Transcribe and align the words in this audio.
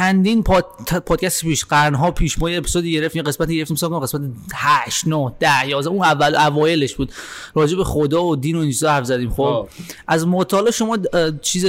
چندین 0.00 0.42
پاد... 0.42 0.66
پادکست 1.06 1.44
پیش 1.44 1.64
قرنها 1.64 2.10
پیش 2.10 2.38
ما 2.38 2.50
یه 2.50 2.58
اپیزودی 2.58 2.92
گرفتیم 2.92 3.22
یه 3.22 3.28
قسمتی 3.28 3.56
گرفتیم 3.56 3.74
مثلا 3.74 4.00
قسمت 4.00 4.20
8 4.54 5.06
9 5.06 5.32
10 5.40 5.68
11 5.68 5.90
اون 5.90 6.04
اول 6.04 6.36
اوایلش 6.36 6.94
بود 6.94 7.12
راجع 7.54 7.76
به 7.76 7.84
خدا 7.84 8.24
و 8.24 8.36
دین 8.36 8.56
و 8.56 8.60
این 8.60 8.74
حرف 8.82 9.04
زدیم 9.04 9.30
خب 9.30 9.42
آه. 9.42 9.68
از 10.08 10.26
مطالعه 10.26 10.70
شما 10.70 10.98
چیز 11.42 11.64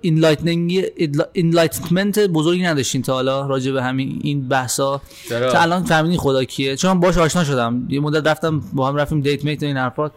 enlightening 0.00 0.84
enlightenment 1.32 2.18
بزرگی 2.18 2.62
نداشتین 2.62 3.02
تا 3.02 3.12
حالا 3.12 3.46
راجع 3.46 3.72
به 3.72 3.82
همین 3.82 4.20
این 4.22 4.48
بحثا؟ 4.48 5.00
تا 5.28 5.60
الان 5.60 5.84
فهمیدین 5.84 6.18
خدا 6.18 6.44
کیه 6.44 6.76
چون 6.76 7.00
باش 7.00 7.18
آشنا 7.18 7.44
شدم 7.44 7.86
یه 7.88 8.00
مدت 8.00 8.26
رفتم 8.26 8.62
با 8.72 8.88
هم 8.88 8.96
رفتیم 8.96 9.20
date 9.20 9.44
میت 9.44 9.62
و 9.62 9.66
این 9.66 9.76
حرفات 9.76 10.12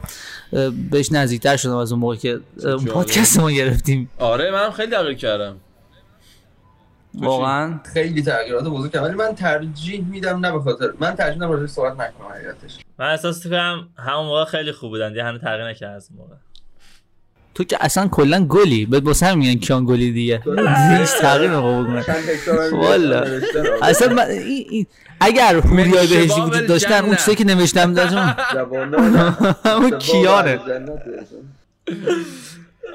اه، 0.53 0.69
بهش 0.69 1.11
نزدیکتر 1.11 1.57
شدم 1.57 1.75
از 1.75 1.91
اون 1.91 2.01
موقع 2.01 2.15
که. 2.15 2.39
پادکست 2.93 3.39
ما 3.39 3.51
گرفتیم 3.51 4.09
آره 4.19 4.51
من 4.51 4.71
خیلی 4.71 4.91
تغییر 4.91 5.17
کردم؟ 5.17 5.55
واقعا. 7.25 7.79
خیلی 7.93 8.21
تغییرات 8.21 8.63
بزرگ 8.63 8.99
ولی 9.03 9.13
من 9.13 9.35
ترجیح 9.35 10.05
میدم 10.09 10.45
نه 10.45 10.51
به 10.51 10.59
خاطر 10.59 10.89
من 10.99 11.15
ترجیح 11.15 11.33
میدم 11.33 11.51
راجعش 11.51 11.69
صحبت 11.69 11.93
نکنم 11.93 12.27
حقیقتش. 12.33 12.77
من 12.99 13.09
احساس 13.09 13.47
کنم 13.47 13.89
همون 13.97 14.25
موقع 14.25 14.45
خیلی 14.45 14.71
خوب 14.71 14.89
بودن. 14.89 15.09
دیگه 15.09 15.23
هنوز 15.23 15.41
تغییر 15.41 15.69
نکرد 15.69 15.95
از 15.95 16.09
موقع. 16.17 16.35
تو 17.55 17.63
که 17.63 17.77
اصلا 17.81 18.07
کلا 18.07 18.45
گلی؟ 18.45 18.85
به 18.85 18.99
واسه 18.99 19.25
همین 19.25 19.47
میگن 19.47 19.59
کیان 19.59 19.85
گلی 19.85 20.11
دیگه. 20.11 20.41
هیچ 20.99 21.09
تغییر 21.21 21.51
هکتار 21.51 22.67
هم 22.73 22.79
والا. 22.79 23.23
اصلا 23.81 24.13
من 24.13 24.25
این 24.27 24.65
این 24.69 24.85
اگر 25.19 25.55
هوریای 25.55 26.07
بهشتی 26.07 26.41
وجود 26.41 26.67
داشتن 26.67 27.05
اون. 27.05 27.15
چیزی 27.15 27.35
که 27.35 27.43
نوشتم 27.43 27.93
داشتم 27.93 28.35
اون 29.81 29.97
کیانه. 29.99 30.59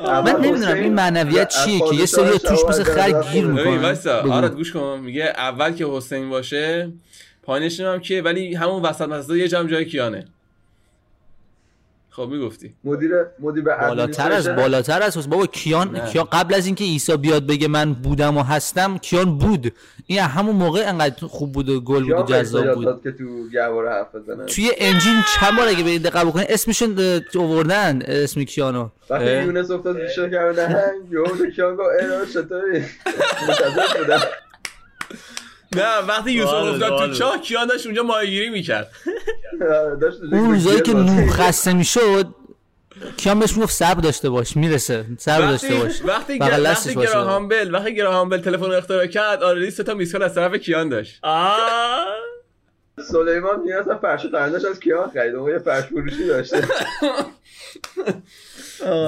من 0.01 0.37
نمی‌دونم 0.41 0.75
این 0.75 0.95
معنویت 0.95 1.49
چیه 1.49 1.81
که 1.91 1.97
یه 1.97 2.07
سری 2.07 2.39
توش 2.39 2.59
مثل 2.69 2.83
خر 2.83 3.23
گیر 3.23 3.47
ببین 3.47 3.51
می‌کنن. 3.51 3.83
وایسا 3.83 4.23
بگو. 4.23 4.33
آراد 4.33 4.55
گوش 4.55 4.73
کن. 4.73 5.01
میگه 5.05 5.25
اول 5.25 5.73
که 5.73 5.87
حسین 5.87 6.31
باشه 6.31 6.93
پایینش 7.43 7.81
هم 7.81 7.99
کیه 8.01 8.23
ولی 8.23 8.55
همون 8.55 8.83
وسط 8.83 9.09
مسط 9.09 9.31
یه 9.31 9.49
جام 9.49 9.67
جای 9.67 9.85
کیانه. 9.85 10.25
خب 12.17 12.29
می‌گفتی. 12.31 12.75
مدیر 12.85 13.11
مدیر 13.39 13.65
به 13.65 13.77
بالاتر 13.89 14.33
از 14.33 14.49
بالاتر 14.49 15.03
از 15.03 15.31
بابا 15.31 15.47
کیان 15.47 15.91
نه. 15.91 16.07
کیان 16.07 16.25
قبل 16.33 16.55
از 16.55 16.67
اینکه 16.67 16.85
عیسی 16.85 17.17
بیاد 17.17 17.47
بگه 17.47 17.69
من 17.69 17.95
بودم 17.95 18.37
و 18.37 18.43
هستم 18.43 18.99
کیان 18.99 19.39
بود. 19.39 19.73
این 20.07 20.19
همون 20.19 20.57
موقع 20.57 20.89
انقدر 20.89 21.27
خوب 21.27 21.53
بود 21.53 21.69
و 21.69 21.81
گل 21.81 22.05
بود 22.05 22.31
و 22.31 22.35
جذاب 22.35 22.75
بود. 22.75 23.03
که 23.03 23.13
تو 23.13 23.49
گهواره 23.53 23.91
حرف 23.91 24.15
بزنه. 24.15 24.45
توی 24.45 24.71
انجیل 24.79 25.13
چند 25.35 25.57
بار 25.57 25.69
اگه 25.69 25.85
به 25.85 25.99
دقت 25.99 26.27
بکنی 26.27 26.45
اسمشون 26.49 27.21
آوردن 27.39 28.03
اسم 28.03 28.45
کیانو. 28.45 28.89
وقتی. 29.11 29.43
یونس 29.43 29.71
افتاد 29.71 30.01
بیشتر 30.01 30.31
کرده 30.31 30.69
نهنگ 30.69 31.13
یهو 31.13 31.51
کیان 31.51 31.77
گفت 31.77 31.89
اینا 32.01 32.25
چطوری؟ 32.25 32.81
بودم 33.99 34.21
نه 35.77 35.99
وقتی 36.09 36.31
یوسف 36.33 36.53
باله، 36.53 36.73
افتاد 36.73 36.89
تو 36.89 36.97
باله. 36.97 37.15
چاه 37.15 37.41
کیان 37.41 37.67
داشت 37.67 37.87
اونجا 37.87 38.03
ماهیگیری 38.03 38.51
می‌کرد. 38.51 38.93
اون 40.33 40.51
روزایی 40.51 40.81
که 40.81 40.95
نوح 40.95 41.31
خسته 41.31 41.73
می‌شد 41.73 42.27
کیان 43.17 43.39
بهش 43.39 43.57
می‌گفت 43.57 43.75
صبر 43.75 44.01
داشته 44.01 44.31
باش 44.31 44.57
می‌رسه 44.57 45.05
صبر 45.19 45.51
داشته 45.51 45.75
باش. 45.75 46.03
وقتی 46.05 46.39
وقتی. 46.39 46.95
گراهام 46.95 47.49
بل 47.49 47.75
وقتی 47.75 47.95
گراهام 47.95 48.29
بل 48.29 48.41
تلفن 48.41 48.67
رو 48.67 48.73
اختراع 48.73 49.07
کرد 49.07 49.43
آردی 49.43 49.71
سه 49.71 49.83
تا 49.83 49.95
میسکال 49.95 50.23
از 50.23 50.35
طرف 50.35 50.55
کیان 50.55 50.89
داشت. 50.89 51.21
سلیمان 53.13 53.61
نیاز 53.65 53.89
هم 53.89 53.99
فرش 53.99 54.25
از 54.65 54.81
کیان 54.81 55.11
خرید. 55.11 55.35
اون 55.35 55.51
یه 55.51 55.59
فرش 55.59 55.85
فروشی 55.85 56.27
داشته. 56.27 56.69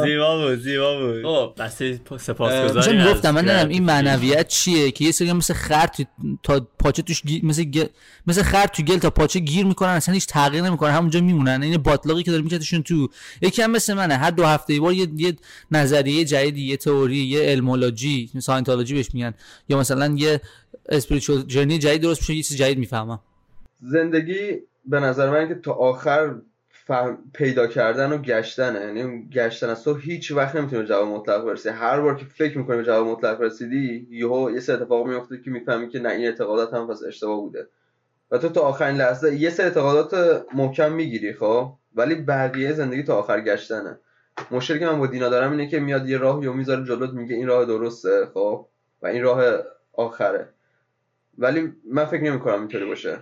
زیبا 0.05 0.39
بود 0.39 0.59
زیبا 0.59 0.99
بود. 0.99 1.23
خب. 1.23 1.53
سپاسگزاریم 2.19 2.75
داشتم 2.75 2.99
از 2.99 3.07
می‌گفتم 3.07 3.31
من 3.31 3.45
نمی‌دونم 3.45 3.69
این 3.69 3.85
معنویت 3.85 4.49
چیه 4.49 4.91
که 4.91 5.05
یه 5.05 5.13
سری 5.13 5.33
مثل 5.33 5.55
خر 5.55 5.87
تا 6.43 6.69
پاچه 6.79 7.03
توش 7.03 7.23
گیر... 7.23 7.45
مثل. 7.45 7.65
مثل 8.27 8.43
خر 8.43 8.67
تو 8.67 8.83
گل 8.83 8.99
تا 8.99 9.11
پاچه 9.11 9.41
گیر 9.41 9.67
می‌کنن 9.67 9.89
اصلا 9.89 10.15
هیچ 10.15 10.27
تغییر 10.27 10.63
نمی‌کنن 10.63 10.91
همونجا 10.91 11.21
میمونن. 11.21 11.63
این 11.63 11.77
باطلاقی 11.77 12.23
که 12.23 12.31
داره 12.31 12.43
میکشتشون 12.43 12.83
تو 12.83 13.09
یکی 13.43 13.63
هم 13.63 13.71
مثل 13.71 13.95
منه. 13.95 14.17
هر 14.17 14.31
دو 14.31 14.45
هفته 14.45 14.73
ای 14.73 14.81
بار 14.81 14.93
یه, 14.93 15.09
یه 15.17 15.37
نظریه 15.71 16.25
جدیدی 16.25 16.63
یه 16.63 16.77
تئوری 16.77 17.17
یه 17.17 17.41
علمولوژی 17.43 18.31
ساینتولوژی 18.39 18.95
بهش 18.95 19.15
میگن. 19.15 19.35
یا 19.69 19.79
مثلا 19.79 20.15
یه 20.17 20.41
اسپریچوال 20.89 21.43
جرنی 21.43 21.79
جدید 21.79 22.03
درست 22.03 22.21
میشه 22.21 22.35
یه 22.35 22.43
چیز 22.43 22.57
جدید 22.57 22.79
می‌فهمم. 22.79 23.21
زندگی 23.81 24.59
به 24.87 25.01
نظر 25.01 25.31
من 25.31 25.49
که 25.49 25.55
تا 25.55 25.73
آخر 25.73 26.35
فهم 26.87 27.19
پیدا 27.35 27.67
کردن 27.67 28.13
و 28.13 28.19
گشتنه. 28.19 28.81
یعنی 28.81 29.29
گشتن 29.29 29.69
از 29.69 29.85
تو 29.85 29.95
هیچ 29.95 30.33
وقت 30.33 30.57
نمی‌تونی 30.57 30.83
به 30.83 30.89
جواب 30.89 31.09
مطلق 31.09 31.45
برسی. 31.45 31.69
هر 31.69 32.01
بار 32.01 32.17
که 32.17 32.25
فکر 32.25 32.59
می‌کنی 32.59 32.77
به 32.77 32.85
جواب 32.85 33.07
مطلق 33.07 33.41
رسیدی 33.41 34.09
یهو 34.11 34.51
یه 34.51 34.61
سری 34.61 34.77
اتفاق 34.77 35.07
میفته 35.07 35.41
که 35.41 35.51
می‌فهمی 35.51 35.89
که 35.89 35.99
نه 35.99 36.09
این 36.09 36.27
اعتقادات 36.27 36.75
هم 36.75 36.87
پس 36.87 37.03
اشتباه 37.03 37.41
بوده. 37.41 37.69
و 38.31 38.39
تو 38.39 38.49
تا 38.49 38.61
آخرین 38.61 38.97
لحظه 38.97 39.35
یه 39.35 39.51
سری 39.51 39.67
اعتقادات 39.67 40.43
محکم 40.55 40.93
می‌گیری 40.93 41.33
خب؟ 41.33 41.73
ولی 41.95 42.15
بقیه 42.15 42.73
زندگی 42.73 43.03
تا 43.03 43.17
آخر 43.17 43.41
گشتنه. 43.41 43.99
مشکلی 44.51 44.79
که 44.79 44.87
من 44.87 44.99
با 44.99 45.07
دینا 45.07 45.29
دارم 45.29 45.51
اینه 45.51 45.69
که 45.69 45.81
میاد 45.81 46.09
یه 46.09 46.19
راه 46.19 46.45
یا 46.45 46.53
می‌ذاره 46.53 46.85
جلوت 46.85 47.11
میگه 47.11 47.35
این 47.35 47.47
راه 47.47 47.65
درسته 47.65 48.27
خب؟ 48.35 48.67
و 49.03 49.07
این 49.07 49.23
راه 49.23 49.43
آخره. 49.93 50.49
ولی 51.39 51.73
من 51.93 52.05
فکر 52.05 52.23
نمی‌کنم 52.23 52.59
اینطوری 52.59 52.85
باشه. 52.85 53.19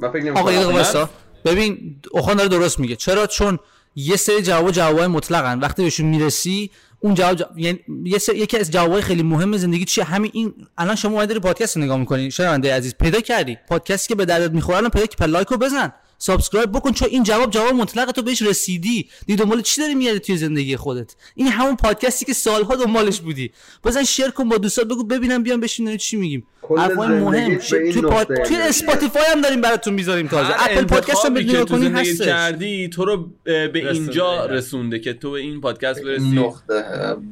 من 0.00 0.10
فکر 0.10 0.32
آقا 0.32 0.52
یه 0.52 0.66
نمی‌کنم 0.66 1.08
ببین 1.44 1.96
اوخان 2.10 2.36
داره 2.36 2.48
درست 2.48 2.78
میگه. 2.80 2.96
چرا؟ 2.96 3.26
چون 3.26 3.58
یه 3.96 4.16
سری 4.16 4.42
جواب 4.42 4.70
جوابای 4.70 5.06
مطلقن. 5.06 5.58
وقتی 5.58 5.82
بهشون 5.82 6.06
می‌رسی 6.06 6.70
اون 7.00 7.14
جواب 7.14 7.34
جا... 7.34 7.50
یعنی 7.56 7.80
یه 8.04 8.18
سری... 8.18 8.38
یکی 8.38 8.58
از 8.58 8.70
جوابای 8.70 9.02
خیلی 9.02 9.22
مهم 9.22 9.56
زندگی 9.56 9.84
چیه؟ 9.84 10.04
همین 10.04 10.30
این 10.34 10.54
الان 10.78 10.96
شما 10.96 11.12
اومدی 11.12 11.38
پادکست 11.38 11.76
نگاه 11.76 11.98
می‌کنی. 11.98 12.30
شنونده 12.30 12.74
عزیز 12.74 12.94
پیدا 12.94 13.20
کردی. 13.20 13.58
پادکستی 13.68 14.08
که 14.08 14.14
به 14.14 14.24
دردت 14.24 14.50
می‌خوره 14.50 14.78
الان 14.78 14.90
پیدا 14.90 15.06
که 15.06 15.24
like 15.24 15.48
رو 15.48 15.56
بزن. 15.56 15.92
subscribe 16.18 16.72
بکن 16.72 16.92
چون 16.92 17.08
این 17.10 17.22
جواب 17.22 17.50
جواب 17.50 17.74
مطلق 17.74 18.12
تو 18.12 18.22
بهش 18.22 18.42
رسیدی. 18.42 19.08
دی 19.26 19.36
دنبال 19.36 19.62
چی 19.62 19.80
داری 19.80 19.94
میگردی 19.94 20.18
توی 20.18 20.36
زندگی 20.36 20.76
خودت؟ 20.76 21.16
این 21.34 21.46
همون 21.48 21.76
پادکستی 21.76 22.24
که 22.24 22.32
سالها 22.32 22.76
دنبالش 22.76 23.20
بودی. 23.20 23.52
بزن 23.84 24.04
شیر 24.04 24.30
کن 24.30 24.48
با 24.48 24.58
دوستات 24.58 24.86
بگو 24.86 25.04
ببینم 25.04 25.42
بیام 25.42 25.60
بشین 25.60 25.96
چی 25.96 26.16
میگیم؟ 26.16 26.46
حرفای 26.78 27.08
مهم. 27.08 27.58
توی 27.58 28.02
پاد... 28.02 28.42
توی. 28.42 28.56
اسپاتیفای 28.56 29.22
هم 29.32 29.40
داریم 29.40 29.60
براتون 29.60 29.94
می‌ذاریم 29.94 30.26
تازه. 30.26 30.64
اپل 30.64 30.84
پادکست 30.84 31.24
هم 31.26 31.34
بدون 31.34 31.64
تو 31.64 31.76
کنی 31.76 31.86
هستش. 31.86 32.26
کردی 32.26 32.88
تو 32.88 33.04
رو 33.04 33.30
به. 33.44 33.90
اینجا 33.92 34.46
رسونده 34.46 34.98
که 34.98 35.12
تو 35.12 35.30
به 35.30 35.40
این 35.40 35.60
پادکست 35.60 35.98
این 35.98 36.06
برسی. 36.06 36.24
نقطه 36.24 36.84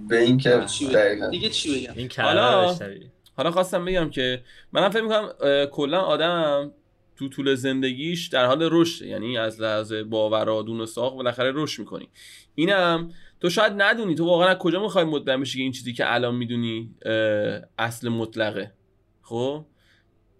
به 0.08 0.20
این 0.20 0.38
که. 0.38 0.60
دیگه 1.30 1.48
چی 1.48 1.86
بگم؟ 1.86 1.92
این 1.96 2.08
حالا- 2.18 2.76
حالا 3.36 3.50
خواستم 3.50 3.84
بگم 3.84 4.10
که 4.10 4.42
منم 4.72 4.90
فکر 4.90 5.02
می‌کنم 5.02 5.28
کلا 5.72 6.00
آدم 6.00 6.70
تو 7.16 7.28
طول 7.28 7.54
زندگیش 7.54 8.26
در 8.28 8.46
حال 8.46 8.68
رشد 8.72 9.04
یعنی 9.04 9.38
از 9.38 9.60
لحاظ 9.60 9.92
باورادون 9.92 10.80
و 10.80 10.86
ساخت 10.86 11.16
بالاخره 11.16 11.52
رشد 11.54 11.80
می‌کنی. 11.80 12.08
اینم 12.54 13.10
تو 13.40 13.50
شاید 13.50 13.72
ندونی. 13.76 14.14
تو 14.14 14.24
واقعا 14.24 14.48
از 14.48 14.58
کجا 14.58 14.82
می‌خوای 14.82 15.04
مطمئن 15.04 15.40
بشی 15.40 15.58
که 15.58 15.62
این 15.62 15.72
چیزی 15.72 15.92
که 15.92 16.14
الان 16.14 16.34
می‌دونی 16.34 16.90
اصل 17.78 18.08
مطلقه؟ 18.08 18.72
خب؟ 19.22 19.64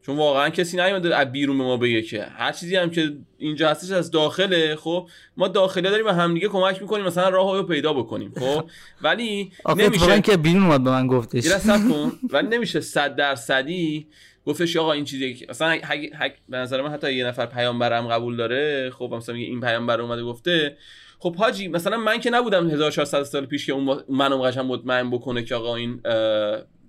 چون 0.02 0.16
واقعا 0.16 0.48
کسی 0.48 0.76
نیومده 0.76 1.16
از 1.16 1.32
بیرون 1.32 1.58
به 1.58 1.64
ما 1.64 1.76
بگه 1.76 2.02
که 2.02 2.22
هر 2.22 2.52
چیزی 2.52 2.76
هم 2.76 2.90
که 2.90 3.16
اینجا 3.38 3.70
هستش 3.70 3.90
از 3.90 4.10
داخله 4.10 4.76
خب؟ 4.76 5.08
ما 5.36 5.48
داخله 5.48 5.90
داریم 5.90 6.06
و 6.06 6.10
همدیگه 6.10 6.48
کمک 6.48 6.82
می‌کنیم 6.82 7.04
مثلا 7.04 7.28
راه 7.28 7.56
رو 7.56 7.62
پیدا 7.62 7.92
بکنیم 7.92 8.32
خب؟ 8.40 8.64
ولی 9.02 9.52
نمیشه 9.76 10.20
که 10.20 10.36
بیرون 10.36 10.62
اومد 10.62 10.84
به 10.84 10.90
من 10.90 11.06
گفتش. 11.06 11.66
کن. 11.66 12.12
ولی 12.30 12.48
نمیشه 12.48 12.80
صد 12.80 13.16
درصدی 13.16 14.06
گفتش 14.46 14.76
آقا 14.76 14.92
این 14.92 15.04
چیزی 15.04 15.34
که 15.34 15.46
هک- 15.46 16.12
هک- 16.14 16.40
به 16.48 16.56
نظر 16.56 16.82
من 16.82 16.90
حتی 16.90 17.12
یه 17.12 17.26
نفر 17.26 17.46
پیامبرم 17.46 18.08
قبول 18.08 18.36
داره 18.36 18.90
خب 18.90 19.10
مثلا 19.14 19.34
این 19.34 19.60
پیامبر 19.60 20.00
اومده 20.00 20.22
گفته 20.22 20.76
خب 21.18 21.36
حاجی 21.36 21.68
مثلا 21.68 21.96
من 21.96 22.20
که 22.20 22.30
نبودم 22.30 22.70
1400 22.70 23.22
سال 23.22 23.46
پیش 23.46 23.66
که 23.66 23.72
اون 23.72 24.02
منو 24.08 24.42
قشنگ 24.42 24.64
مطمئن 24.72 25.10
بکنه 25.10 25.42
که 25.42 25.54
آقا 25.54 25.76
این 25.76 26.00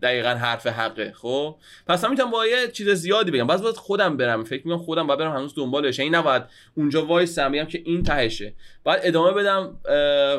دقیقا 0.01 0.29
حرف 0.29 0.68
حقه 0.68 1.12
خب؟ 1.12 1.56
پس 1.88 2.03
من 2.03 2.09
می‌تونم 2.09 2.31
با 2.31 2.47
یه 2.47 2.68
چیز 2.68 2.89
زیادی 2.89 3.31
بگم. 3.31 3.48
بعض 3.48 3.62
وقت 3.62 3.77
خودم 3.77 4.18
برم 4.18 4.44
فکر 4.44 4.68
می‌کنم 4.68 4.83
خودم 4.83 5.07
باید 5.07 5.19
برم 5.19 5.31
هنوز 5.31 5.56
دنبالش. 5.56 6.00
این 6.00 6.15
نباید 6.15 6.44
اونجا 6.75 7.06
وایسم 7.06 7.51
بگم 7.51 7.65
که 7.65 7.81
این 7.86 8.04
تهشه. 8.04 8.54
بعد 8.83 9.00
ادامه 9.04 9.31
بدم 9.31 9.80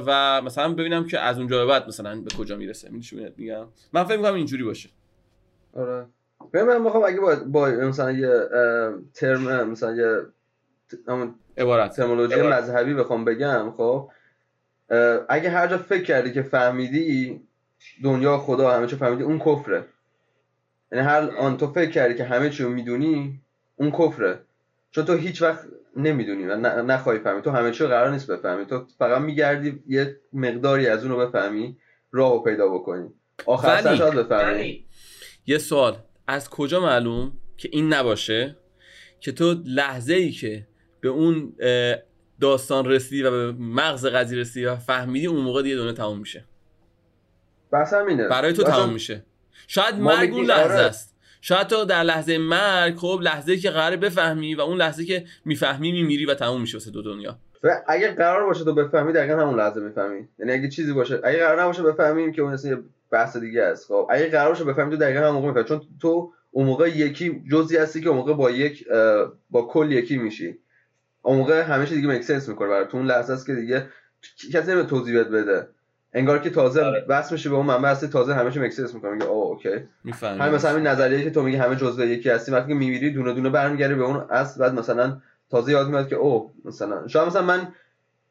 و 0.07 0.43
مثلا 0.43 0.75
ببینم 0.75 1.07
که 1.07 1.19
از 1.21 1.39
اونجا 1.39 1.59
به 1.59 1.67
بعد 1.67 1.89
مثلا 1.89 2.21
به 2.21 2.31
کجا 2.39 2.57
می‌رسه. 2.57 2.91
میگم؟ 3.37 3.67
من 3.93 4.05
فکر 4.05 4.17
می‌کنم 4.17 4.35
اینجوری 4.35 4.63
باشه. 4.63 4.89
آره. 5.77 6.07
من 6.55 6.83
می‌خوام 6.83 7.05
اگه 7.05 7.21
با, 7.21 7.37
با 7.47 7.69
مثلا 7.69 8.13
یه 8.13 8.41
ترم 9.15 9.71
مثلا 9.71 9.95
یه 9.95 10.23
عبارت. 11.59 11.97
ترمولوژی 11.97 12.43
مذهبی 12.43 12.95
بخوام 12.95 13.25
بگم 13.25 13.73
خب 13.77 14.11
اگه 15.29 15.51
هر 15.51 15.67
جا 15.67 15.79
فکر 15.79 16.03
کردی 16.03 16.33
که 16.33 16.43
فهمیدی 16.43 17.41
دنیا 18.05 18.39
خدا 18.39 18.71
همه 18.71 18.87
چی 18.87 18.97
فهمیدی 18.97 19.23
اون 19.23 19.39
کفره. 19.39 19.85
یعنی 20.93 21.05
هر 21.05 21.31
آن 21.39 21.57
تو 21.57 21.67
فکر 21.67 21.91
کردی 21.91 22.15
که 22.15 22.25
همه 22.25 22.51
چی 22.51 22.63
رو 22.63 22.71
می‌دونی 22.71 23.41
اون 23.77 23.91
کفره. 23.91 24.39
چون 24.91 25.05
تو 25.05 25.15
هیچ 25.15 25.43
وقت 25.43 25.65
نمی‌دونی 25.97 26.45
و 26.47 26.57
نخواهی 26.83 27.19
فهمی 27.19 27.43
تو 27.43 27.51
همه 27.51 27.71
چی 27.71 27.87
قرار 27.87 28.11
نیست 28.11 28.31
بفهمی. 28.31 28.67
تو 28.67 28.85
فقط 28.99 29.21
میگردی 29.21 29.83
یه 29.87 30.17
مقداری 30.33 30.87
از 30.87 31.05
اون 31.05 31.13
رو 31.13 31.27
بفهمی 31.27 31.77
راه 32.13 32.33
رو 32.33 32.43
پیدا 32.43 32.69
بکنی. 32.69 33.09
آخر 33.47 33.83
سر 33.83 34.11
بفهمی. 34.11 34.87
یه 35.47 35.59
سوال. 35.59 35.97
از 36.29 36.51
کجا 36.51 36.81
معلوم 36.81 37.33
که 37.57 37.69
این 37.73 37.93
نباشه؟ 37.93 38.57
که 39.21 39.33
تو 39.33 39.55
لحظه 39.65 40.15
ای 40.15 40.31
که 40.31 40.67
به 41.01 41.09
اون 41.09 41.53
داستان 42.41 42.85
رسیدی 42.85 43.23
و 43.23 43.31
به 43.31 43.53
مغز 43.53 44.07
قضیه 44.07 44.39
رسیدی 44.39 44.67
و 44.67 44.77
فهمیدی 44.77 45.27
اون 45.27 45.41
موقع 45.41 45.63
دیگه 45.63 45.77
دنیا 45.77 45.93
تموم 45.93 46.19
میشه. 46.19 46.45
بس 47.73 47.95
همینه. 47.95 48.29
برای 48.29 48.53
تو 48.53 48.63
تمام 48.63 48.93
میشه. 48.93 49.25
شاید 49.67 49.95
مرگ 49.95 50.33
اون 50.33 50.45
لحظه 50.45 50.75
آره. 50.75 50.83
است. 50.83 51.17
شاید 51.41 51.67
تو 51.67 51.85
در 51.85 52.03
لحظه 52.03 52.39
مرگ 52.39 52.97
خب 52.97 53.21
لحظه 53.23 53.57
که 53.57 53.71
قراره 53.71 53.97
بفهمی 53.97 54.55
و 54.55 54.61
اون 54.61 54.79
لحظه 54.79 55.05
که 55.05 55.25
می‌فهمی 55.45 55.93
میمیری 55.93 56.27
و 56.27 56.35
تموم 56.35 56.61
میشه 56.61 56.79
واسه 56.79 56.91
دو 56.91 57.03
دنیا. 57.03 57.39
و 57.63 57.83
اگه 57.89 58.15
قرار 58.15 58.47
باشه 58.47 58.65
تو 58.65 58.75
بفهمی 58.75 59.13
دقیقا 59.13 59.43
همون 59.43 59.59
لحظه 59.61 59.81
می‌فهمی. 59.81 60.29
یعنی 60.39 60.53
اگه 60.53 60.69
چیزی 60.69 60.93
باشه 60.93 61.21
اگه 61.25 61.39
قرار 61.39 61.63
نباشه 61.63 61.83
بفهمیم 61.83 62.33
که 62.33 62.43
اون 62.43 62.57
بحث 63.11 63.37
دیگه 63.37 63.63
است. 63.63 63.87
خب 63.87 64.07
اگه 64.11 64.29
قرار 64.31 64.49
باشه 64.49 64.65
بفهمی 64.65 64.91
تو 64.91 64.97
دقیقا 64.97 65.21
همون 65.21 65.33
موقع 65.33 65.49
می‌فهمی 65.49 65.69
چون 65.69 65.81
تو 66.01 66.33
اون 66.51 66.67
موقع 66.67 66.89
یکی 66.89 67.43
جزئی 67.51 67.77
هستی 67.77 68.01
که 68.01 68.09
اون 68.09 68.19
موقع 68.19 68.35
با 68.35 68.51
یک 68.51 68.85
با 69.51 69.63
کل 69.63 69.93
یکی 69.93 70.19
میشی. 70.19 70.59
اون 71.23 71.39
موقع 71.39 71.85
چی 71.85 71.95
دیگه 71.95 72.09
مکسنس 72.09 72.49
می‌کنه. 72.49 72.69
برای 72.69 72.87
تو 72.87 72.97
اون 72.97 73.07
لحظه 73.07 73.33
است 73.33 73.47
که 73.47 73.55
دیگه 73.55 73.87
کسی 74.53 74.57
نمی‌تونه 74.57 74.85
توضیح 74.85 75.23
بده. 75.23 75.69
انگار 76.13 76.39
که 76.39 76.51
تازه 76.51 76.83
آره. 76.83 77.01
بس 77.01 77.33
میشه 77.33 77.51
به 77.51 77.57
اون 77.57 77.67
منبع 77.67 77.91
هستی 77.91 78.07
تازه 78.07 78.35
همه 78.35 78.51
چی 78.51 78.61
مکسنس 78.61 78.95
می‌کنه. 78.95 79.11
میگه 79.11 79.27
اوه 79.27 79.47
اوکی. 79.47 79.89
می‌فهمی. 80.05 80.41
همین 80.41 80.55
مثلا 80.55 80.71
همین 80.71 80.87
نظریه 80.87 81.25
که 81.25 81.31
تو 81.31 81.43
میگی 81.43 81.57
همه 81.57 81.77
جزء 81.77 82.05
یکی 82.05 82.31
هستی. 82.31 82.53
وقتی 82.53 82.69
که 82.69 82.75
میمیری 82.75 83.11
دونه 83.11 83.35
دونه 83.35 83.51
برمیگردی 83.51 83.95
به 83.95 84.05
اون 84.05 84.17
اصل. 84.31 84.61
بعد 84.61 84.75
مثلا 84.75 85.21
تازه 85.51 85.73
یاد 85.73 85.89
میاد 85.89 86.09
که 86.09 86.17
او 86.17 86.53
مثلا. 86.65 87.09
شاید 87.09 87.27
مثلا 87.29 87.43
من 87.43 87.69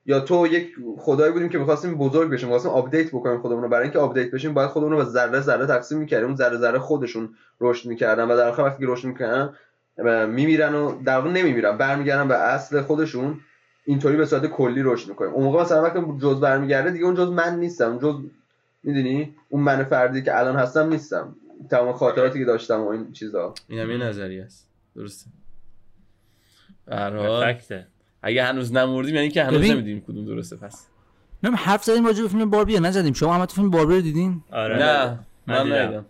یا 0.08 0.20
تو 0.20 0.48
یک 0.48 0.76
خدایی 0.98 1.34
بودیم 1.34 1.50
که 1.50 1.58
می‌خواستیم 1.58 1.98
بزرگ 1.98 2.30
بشیم 2.30 2.48
می‌خواستیم 2.48 2.72
update 2.72 3.08
بکنیم 3.08 3.42
خودمون 3.42 3.64
رو. 3.64 3.70
برای 3.70 3.84
اینکه 3.84 4.00
update 4.00 4.32
بشیم 4.32 4.54
باید 4.54 4.70
خودمون 4.70 4.92
رو 4.92 4.98
به 4.98 5.04
ذره 5.04 5.42
ذره 5.42 5.66
تقسیم 5.66 5.98
می‌کردیم. 5.98 6.28
اون 6.28 6.36
ذره 6.36 6.58
ذره 6.58 6.80
خودشون 6.80 7.30
رشد 7.62 7.90
می‌کردن 7.90 8.24
و 8.24 8.38
در 8.38 8.48
آخر 8.50 8.62
وقتی 8.62 8.86
که 8.86 8.92
رشد 8.92 9.08
می‌کردن 9.08 9.54
میمیرن 10.26 10.76
و 10.76 11.04
در 11.04 11.18
واقع 11.18 11.30
نمیمیرن. 11.30 11.78
برمیگردن 11.78 12.28
به 12.28 12.36
اصل 12.36 12.82
خودشون. 12.82 13.40
اینطوری 13.86 14.18
به 14.18 14.26
صورت 14.26 14.46
کلی 14.46 14.82
رشد 14.84 15.10
می‌کنیم. 15.10 15.32
اون 15.32 15.44
موقع 15.44 15.62
مثلا 15.62 15.84
وقتی 15.84 16.00
جز 16.22 16.40
برمیگرده 16.40 16.92
دیگه 16.92 17.06
اون 17.06 17.16
جز 17.16 17.30
من 17.30 17.60
نیستم. 17.60 17.90
اون 17.90 18.00
جز 18.00 18.16
می‌دونی؟ 18.84 19.36
اون 19.50 19.64
من 19.64 19.84
فردی 19.84 20.24
که 20.24 20.40
الان 20.40 20.56
هستم 20.56 20.90
نیستم. 20.90 21.36
تمام 21.70 21.94
خاطراتی 21.94 22.40
که 22.40 22.46
داشتم 22.46 22.82
و 22.82 22.88
این 22.88 23.12
چیزا. 23.12 23.54
این 23.68 23.80
هم 23.80 23.92
یه 23.92 23.98
نظریه 23.98 24.44
است. 24.44 24.68
درسته. 24.96 25.30
به 26.86 26.96
هر 26.96 27.16
حال. 27.16 27.54
فکته. 27.54 27.88
اگه 28.28 28.44
هنوز 28.44 28.74
نمردیم 28.74 29.16
یعنی 29.16 29.30
که 29.30 29.44
هنوز 29.44 29.58
ببین. 29.58 29.72
نمی‌دونیم 29.72 30.02
کدوم 30.02 30.26
درسته 30.26 30.56
پس. 30.56 30.86
نه 31.44 31.56
حرف 31.56 31.84
زدیم 31.84 32.06
راجع 32.06 32.22
به 32.22 32.28
فیلم 32.28 32.50
باربی 32.50 32.80
نزدیم. 32.80 33.14
شما 33.14 33.36
هم 33.36 33.46
تو 33.46 33.56
فیلم 33.56 33.70
باربی 33.70 33.96
رو 33.96 34.02
دیدین؟ 34.02 34.44
آره. 34.52 34.78
نه 34.78 35.20
من 35.48 35.58
من 35.58 35.64
دیدم. 35.64 35.76
ندیدم. 35.76 36.06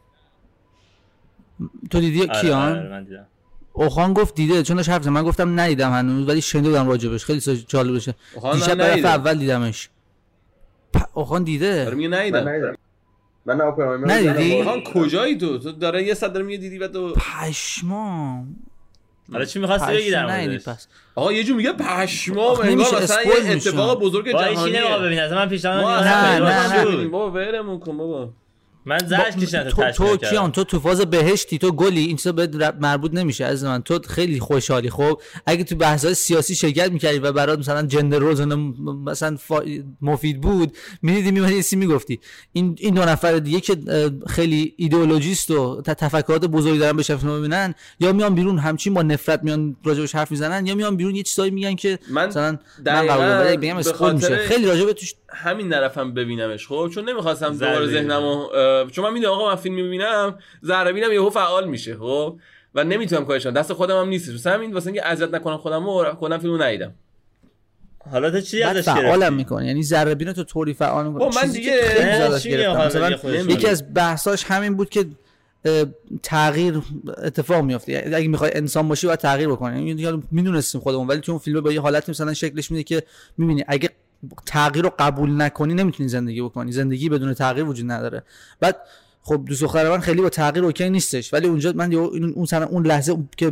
تو 1.92 2.00
دیدی 2.00 2.22
آره، 2.22 2.42
کیان؟ 2.42 2.78
آره، 2.78 2.90
من 2.90 3.04
دیدم. 3.04 3.28
اوخان 3.74 4.14
گفت 4.14 4.36
دیده 4.36 4.64
چون 4.64 4.78
داشت 4.78 4.90
حرف. 4.90 5.08
من 5.08 5.24
گفتم 5.24 5.60
ندیدم 5.60 5.92
هنوز 5.92 6.30
ولی 6.30 6.42
شنیده 6.42 6.70
بودم 6.70 6.88
راجبش. 6.88 7.26
خیلی 7.26 7.40
جالب 7.68 7.96
بشه 7.96 8.16
دیشب 8.54 8.76
برای. 8.76 9.06
اول 9.06 9.38
دیدمش. 9.38 9.90
اوخان 11.14 11.44
دیده؟ 11.44 11.84
داره 11.84 11.96
میگه 11.96 12.10
من 12.10 12.18
ندیدم. 12.18 12.76
من 13.46 13.58
نه 13.58 13.64
اپرایمر 13.64 14.12
ندیدی؟ 14.12 14.62
آهان 14.62 14.84
کجایی 14.84 15.38
تو؟ 15.38 15.58
تو 15.58 15.72
داره 15.72 16.04
یه 16.04 16.14
صد 16.14 16.34
داره 16.34 16.46
میگه 16.46 16.58
دیدی 16.58 16.78
و 16.78 16.88
تو 16.88 17.14
پشمام. 17.14 18.56
حالا 19.32 19.46
چی 19.46 19.60
می‌خواستی 19.60 19.94
بگی 19.94 20.12
در 20.12 20.58
پس 20.58 20.88
آقا 21.16 21.34
یه 21.34 21.44
جور 21.44 21.58
میگه 21.58 21.74
پشمام 21.74 22.60
انگار 22.60 22.86
مثلا 22.86 23.00
اسپویل 23.00 23.46
یه. 23.46 23.70
اتفاق 23.70 24.00
بزرگ 24.00 24.34
با 24.34 24.44
ایشی 24.44 24.62
نمی‌خواد 24.62 24.74
جهانیه 24.74 25.08
ببین 25.08 25.20
اصلا 25.20 25.38
من 25.38 25.50
پیشنهاد 25.50 25.86
نه، 25.86 26.48
اصلا 26.48 26.84
نه،. 26.84 27.08
بابا 27.08 27.32
ولمون 27.32 27.80
کن 27.80 27.98
بابا. 27.98 28.30
من 28.88 28.98
زرش 28.98 29.36
کشیدم 29.36 29.64
تو, 29.64 29.92
تو 29.92 30.18
کیان؟ 30.18 30.52
تو 30.52 30.64
تو 30.64 30.80
فاز 30.80 31.02
بهشتی 31.02 31.58
تو 31.58 31.72
گلی 31.72 32.06
این 32.06 32.16
چیزا 32.16 32.32
به 32.32 32.74
مربوط 32.80 33.14
نمیشه 33.14 33.46
از 33.46 33.64
من 33.64 33.82
تو 33.82 34.00
خیلی 34.10 34.40
خوشحالی. 34.40 34.90
خب 34.90 35.22
اگه 35.46 35.64
تو 35.64 35.76
بحث‌های 35.76 36.14
سیاسی 36.14 36.56
شرکت 36.56 36.92
می‌کردی 36.92 37.20
و 37.20 37.32
برات 37.32 37.60
مثلا 37.60 37.82
جندر 37.82 38.20
م- 38.20 39.04
مثلا 39.06 39.38
فا... 39.38 39.62
مفید 40.02 40.42
بود 40.42 40.78
می‌دیدی 41.02 41.32
میمدی 41.32 41.56
چیزی 41.56 41.76
می‌گفتی. 41.76 42.20
این 42.54 42.76
این 42.80 42.94
دو 42.94 43.02
نفر 43.02 43.40
دیگه 43.40 43.60
که 43.60 43.78
خیلی 44.28 44.74
ایدئولوژیست 44.78 45.52
و 45.52 45.82
تفکرات 45.82 46.46
بزرگی 46.46 46.78
دارن 46.78 46.98
به 46.98 47.04
فیلم 47.04 47.40
ببینن 47.40 47.76
یا 48.00 48.14
میان 48.14 48.36
بیرون 48.36 48.60
همچین 48.60 48.94
با 48.94 49.02
نفرت 49.02 49.44
میان 49.44 49.76
راجبش 49.84 50.16
حرف 50.16 50.32
می‌زنن 50.32 50.66
یا 50.66 50.76
میان 50.76 50.98
بیرون 50.98 51.16
یه 51.16 51.24
چیزایی 51.24 51.52
میگن 51.52 51.76
که 51.76 52.00
من 52.10 52.28
مثلا 52.28 52.58
من 52.86 53.08
قبول 53.08 53.56
بگم 53.58 53.78
میشه. 54.14 54.38
خیلی 54.38 54.66
راجب 54.66 54.92
توش 54.92 55.14
همین 55.30 55.68
نرفتم 55.68 56.14
ببینمش. 56.14 56.68
خب 56.68 56.92
چون 56.94 57.10
نمی‌خواستم 57.10 57.52
دوباره. 57.52 57.88
ذهنمو 57.88 58.48
چون 58.92 59.06
من 59.06 59.14
می‌دونم 59.14 59.34
آقا 59.34 59.50
من 59.50 59.56
فیلم 59.56 59.76
می‌بینم 59.76 60.38
ذره 60.66 60.94
بینم 60.94 61.12
یهو 61.12 61.30
فعال 61.30 61.68
میشه 61.68 61.98
خب؟ 61.98 62.40
و 62.76 62.84
نمی‌تونم 62.84 63.26
کارش 63.26 63.44
کنم 63.44 63.54
دست 63.54 63.74
خودم 63.74 64.02
هم 64.02 64.10
نیستش. 64.10 64.32
واسه 64.32 64.50
همین 64.50 64.74
واسه 64.74 64.88
اینکه 64.88 65.08
اذیت 65.08 65.34
نکنم 65.34 65.58
خودم 65.58 65.88
و 65.88 66.04
خودم 66.14 66.38
فیلمو 66.38 66.58
ندیدم. 66.58 66.94
حالا 68.12 68.32
تو 68.32 68.42
چی 68.42 68.64
ازش 68.64 68.86
فعالم 68.86 69.20
گرفتی؟ 69.20 69.36
می‌کنه 69.36 69.68
یعنی 69.68 69.84
ذره 69.84 70.16
بین 70.16 70.34
تو 70.34 70.44
طوری 70.44 70.74
فعال 70.74 71.08
می‌کنه 71.08 71.32
خب 71.32 71.46
من 71.46 71.52
دیگه- 71.52 71.82
خیلی؟ 71.82 72.68
مثلا. 72.68 73.20
یکی 73.30 73.68
از 73.68 73.94
بحثاش 73.94 74.44
همین 74.44 74.76
بود 74.76 74.90
که 74.90 75.06
تغییر 76.24 76.82
اتفاق 77.18 77.64
میفته 77.64 77.92
یعنی 77.92 78.16
اگه 78.16 78.28
می‌خوای 78.28 78.52
انسان 78.56 78.88
باشی 78.88 79.08
باید 79.08 79.20
تغییر 79.20 79.50
بکنی. 79.50 79.88
یعنی 79.90 80.24
می‌دونستیم 80.32 80.82
خودمون 80.82 81.08
ولی 81.08 81.20
تو 81.20 81.32
اون 81.32 81.40
فیلم 81.40 81.62
با 81.62 81.72
یه 81.72 81.82
حالتی 81.82 82.12
مثلا 82.12 82.34
شکلش 82.34 82.72
میده 82.72 82.84
که 82.84 83.04
می‌بینی. 83.38 83.64
اگه 83.68 83.90
تغییر 84.46 84.86
رو 84.86 84.92
قبول 85.00 85.42
نکنی 85.42 85.74
نمی‌تونی 85.74 86.10
زندگی 86.10 86.42
بکنی. 86.42 86.72
زندگی 86.72 87.10
بدون 87.10 87.34
تغییر 87.34 87.66
وجود 87.66 87.92
نداره. 87.92 88.24
بعد 88.60 88.78
خب 89.22 89.44
دوست 89.46 89.62
دختر 89.62 89.90
من 89.90 90.00
خیلی 90.00 90.22
با 90.22 90.30
تغییر 90.30 90.66
اوکی 90.66 90.90
نیستش. 90.90 91.34
ولی 91.34 91.48
اونجا 91.48 91.74
من 91.76 91.94
اون 91.94 92.46
سن 92.46 92.64
اون 92.64 92.88
لحظه 92.88 93.18
که 93.38 93.52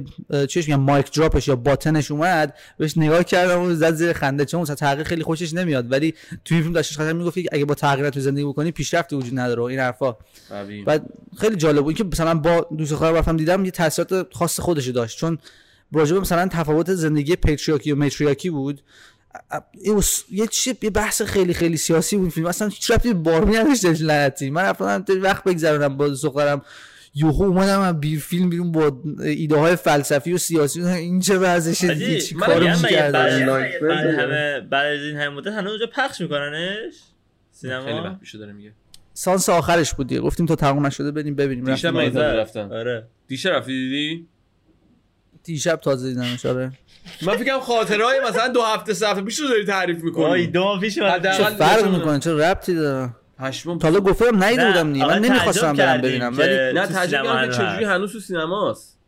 چیش 0.49 0.69
میگم 0.69 0.81
مایک 0.81 1.11
دراپش 1.11 1.47
یا 1.47 1.55
باتنش 1.55 2.11
اومد 2.11 2.53
بهش 2.77 2.97
نگاه 2.97 3.23
کردم 3.23 3.61
و 3.61 3.73
زد 3.73 3.93
زیر 3.93 4.13
خنده. 4.13 4.45
چون 4.45 4.61
مثلا 4.61 4.75
تغییر 4.75 5.07
خیلی 5.07 5.23
خوشش 5.23 5.53
نمیاد. 5.53 5.91
ولی 5.91 6.13
توی 6.45 6.61
فیلم 6.61 6.73
داشتش 6.73 6.97
خاطر 6.97 7.13
می‌گفت 7.13 7.37
اگه 7.51 7.65
با 7.65 7.75
تغییر 7.75 8.09
تو 8.09 8.19
زندگی 8.19 8.45
بکنی 8.45 8.71
پیشرفتی 8.71 9.15
وجود 9.15 9.39
نداره 9.39 9.61
و 9.61 9.65
این 9.65 9.79
حرفا. 9.79 10.15
بعد 10.85 11.05
خیلی 11.37 11.55
جالب 11.55 11.83
بود. 11.83 11.95
که 11.95 12.03
مثلا 12.03 12.35
با 12.35 12.67
دوست 12.77 12.91
دخترم 12.91 13.15
رفتم 13.15 13.37
دیدم 13.37 13.65
یه 13.65 13.71
تاثیرات 13.71 14.33
خاص 14.33 14.59
خودش 14.59 14.87
داشت. 14.87 15.19
چون 15.19 15.37
راجب 15.93 16.15
مثلا 16.15 16.47
تفاوت 16.47 16.93
زندگی 16.93 17.35
پیتریاکی 17.35 17.91
و 17.91 17.95
میتریاکی 17.95 18.49
بود. 18.49 18.81
Was- 20.01 20.23
یه 20.31 20.47
چیه 20.47 20.75
یه 20.81 20.89
بحث 20.89 21.21
خیلی 21.21 21.53
خیلی 21.53 21.77
سیاسی 21.77 22.17
بود 22.17 22.29
فیلم. 22.29 22.47
اصلا 22.47 22.67
هیچ 22.67 22.91
ربطی 22.91 23.07
به 23.13 23.19
باربی 23.19 23.53
نداشتش 23.57 24.01
لعنتی. 24.01 24.49
من 24.49 24.61
رفتم 24.63 25.05
وقت 25.21 25.43
بگذرونم 25.43 25.97
با 25.97 26.07
دخترم 26.07 26.61
یهو 27.17 27.43
اومدم 27.43 27.79
از 27.79 27.99
بی 27.99 28.17
فیلم 28.17 28.49
بیرون 28.49 28.71
با 28.71 29.01
ایده 29.23 29.55
های 29.57 29.75
فلسفی 29.75 30.33
و 30.33 30.37
سیاسی 30.37 30.81
این 30.83 31.19
چه 31.19 31.37
دیگه 31.93 32.19
چی 32.21 32.35
بزنه. 32.35 34.17
همه 34.17 34.61
بعد 34.61 34.85
از 34.85 35.01
این 35.03 35.15
همه 35.15 35.29
مدت 35.29 35.47
هنوز 35.53 35.69
اونجا 35.71 35.87
پخش 35.95 36.21
میکننش؟ 36.21 36.93
خیلی 37.61 37.73
سینما 37.73 38.03
وقت 38.03 38.19
پیش 38.19 38.35
داره 38.35 38.53
میگه. 38.53 38.71
سانس 39.13 39.49
آخرش 39.49 39.93
بود 39.93 40.07
دیگه. 40.07 40.21
گفتیم 40.21 40.45
تا 40.45 40.55
تموم 40.55 40.85
نشده 40.85 41.11
بریم 41.11 41.35
ببینیم. 41.35 41.65
دیشب 41.65 41.97
رفتیم 41.97 42.21
من 42.21 42.35
رفتم. 42.35 42.71
آره. 42.71 43.07
دیشب 43.27 43.49
رفتی 43.49 43.71
دیدی؟ 43.71 44.27
دیشب 45.43 45.75
تازه 45.75 46.09
دیدمش 46.09 46.45
آره. 46.45 46.71
من 47.21 47.37
فکرم 47.37 47.59
خاطرهای 47.59 48.19
مثلا 48.29 48.47
دو 48.47 48.61
هفته 48.61 48.93
سه 48.93 49.07
هفته 49.07 49.21
پیش 49.21 49.39
رو 49.39 49.47
داری 49.47 49.65
تعریف 49.65 49.97
وای 49.97 50.05
می‌کنی 50.05 50.47
دو 50.47 50.63
ماه 50.63 50.79
پیش. 50.79 50.97
حداقل 50.97 51.37
چه 51.37 51.43
فرق 51.43 51.87
می‌کنه 51.87 52.19
چه 52.19 52.33
ربطی 52.33 52.75
داره 52.75 53.09
پشمام 53.39 53.79
تا 53.79 53.87
حالا 53.87 53.99
گفتم 53.99 54.43
ندیده 54.43 54.63
نه، 54.63 54.83
بودم 54.83 55.01
آقا 55.01 55.13
من 55.13 55.19
نمی‌خواستم 55.19 55.73
برم 55.73 56.01
ببینم 56.01 56.37
ولی 56.37 56.73
نه 56.73 56.87
تعجب 56.87 57.21
سینما 57.21 57.33
کردم 57.33 57.51
که 57.51 57.57
هنوز 57.57 57.71
چجوری. 57.71 57.85
هنوز 57.85 58.13
تو 58.13 58.19
سینماست 58.19 58.99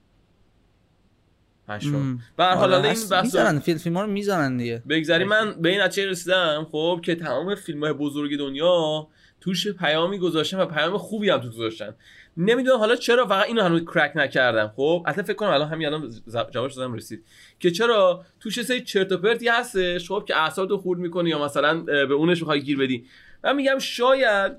پشمام. 1.67 2.19
به 2.37 2.43
هر 2.43 2.55
حال 2.55 2.73
آره، 2.73 2.75
حالا 2.75 2.89
این. 2.89 3.09
بحث 3.11 3.23
می‌زنن 3.23 3.59
فیلم 3.59 3.77
فیلم 3.77 3.97
ها 3.97 4.03
رو 4.03 4.11
می‌زنن 4.11 4.57
دیگه 4.57 4.83
بگذری 4.89 5.23
من 5.23 5.61
به 5.61 5.69
این 5.69 5.81
نتیجه 5.81 6.09
رسیدم 6.09 6.67
خب 6.71 7.01
که 7.03 7.15
تمام 7.15 7.55
فیلم 7.55 7.83
های 7.83 7.93
بزرگ 7.93 8.37
دنیا 8.37 9.07
توش 9.41 9.67
پیامی 9.67 10.19
گذاشتن 10.19 10.57
و 10.57 10.65
پیام 10.65 10.97
خوبی 10.97 11.29
هم 11.29 11.37
تو 11.37 11.49
گذاشتن 11.49 11.95
نمی‌دونم 12.37 12.77
حالا 12.77 12.95
چرا 12.95 13.25
فقط 13.25 13.45
اینو 13.45 13.63
هنوز 13.63 13.81
کرک 13.81 14.11
نکردم. 14.15 14.73
خب 14.75 15.03
البته 15.05 15.21
فکر 15.21 15.33
کنم 15.33 15.49
الان 15.49 15.67
همین 15.67 15.87
الان 15.87 16.11
جوابش 16.51 16.73
دادم 16.73 16.93
رسید. 16.93 17.25
که 17.59 17.71
چرا؟ 17.71 18.25
توش 18.39 18.61
سری 18.61 18.81
چرت 18.81 19.11
و 19.11 19.17
پرتی 19.17 19.47
هستش. 19.47 20.07
خب 20.07 20.23
که 20.27 20.37
اعصابتو 20.37 20.77
خورد 20.77 20.99
می‌کنه 20.99 21.29
یا 21.29 21.45
مثلا 21.45 21.79
به 21.83 22.13
اونش 22.13 22.39
می‌خوای 22.39 22.61
گیر 22.61 22.77
بدی. 22.77 23.05
من 23.43 23.55
میگم 23.55 23.79
شاید 23.79 24.51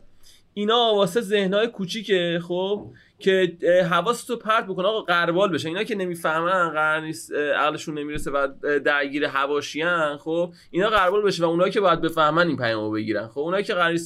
اینا 0.55 0.95
واسه 0.95 1.21
ذهنهای 1.21 1.67
کوچیکه 1.67 2.41
خب 2.49 2.91
که 3.19 3.57
حواستو 3.91 4.37
پرت 4.37 4.67
بکنه 4.67 4.89
آقا 4.89 5.01
قربال 5.01 5.53
بشه. 5.53 5.69
اینا 5.69 5.85
که 5.85 5.95
نمی‌فهمن 5.95 6.69
قرار 6.69 7.01
نیست 7.01 7.33
عقلشون 7.33 7.99
نمی‌رسه 7.99 8.31
و 8.31 8.49
درگیر 8.85 9.29
حواشیان 9.29 10.17
خب 10.17 10.53
اینا 10.71 10.89
قربال 10.89 11.23
بشه 11.23 11.43
و 11.43 11.47
اونایی 11.47 11.73
که 11.73 11.81
باید 11.81 12.01
بفهمن 12.01 12.47
این 12.47 12.57
پیامو 12.57 12.91
بگیرن. 12.91 13.29
خب 13.29 13.39
اونایی 13.39 13.65
که 13.65 13.75
قرار 13.75 13.99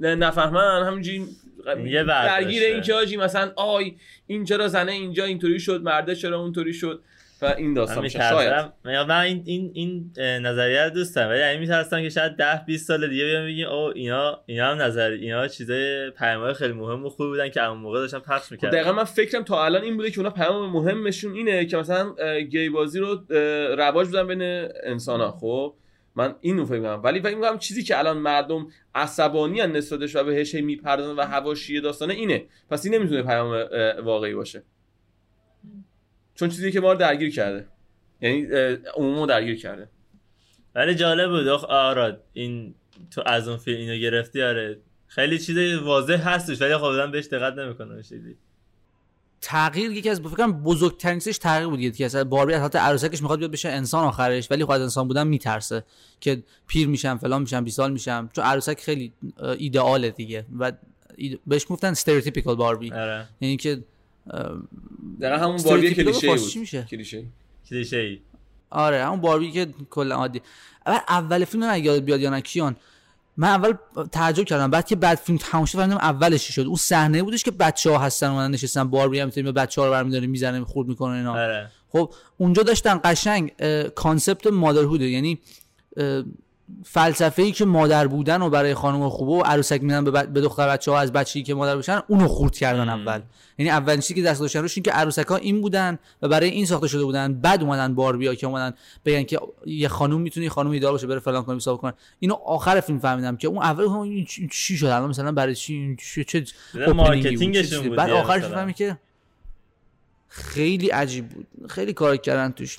نفهمن 0.00 0.86
همینجوری 0.86 1.24
یه 1.84 2.04
درگیر. 2.04 2.62
این 2.62 2.82
که 2.82 2.94
آجی 2.94 3.16
مثلا 3.16 3.52
آی 3.56 3.96
این 4.26 4.44
چرا 4.44 4.68
زنه 4.68 4.92
اینجا 4.92 5.24
اینطوری 5.24 5.60
شد 5.60 5.82
مرده 5.82 6.14
چرا 6.14 6.40
اونطوری 6.40 6.72
شد؟ 6.72 7.02
شاید 7.40 7.58
این 7.58 7.74
داستان 7.74 8.08
شاید. 8.08 8.72
من 8.84 9.10
این 9.10 9.42
این 9.46 9.70
این 9.74 10.12
نظریه 10.18 10.84
رو 10.84 10.90
دوست 10.90 11.16
دارم 11.16 11.28
ولی 11.28 11.38
یعنی 11.38 11.58
میترسم 11.58 12.02
که 12.02 12.08
شاید 12.08 12.36
10 12.36 12.64
20 12.66 12.88
سال 12.88 13.08
دیگه 13.08 13.24
بیان 13.24 13.46
بگیم 13.46 13.68
او 13.68 13.92
اینا 13.94 14.40
اینا 14.46 14.70
هم 14.70 14.82
نظر 14.82 15.10
اینا 15.10 15.48
چیزای 15.48 16.10
پیام‌های 16.10 16.54
خیلی 16.54 16.72
مهم 16.72 17.04
و 17.04 17.08
خوبی 17.08 17.28
بودن 17.28 17.48
که 17.48 17.64
اون 17.64 17.78
موقع 17.78 17.98
داشتن 17.98 18.18
پخش 18.18 18.46
خب 18.46 18.52
می‌کردن 18.52 18.70
دقیقا 18.70 18.92
من 18.92 19.04
فکرم 19.04 19.42
تا 19.44 19.64
الان 19.64 19.82
این 19.82 19.96
بوده 19.96 20.10
که 20.10 20.18
اونا 20.18 20.30
پیام 20.30 20.70
مهمشون 20.70 21.34
اینه 21.34 21.66
که 21.66 21.76
مثلا 21.76 22.14
گی 22.40 22.68
بازی 22.68 22.98
رو 22.98 23.20
رواج 23.78 24.08
بدن 24.08 24.26
بین 24.26 24.68
انسان 24.82 25.20
ها 25.20 25.30
خب 25.30 25.74
من 26.16 26.34
اینو 26.40 26.64
فکر 26.64 26.78
می‌کنم. 26.78 27.00
ولی 27.04 27.20
فکر 27.20 27.34
می‌کنم 27.34 27.58
چیزی 27.58 27.82
که 27.82 27.98
الان 27.98 28.18
مردم 28.18 28.66
عصبانی 28.94 29.60
ان 29.60 29.72
نسبتش 29.72 30.16
و 30.16 30.24
بهش 30.24 30.54
می‌پردازن 30.54 31.20
و 31.20 31.22
حواشی 31.22 31.80
داستانه 31.80 32.14
اینه. 32.14 32.46
پس 32.70 32.84
این 32.84 32.94
نمی‌تونه 32.94 33.22
پیام 33.22 33.66
واقعی 34.04 34.34
باشه. 34.34 34.62
چون 36.34 36.48
چیزی 36.48 36.72
که 36.72 36.80
ما 36.80 36.92
رو 36.92 36.98
درگیر 36.98 37.34
کرده. 37.34 37.68
یعنی 38.20 38.46
اه، 38.46 38.76
عمومو 38.94 39.26
درگیر 39.26 39.60
کرده. 39.60 39.88
ولی 40.74 40.94
جالب 40.94 41.30
بود. 41.30 41.48
آخ 41.48 41.64
آراد 41.64 42.24
این 42.32 42.74
تو 43.10 43.22
از 43.26 43.48
اون 43.48 43.56
فیلم 43.56 43.80
اینو 43.80 43.96
گرفتی 43.96 44.42
آره. 44.42 44.80
خیلی 45.06 45.38
چیز 45.38 45.78
واضح 45.78 46.28
هستش 46.28 46.62
ولی 46.62 46.76
خب 46.76 47.10
بهش 47.12 47.26
دقت 47.26 47.54
نمی‌کنه 47.54 48.02
چیزی 48.02 48.36
تغییر 49.46 49.90
یکی 49.90 50.10
از 50.10 50.20
فکر 50.20 50.28
کنم 50.28 50.62
بزرگترین 50.62 51.18
چیزش 51.18 51.38
تغییر 51.38 51.68
بود 51.68 51.80
یکی 51.80 52.04
از 52.04 52.16
باربی 52.16 52.52
از 52.54 52.60
حالت 52.60 52.76
عروسکش 52.76 53.22
می‌خواد 53.22 53.38
بیاد 53.38 53.50
بشه 53.50 53.68
انسان 53.68 54.04
آخرش 54.04 54.50
ولی 54.50 54.64
خود 54.64 54.74
از 54.76 54.82
انسان 54.82 55.08
بودن 55.08 55.26
میترسه 55.26 55.84
که 56.20 56.42
پیر 56.66 56.88
میشم 56.88 57.18
فلان 57.18 57.42
میشم 57.42 57.64
20 57.64 57.76
سال 57.76 57.92
میشم. 57.92 58.30
چون 58.32 58.44
عروسک 58.44 58.80
خیلی 58.80 59.12
ایدئاله 59.58 60.10
دیگه. 60.10 60.46
و 60.58 60.72
بهش 61.46 61.66
گفتن 61.68 61.88
stereotypical 61.88 62.54
Barbie. 62.54 62.92
آره. 62.92 63.28
یعنی 63.40 63.56
که 63.56 63.84
دقیقا 65.20 65.36
همون 65.36 65.62
باربی 65.62 65.94
کلیشه 65.94 66.26
بود. 66.26 66.56
میشه؟ 66.56 66.82
کلیشه 66.90 67.24
کلیشه 67.70 68.18
آره 68.70 69.04
همون 69.04 69.20
باربی 69.20 69.50
که 69.50 69.66
کلا 69.90 70.14
عادی. 70.14 70.40
اول 70.86 70.98
اول 71.08 71.44
فیلم 71.44 71.66
من 71.66 71.84
یاد 71.84 72.04
بیاد 72.04 72.20
یا 72.20 72.30
نه 72.30 72.40
کیان؟ 72.40 72.76
من 73.36 73.48
اول 73.48 73.74
تعجب 74.12 74.44
کردم. 74.44 74.70
بعد 74.70 74.86
که 74.86 74.96
بعد 74.96 75.18
فیلم 75.18 75.38
تموم 75.38 75.64
شد 75.64 75.78
فهمیدم 75.78 75.96
اولش 75.96 76.48
شد. 76.48 76.62
اون 76.62 76.76
صحنه 76.76 77.22
بودش 77.22 77.44
که 77.44 77.50
بچه 77.50 77.90
ها 77.90 77.98
هستن 77.98 78.26
اومدن 78.26 78.50
نشستن 78.50 78.84
باربی 78.84 79.20
هم 79.20 79.26
می‌تونه 79.26 79.52
بچه 79.52 79.80
ها 79.80 79.86
رو 79.86 79.92
برمیداره 79.92 80.26
می‌زنه 80.26 80.64
خورد 80.64 80.88
می‌کنه 80.88 81.16
اینا. 81.16 81.32
آره. 81.32 81.70
خب 81.88 82.12
اونجا 82.36 82.62
داشتن 82.62 83.00
قشنگ 83.04 83.52
concept 83.94 84.46
motherhood 84.46 85.00
یعنی 85.00 85.38
فلسفه 86.84 87.42
ای 87.42 87.52
که 87.52 87.64
مادر 87.64 88.06
بودن 88.06 88.42
و 88.42 88.50
برای 88.50 88.74
خانم 88.74 89.08
خوبه 89.08 89.32
و 89.32 89.40
عروسک 89.42 89.82
میدن 89.82 90.04
به, 90.04 90.40
دختر 90.40 90.68
بچه 90.68 90.90
ها 90.90 90.98
از 90.98 91.12
بچگی 91.12 91.42
که 91.42 91.54
مادر 91.54 91.76
بشن 91.76 92.00
اونو 92.08 92.28
خورد 92.28 92.56
کردن 92.56 92.88
اول. 92.88 93.20
یعنی 93.58 93.70
اولین 93.70 94.00
چیزی 94.00 94.14
که 94.14 94.22
دست 94.22 94.40
داشتن 94.40 94.60
روش 94.60 94.76
این 94.76 94.82
که 94.82 94.90
عروسک 94.90 95.26
ها 95.26 95.36
این 95.36 95.60
بودن 95.60 95.98
و 96.22 96.28
برای 96.28 96.48
این 96.48 96.66
ساخته 96.66 96.88
شده 96.88 97.04
بودن. 97.04 97.34
بعد 97.34 97.62
اومدن 97.62 97.94
باربیا 97.94 98.34
که 98.34 98.46
اومدن 98.46 98.76
بگن 99.04 99.22
که 99.22 99.38
یه 99.66 99.88
خانم 99.88 100.20
می‌تونه 100.20 100.48
خانم 100.48 100.70
ایدار 100.70 100.92
باشه 100.92 101.06
بره 101.06 101.18
فلان 101.18 101.44
کنه 101.44 101.56
حساب 101.56 101.80
کنه. 101.80 101.94
اینو 102.18 102.34
آخر 102.34 102.80
فیلم 102.80 102.98
فهمیدم 102.98 103.36
که 103.36 103.48
اون 103.48 103.62
اول 103.62 104.24
چی- 104.50 104.76
شد؟ 104.76 104.86
الان 104.86 105.08
مثلا 105.10 105.32
برای 105.32 105.54
چی 105.54 105.96
چه 106.14 106.24
چه 106.24 106.44
مارکتینگشون. 106.94 107.88
بود؟ 107.88 107.96
بعد 107.96 108.10
آخرش 108.10 108.44
مثلا. 108.44 108.54
فهمی 108.56 108.74
که 108.74 108.98
خیلی 110.28 110.88
عجیب 110.88 111.28
بود. 111.28 111.46
خیلی 111.68 111.92
کار 111.92 112.16
کردن 112.16 112.52
توش. 112.52 112.78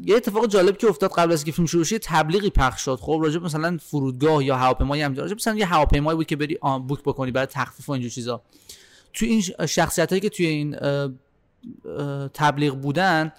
یه 0.00 0.16
اتفاق 0.16 0.46
جالب 0.46 0.76
که 0.76 0.86
افتاد 0.86 1.10
قبل 1.12 1.32
از 1.32 1.44
که 1.44 1.52
فیلم 1.52 1.66
شروع 1.66 1.84
شه 1.84 1.98
تبلیغی 1.98 2.50
پخش 2.50 2.84
شد. 2.84 2.98
خب 3.00 3.20
راجع 3.22 3.38
به 3.38 3.44
مثلا 3.44 3.78
فرودگاه 3.82 4.44
یا 4.44 4.56
هواپیمایی 4.56 5.02
هم 5.02 5.14
راجع 5.14 5.28
به 5.28 5.34
مثلا 5.34 5.54
یه 5.54 5.66
هواپیمایی 5.66 6.16
بود 6.16 6.26
که 6.26 6.36
بری 6.36 6.58
بوک 6.88 7.02
بکنی 7.02 7.30
برای 7.30 7.46
تخفیف 7.46 7.88
و 7.88 7.92
اینجور 7.92 8.10
چیزا. 8.10 8.42
توی 9.12 9.28
این 9.28 9.66
شخصیت 9.66 10.10
هایی 10.10 10.20
که 10.20 10.28
توی 10.28 10.46
این 10.46 10.76
تبلیغ 12.28 12.74
بودن 12.74 13.32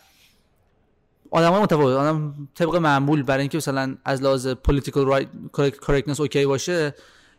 آدم 1.32 1.52
های 1.52 1.62
متفاوت 1.62 1.96
آدم 1.96 2.48
طبق 2.56 2.76
معمول 2.76 3.24
برای 3.24 3.42
اینکه 3.42 3.58
مثلا 3.58 3.98
از 4.06 4.22
لحاظ 4.22 4.48
political 4.48 5.12
right 5.12 5.28
correctness 5.88 6.20
اوکی 6.20 6.46
باشه 6.46 6.96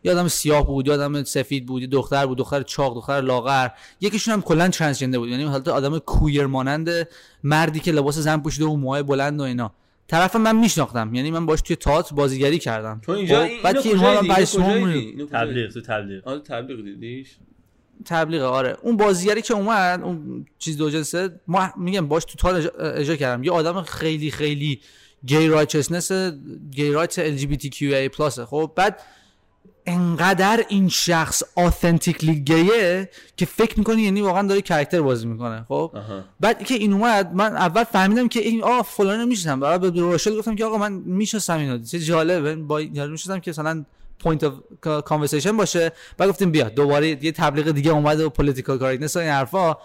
یه 0.07 0.13
آدم 0.13 0.27
سیاه 0.27 0.67
بود 0.67 0.87
یه 0.87 0.93
آدم 0.93 1.23
سفید 1.23 1.65
بود 1.65 1.81
یه 1.81 1.87
دختر 1.87 2.25
بود 2.25 2.37
دختر 2.37 2.61
چاق 2.61 2.95
دختر 2.95 3.21
لاغر. 3.21 3.69
یکیشون 4.01 4.33
هم 4.33 4.41
کلا 4.41 4.69
ترنسجنده 4.69 5.19
بود 5.19 5.29
یعنی 5.29 5.43
حالت 5.43 5.67
آدم 5.67 5.99
کویر 5.99 6.45
مانند 6.45 7.07
مردی 7.43 7.79
که 7.79 7.91
لباس 7.91 8.17
زن 8.17 8.37
پوشیده 8.37 8.65
و 8.65 8.75
موهای 8.75 9.03
بلند 9.03 9.39
و 9.39 9.43
اینا. 9.43 9.71
طرف 10.07 10.35
من 10.35 10.55
میشناختم 10.55 11.15
یعنی 11.15 11.31
من 11.31 11.45
باش 11.45 11.61
توی 11.61 11.75
تئاتر 11.75 12.15
بازیگری 12.15 12.59
کردم. 12.59 13.01
تو 13.03 13.11
اینجا 13.11 13.43
این 13.43 13.61
بعد 13.63 13.77
اینو 13.77 13.81
که 13.83 13.89
اینها 13.89 14.21
من 14.21 15.27
تبلیغ؟ 15.31 15.71
تو 15.73 15.81
تبلیغ. 15.81 16.27
آره 16.27 16.39
تبلیغ 16.39 16.83
دیدیش. 16.83 17.35
تبلیغ 18.05 18.41
آره. 18.41 18.77
اون 18.81 18.97
بازیگری 18.97 19.41
که 19.41 19.53
اومد 19.53 20.01
اون 20.03 20.45
چیز 20.59 20.77
دو 20.77 20.89
جنسه 20.89 21.39
ما 21.47 21.69
میگم 21.77 22.07
باش 22.07 22.25
تو 22.25 22.47
اجرا, 22.47 22.71
اجرا 22.71 23.15
کردم. 23.15 23.43
یه 23.43 23.51
آدم 23.51 23.81
خیلی 23.81 24.31
خیلی 24.31 24.79
گی 25.25 25.47
رایچسنس 25.47 26.11
گی 26.71 26.91
رایت 26.91 27.19
ال 27.19 27.35
جی 27.35 27.45
بی 27.47 27.57
تی 27.57 27.69
کیو 27.69 27.93
ای 27.93 28.09
پلاس 28.09 28.39
خب 28.39 28.71
بعد 28.75 28.99
انقدر 29.87 30.65
این 30.69 30.89
شخص 30.89 31.43
آثنتیکلی 31.55 32.35
گیه 32.35 33.09
که 33.37 33.45
فکر 33.45 33.79
می‌کنی 33.79 34.01
یعنی 34.01 34.21
واقعا 34.21 34.47
داره 34.47 34.61
character 34.61 35.01
بازی 35.01 35.27
می‌کنه 35.27 35.65
خب؟ 35.67 35.91
آها. 35.95 36.23
بعد 36.39 36.63
که 36.63 36.73
این 36.73 36.93
اومد 36.93 37.33
من 37.33 37.55
اول 37.55 37.83
فهمیدم 37.83 38.27
که 38.27 38.39
این 38.39 38.63
آ 38.63 38.81
فلان 38.81 39.25
می‌شناسم. 39.25 39.59
بعد 39.59 39.81
به 39.81 39.89
راشل 40.01 40.37
گفتم 40.37 40.55
که 40.55 40.65
آقا 40.65 40.77
من 40.77 40.93
می‌شناسم 40.93 41.57
اینو. 41.57 41.77
چه 41.77 41.99
جالبه. 41.99 42.55
با 42.55 42.81
یارو 42.81 43.11
می‌شناسم 43.11 43.39
که 43.39 43.51
مثلا 43.51 43.85
point 44.19 44.43
of 44.43 44.53
conversation 45.05 45.57
باشه. 45.57 45.91
بعد 46.17 46.29
گفتیم 46.29 46.51
بیا 46.51 46.69
دوباره 46.69 47.23
یه 47.25 47.31
تبلیغ 47.31 47.71
دیگه 47.71 47.91
اومد 47.91 48.19
و 48.19 48.29
political 48.29 48.77
correctness 48.77 49.15
و 49.15 49.19
این 49.19 49.29
حرفا. 49.29 49.77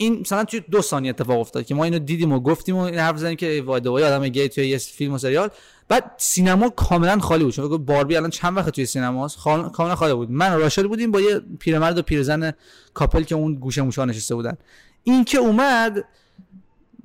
این 0.00 0.20
مثلا 0.20 0.44
توی 0.44 0.60
دو 0.70 0.82
ثانیه 0.82 1.10
اتفاق 1.10 1.40
افتاد 1.40 1.66
که 1.66 1.74
ما 1.74 1.84
اینو 1.84 1.98
دیدیم 1.98 2.32
و 2.32 2.40
گفتیم 2.40 2.76
و 2.76 2.80
این 2.80 2.98
حرف 2.98 3.16
زدیم 3.16 3.36
که 3.36 3.46
ای 3.46 3.60
وای 3.60 3.80
دوباره 3.80 4.06
آدم 4.06 4.28
گی 4.28 4.48
توی 4.48 4.68
یه 4.68 4.78
فیلم 4.78 5.12
و 5.12 5.18
سریال. 5.18 5.48
بعد 5.88 6.10
سینما 6.16 6.68
کاملا 6.68 7.18
خالی 7.18 7.44
بود. 7.44 7.54
چون 7.54 7.84
باربی 7.84 8.16
الان 8.16 8.30
چند 8.30 8.56
وقت 8.56 8.70
توی 8.70 8.86
سینماست 8.86 9.36
خال... 9.36 9.68
کاملا 9.68 9.94
خالی 9.94 10.14
بود. 10.14 10.30
من 10.30 10.52
و 10.54 10.58
راشل 10.58 10.86
بودیم 10.86 11.10
با 11.10 11.20
یه 11.20 11.40
پیرمرد 11.58 11.98
و 11.98 12.02
پیرزن 12.02 12.52
couple 12.94 13.22
که 13.22 13.34
اون 13.34 13.54
گوشه 13.54 13.82
موشا 13.82 14.04
نشسته 14.04 14.34
بودن. 14.34 14.56
این 15.02 15.24
که 15.24 15.38
اومد 15.38 16.04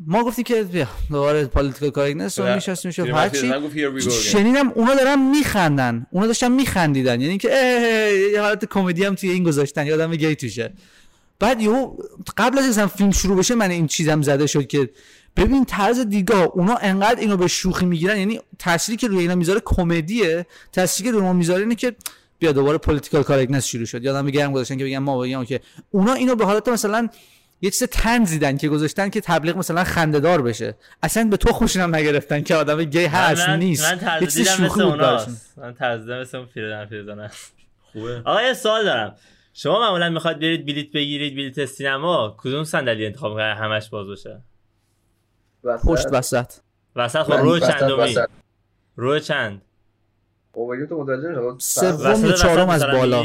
ما 0.08 0.24
گفتیم 0.24 0.44
که 0.44 0.64
بیا 0.64 0.88
دوباره 1.10 1.46
political 1.46 2.14
پیرزن 2.14 3.60
گفت 3.60 3.76
here 3.76 4.02
we 4.02 4.04
go 4.04 4.08
again. 4.08 4.12
شنیدم 4.12 4.70
اونا 4.70 4.96
دارن 4.96 5.30
میخندن. 5.30 6.08
اونا 6.12 6.28
داشتن 6.28 6.52
میخندیدن. 6.52 7.22
یعنی 7.22 7.38
که 7.38 7.50
اه، 7.52 8.14
یه 8.34 8.42
حالت 8.42 8.66
کمدی 8.66 9.04
هم 9.04 9.16
توی 9.16 9.30
این 9.30 9.44
گذاشتن. 9.44 9.86
یادم 9.86 10.16
گی 10.16 10.36
توشه. 10.36 10.74
بعد 11.44 11.62
یهو 11.62 11.96
قبل 12.38 12.58
از 12.58 12.78
اینکه 12.78 12.96
فیلم 12.96 13.12
شروع 13.12 13.38
بشه 13.38 13.56
من 13.56 13.72
این 13.72 13.88
چیزم 13.88 14.22
زده 14.22 14.48
شد 14.48 14.68
که 14.68 14.90
ببین 15.38 15.66
طرز 15.66 16.00
دیدگاه 16.00 16.44
اونا 16.44 16.76
انقدر 16.76 17.20
اینو 17.20 17.38
به 17.38 17.48
شوخی 17.48 17.86
می‌گیرن 17.86 18.18
یعنی 18.18 18.40
تأثیری 18.60 18.98
که 18.98 19.08
روی 19.08 19.20
اینا 19.20 19.36
می‌ذاره 19.36 19.62
کمدیه 19.66 20.46
تأثیری 20.72 21.10
که 21.10 21.14
روی 21.14 21.22
ما 21.22 21.34
می‌ذاره 21.34 21.62
اینه 21.62 21.76
که 21.76 21.96
بیا 22.40 22.52
دوباره 22.52 22.78
political 22.78 23.24
correctness 23.24 23.66
شروع 23.66 23.86
شد. 23.86 24.04
یادم 24.04 24.30
گرم 24.30 24.52
گذاشتن 24.52 24.78
که 24.78 24.86
بگن 24.86 24.98
ما 24.98 25.20
بگیم 25.20 25.46
که 25.46 25.60
اونا 25.92 26.14
اینو 26.14 26.36
به 26.36 26.46
حالت 26.46 26.70
مثلا 26.70 27.10
یه 27.62 27.70
چیز 27.70 27.84
طنز 27.84 28.15
دیدن 28.15 28.58
که 28.58 28.70
گذاشتن 28.70 29.10
که 29.10 29.22
تبلیغ 29.22 29.58
مثلا 29.58 29.84
خندهدار 29.84 30.42
بشه. 30.42 30.76
اصلا 31.04 31.24
به 31.24 31.38
تو 31.38 31.54
خوشی 31.54 31.80
هم 31.80 31.96
نگرفتن 31.96 32.42
که 32.42 32.56
آدم 32.56 32.84
گی 32.84 33.06
هست 33.06 33.50
من 33.50 33.60
نیست. 33.60 33.94
من 33.94 34.20
چیز 34.20 34.34
دیدم 34.34 34.52
مثل 34.52 34.64
شوخی 34.64 34.84
بود 34.84 34.98
براشون. 34.98 35.28
اوناست 35.28 35.58
من 35.58 35.74
طرز 35.74 36.02
دیدم 36.02 36.20
مثل 36.22 36.38
اون 36.38 36.48
پیرزن 36.54 36.86
پیرزن 36.86 37.20
است 37.20 37.54
خوبه. 37.92 38.22
آقا 38.26 38.42
یه 38.42 38.54
سوال 38.54 38.84
دارم. 38.84 39.16
شما 39.54 39.80
معمولا 39.80 40.10
می‌خواد 40.10 40.36
برید 40.40 40.66
بلیت 40.66 40.92
بگیرید 40.92 41.36
بلیت 41.36 41.66
سینما 41.66 42.36
کدوم 42.38 42.64
صندلی 42.64 43.06
انتخاب 43.06 43.32
می‌کنید 43.32 43.58
همش 43.58 43.90
باز 43.90 44.08
باشه 44.08 44.42
وسط. 45.64 45.86
پشت 45.88 46.08
وسط 46.12 46.52
وسط 46.96 47.20
خب 47.24 47.34
من 47.34 47.40
رو 47.42 47.58
وسط- 47.58 47.80
چندمی 47.80 47.94
وسط. 47.94 48.30
رو 48.96 49.20
چند 49.20 49.62
اگه 50.74 50.86
تو 50.86 51.02
متوجه 51.04 51.56
سوم 51.60 52.32
چهارم 52.32 52.70
از 52.70 52.84
بالا؟ 52.84 53.24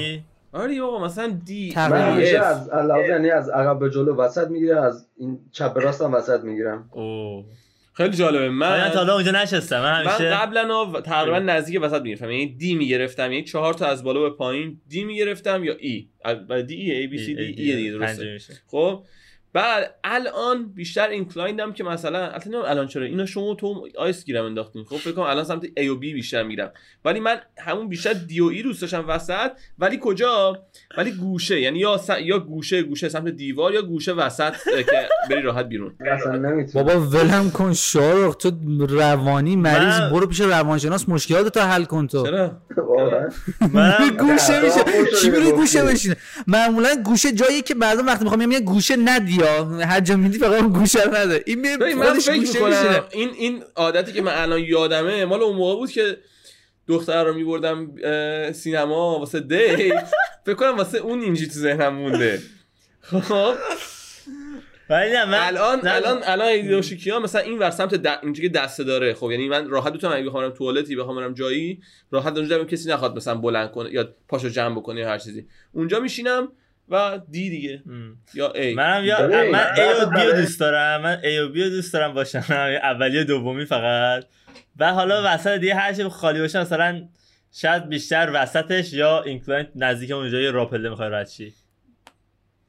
آره 0.53 0.83
آقا 0.83 1.05
مثلا 1.05 1.41
دی 1.45 1.73
تقریبا. 1.73 2.11
من. 2.11 2.45
از 2.45 2.69
علاوه 2.69 3.07
یعنی 3.09 3.31
از 3.31 3.49
عقب 3.49 3.79
به 3.79 3.91
جلو 3.91 4.17
وسط 4.17 4.49
می‌گیرم 4.49 4.83
از 4.83 5.07
این 5.17 5.41
چپ 5.53 5.75
به 5.75 5.81
راستم 5.81 6.15
وسط 6.15 6.41
می‌گیرم 6.41 6.89
اوه 6.93 7.45
خیلی 7.99 8.17
جالبه. 8.17 8.49
من 8.49 8.69
تا 8.69 8.89
من 8.89 8.97
حالا 8.97 9.15
اونجا 9.15 9.31
نشستم 9.33 9.81
من 9.81 10.05
من 10.05 10.11
همیشه 10.11 10.31
قبلا 10.31 10.87
و 10.87 11.01
تقریبا 11.01 11.39
نزدیک 11.39 11.83
وسط 11.83 12.03
می‌گرفتم 12.03 12.31
یعنی 12.31 12.47
دی 12.47 12.75
می‌گرفتم. 12.75 13.33
یعنی 13.33 13.45
چهار 13.45 13.75
تا 13.75 13.87
از 13.87 14.05
بالا 14.05 14.21
به 14.21 14.31
پایین 14.31 14.81
دی 14.89 15.05
می‌گرفتم 15.05 15.65
یا 15.65 15.77
ای 15.81 16.09
دی 16.67 16.75
ای 16.75 16.91
ای 16.91 17.07
بی 17.07 17.19
سی 17.19 17.35
دی 17.35 17.43
ای 17.43 17.77
دیگه 17.77 17.99
پنجمی 17.99 17.99
درسته. 17.99 18.33
میشه. 18.33 18.53
خب؟ 18.67 19.03
بعد 19.53 19.95
الان 20.05 20.67
بیشتر 20.75 21.09
inclined 21.09 21.66
م 21.66 21.73
که 21.73 21.85
مثلا 21.85 22.19
البته 22.27 22.47
نمی‌دونم 22.47 22.71
الان 22.71 22.87
چرا 22.87 23.05
اینا 23.05 23.27
شما 23.27 23.55
تو 23.55 23.89
آیس 23.99 24.25
گیرم 24.25 24.45
انداختین. 24.45 24.85
خب 24.85 24.97
فکر 24.97 25.13
کنم 25.13 25.25
الان 25.25 25.45
سمت 25.45 25.67
A 25.77 25.89
و 25.89 25.97
B 25.97 26.13
بیشتر 26.15 26.43
میرم. 26.43 26.71
ولی 27.05 27.21
من 27.21 27.37
همون 27.59 27.89
بیشتر 27.89 28.13
D 28.13 28.41
و 28.41 28.45
E 28.45 28.63
دوست 28.63 28.81
داشتم 28.81 29.05
وسط. 29.09 29.51
ولی 29.79 29.99
کجا؟ 30.03 30.63
ولی 30.99 31.11
گوشه 31.13 31.61
یعنی 31.61 31.79
یا 31.79 31.97
س... 31.97 32.09
یا 32.23 32.39
گوشه 32.39 32.83
گوشه 32.83 33.09
سمت 33.09 33.29
دیوار 33.29 33.75
یا 33.75 33.83
گوشه 33.83 34.13
وسط 34.13 34.53
که 34.87 35.09
بری 35.31 35.43
راحت 35.43 35.67
بیرون. 35.67 35.95
اصلا 36.13 36.67
بابا 36.75 37.01
ولم 37.01 37.51
کن 37.51 37.73
شارخ 37.73 38.35
تو 38.37 38.51
روانی 38.89 39.57
مریض. 39.57 40.01
من- 40.01 40.11
برو 40.13 40.27
پیش 40.27 40.41
روانشناس. 40.41 41.09
مشکلات 41.09 41.55
تو 41.55 41.61
حل 41.61 41.85
کن 41.85 42.07
تو. 42.07 42.27
چرا؟ 42.27 42.57
منم 43.73 44.17
گوشه 44.27 44.63
میشه. 44.63 45.11
چی 45.21 45.31
میره. 45.31 45.53
گوشه 45.53 45.85
بشینه؟ 45.85 46.17
معمولا 46.47 46.89
گوشه 47.05 47.33
جایی 47.33 47.63
که 47.63 47.75
مردم 47.75 48.07
وقتی 48.07 48.25
می‌خوام 48.25 48.49
میگن 48.49 48.65
گوشه 48.65 48.97
ندی 48.97 49.38
ها 49.45 49.65
هر 49.65 50.01
جا 50.01 50.17
میدی 50.17 50.39
فقط 50.39 50.63
اون 50.63 50.73
گوشه 50.73 51.03
رو 51.03 51.17
نده 51.17 51.43
این 51.47 51.61
میره 51.61 51.95
من 51.95 52.07
خودش 52.07 52.25
فکر 52.25 52.39
گوشه 52.39 52.65
می‌کنم 52.65 53.05
این 53.13 53.31
این 53.35 53.65
عادتی 53.77 54.13
که 54.13 54.23
من 54.23 54.33
الان 54.35 54.61
یادمه 54.61 55.25
مال 55.25 55.43
اون 55.43 55.57
موقع 55.57 55.77
بود 55.77 55.91
که 55.91 56.17
دختر 56.89 57.25
رو 57.25 57.35
میبردم 57.35 57.93
سینما 58.53 59.19
واسه 59.19 59.41
دیت. 59.41 60.09
فکر 60.47 60.55
کنم 60.55 60.77
واسه 60.77 60.99
اون 60.99 61.21
اینجوری 61.21 61.51
تو 61.51 61.59
ذهنم 61.59 61.95
مونده. 61.95 62.43
خب. 63.03 63.55
ولی 64.91 65.13
نه 65.13 65.25
من 65.25 65.39
الان 65.39 65.81
نه. 65.85 65.95
الان 65.95 66.21
الان 66.25 66.49
ایدوشیکی 66.49 67.11
ها 67.11 67.19
مثلا 67.19 67.41
این 67.41 67.59
ور 67.59 67.71
سمت 67.71 67.95
د... 67.95 68.19
اینجوری 68.23 68.49
که 68.49 68.55
دسته 68.55 68.85
داره. 68.85 69.15
خب 69.15 69.31
یعنی 69.31 69.49
من 69.49 69.69
راحت 69.69 69.93
می‌تونم 69.93 70.13
اگه 70.13 70.27
بخوام 70.27 70.43
برم 70.43 70.55
توالتی 70.55 70.97
بخوام 70.97 71.17
برم 71.17 71.35
جایی 71.35 71.81
راحت 72.11 72.37
اونجا 72.37 72.65
کسی 72.65 72.91
نخواد 72.91 73.17
مثلا 73.17 73.35
بلند 73.35 73.71
کنه 73.71 73.93
یا 73.93 74.15
پاشو 74.29 74.49
جمع 74.49 74.75
بکنه 74.75 75.01
یا 75.01 75.09
هر 75.09 75.19
چیزی. 75.19 75.47
اونجا 75.73 76.01
میشینم 76.01 76.49
و 76.91 77.21
دی 77.31 77.51
دیگه. 77.51 77.83
یا 78.35 78.53
ای 78.53 78.75
منم 78.75 79.05
یا 79.05 79.27
من 79.27 79.67
ای 79.77 80.03
و 80.03 80.07
بی 80.07 80.23
رو 80.23 80.33
دوست 80.33 80.61
دارم. 80.61 81.03
من 81.03 81.19
ای 81.25 81.39
و 81.39 81.49
بی 81.49 81.65
رو 81.65 81.71
دوست 81.71 81.93
دارم 81.93 82.15
باشم. 82.15 82.45
اولی 82.83 83.19
و 83.19 83.25
دومی 83.25 83.65
فقط. 83.65 84.25
و 84.79 84.93
حالا 84.93 85.23
وسط 85.27 85.59
دیگه 85.61 85.75
هر 85.75 85.93
چی 85.93 86.05
خالی 86.05 86.41
باشه 86.41 86.61
مثلا 86.61 87.09
شاید 87.53 87.89
بیشتر 87.89 88.31
وسطش 88.35 88.93
یا 88.93 89.23
اینکلاینت 89.23 89.69
نزدیک 89.77 90.11
اونجا 90.11 90.41
یه 90.41 90.51
راپله 90.51 90.89
می‌خوای 90.89 91.11
رد 91.11 91.29
چی 91.29 91.53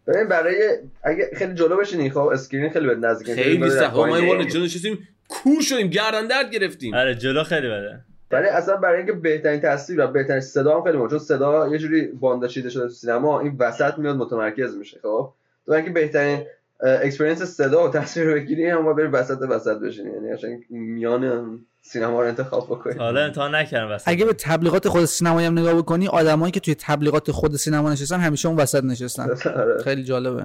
ببین 0.08 0.28
برای 0.28 0.78
اگه 1.04 1.30
خیلی 1.38 1.54
جلو 1.54 1.78
بشینی 1.78 2.10
خب 2.10 2.18
اسکرین 2.18 2.70
خیلی 2.70 2.88
به 2.88 2.96
نزدیک 2.96 3.36
خیلی 3.36 3.70
سخت. 3.70 3.94
ما 3.94 4.44
جلو 4.44 4.64
نشستیم 4.64 5.08
کور 5.28 5.62
شدیم 5.62 5.88
گردن 5.88 6.28
درد 6.28 6.52
گرفتیم. 6.52 6.94
آره 6.94 7.16
جلو 7.16 7.44
خیلی 7.44 7.68
بده. 7.68 8.00
ولی 8.32 8.48
اصلا 8.48 8.76
برای 8.78 8.98
اینکه 8.98 9.14
بهترین 9.14 9.60
تصویر 9.62 10.04
و 10.04 10.08
بهترین 10.08 10.42
صدا 10.42 10.78
هم 10.78 10.84
خیلی 10.84 10.98
مهمه 10.98 11.10
چون 11.10 11.20
صدا 11.20 11.68
یه 11.68 11.78
جوری 11.78 12.08
باندا 12.08 12.48
چیده 12.48 12.70
شده 12.70 12.84
تو 12.84 12.90
سینما 12.90 13.40
این 13.40 13.56
وسط 13.60 13.98
میاد 13.98 14.16
متمرکز 14.16 14.76
میشه 14.76 15.00
خب؟ 15.02 15.34
تو 15.66 15.72
اینکه 15.72 15.92
بهترین 15.92 16.46
experience 16.80 17.44
صدا 17.44 17.88
و 17.88 17.92
تصویر 17.92 18.26
رو 18.28 18.34
بگیری 18.34 18.70
هم 18.70 18.84
باید 18.84 18.98
بری 18.98 19.08
وسط 19.08 19.42
وسط 19.50 19.78
بشینی 19.80 20.10
یعنی 20.14 20.34
قشنگ 20.36 20.60
میان 20.70 21.60
سینما 21.82 22.22
رو 22.22 22.28
انتخاب 22.28 22.66
بکنی. 22.66 22.94
حالا 22.98 23.26
امتحان 23.26 23.56
نکردم 23.56 23.92
وسط. 23.92 24.08
اگه 24.08 24.26
به 24.26 24.34
تبلیغات 24.34 24.88
خود 24.88 25.06
سینمایی 25.06 25.48
هم 25.48 25.60
نگاه 25.60 25.74
بکنی 25.74 26.08
آدمایی 26.08 26.52
که 26.52 26.60
توی 26.60 26.76
تبلیغات 26.80 27.32
خود 27.32 27.56
سینما 27.56 27.92
نشستن 27.92 28.20
همیشه 28.20 28.48
اون 28.48 28.58
وسط 28.58 28.84
نشستن. 28.84 29.30
آره. 29.62 29.84
خیلی 29.84 30.04
جالبه. 30.04 30.44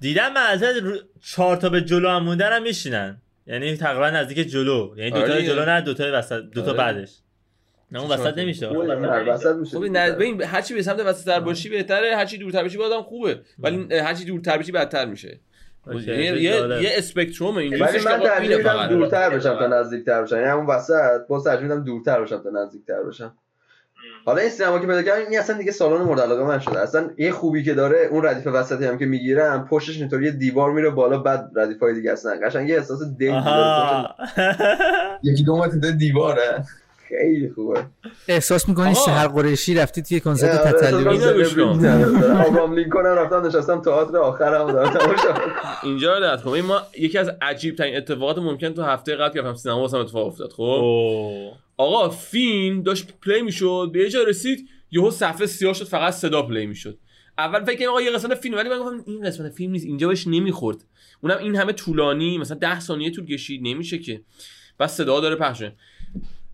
دیدم 0.00 0.32
من 0.32 0.46
از 0.50 0.62
رو- 0.62 0.96
چهار 1.20 1.56
تا 1.56 1.68
به 1.68 1.80
جلو 1.80 2.08
هم 2.08 2.22
موندن 2.22 2.52
هم 2.52 2.62
میشینن. 2.62 3.16
یعنی 3.46 3.76
تقریبا 3.76 4.10
نزدیک 4.10 4.48
جلو. 4.48 4.94
یعنی 4.96 5.10
دو 5.10 5.16
تا 5.26 5.32
آره. 5.32 5.42
جلو 5.46 5.64
نه 5.64 5.80
دو 5.80 5.94
تا 5.94 6.04
وسط 6.12 6.40
دو 6.52 6.62
تا 6.62 6.68
آره. 6.68 6.78
بعدش. 6.78 7.18
نه 7.92 8.00
اون 8.00 8.10
وسط 8.10 8.38
نمیشه. 8.38 8.68
هر 8.68 9.28
وسط 9.28 9.56
میشه. 9.56 9.78
خب 9.78 9.84
نه 9.84 10.12
ببین 10.12 10.42
هرچی 10.42 10.74
به 10.74 10.82
سمت 10.82 11.00
وسط 11.00 11.38
باشی 11.38 11.68
بهتره 11.68 12.16
هرچی 12.16 12.38
دورتر 12.38 12.64
بشی 12.64 12.78
بازم 12.78 13.02
خوبه. 13.02 13.40
ولی 13.58 13.98
هرچی 13.98 14.24
دورتر 14.24 14.58
بشی 14.58 14.72
بدتر 14.72 15.04
میشه. 15.04 15.40
یه. 16.06 16.42
یه 16.42 16.90
اسپکتروم 16.92 17.56
اینجوری 17.56 17.82
ولی 17.82 18.04
من 18.04 18.20
ترجیح 18.20 18.56
میدم. 18.56 18.86
دورتر 18.86 19.30
بشم 19.30 19.58
تا 19.58 19.66
نزدیکتر 19.66 20.22
بشم. 20.22 20.36
یعنی 20.36 20.48
همون 20.48 20.66
وسط 20.66 21.26
باز 21.28 21.44
ترجیح 21.44 21.62
میدم 21.62 21.84
دورتر 21.84 22.22
بشم 22.22 22.42
تا 22.42 22.50
نزدیکتر 22.50 23.02
بشم. 23.02 23.34
حالا 24.26 24.40
این 24.40 24.50
سینما 24.50 24.78
که 24.78 24.86
پیدا 24.86 25.02
کردم 25.02 25.30
این 25.30 25.38
اصلا 25.38 25.58
دیگه 25.58 25.72
سالن 25.72 26.02
مورد 26.02 26.20
علاقه 26.20 26.44
من 26.44 26.58
شده. 26.58 26.78
اصلا 26.78 27.10
یه 27.18 27.30
خوبی 27.30 27.62
که 27.62 27.74
داره 27.74 28.08
اون 28.10 28.24
ردیف 28.26 28.46
وسطی 28.46 28.84
هم 28.84 28.98
که 28.98 29.06
می‌گیرم 29.06 29.68
پشتش 29.70 29.98
اینطوری 29.98 30.24
یه 30.24 30.30
دیوار 30.30 30.72
میره 30.72 30.90
بالا 30.90 31.18
بعد 31.18 31.50
ردیف 31.56 31.80
های 31.80 31.94
دیگه 31.94 32.12
هستن 32.12 32.48
قشنگ 32.48 32.68
یه 32.68 32.76
احساس 32.76 32.98
پشت- 33.02 34.14
یکی 35.22 35.44
دو 35.44 35.56
متر 35.56 35.90
دیواره. 35.90 36.64
خیلی 37.08 37.50
خوبه. 37.54 37.84
احساس 38.28 38.68
می‌کنی. 38.68 38.94
سهر 38.94 39.28
قریشی 39.28 39.74
رفتی 39.74 40.02
توی 40.02 40.20
کنسرت 40.20 40.60
آره، 40.60 40.72
تتلی؟ 40.72 41.08
اینو 41.08 41.32
گوش 41.32 41.54
کن. 41.54 41.86
آبرام 42.46 42.74
لینکن 42.74 43.06
هم 43.06 43.06
رفتم 43.06 43.46
نشستم 43.46 43.80
تئاتر 43.82 44.16
آخرم 44.16 44.72
دارم. 44.72 44.90
تماشا 44.90 45.34
اینجا 45.82 46.18
رو 46.18 46.36
کن. 46.36 46.60
ما 46.60 46.82
یکی 46.98 47.18
از 47.18 47.30
عجیب 47.42 47.76
ترین 47.76 47.96
اتفاقات 47.96 48.38
ممکن 48.38 48.74
تو 48.74 48.82
هفته 48.82 49.16
قبل 49.16 49.34
که 49.34 49.40
رفتم 49.40 49.54
سینما 49.54 49.80
واسم 49.80 49.98
اتفاق 49.98 50.26
افتاد 50.26 50.52
خب. 50.52 50.82
آقا 51.76 52.08
فیلم 52.08 52.82
داشت 52.82 53.12
play 53.26 53.42
می‌شد 53.42 53.90
به 53.92 53.98
یه 53.98 54.08
جا 54.08 54.22
رسید 54.22 54.68
یهو 54.90 55.10
صفحه 55.10 55.46
سیاه 55.46 55.74
شد 55.74 55.84
فقط 55.84 56.12
صدا 56.12 56.42
play 56.42 56.66
می‌شد. 56.66 56.98
اول 57.38 57.64
فکر 57.64 57.78
کردم 57.78 57.90
آقا 57.90 58.00
یه 58.00 58.10
قسمت 58.10 58.34
فیلم 58.34 58.56
ولی 58.56 58.68
من 58.68 58.78
گفتم 58.78 59.02
این 59.06 59.26
قسمت 59.26 59.52
فیلم 59.52 59.72
نیست 59.72 59.86
اینجا 59.86 60.08
بهش 60.08 60.26
نمی‌خورد. 60.26 60.84
اونم 61.20 61.38
این 61.38 61.56
همه 61.56 61.72
طولانی 61.72 62.38
مثلا 62.38 62.58
10 62.58 62.80
ثانیه 62.80 63.10
طول 63.10 63.26
کشید 63.26 63.60
نمیشه 63.64 63.98
که. 63.98 64.20
بس 64.80 64.96
صدا 64.96 65.20
داره 65.20 65.36
پخش. 65.36 65.64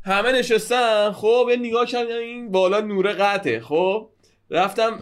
همه 0.04 0.32
نشستن. 0.32 1.12
خب 1.12 1.46
یه 1.50 1.56
نگاه 1.56 1.86
کردم 1.86 2.16
این 2.16 2.50
بالا 2.50 2.80
نوره 2.80 3.12
قطعه. 3.12 3.60
خب 3.60 4.10
رفتم 4.50 4.98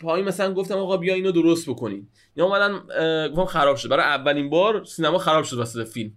پایین 0.00 0.26
مثلا 0.28 0.54
گفتم 0.54 0.74
آقا 0.74 0.96
بیا 0.96 1.14
اینو 1.14 1.32
درست 1.32 1.70
بکنین 1.70 2.08
یا 2.36 2.44
اومدن 2.44 2.78
گفتم 3.28 3.44
خراب 3.44 3.76
شد. 3.76 3.88
برای 3.88 4.04
اولین 4.04 4.50
بار 4.50 4.84
سینما 4.84 5.18
خراب 5.18 5.44
شد 5.44 5.58
وسط 5.58 5.88
فیلم. 5.88 6.12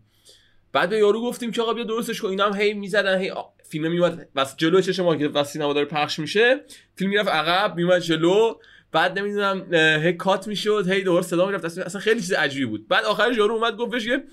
بعد 0.73 0.89
به 0.89 0.97
یارو 0.97 1.21
گفتیم 1.21 1.51
که 1.51 1.61
آقا 1.61 1.73
بیا 1.73 1.83
درستش 1.83 2.21
کن. 2.21 2.27
اینا 2.27 2.45
هم 2.45 2.61
هی 2.61 2.73
می‌زدن 2.73 3.19
هی 3.19 3.31
فیلم 3.63 3.91
میومد 3.91 4.27
واسه 4.35 4.53
جلو 4.57 4.81
چش 4.81 4.99
ما 4.99 5.15
که 5.15 5.27
واسه 5.27 5.51
سینما 5.51 5.73
داره 5.73 5.85
پخش 5.85 6.19
میشه. 6.19 6.61
فیلم 6.95 7.09
می‌رفت 7.09 7.29
عقب 7.29 7.75
میومد 7.75 7.99
جلو. 7.99 8.55
بعد 8.91 9.19
نمی‌دونم 9.19 9.73
هی 10.03 10.13
کات 10.13 10.47
می‌شد 10.47 10.89
هی 10.89 11.01
دوباره 11.01 11.23
صدا 11.23 11.45
می‌رفت. 11.45 11.65
اصلا 11.65 12.01
خیلی 12.01 12.19
چیز 12.19 12.33
عجیبی 12.33 12.65
بود. 12.65 12.87
بعد 12.87 13.05
آخرش 13.05 13.37
یارو 13.37 13.53
اومد 13.53 13.77
گفتش 13.77 14.05
که 14.05 14.23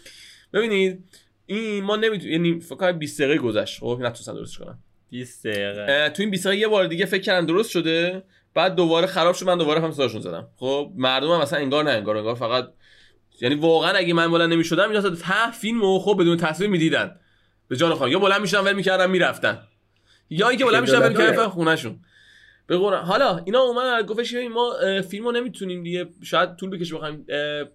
ببینید 0.52 1.04
این 1.46 1.84
ما 1.84 1.96
نمی‌تونیم 1.96 2.32
یعنی 2.32 2.60
فکر 2.60 2.74
کنم 2.74 2.92
20 2.92 3.22
دقیقه 3.22 3.38
گذشت. 3.38 3.80
خب 3.80 3.98
نتونستن 4.00 4.34
درستش 4.34 4.58
کنم. 4.58 4.78
20 5.10 5.46
دقیقه. 5.46 6.10
تو 6.10 6.22
این 6.22 6.30
20 6.30 6.46
دقیقه 6.46 6.60
یه 6.60 6.68
بار 6.68 6.86
دیگه 6.86 7.06
فکر 7.06 7.22
کردن 7.22 7.46
درست 7.46 7.70
شده. 7.70 8.22
بعد 8.54 8.74
دوباره 8.74 9.06
خراب 9.06 9.34
شد 9.34 9.46
من 9.46 9.58
دوباره 9.58 9.80
هم 9.80 9.92
صداشون 9.92 10.20
زدم. 10.20 10.48
خب 10.56 10.92
مردم 10.96 11.26
هم 11.26 11.40
اصلا 11.40 11.58
انگار 11.58 11.84
نه 11.84 11.90
انگار 11.90 12.16
انگار 12.16 12.34
فقط 12.34 12.68
یعنی 13.40 13.54
واقعا 13.54 13.92
اگه 13.92 14.14
من 14.14 14.30
بلند 14.30 14.52
نمی‌شدم 14.52 14.88
اینا 14.88 15.00
تا 15.00 15.10
ته 15.10 15.50
فیلمو 15.50 15.98
خب 15.98 16.16
بدون 16.20 16.36
تصویر 16.36 16.70
می‌دیدن. 16.70 17.16
به 17.68 17.76
جان 17.76 17.94
خودم 17.94 18.12
یا 18.12 18.18
بلند 18.18 18.40
می‌شدن 18.40 18.60
ول 18.60 18.72
می‌کردن 18.72 19.10
می‌رفتن. 19.10 19.58
یا 20.30 20.48
اینکه 20.48 20.64
بلند 20.64 20.80
می‌شدن 20.80 20.98
ول 20.98 21.08
می‌کردن 21.08 21.48
خونهشون. 21.48 22.00
قرآن. 22.76 23.04
حالا 23.04 23.42
اینا 23.44 23.60
اومدن 23.60 24.06
گفتش 24.06 24.34
ما 24.34 24.74
فیلمو 25.10 25.32
نمی‌تونیم 25.32 25.82
دیگه 25.82 26.06
شاید 26.22 26.56
طول 26.56 26.70
بکشه 26.70 26.94
بخوایم 26.94 27.26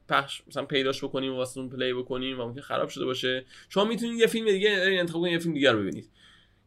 پخش 0.09 0.41
مثلا 0.47 0.65
پیداش 0.65 1.03
بکنیم 1.03 1.33
و 1.33 1.35
واسه 1.35 1.67
play 1.67 1.93
بکنیم 1.93 2.39
و 2.39 2.45
ممکن 2.45 2.61
خراب 2.61 2.89
شده 2.89 3.05
باشه. 3.05 3.45
شما 3.69 3.85
می‌تونید 3.85 4.19
یه 4.19 4.27
فیلم 4.27 4.45
دیگه 4.45 4.69
انتخاب 4.69 5.21
کنید 5.21 5.33
یه 5.33 5.39
فیلم 5.39 5.53
دیگه 5.53 5.71
رو 5.71 5.79
ببینید. 5.79 6.09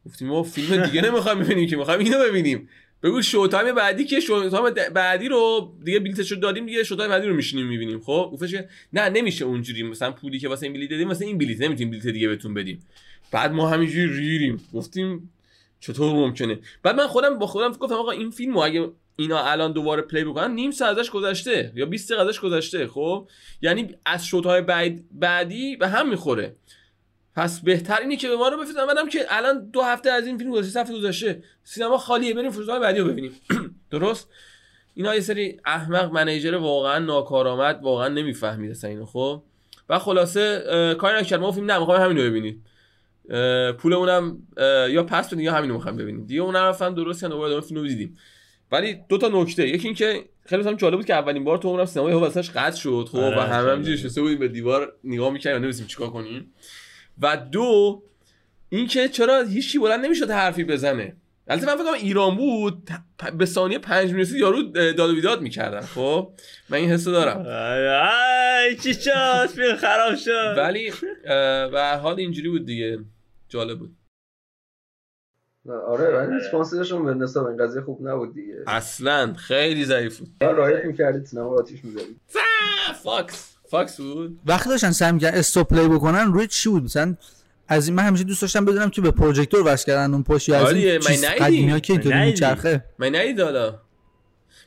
گفتیم 0.06 0.28
ما 0.28 0.42
فیلم 0.42 0.86
دیگه 0.86 1.00
نمی‌خوایم 1.00 1.38
ببینیم 1.38 1.68
که 1.68 1.76
می‌خوایم 1.76 2.00
اینو 2.00 2.18
ببینیم. 2.18 2.68
بگو 3.02 3.22
show 3.22 3.46
time 3.46 3.74
بعدی 3.74 4.04
که 4.04 4.20
show 4.20 4.50
time 4.50 4.74
بعدی 4.94 5.28
رو 5.28 5.72
دیگه 5.84 6.00
بلیتش 6.00 6.32
دادیم 6.32 6.66
دیگه 6.66 6.84
show 6.85 6.96
time 6.96 7.11
بعدی 7.10 7.26
رو 7.26 7.34
میشینیم 7.34 7.66
می‌بینیم. 7.66 8.00
خب؟ 8.00 8.30
گفتش 8.32 8.54
نه 8.92 9.08
نمیشه 9.08 9.44
اونجوری. 9.44 9.82
مثلا 9.82 10.12
پولی 10.12 10.38
که 10.38 10.48
واسه 10.48 10.66
این 10.66 10.72
بلیت 10.72 10.90
دادیم 10.90 11.08
واسه 11.08 11.26
این 11.26 11.38
بلیت. 11.38 11.60
نمی‌تونیم 11.60 11.90
بلیت 11.90 12.06
دیگه 12.06 12.28
بهتون 12.28 12.54
بدیم. 12.54 12.80
بعد 13.32 13.52
ما 13.52 13.68
همینجوری 13.68 14.16
ریریم. 14.16 14.60
گفتیم 14.74 15.32
چطور 15.80 16.12
ممکنه؟ 16.12 16.58
بعد 16.82 16.96
من 16.96 17.06
خودم 17.06 17.38
با 17.38 17.46
خودم 17.46 17.72
گفتم 17.72 17.94
آقا 17.94 18.10
این 18.10 18.30
فیلمو 18.30 18.58
اگه 18.58 18.90
اینا 19.16 19.44
الان 19.44 19.72
دوباره 19.72 20.02
پلی 20.02 20.24
بکنن 20.24 20.54
نیم 20.54 20.70
ساعت 20.70 20.98
ازش 20.98 21.10
گذشته 21.10 21.72
یا 21.74 21.86
20 21.86 22.12
دقیقه 22.12 22.28
ازش 22.28 22.40
گذشته 22.40 22.86
خب؟ 22.86 23.28
یعنی 23.62 23.94
از 24.06 24.26
شوت‌های 24.26 24.60
بعد 24.60 25.00
بعدی 25.12 25.76
به 25.76 25.88
هم 25.88 26.08
می‌خوره. 26.08 26.56
پس 27.36 27.60
بهتر 27.60 28.00
اینه 28.00 28.16
که 28.16 28.28
به 28.28 28.36
ما 28.36 28.48
رو 28.48 28.56
بفرستن. 28.56 28.84
منم 28.84 29.08
که 29.08 29.26
الان 29.28 29.70
دو 29.70 29.82
هفته 29.82 30.10
از 30.10 30.26
این 30.26 30.38
فیلم 30.38 30.50
گذشته 30.50 30.80
هفته 30.80 30.94
گذشته. 30.94 31.42
سینما 31.64 31.98
خالیه 31.98 32.34
بریم 32.34 32.50
فروشگاه 32.50 32.78
بعدی 32.78 32.98
رو 32.98 33.08
ببینیم. 33.08 33.32
درست؟ 33.90 34.28
اینا 34.94 35.14
یه 35.14 35.20
سری 35.20 35.60
احمق 35.64 36.12
منیجر 36.12 36.54
واقعا 36.54 36.98
ناکارآمد 36.98 37.80
واقعا 37.82 38.08
نمی‌فهمید 38.08 38.70
اصلا 38.70 38.90
اینو 38.90 39.06
خب؟ 39.06 39.42
و 39.88 39.98
خلاصه 39.98 40.64
کاری 40.98 41.20
نکرد. 41.20 41.40
ما 41.40 41.52
فیلم 41.52 41.70
نه 41.70 41.78
می‌خوایم 41.78 42.02
همین 42.02 42.16
رو 42.16 42.22
ببینید 42.22 42.62
اه، 43.30 43.72
پولمونم 43.72 44.38
اه، 44.56 44.90
یا 44.90 45.02
پس 45.02 45.26
بدین 45.26 45.40
یا 45.40 45.52
همین 45.52 45.70
رو 45.70 45.76
می‌خوایم 45.76 45.96
ببینیم. 45.96 46.26
دیگه 46.26 46.40
اونم 46.40 46.64
رفتن 46.64 46.94
درست 46.94 47.20
کردن 47.20 47.32
دوباره 47.32 47.50
ادامه 47.50 47.66
فیلم 47.66 47.80
رو 47.80 47.86
دیدیم. 47.86 48.18
ولی 48.72 48.98
دو 49.08 49.18
تا 49.18 49.28
نکته. 49.28 49.68
یکی 49.68 49.88
اینکه 49.88 50.24
خیلی 50.46 50.62
مثلا 50.62 50.74
جالب 50.74 50.96
بود 50.96 51.06
که 51.06 51.14
اولین 51.14 51.44
بار 51.44 51.58
تو 51.58 51.68
عمرم 51.68 51.84
سینما 51.84 52.10
یهو 52.10 52.18
واسش 52.18 52.50
قطع 52.50 52.76
شد 52.76 53.08
خب 53.12 53.18
آره، 53.18 53.38
و 53.38 53.40
همه 53.40 53.70
همینجوری 53.70 53.96
بود. 53.96 54.04
نشسته 54.04 54.20
بودیم 54.22 54.38
به 54.38 54.48
دیوار 54.48 54.92
نگاه 55.04 55.30
می‌کردیم 55.30 55.56
و 55.56 55.58
نمی‌دونستیم 55.58 55.86
چیکار 55.86 56.10
کنیم. 56.10 56.54
و 57.22 57.36
دو 57.52 58.02
اینکه 58.68 59.08
چرا 59.08 59.42
هیچی 59.42 59.78
بلند 59.78 60.04
نمی‌شد 60.04 60.30
حرفی 60.30 60.64
بزنه. 60.64 61.16
البته 61.48 61.66
من 61.66 61.76
فکر 61.76 61.92
ایران 61.92 62.36
بود 62.36 62.90
به 63.38 63.46
ثانیه 63.46 63.78
پنج 63.78 64.12
می‌رسید 64.12 64.36
یارو 64.36 64.62
داد 64.62 65.10
و 65.10 65.14
بیداد 65.14 65.40
می‌کردن 65.40 65.80
خب. 65.80 66.32
من 66.68 66.78
این 66.78 66.90
حسو 66.90 67.12
دارم. 67.12 67.46
آی 67.46 68.76
چی 68.76 68.94
شد؟ 68.94 69.74
خراب 69.76 70.16
شد. 70.16 70.54
ولی 70.58 70.92
به 71.72 71.98
حال 72.02 72.18
اینجوری 72.18 72.48
بود 72.48 72.66
دیگه. 72.66 72.98
جالب 73.50 73.78
بود. 73.78 73.96
آره 75.86 76.18
ولی 76.18 76.34
response 76.35 76.81
شون 76.81 77.04
به 77.04 77.14
نسبت 77.14 77.46
این 77.46 77.56
قضیه 77.56 77.82
خوب 77.82 78.08
نبود 78.08 78.34
دیگه. 78.34 78.54
اصلا 78.66 79.34
خیلی 79.34 79.84
ضعیف 79.84 80.18
بود. 80.18 80.28
من 80.40 80.56
riot 80.56 80.85
می‌کردید 80.84 81.24
سینما 81.24 81.48
آتیش 81.48 81.84
می‌زدید. 81.84 82.20
فاکس. 83.02 83.56
فاکس 83.70 83.96
بود. 84.00 84.40
وقتی 84.46 84.68
داشتن 84.68 84.90
سعی 84.90 85.12
می‌کردن 85.12 85.38
stop 85.38 85.68
play 85.68 85.88
بکنن 85.88 86.32
روی 86.32 86.46
چی 86.46 86.68
بود؟ 86.68 86.84
مثلا 86.84 87.16
از 87.68 87.88
این 87.88 87.96
من 87.96 88.02
همیشه 88.02 88.24
دوست 88.24 88.42
داشتم 88.42 88.64
بدونم 88.64 88.90
که 88.90 89.00
به 89.00 89.10
پروژکتور 89.10 89.62
وصل 89.66 89.86
کردن 89.86 90.14
اون 90.14 90.22
پشت 90.22 90.48
یا 90.48 90.56
از 90.56 90.66
آره، 90.66 90.78
این 90.78 91.00
چیز. 91.00 91.24
قدیمی 91.24 91.70
ها 91.70 91.80
که 91.80 91.92
اینطوری. 91.92 92.20
میچرخه 92.20 92.84
من 92.98 93.14
ندید 93.14 93.40
حالا 93.40 93.78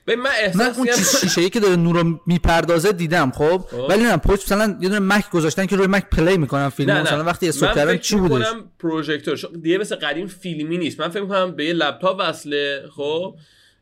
به 0.05 0.15
من 0.15 0.23
من 0.23 0.29
احساس 0.43 0.77
اون 0.77 0.87
چیز 0.87 1.15
شیشه 1.15 1.41
ای 1.41 1.49
که 1.49 1.59
داره 1.59 1.75
نور 1.75 2.01
رو 2.01 2.19
می‌پردازه 2.27 2.91
دیدم 2.91 3.31
خب؟ 3.31 3.57
خب. 3.57 3.85
ولی 3.89 4.03
نه 4.03 4.17
پشت 4.17 4.43
مثلا 4.43 4.77
یه 4.81 4.89
دونه 4.89 4.99
مک 4.99 5.29
گذاشتن 5.29 5.65
که 5.65 5.75
روی 5.75 5.87
مک 5.87 6.05
play 6.09 6.37
می‌کنن 6.37 6.69
فیلم. 6.69 6.91
نه 6.91 6.97
نه. 6.97 7.01
مثلا 7.01 7.23
وقتی 7.23 7.49
stop 7.49 7.69
من 7.69 7.75
کردن 7.75 7.97
چی 7.97 8.15
بودش 8.15 8.47
می‌کنم 8.47 8.71
پروژکتور 8.79 9.39
دیگه 9.61 9.77
مثل 9.77 9.95
قدیم 9.95 10.27
فیلمی 10.27 10.77
نیست. 10.77 10.99
من 10.99 11.09
فکر 11.09 11.21
می‌کنم 11.21 11.55
به 11.55 11.65
یه 11.65 11.73
لپتاپ 11.73 12.17
وصله 12.19 12.83
خب؟ 12.95 13.35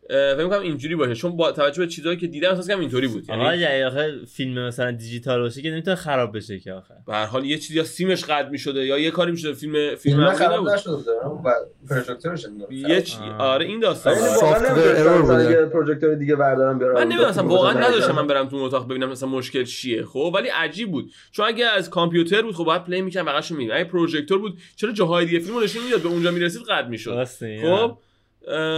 فکر 0.09 0.43
می‌کنم 0.43 0.61
اینجوری 0.61 0.95
باشه. 0.95 1.15
چون 1.15 1.37
با 1.37 1.51
توجه 1.51 1.81
به 1.81 1.87
چیزایی 1.87 2.17
که 2.17 2.27
دیدم 2.27 2.49
احساس 2.49 2.67
کنم 2.67 2.79
اینطوری 2.79 3.07
بود. 3.07 3.31
آقا 3.31 3.55
یعنی 3.55 3.65
اگه 3.65 3.87
آخه 3.87 4.11
فیلم 4.27 4.67
مثلا 4.67 4.91
دیجیتال 4.91 5.41
باشه 5.41 5.61
که 5.61 5.71
نمی‌تونه 5.71 5.95
خراب 5.95 6.37
بشه 6.37 6.59
که 6.59 6.73
آخه. 6.73 6.93
به 7.07 7.13
هر 7.13 7.25
حال 7.25 7.45
یه 7.45 7.57
چیزی 7.57 7.77
یا 7.77 7.83
سیمش 7.83 8.23
قطع 8.23 8.49
می‌شده 8.49 8.85
یا 8.85 8.97
یه 8.97 9.11
کاری 9.11 9.31
می‌شده. 9.31 9.53
فیلم 9.53 9.95
فیلم 9.95 10.33
خراب 10.33 10.69
نشده 10.69 10.91
و 10.91 11.53
پروژکتورش 11.89 12.45
یه 12.71 13.01
چی... 13.01 13.17
آره 13.39 13.65
این 13.65 13.79
داستان 13.79 14.13
یعنی 14.13 15.21
بود. 15.21 15.51
یه 15.51 15.65
پروژکتور 15.65 16.15
دیگه 16.15 16.35
بردارم 16.35 16.79
بیارم 16.79 16.95
من 16.95 17.03
نمی‌دونم 17.03 17.29
مثلا 17.29 17.47
واقعا 17.47 17.73
نداشتم 17.73 18.15
من 18.15 18.27
برم 18.27 18.49
تو 18.49 18.55
اتاق 18.55 18.87
ببینم 18.87 19.09
مثلا 19.09 19.29
مشکل 19.29 19.63
چیه 19.63 20.05
خب؟ 20.05 20.31
ولی 20.35 20.49
عجیب 20.49 20.91
بود. 20.91 21.11
چون 21.31 21.45
اگه 21.45 21.65
از 21.65 21.89
کامپیوتر 21.89 22.41
بود 22.41 22.55
خب 22.55 22.63
باید 22.63 22.83
play 22.83 23.01
می‌کنم 23.01 23.25
بقاشو 23.25 23.55
می‌بینم 23.55 23.75
اگه 23.75 23.83
پروژکتور 23.83 24.39
بود 24.39 24.57
چرا 24.75 24.91
جاهای 24.91 25.25
دیگه 25.25 25.39
فیلمو 25.39 25.59
نشون 25.59 25.83
می‌داد؟ 25.83 26.01
به 26.01 26.09
اونجا 26.09 26.31
می‌رسید 26.31 26.61
قطع 26.61 26.87
می‌شد. 26.87 27.23
خب 27.61 27.97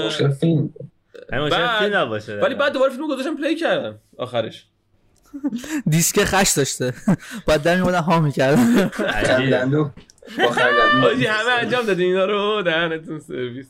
مشکل 0.06 0.30
فیلم 0.30 0.74
بعد- 1.32 1.80
فیلم 1.80 1.98
نباشه 1.98 2.36
ولی 2.40 2.56
بعد 2.56 2.74
دوباره 2.74 2.92
فیلمو 2.92 3.08
گذاشتم 3.08 3.38
play 3.38 3.56
کردم 3.56 4.00
آخرش. 4.18 4.66
دیسک 5.88 6.24
خش 6.24 6.52
داشته. 6.52 6.94
بعد 7.48 7.64
در 7.64 7.76
میمونن 7.76 7.98
ها 8.00 8.20
حاجی 11.02 11.26
همه 11.26 11.52
انجام 11.60 11.86
دادین 11.86 12.06
اینا 12.06 12.26
رو 12.26 12.62
دهنتون 12.62 13.20
سرویس. 13.20 13.68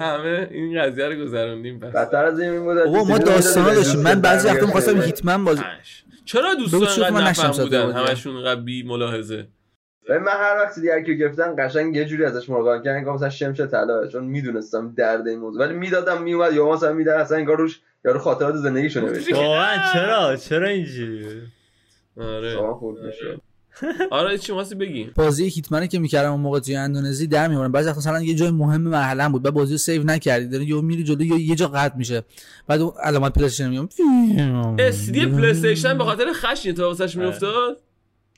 همه 0.00 0.48
این 0.50 0.82
قضیه 0.82 1.04
رو 1.08 1.24
گذروندیم 1.24 1.78
بدتر 1.78 2.24
از 2.24 2.40
این 2.40 2.60
بود. 2.64 2.76
بابا 2.84 3.04
ما 3.04 3.18
داستانا 3.18 3.74
داشتیم. 3.74 4.00
من 4.00 4.20
بعضی 4.20 4.48
وقتا 4.48 4.66
می‌خواستم 4.66 5.02
هیتمن 5.02 5.44
بازی 5.44 5.62
اش. 5.80 6.04
چرا 6.24 6.54
دوستان 6.54 6.82
نشنیدم 6.82 7.16
نفهم 7.16 7.50
بودن 7.50 7.92
همشون 7.92 8.64
بی 8.64 8.82
ملاحظه 8.82 9.46
و 10.08 10.20
من 10.20 10.32
هر 10.32 10.56
وقت 10.62 10.74
دیگه 10.74 11.02
که 11.06 11.12
گرفتن 11.14 11.54
قشنگ 11.58 11.96
یه 11.96 12.04
جوری 12.04 12.24
ازش 12.24 12.48
مراقبت 12.48 12.84
کردن 12.84 13.04
که 13.04 13.10
مثلا 13.10 13.30
شمش 13.30 13.60
طلا 13.60 14.06
چون 14.06 14.24
می‌دونستم 14.24 14.94
درد 14.96 15.28
این 15.28 15.38
موضوع. 15.38 15.66
ولی 15.66 15.74
می‌دادم 15.74 16.22
میومد 16.22 16.52
یا 16.52 16.72
مثلا 16.72 16.92
می‌داد 16.92 17.20
اصلا 17.20 17.38
انگار 17.38 17.56
روش 17.56 17.80
یارو 18.04 18.18
خاطرات 18.18 18.54
زندگیشو 18.54 19.00
نوشته. 19.00 19.34
واقعا 19.34 19.92
چرا؟ 19.92 20.36
چرا 20.36 20.68
اینجوری؟ 20.68 21.42
آره. 22.20 22.54
شما 22.54 22.74
خوب 22.74 22.98
میشه 22.98 23.40
آره 24.10 24.38
چی 24.38 24.52
واسه 24.52 24.74
بگی؟ 24.74 25.10
بازی 25.14 25.48
هیتمنی 25.48 25.88
که 25.88 25.98
می‌کردم 25.98 26.30
اون 26.32 26.40
موقع 26.40 26.60
توی 26.60 26.76
اندونزی 26.76 27.26
در 27.26 27.48
میمونم 27.48 27.72
بعضی 27.72 27.88
وقتا 27.88 27.98
مثلا 27.98 28.22
یه 28.22 28.34
جای 28.34 28.50
مهم 28.50 28.80
مرحله 28.80 29.28
بود 29.28 29.42
بعد 29.42 29.54
بازی 29.54 29.74
رو 29.74 29.78
save 29.78 30.04
نکردی 30.04 30.48
داره 30.48 30.64
یا 30.64 30.80
میری 30.80 31.04
جلو 31.04 31.22
یا 31.22 31.36
یه 31.36 31.54
جا 31.54 31.68
قطع 31.68 31.96
میشه. 31.96 32.22
بعد 32.66 32.80
اون 32.80 32.92
علامت 33.02 33.32
پلی 33.32 33.44
استیشن 33.44 33.68
میگم 33.68 33.88
اسدی 34.78 35.26
پلی 35.26 35.50
استیشن 35.50 35.98
به 35.98 36.04
خاطر 36.04 36.32
خشی 36.32 36.72
تو 36.72 36.82
واسش 36.82 37.16
میافتاد؟ 37.16 37.80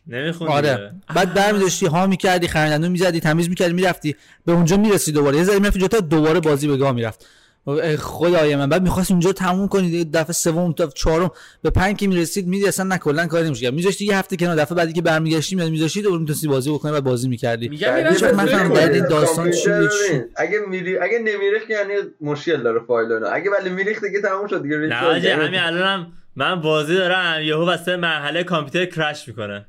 نمیخوندی 0.08 0.54
آره. 0.54 0.92
بعد 1.14 1.34
برمیداشتی 1.34 1.86
ها 1.86 2.06
می‌کردی 2.06 2.48
خرندندون 2.48 2.90
می‌زدی 2.90 3.20
تمیز 3.20 3.48
می‌کردی 3.48 3.72
می‌رفتی. 3.72 4.16
به 4.46 4.52
اونجا 4.52 4.76
می‌رسی 4.76 5.12
دوباره. 5.12 5.36
یه 5.38 5.44
ذره 5.44 5.58
می‌رفتی 5.58 5.78
جلوتر 5.78 5.98
دوباره 5.98 6.40
بازی 6.40 6.68
به 6.68 6.76
گاه 6.76 6.92
می‌رفت. 6.92 7.26
ای 7.66 7.96
خدای 7.96 8.56
من. 8.56 8.68
بعد 8.68 8.82
می‌خواست 8.82 9.10
اونجا 9.10 9.32
تموم 9.32 9.68
کنی. 9.68 9.90
دیگه 9.90 10.10
دفعه 10.14 10.32
سوم 10.32 10.72
تا 10.72 10.86
چهارم 10.86 11.30
به 11.62 11.70
پنج 11.70 11.96
که 11.96 12.06
می‌رسید 12.06 12.46
میدی 12.46 12.68
اصلا 12.68 12.86
نه 12.86 12.98
کلا 12.98 13.26
کاری 13.26 13.46
نمیشه 13.46 13.70
میذاشتی 13.70 14.04
یه 14.04 14.18
هفته 14.18 14.36
کنار. 14.36 14.56
دفعه 14.56 14.76
بعدی 14.76 14.92
که 14.92 15.02
برمیگشتی 15.02 15.56
میاد 15.56 15.70
میذاشتی 15.70 16.02
دوباره 16.02 16.20
می‌تونستی 16.20 16.48
بازی 16.48 16.70
بکنی 16.70 16.92
بعد 16.92 17.04
بازی 17.04 17.28
می‌کردی. 17.28 17.68
میگم 17.68 17.88
وقت 17.92 18.34
من. 18.34 18.68
درد 18.68 18.94
این 18.94 19.08
داستان 19.08 19.50
چی 19.50 19.64
کامپیوتر 19.64 19.80
بود، 19.80 19.90
چی؟ 19.90 20.14
ببین، 20.14 20.24
اگه 20.36 20.58
میری 20.68 20.98
اگه 20.98 21.18
نمیریخت 21.18 21.70
یعنی 21.70 21.94
مشکل 22.20 22.62
داره 22.62 22.80
فایل 22.86 23.12
اینا. 23.12 23.28
اگه 23.28 23.50
ولی 23.50 23.70
میریخت 23.70 24.04
دیگه 24.04 24.20
تموم 24.20 24.46
شد 24.46 24.62
دیگه. 24.62 24.76
نه 24.76 25.24
یعنی- 25.24 25.46
همین 25.46 25.60
الانم 25.60 26.12
من 26.36 26.60
بازی 26.60 26.94
دارم. 26.94 27.42
یهو 27.42 27.64
واسه 27.64 27.96
مرحله 27.96 28.44
کامپیوتر 28.44 28.86
کرش 28.86 29.28
می‌کنه. 29.28 29.66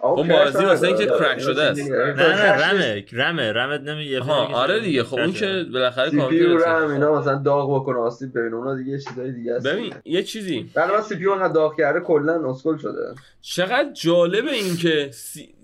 اون 0.00 0.28
بازی 0.28 0.64
واسه 0.64 0.86
اینکه. 0.86 1.06
کرک 1.06 1.38
شده 1.38 1.62
است. 1.62 1.90
نه 1.90 2.14
نه 2.14 2.52
رمه 2.52 3.04
رمه 3.12 3.52
رمت 3.52 3.80
نمیگه 3.80 4.22
آره 4.22 4.80
دیگه. 4.80 5.04
خب 5.04 5.18
اون 5.18 5.32
که 5.32 5.66
بالاخره 5.72 6.10
سی 6.10 6.16
پی 6.16 6.20
کامپیوتر 6.20 6.68
و 6.68 6.72
رم 6.72 6.90
اینا 6.90 7.20
مثلا 7.20 7.34
داغ 7.34 7.74
بکنه 7.74 7.98
آسیب 7.98 8.38
ببینه 8.38 8.56
اونا 8.56 8.74
دیگه 8.76 8.92
یه 8.92 8.98
چیزای 8.98 9.32
دیگه 9.32 9.54
است. 9.54 9.66
ببین 9.66 9.94
یه 10.04 10.22
چیزی. 10.22 10.70
بعد 10.74 10.90
من 10.90 11.00
سی 11.00 11.16
پی 11.16 11.26
اون 11.26 11.52
داغ 11.52 11.76
کرده 11.76 12.00
کلا 12.00 12.50
اسکل 12.50 12.76
شده. 12.78 13.14
چقدر 13.40 13.92
جالبه 13.92 14.50
این 14.50 14.76
که 14.76 15.08
سی... 15.12 15.54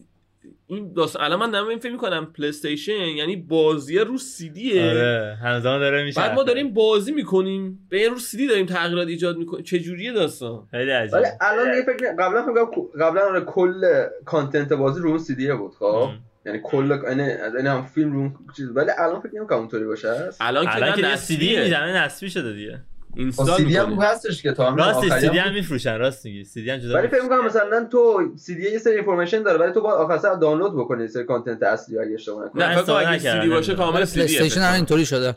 این 0.74 0.92
داستان 0.92 1.24
الان 1.24 1.38
من 1.38 1.50
دارم 1.50 1.68
این 1.68 1.78
فکر 1.78 1.92
می‌کنم 1.92 2.26
پلی 2.26 2.48
استیشن 2.48 2.92
یعنی 2.92 3.36
بازی 3.36 3.98
رو 3.98 4.18
سی 4.18 4.50
دیه 4.50 4.90
آره 4.90 5.38
همزمان 5.42 5.80
داره 5.80 6.04
میشه. 6.04 6.20
بعد 6.20 6.34
ما 6.34 6.42
داریم 6.42 6.74
بازی 6.74 7.12
می‌کنیم. 7.12 7.86
به 7.90 7.96
این 8.02 8.10
رو 8.10 8.18
سی 8.18 8.36
دی 8.36 8.46
داریم 8.46 8.66
تغییرات 8.66 9.08
ایجاد 9.08 9.36
می‌کنیم. 9.36 9.64
چه 9.64 9.78
جوریه 9.78 10.12
داستان؟ 10.12 10.68
خیلی 10.70 10.90
عجیبه 10.90 11.16
ولی 11.16 11.26
الان 11.40 11.76
یه 11.76 11.82
فکر 11.82 12.12
قبلا 12.18 12.42
فکر 12.42 12.64
قبلا 13.00 13.20
آره 13.20 13.40
کل 13.40 13.82
content 14.24 14.72
بازی 14.72 15.00
رو 15.00 15.18
سی 15.18 15.34
دیه 15.34 15.54
بود 15.54 15.72
خب. 15.78 16.08
یعنی 16.46 16.60
کل 16.64 16.98
یعنی 17.08 17.22
یعنی 17.54 17.68
هم 17.68 17.84
فیلم 17.84 18.12
رو 18.12 18.30
چیز 18.56 18.70
ولی 18.74 18.90
الان 18.98 19.20
فکر 19.20 19.34
نمی‌کنم 19.34 19.58
اونطوری 19.58 19.84
باشه. 19.84 20.30
الان 20.40 20.64
که 20.64 20.76
الان 20.76 20.92
که 20.92 21.16
سی 21.16 21.36
دی. 21.36 21.60
می‌زنه 21.60 22.04
نصبی 22.04 22.30
شده 22.30 22.52
دیگه. 22.52 22.80
install 23.16 23.56
سی 23.56 23.64
دی 23.64 23.76
هم. 23.76 23.92
هستش 23.92 24.42
که 24.42 24.52
تا 24.52 24.68
راستی 24.68 25.06
آخری 25.06 25.20
سی 25.20 25.28
دی 25.28 25.38
هم 25.38 25.48
هم 25.48 25.54
میفروشن 25.54 25.98
راست 25.98 26.24
میگی. 26.24 26.44
سی 26.44 26.62
دی 26.62 26.70
هم 26.70 26.78
جدا 26.78 26.94
ولی 26.94 27.08
فکر. 27.08 27.22
می‌کنم 27.22 27.46
مثلا 27.46 27.88
تو 27.92 28.32
سی 28.36 28.54
دی 28.54 28.62
یه 28.62 28.78
سری 28.78 28.94
information 28.94 29.42
داره 29.42 29.58
ولی 29.58 29.72
تو 29.72 29.80
باید 29.80 29.94
آخر 29.94 30.18
سر 30.18 30.34
دانلود 30.34 30.76
بکنی 30.76 31.08
سری 31.08 31.24
content 31.24 31.62
اصلی 31.62 31.98
اگه 31.98 32.14
اشتباه 32.14 32.46
نکنم. 32.46 32.62
نه 32.62 32.74
فکر 32.74 32.82
کنم 32.82 32.94
استفاده 32.94 33.08
اگه 33.08 33.32
سی 33.32 33.40
دی 33.40 33.54
باشه. 33.54 33.74
کامل 33.74 34.04
سی 34.04 34.14
دی 34.14 34.38
استیشن 34.38 34.60
هم 34.60 34.74
اینطوری 34.74 35.06
شده. 35.06 35.36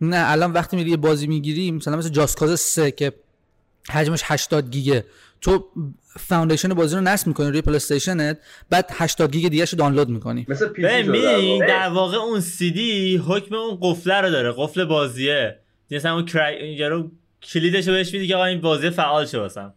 نه 0.00 0.30
الان 0.30 0.52
وقتی 0.52 0.76
میری 0.76 0.90
یه 0.90 0.96
بازی 0.96 1.26
می‌گیری 1.26 1.70
مثلا 1.70 1.96
مثل 1.96 2.08
Just 2.08 2.31
Cause 2.31 2.60
3 2.60 2.90
که 2.90 3.12
حجمش 3.90 4.22
80 4.24 4.70
گیگه 4.70 5.04
تو 5.40 5.68
foundation 6.18 6.68
بازی 6.68 6.96
رو 6.96 7.00
نصب 7.00 7.26
می‌کنی 7.26 7.50
روی 7.50 7.62
پلی 7.62 7.76
استیشنت 7.76 8.38
بعد 8.70 8.90
80 8.92 9.32
گیگ 9.32 9.48
دیگه 9.48 9.64
رو 9.64 9.78
دانلود 9.78 10.08
می‌کنی. 10.08 10.46
مثل 10.48 10.68
در 11.68 11.88
واقع. 11.88 12.16
اون 12.16 12.40
سی 12.40 12.70
دی 12.70 13.16
حکم 13.16 13.54
اون 13.54 13.78
قفله 13.82 14.20
رو 14.20 14.30
داره 14.30 14.54
قفل 14.56 14.84
بازیه. 14.84 15.58
مثلا 15.90 16.14
اون 16.14 16.24
کرای 16.24 16.56
اینجا 16.56 16.88
رو 16.88 17.10
کلیدش 17.42 17.88
رو 17.88 17.94
بهش 17.94 18.14
میدی 18.14 18.28
که 18.28 18.34
آقا 18.34 18.44
این 18.44 18.60
بازی 18.60 18.90
فعال 18.90 19.26
شه 19.26 19.38
واسم. 19.38 19.74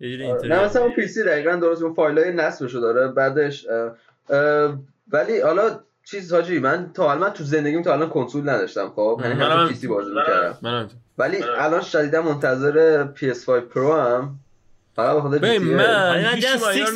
یه 0.00 0.10
جوری 0.10 0.24
اینطوری. 0.24 0.48
نه 0.48 0.64
مثلا 0.64 0.82
اون 0.82 0.92
پی 0.92 1.06
سی 1.06 1.22
دقیقا 1.22 1.56
درست 1.56 1.82
اون 1.82 1.94
فایلای 1.94 2.32
نصبشو 2.32 2.80
داره 2.80 3.08
بعدش 3.08 3.66
اه، 3.66 3.96
اه، 4.36 4.78
ولی 5.12 5.40
حالا 5.40 5.80
چیز 6.04 6.32
حاجی 6.32 6.58
من 6.58 6.90
تا 6.94 7.10
الان 7.10 7.28
من 7.28 7.34
تو 7.34 7.44
زندگیم 7.44 7.82
تا 7.82 7.92
الان 7.92 8.08
کنسول 8.08 8.48
نداشتم 8.48 8.88
خب؟ 8.88 9.20
یعنی 9.24 9.40
همه 9.40 9.68
پی 9.68 9.74
سی 9.74 9.88
بازی 9.88 10.10
می‌کردم. 10.10 10.88
ولی 11.18 11.42
الان 11.58 11.80
شدیدا 11.80 12.22
منتظر 12.22 13.06
PS5 13.16 13.48
Pro 13.48 13.92
هم 13.92 14.38
فقط 14.96 15.16
بخاطر 15.16 15.38
ببین، 15.38 15.62
GTA. 15.62 15.64
من- 15.64 16.24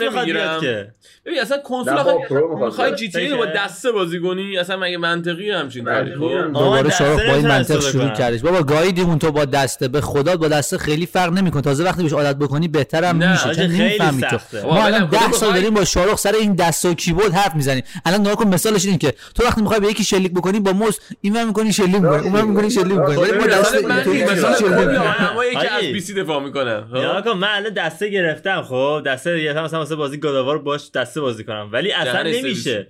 نمی‌گیرم. 0.02 0.60
که 0.60 0.88
ببین 1.26 1.40
اصلا 1.40 1.58
کنسول 1.58 1.94
با 2.02 2.18
می‌خواد 2.18 2.64
می‌خوای. 2.64 2.94
جی 2.94 3.08
تی 3.08 3.28
رو 3.28 3.36
با. 3.36 3.46
دسته 3.46 3.92
بازی 3.92 4.20
کنی 4.20 4.58
اصلا 4.58 4.76
مگه 4.76 4.98
منطقی 4.98 5.50
همچین 5.50 5.84
کاری 5.84 6.10
منطقی 6.10 6.34
هم. 6.34 6.52
خب 6.54 6.58
دوباره 6.58 6.88
دسته 6.88 7.04
شاروخ 7.04 7.26
با 7.26 7.34
این 7.34 7.46
منطق 7.46 7.80
شروع. 7.80 8.08
کردش 8.08 8.40
بابا 8.40 8.62
گایدیمون 8.62 9.18
تو 9.18 9.32
با 9.32 9.44
دسته 9.44 9.88
به 9.88 10.00
خدا 10.00 10.36
با 10.36 10.48
دسته 10.48 10.78
خیلی 10.78 11.06
فرق 11.06 11.32
نمی‌کنه 11.32 11.62
تازه 11.62 11.84
وقتی 11.84 12.02
بهش 12.02 12.12
عادت 12.12 12.36
بکنی 12.36 12.68
بهترم 12.68 13.16
میشه 13.16 13.42
چون 13.44 13.52
خیلی 13.54 13.78
نمی‌فهمی 13.78 14.22
تو 14.22 14.38
ما 14.64 14.84
الان 14.84 15.00
کن. 15.00 15.16
10 15.16 15.26
تو 15.30 15.32
سال 15.36 15.52
داریم 15.52 15.74
با 15.74 15.84
شاروخ 15.84 16.18
سر 16.18 16.32
این 16.32 16.54
دسته 16.54 16.88
و 16.88 16.94
کیبورد 16.94 17.32
حرف 17.32 17.54
می‌زنیم 17.54 17.84
الان 18.04 18.20
نگاه 18.20 18.36
کن 18.36 18.48
مثالش 18.54 18.84
اینه 18.86 18.98
که 18.98 19.14
تو 19.34 19.44
وقتی 19.44 19.60
می‌خوای 19.60 19.80
به 19.80 19.86
یکی 19.86 20.04
شلیک 20.04 20.32
بکنی 20.32 20.60
با 20.60 20.72
موس 20.72 20.98
اینور 21.20 21.44
می‌کنی 21.44 21.72
شلیک 21.72 21.94
می‌کنی 21.94 22.22
اونور 22.22 22.42
می‌کنی 22.42 22.70
شلیک 22.70 22.86
می‌کنی 22.86 23.16
ولی 23.16 23.32
با 23.32 23.38
ببین، 23.38 23.46
دست 23.46 23.74
مثلا 23.74 23.88
من 23.88 23.94
اینطوری 23.96 24.24
مثلا 24.24 24.54
شلیک 24.54 24.70
کل 24.70 24.78
می‌کنی. 24.80 24.96
آدمایی 24.96 25.50
که 25.52 25.72
از. 25.72 25.80
پی 25.80 26.00
سی 26.00 26.14
دفاع 26.14 26.42
می‌کنن 26.42 26.84
یا 26.94 27.20
کن 27.22 27.30
من 27.30 27.48
الان 27.48 27.72
دسته 27.88 28.08
گرفتم 28.08 28.62
خب؟ 28.62 29.02
دسته 29.06 29.40
گرفتم 29.42 29.62
مثلا 29.64 29.78
واسه 29.78 29.96
بازی 29.96 30.16
God 30.16 30.32
of 30.32 30.42
War 30.42 30.58
باش 30.58 30.90
دسته 30.90 31.20
بازی 31.20 31.44
کنم. 31.44 31.68
ولی 31.72 31.92
اصلا 31.92 32.22
نمیشه. 32.22 32.86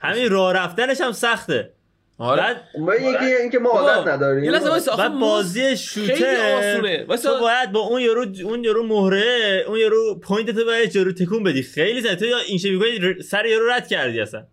همین 0.00 0.30
راه 0.30 0.52
رفتنش 0.52 1.00
هم 1.00 1.12
سخته. 1.12 1.72
آره. 2.18 2.42
بعد 2.42 2.56
ما 2.78 2.94
یکی 2.94 3.24
اینکه 3.24 3.58
ما 3.58 3.70
عادت 3.70 4.08
نداریم. 4.08 4.44
یه 4.44 4.50
لحظه 4.50 4.96
بعد 4.96 5.18
بازی 5.18 5.60
خیلی 5.60 5.76
shooter. 5.76 6.58
آسونه. 6.58 7.04
وایسا 7.08 7.34
تو 7.34 7.40
باید 7.40 7.72
با 7.72 7.80
اون 7.80 8.00
یارو 8.00 8.26
اون 8.44 8.64
یارو 8.64 8.86
مهره 8.86 9.64
اون 9.66 9.78
یارو 9.78 10.20
point 10.22 10.50
تو 10.50 10.64
باید 10.64 10.96
یارو 10.96 11.12
تکون 11.12 11.42
بدی. 11.42 11.62
خیلی 11.62 12.00
زنی 12.00 12.16
تو 12.16 12.24
یا 12.24 12.38
این 12.38 13.02
ر- 13.02 13.20
سر 13.22 13.46
یارو 13.46 13.70
رد 13.70 13.88
کردی 13.88 14.20
اصلا. 14.20 14.46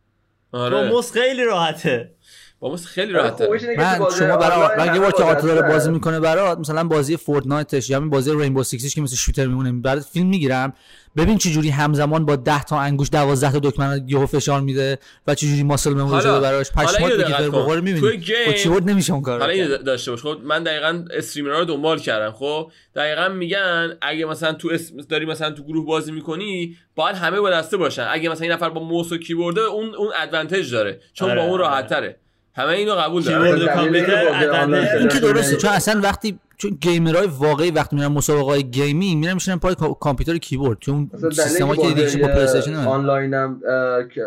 با 0.52 0.60
آره 0.60 0.90
موس 0.90 1.12
خیلی 1.12 1.44
راحته. 1.44 2.12
با 2.60 2.70
موس 2.70 2.86
خیلی 2.86 3.18
آره، 3.18 3.30
تو 3.30 3.44
من 3.78 4.00
شما 4.20 4.38
برای 4.38 4.70
اگه 4.80 4.92
همه 4.92 5.00
بار 5.00 5.12
که 5.12 5.24
auto 5.24 5.48
داره 5.48 5.62
بازی. 5.62 5.92
می‌کنه 5.92 6.20
برات 6.20 6.60
مثلا 6.60 6.84
بازی 6.84 7.18
فورتنایتش 7.18 7.90
یا 7.90 7.98
همین 7.98 8.10
بازی 8.10 8.32
رینبو 8.32 8.64
سیکسش 8.64 8.96
که 8.96 9.02
مثل 9.02 9.16
shooter 9.16 9.48
میمونه 9.48 9.72
برات 9.72 10.04
فیلم 10.04 10.28
می‌گیرم. 10.28 10.74
ببین 11.18 11.38
چه 11.38 11.50
جوری 11.50 11.70
همزمان 11.70 12.26
با 12.26 12.36
10 12.36 12.64
تا 12.64 12.80
انگوش 12.80 13.10
12 13.12 13.52
تا 13.52 13.60
دکمه 13.60 14.04
یهو 14.08 14.26
فشار 14.26 14.62
میده 14.62 15.00
و 15.28 15.36
چه 15.36 15.48
جوری 15.48 15.64
muscle 15.64 15.94
memory 15.94 16.22
شده 16.22 16.40
براش. 16.40 16.72
پشمات. 16.72 17.12
بخوره 17.12 17.82
توی 17.82 17.94
می‌بینی 17.94 18.18
با 18.48 18.54
کیبورد 18.54 18.90
نمیشه 18.90 19.14
اون 19.14 19.22
کارو 19.22 19.42
حالا. 19.42 19.54
اینو 19.54 19.78
داشته 19.78 20.12
باش. 20.12 20.22
خب 20.22 20.38
من 20.44 20.64
دقیقا 20.64 21.06
streamer 21.14 21.55
ها 21.55 21.60
رو 21.60 21.66
دنبال 21.66 22.00
کردم. 22.00 22.32
خب 22.32 22.72
دقیقا 22.96 23.30
میگن 23.30 23.98
اگه 24.02 24.26
مثلا 24.26 24.54
تو 24.54 24.70
اسم 24.72 24.98
داری 24.98 25.26
مثلا 25.26 25.52
تو 25.52 25.64
گروه 25.64 25.86
بازی 25.86 26.12
می‌کنی 26.12 26.78
باید 26.96 27.16
همه 27.16 27.40
با 27.40 27.50
دسته 27.50 27.78
باشن. 27.78 28.08
اگه 28.10 28.30
مثلا 28.30 28.44
این 28.44 28.52
نفر 28.52 28.70
با 28.70 28.84
موس 28.84 29.12
و 29.12 29.18
کیبورده 29.18 29.62
اون 29.62 29.96
اون 29.96 30.10
advantage 30.22 30.72
داره. 30.72 31.00
چون 31.14 31.30
آره، 31.30 31.40
با 31.40 31.46
اون 31.46 31.54
آره. 31.54 31.62
راحت 31.62 31.88
تره 31.88 32.20
همه 32.58 32.70
اینو 32.70 32.92
قبول 32.96 33.24
دارن 33.24 34.74
این 34.74 35.08
که. 35.08 35.20
درسته 35.20 35.56
چون 35.56 35.70
اصلا 35.72 36.02
وقتی 36.04 36.40
چون 36.58 36.78
gamer 36.82 37.15
های 37.15 37.28
واقعی 37.28 37.72
وقتی 37.72 37.96
میرن 37.96 38.08
مسابقه 38.08 38.44
های 38.46 38.64
gaming 38.64 39.18
میرن 39.20 39.34
میشن 39.34 39.56
پای 39.58 39.76
کا- 39.76 39.94
کامپیوتر 40.00 40.38
کیبورد 40.38 40.80
چون 40.80 41.12
مثلا 41.14 41.30
سیستما 41.30 41.76
که 41.76 41.82
دلیلی 41.82 42.06
دیگه 42.12 42.28
با 42.28 42.34
پلی 42.34 42.42
استیشن. 42.44 42.76
آنلاین 42.76 43.34
هم 43.34 43.62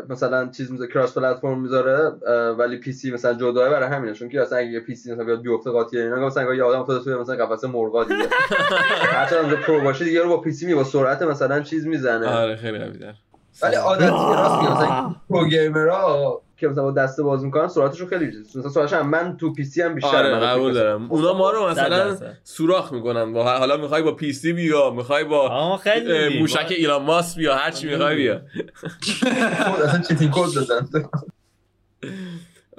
مثلا 0.09 0.49
چیز 0.57 0.73
می‌ذاره 0.73 0.91
cross-platform 0.93 1.61
می‌ذاره 1.61 2.13
ولی 2.59 2.77
PC 2.77 3.11
مثلا 3.11 3.35
جداه 3.35 3.71
برای 3.71 3.89
همینه 3.89 4.15
چون 4.15 4.29
که 4.29 4.43
اصلا 4.43 4.59
اگه 4.59 4.69
یه 4.69 4.81
PC 4.81 5.13
مثلا 5.13 5.25
بیاد 5.25 5.43
بیفته 5.43 5.71
قاطی 5.71 5.99
اینا 5.99 6.27
مثلا 6.27 6.55
یه 6.55 6.63
آدم 6.63 6.81
افتاده 6.81 7.05
توی 7.05 7.15
مثلا 7.15 7.47
قفس 7.47 7.69
مرغا 7.69 8.05
دیگه. 8.05 8.25
هرچند 9.17 9.39
اونجا 9.39 9.57
pro 9.57 9.81
باشه 9.81 10.05
دیگه 10.05 10.23
رو 10.23 10.29
با 10.29 10.37
PC 10.41 10.67
می 10.67 10.75
با 10.75 10.85
سرعت 10.85 11.23
مثلا 11.23 11.61
چیز 11.61 11.87
می‌زنه. 11.87 12.27
آره 12.27 12.57
خیلی 12.57 12.79
قوی 12.79 12.99
در 12.99 13.15
ولی 13.63 13.77
آراد 13.77 14.03
راست 14.11 14.61
میگه 14.63 14.73
مثلا 14.77 15.15
pro 15.31 15.49
gamer 15.49 16.27
ها 16.27 16.43
که 16.61 16.69
مثلا 16.69 16.83
با 16.85 16.91
دسته 16.91 17.23
بازی 17.23 17.47
می‌کنن 17.47 17.69
سرعتشون 17.69 18.09
خیلی 18.09 18.27
مثلا 18.57 18.69
سرعتش 18.71 18.93
هم 18.93 19.11
من 19.11 19.37
تو 19.37 19.53
PC 19.53 19.83
هم 19.83 19.95
بیشتر 19.95 20.17
آره 20.17 20.31
من 20.35 20.41
قبول 20.41 20.73
دارم. 20.75 21.11
اونا 21.11 21.33
ما 21.35 21.51
رو 21.51 21.69
مثلا. 21.69 22.17
سوراخ 22.45 22.93
می‌کنن. 22.93 23.33
با 23.33 23.45
حالا 23.59 23.77
می‌خوای 23.77 24.03
با 24.03 24.13
PC 24.13 24.53
بیا 24.53 24.91
می‌خوای 24.91 25.25
با 25.25 25.77
خیلی. 25.77 26.39
موشک 26.41 26.67
ایلان 26.71 27.03
ماسک 27.03 27.37
بیا 27.39 27.55
هر 27.55 27.71
چی 27.71 27.89
می‌خوای 27.89 28.17
بیا. 28.17 28.41
خود 29.71 29.83
اصلا 29.83 30.01
cheating 30.09 30.33
code 30.35 30.55
دادن 30.55 30.89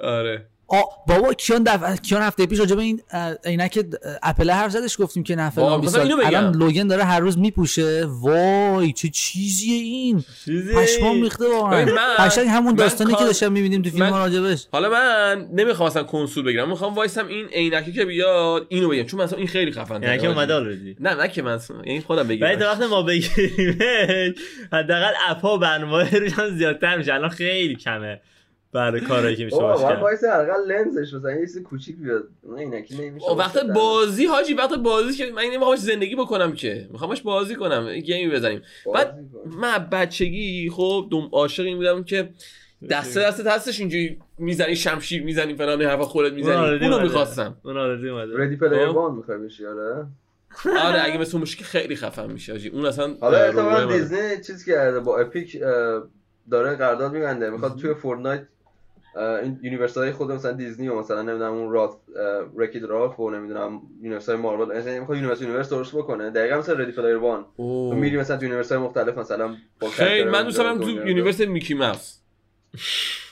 آره. 0.00 0.46
آ 0.72 0.80
بابا 1.06 1.34
کیان 1.34 1.62
دف... 1.62 2.00
کیان 2.00 2.22
هفته 2.22 2.46
پیش 2.46 2.58
راجع 2.58 2.76
به 2.76 2.82
این 2.82 3.00
عینک 3.44 3.84
اپل 4.22 4.50
حرف 4.50 4.70
زدش 4.70 5.00
گفتیم 5.00 5.22
که 5.22 5.36
بگم. 6.16 6.26
الان 6.26 6.54
لوگن 6.54 6.86
داره 6.86 7.04
هر 7.04 7.20
روز 7.20 7.38
میپوشه. 7.38 8.04
وای 8.06 8.92
چه 8.92 9.08
چیزیه 9.08 9.82
این؟ 9.82 10.24
چیزی؟ 10.44 10.74
پشمام 10.74 11.22
ریخته 11.22 11.44
واقعا. 11.48 11.86
قشنگ 12.18 12.46
همون 12.46 12.74
داستانی 12.74 13.14
که 13.14 13.24
داشتم 13.24 13.52
می‌بینیم 13.52 13.82
تو 13.82 13.90
فیلم 13.90 14.10
من- 14.10 14.18
راجبش. 14.18 14.66
حالا 14.72 14.90
من 14.90 15.48
نمی‌خوام 15.52 15.86
اصلا 15.86 16.02
کنسول 16.02 16.44
بگیرم. 16.44 16.68
می‌خوام 16.68 16.94
وایسم 16.94 17.26
این 17.26 17.46
عینکی 17.46 17.92
که 17.92 18.04
بیاد 18.04 18.66
اینو 18.68 18.88
بگم. 18.88 19.02
چون 19.02 19.20
مثلا 19.20 19.38
این 19.38 19.48
خیلی 19.48 19.72
خفن 19.72 20.18
که 20.18 20.28
اومده 20.28 20.54
already 20.54 20.96
نه 21.00 21.14
نه 21.14 21.28
که 21.28 21.42
من 21.42 21.58
یعنی 21.84 22.00
خودم 22.00 22.28
بگیرم 22.28 22.58
تا 22.58 22.64
وقت 22.64 22.82
ما 22.82 23.02
بگیریم 23.02 24.34
حداقل 24.72 25.12
app 25.28 25.40
ها 25.40 25.54
و 25.54 25.58
برنامه 25.58 26.10
زیادتر 26.56 26.96
میشه. 26.96 27.14
الان 27.14 27.30
خیلی 27.30 27.76
کمه. 27.76 28.20
برای 28.72 29.00
کارهایی 29.00 29.36
که 29.36 29.44
میشه 29.44 29.56
باشه 29.56 29.82
کرد. 29.82 30.02
وایس 30.02 30.24
حداقل 30.24 30.72
لنزش 30.72 31.14
مثلا 31.14 31.32
یه 31.32 31.40
چیز 31.40 31.62
کوچیک 31.62 31.96
بیاد. 31.96 32.28
اون 32.42 32.58
عینکی 32.58 33.08
نمیشه 33.08 33.30
وقت 33.30 33.64
بازی 33.64 34.26
حاجی 34.26 34.54
وقت 34.54 34.74
بازی 34.74 35.16
که 35.16 35.32
من 35.32 35.42
نمی‌خوام 35.42 35.76
زندگی 35.76 36.16
بکنم 36.16 36.52
که. 36.52 36.88
می‌خوام 36.92 37.08
باش 37.08 37.22
بازی 37.22 37.54
کنم 37.54 37.92
game 37.92 38.22
ی 38.22 38.30
بزنیم. 38.34 38.62
بعد 38.94 39.18
من 39.46 39.88
بچگی 39.92 40.70
خب 40.70 41.06
دوم 41.10 41.28
عاشق 41.32 41.64
این 41.64 41.76
بودم 41.76 42.04
که 42.04 42.28
دسته 42.90 43.20
دست 43.20 43.46
هستش 43.46 43.80
اینجوری 43.80 44.18
می‌زنی 44.38 44.76
شمشیر 44.76 45.22
می‌زنی 45.22 45.54
فلان 45.54 45.82
حرفا 45.82 46.04
خودت 46.04 46.32
می‌زنی. 46.32 46.86
اونو. 46.86 47.00
می‌خواستم. 47.00 47.56
اون 47.64 47.76
already 47.76 48.08
اومده. 48.08 48.44
Ready 48.44 48.56
Player 48.56 48.88
خب. 48.88 48.96
One 48.96 49.14
می‌خوای 49.14 49.38
بشی 49.38 49.66
آره؟ 49.66 50.06
آره 50.82 51.04
اگه 51.04 51.18
مثل 51.18 51.36
اون 51.36 51.46
که 51.46 51.64
خیلی 51.64 51.96
خفن 51.96 52.32
میشه 52.32 52.52
حاجی. 52.52 52.68
اون 52.68 52.86
اصلا 52.86 53.14
حالا 53.20 53.52
منه. 53.52 53.98
دیزنی 53.98 54.42
چیز 54.46 54.64
کرده 54.64 55.00
با 55.00 55.18
اپیک 55.18 55.60
داره 56.50 56.76
قرارداد 56.76 57.12
میبنده 57.12 57.50
می‌خواد 57.50 57.76
توی 57.78 57.94
فورتنایت 57.94 58.42
این 59.16 59.58
universe 59.62 59.98
های 59.98 60.12
خود 60.12 60.32
مثلا 60.32 60.52
دیزنی 60.52 60.88
و 60.88 60.98
مثلا 60.98 61.22
نمی‌دونم 61.22 61.52
اون 61.52 61.72
رات 61.72 61.96
Wreck-It 62.56 62.84
Ralph 62.84 63.20
و 63.20 63.30
نمی‌دونم 63.30 63.80
universe 64.02 64.28
های 64.28 64.38
مارول 64.38 64.78
مثلا 64.78 65.00
می‌خواد 65.00 65.18
universe 65.18 65.42
universe 65.42 65.70
درست 65.70 65.96
بکنه. 65.96 66.30
دقیقا 66.30 66.58
مثل 66.58 66.80
Ready 66.80 66.92
Player 66.92 67.16
One 67.16 67.44
تو. 67.56 67.92
میری 67.94 68.16
مثلا 68.16 68.36
تو 68.36 68.42
universe 68.42 68.72
های 68.72 68.80
مختلف 68.80 69.18
مثلا 69.18 69.56
با 69.80 69.88
خیلی 69.88 70.30
من 70.30 70.44
دوست 70.44 70.58
دارم 70.58 70.80
تو 70.80 70.90
یونیورس 70.90 71.40
میکی 71.40 71.74
ماوس. 71.74 72.18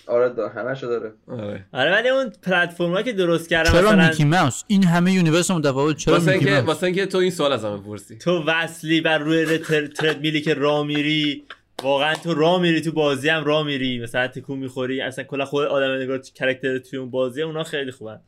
آره 0.06 0.28
دا 0.28 0.48
همشو 0.48 0.86
داره. 0.86 1.12
آره. 1.28 1.64
آره 1.72 1.92
ولی 1.92 2.08
اون 2.08 2.32
پلتفرمایی 2.42 3.04
که 3.04 3.12
درست 3.12 3.48
چرا 3.48 3.62
مثلا 3.62 4.08
میکی 4.08 4.24
ماوس؟ 4.24 4.64
این 4.66 4.84
همه 4.84 5.12
universe 5.12 5.50
متفاوت 5.50 5.96
چرا 5.96 6.14
واسه 6.14 6.32
میکی 6.32 6.44
اینکه 6.44 6.54
ماوس؟ 6.54 6.68
واسه 6.68 6.86
اینکه 6.86 7.06
تو 7.06 7.18
این 7.18 7.30
سوال 7.30 7.52
ازم 7.52 7.76
بپرسی. 7.76 8.18
تو 8.18 8.44
وصلی 8.46 9.00
بر 9.00 9.18
روی 9.18 9.58
تر... 9.58 9.86
تردمیلی 9.86 10.40
که 10.40 10.54
راه 10.54 10.86
میری 10.86 11.44
واقعا 11.82 12.14
تو 12.14 12.34
راه 12.34 12.62
میری 12.62 12.80
تو 12.80 12.92
بازی 12.92 13.28
هم 13.28 13.44
راه 13.44 13.66
میری. 13.66 14.00
مثلا 14.02 14.28
تکون 14.28 14.58
می‌خوری 14.58 15.00
اصلا 15.00 15.24
کلا 15.24 15.44
خود 15.44 15.66
آدم 15.66 16.02
انگار 16.02 16.18
character 16.18 16.78
توی 16.78 16.98
اون 16.98 17.10
بازی 17.10 17.42
اونا 17.42 17.64
خیلی 17.64 17.90
خوبن. 17.90 18.20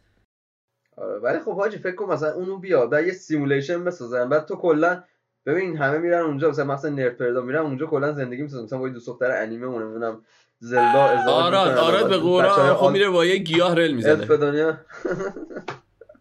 آره 0.97 1.19
ولی 1.19 1.39
خب 1.39 1.57
حاجی 1.57 1.79
فکر 1.79 1.95
کن 1.95 2.13
مثلا 2.13 2.33
اونو 2.33 2.59
بیا 2.59 2.87
بعد 2.87 3.07
یه 3.07 3.13
سیمولیشن 3.13 3.85
بسازن. 3.85 4.29
بعد 4.29 4.47
تو 4.47 4.57
کلا 4.57 5.03
ببین 5.47 5.77
همه 5.77 5.99
میرن 5.99 6.21
اونجا 6.21 6.51
مثلا 6.51 6.65
مثلا 6.65 6.91
نرد 6.91 7.17
پردا 7.17 7.41
میرن 7.41 7.61
اونجا 7.61 7.87
کلا 7.87 8.13
زندگی 8.13 8.43
می‌سازن. 8.43 8.65
مثلا 8.65 8.79
با 8.79 8.89
دوست 8.89 9.07
دختر 9.07 9.43
انیمه 9.43 9.67
مونه 9.67 9.85
نمی‌دونم 9.85 10.23
زلدا 10.59 11.05
ازدواج 11.05 11.45
آراد. 11.45 11.79
آراد 11.79 12.09
به 12.09 12.19
بچه‌های 12.19 12.75
خب 12.75 12.89
میره 12.89 13.09
با 13.09 13.25
یه 13.25 13.37
گیاه 13.37 13.75
رل 13.75 13.93
می‌زنه. 13.93 14.27
دنیا 14.27 14.79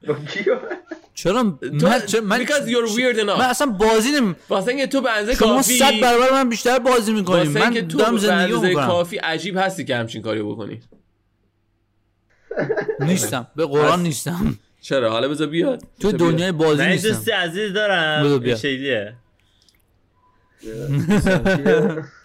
با 0.08 0.14
کیو 0.14 0.58
چرا 1.14 1.44
من 1.44 1.58
چرا 2.06 2.22
من 2.22 2.46
because 2.46 2.50
you're 2.68 2.90
weird 2.98 3.20
من 3.24 3.36
enough 3.36 3.42
اصلا 3.42 3.68
بازی 3.68 4.12
نمی 4.12 4.36
واسه 4.50 4.68
اینکه 4.70 4.88
تو 4.88 5.02
به 5.02 5.12
اندازه 5.12 5.40
شما 5.40 5.56
کافی 5.56 5.78
صد 5.78 6.00
برابر 6.02 6.32
من 6.32 6.50
بیشتر 6.50 6.80
بازی 6.80 7.14
می‌کنیم. 7.14 7.48
واسه 7.48 7.60
من 7.60 7.62
اینکه 7.62 7.82
تو 7.82 7.98
دارم 7.98 8.14
به 8.14 8.20
زندگی 8.20 8.68
می‌کنم. 8.68 8.88
کافی 8.88 9.18
عجیب 9.18 9.58
هستی 9.58 9.86
که 9.86 9.96
همچین 9.96 10.22
کاری 10.22 10.44
بکنی. 10.44 10.82
نیستم. 13.00 13.48
به 13.56 13.66
قرآن. 13.66 14.04
نیستم. 14.04 14.58
چرا؟ 14.82 15.12
حالا 15.12 15.28
بذار 15.28 15.48
بیاد. 15.48 15.84
تو. 16.00 16.12
دنیای 16.12 16.52
بازی 16.52 16.82
من 16.82 16.90
نیستم. 16.90 17.10
دوستی 17.10 17.32
عزیز 17.32 17.74
دارم. 17.74 18.56
شکلیه 18.56 19.14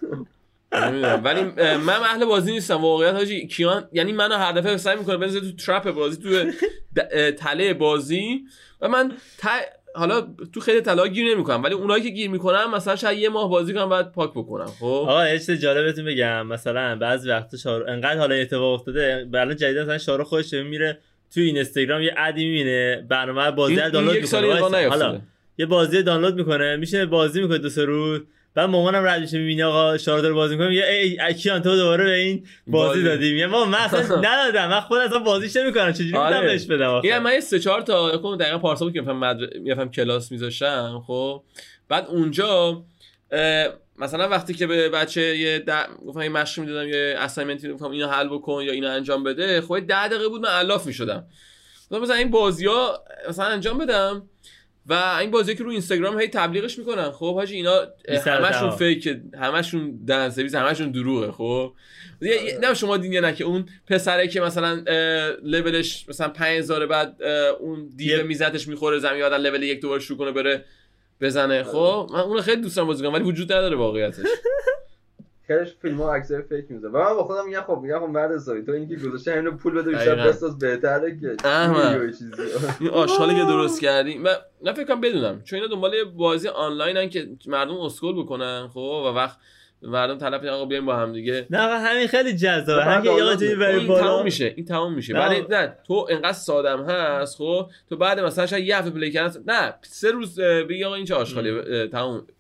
نمی‌دونم. 0.73 1.21
ولی 1.25 1.43
من 1.77 1.89
اهل 1.89 2.25
بازی 2.25 2.53
نیستم. 2.53 2.75
واقعیت 2.75 3.15
حاجی 3.15 3.47
کیان 3.47 3.89
یعنی 3.93 4.13
منو 4.13 4.35
هر 4.35 4.53
دفعه 4.53 4.77
سعی 4.77 4.97
می‌کنه 4.97 5.17
بنزه 5.17 5.41
تو 5.41 5.53
ترپ 5.53 5.91
بازی 5.91 6.17
تو 6.23 6.53
تله 7.31 7.75
بازی. 7.75 8.45
و 8.81 8.89
من 8.89 9.13
ت... 9.39 9.47
حالا 9.95 10.29
تو 10.55 10.61
خیلی 10.61 10.81
تله 10.81 11.09
گیر 11.09 11.35
نمی‌کنم. 11.35 11.63
ولی 11.63 11.75
اونایی 11.75 12.03
که 12.03 12.09
گیر 12.09 12.31
می‌کنم 12.31 12.75
مثلا 12.75 12.97
شاید 12.97 13.19
یه 13.19 13.29
ماه 13.29 13.51
بازی 13.51 13.75
کنم 13.75 13.89
بعد 13.89 14.13
پاک 14.13 14.31
بکنم. 14.31 14.67
خب؟ 14.81 14.85
آقا 14.85 15.29
یه 15.29 15.39
چیز 15.39 15.51
جالبتون 15.51 16.05
بگم. 16.05 16.47
مثلا 16.47 16.97
بعضی 16.97 17.29
وقتا 17.29 17.57
شارو 17.57 17.91
انقدر 17.91 18.19
حالا 18.19 18.35
اتفاق 18.35 18.75
افتاده 18.75 19.29
الان 19.35 19.57
جدیدا 19.57 19.83
مثلا 19.83 19.99
شارو 19.99 20.25
خودش 20.25 20.55
میره 20.55 20.99
تو 21.35 21.41
این 21.41 21.57
اینستاگرام 21.57 22.03
یه 22.03 22.15
ادی 22.17 22.45
می‌بینه 22.45 23.07
برنامه 23.09 23.51
بازی 23.51 23.77
رو 23.77 23.91
دانلود 23.91 24.17
می‌کنه. 24.17 24.89
حالا 24.89 25.21
یه 25.59 25.67
بازی 25.67 26.03
دانلود 26.03 26.35
می‌کنه 26.35 26.77
میشه 26.77 27.07
بازی 27.07 27.43
می‌کنه 27.43 27.59
دو 27.59 27.69
سه 27.69 27.85
روز. 27.85 28.21
بعد 28.57 28.71
مامانم 28.71 29.05
رد 29.05 29.21
میشه 29.21 29.39
می‌بینه 29.39 29.65
آقا 29.65 29.99
شارو 29.99 30.23
داره 30.23 30.35
بازی 30.35 30.55
می‌کنه 30.55 30.69
میگه 30.69 30.87
ای 30.87 31.21
ای 31.21 31.35
کیان 31.35 31.63
تو 31.63 31.77
دوباره 31.77 32.05
به 32.05 32.15
این 32.15 32.47
بازی 32.67 32.89
بازی. 32.89 33.03
دادی 33.03 33.33
میگه 33.33 33.47
ما 33.47 33.65
من 33.65 33.79
اصلا 33.79 34.01
ندادم 34.31 34.69
من 34.69 34.81
خود 34.81 34.99
اصلا 34.99 35.19
بازیش 35.19 35.57
نمی‌کنم 35.57 35.93
چجوری 35.93 36.07
می‌تونم 36.07 36.27
آره. 36.27 36.41
بهش 36.41 36.65
بدم 36.65 36.89
آخه؟ 36.89 37.09
این 37.09 37.19
من 37.19 37.33
یه 37.33 37.41
سه 37.41 37.59
چهار 37.59 37.83
تا 37.83 38.19
کنم 38.19 38.37
دقیقا 38.37 38.59
پارسال 38.59 38.89
بود 38.89 38.95
که 38.95 39.01
میفهم 39.01 39.19
مدر... 39.19 39.59
میفهم 39.59 39.91
کلاس 39.91 40.33
میذاشتم 40.33 41.03
خب 41.07 41.43
بعد 41.89 42.07
اونجا 42.07 42.85
مثلا 43.99 44.29
وقتی 44.29 44.55
که 44.55 44.67
به 44.67 44.89
بچه 44.89 45.37
یه 45.37 45.59
د... 45.59 45.71
گفتم 46.07 46.23
یه 46.23 46.29
مشق 46.29 46.61
می‌دادم 46.61 46.89
یه 46.89 47.15
اسایمنت 47.19 47.65
می‌دادم 47.65 47.91
اینو 47.91 48.09
حل 48.09 48.29
بکن 48.29 48.63
یا 48.63 48.73
اینو 48.73 48.89
انجام 48.91 49.25
بده 49.25 49.61
خب 49.61 49.75
یه 49.75 49.81
ده 49.81 50.09
دقیقه 50.09 50.29
بود 50.29 50.41
من 50.41 50.49
الاف 50.49 50.87
می‌شدم 50.87 51.27
مثلا 51.91 52.17
این 52.17 52.31
بازی 52.31 52.67
ها 52.67 53.05
مثلا 53.29 53.45
انجام 53.45 53.79
بدم 53.79 54.23
و 54.89 55.17
این 55.21 55.31
بازی 55.31 55.55
که 55.55 55.65
رو 55.65 55.71
اینستاگرام 55.71 56.21
هی 56.21 56.29
تبلیغش 56.29 56.79
می‌کنن. 56.79 57.11
خب 57.11 57.35
حاجی 57.35 57.57
اینا 57.57 57.73
همشون. 58.27 58.71
فیک 58.71 59.19
همشون 59.41 60.01
دن 60.07 60.31
سرویس 60.31 60.55
همشون 60.55 60.91
دروغه 60.91 61.33
خب؟ 61.33 61.73
نه 62.61 62.75
شما 62.75 62.97
یا 62.97 63.21
نه 63.21 63.35
که 63.35 63.45
اون 63.45 63.69
پسره 63.87 64.29
که 64.29 64.41
مثلا 64.41 64.85
لولش 65.43 66.09
مثلا 66.09 66.29
5000 66.29 66.87
بعد 66.87 67.23
اون 67.61 67.89
دیو 67.97 68.27
میزتش 68.27 68.69
می‌خوره 68.69 68.99
زمین 68.99 69.23
آدم 69.23 69.37
لول 69.37 69.63
یک 69.63 69.81
دوباره 69.81 70.01
شروع 70.01 70.19
کنه 70.19 70.33
بره 70.33 70.65
بزنه. 71.21 71.63
خب؟ 71.63 72.11
من 72.13 72.21
اونو 72.21 72.43
خیلی 72.43 72.63
دوست 72.63 72.77
دارم 72.77 72.89
بازی 72.89 73.05
کنم 73.05 73.13
ولی 73.13 73.25
وجود 73.25 73.53
نداره 73.53 73.77
واقعیتش. 73.77 74.27
خیلیش 75.47 75.75
فیلم 75.83 75.97
ها 75.97 76.15
عکسای 76.15 76.43
فیک 76.43 76.65
میزه 76.71 76.89
و 76.89 76.99
من 76.99 77.15
با 77.15 77.25
خودم 77.25 77.47
میگم 77.47 77.61
خب 77.67 77.79
میگم 77.83 77.99
خب 77.99 78.07
مرد 78.07 78.33
حسابی 78.33 78.63
تو 78.63 78.73
اینی 78.73 78.89
که 78.89 78.97
گذاشته 78.97 79.33
همینو 79.33 79.51
پول 79.51 79.75
بده 79.75 79.91
بیشتر. 79.91 80.29
بساز 80.29 80.59
بهتره 80.59 81.19
که 81.21 81.37
این 82.81 82.91
آشغالی 82.91 83.35
که 83.35 83.45
درست 83.45 83.81
کردی 83.81 84.19
من 84.19 84.31
نه 84.65 84.73
فکر 84.73 84.85
کنم 84.85 85.01
بدونم. 85.01 85.43
چون 85.43 85.59
اینا 85.59 85.75
دنبال 85.75 85.95
یه 85.95 86.05
بازی 86.05 86.49
آنلاینن 86.49 87.09
که 87.09 87.29
مردم 87.47 87.81
اسکول 87.81 88.23
بکنن 88.23 88.69
خب 88.75 89.03
و 89.07 89.09
وقت 89.09 89.39
مردم 89.83 90.19
طلب 90.19 90.41
کنن 90.41 90.51
آقا 90.51 90.65
بیایم 90.65 90.87
با 90.87 90.97
هم 90.97 91.13
دیگه. 91.13 91.47
نه 91.51 91.59
آقا 91.67 91.75
همین 91.77 92.07
خیلی 92.07 92.37
جذابه. 92.37 92.87
من 92.87 92.93
هم 92.93 93.03
که 93.03 93.11
یه 93.11 93.17
دانلود 93.19 93.39
توی 93.39 93.49
می‌کنم. 93.49 93.67
بری 93.67 93.79
این 93.79 93.89
بالا. 93.89 94.01
تمام 94.01 94.25
میشه 94.25 94.53
این 94.57 94.67
تمام 94.67 94.95
میشه. 94.95 95.15
ولی 95.15 95.47
نه 95.51 95.77
تو 95.87 96.07
انقدر 96.11 96.33
سادم 96.33 96.85
هست 96.85 97.37
خب 97.37 97.71
تو 97.89 97.97
بعد 97.97 98.21
مثلا 98.21 98.47
شاید 98.47 98.65
یه 98.65 98.79
هفته 98.79 98.91
پلی 98.91 99.11
کردن 99.11 99.43
نه 99.47 99.75
سه 99.83 100.11
روز 100.11 100.41
بگی 100.41 100.85
آقا 100.85 100.95
این 100.95 101.05
چه 101.05 101.15
آشغالیه؟ 101.15 101.63
اه، 101.67 101.87
تمام 101.87 102.15
آقا 102.15 102.21
دیدش 102.21 102.36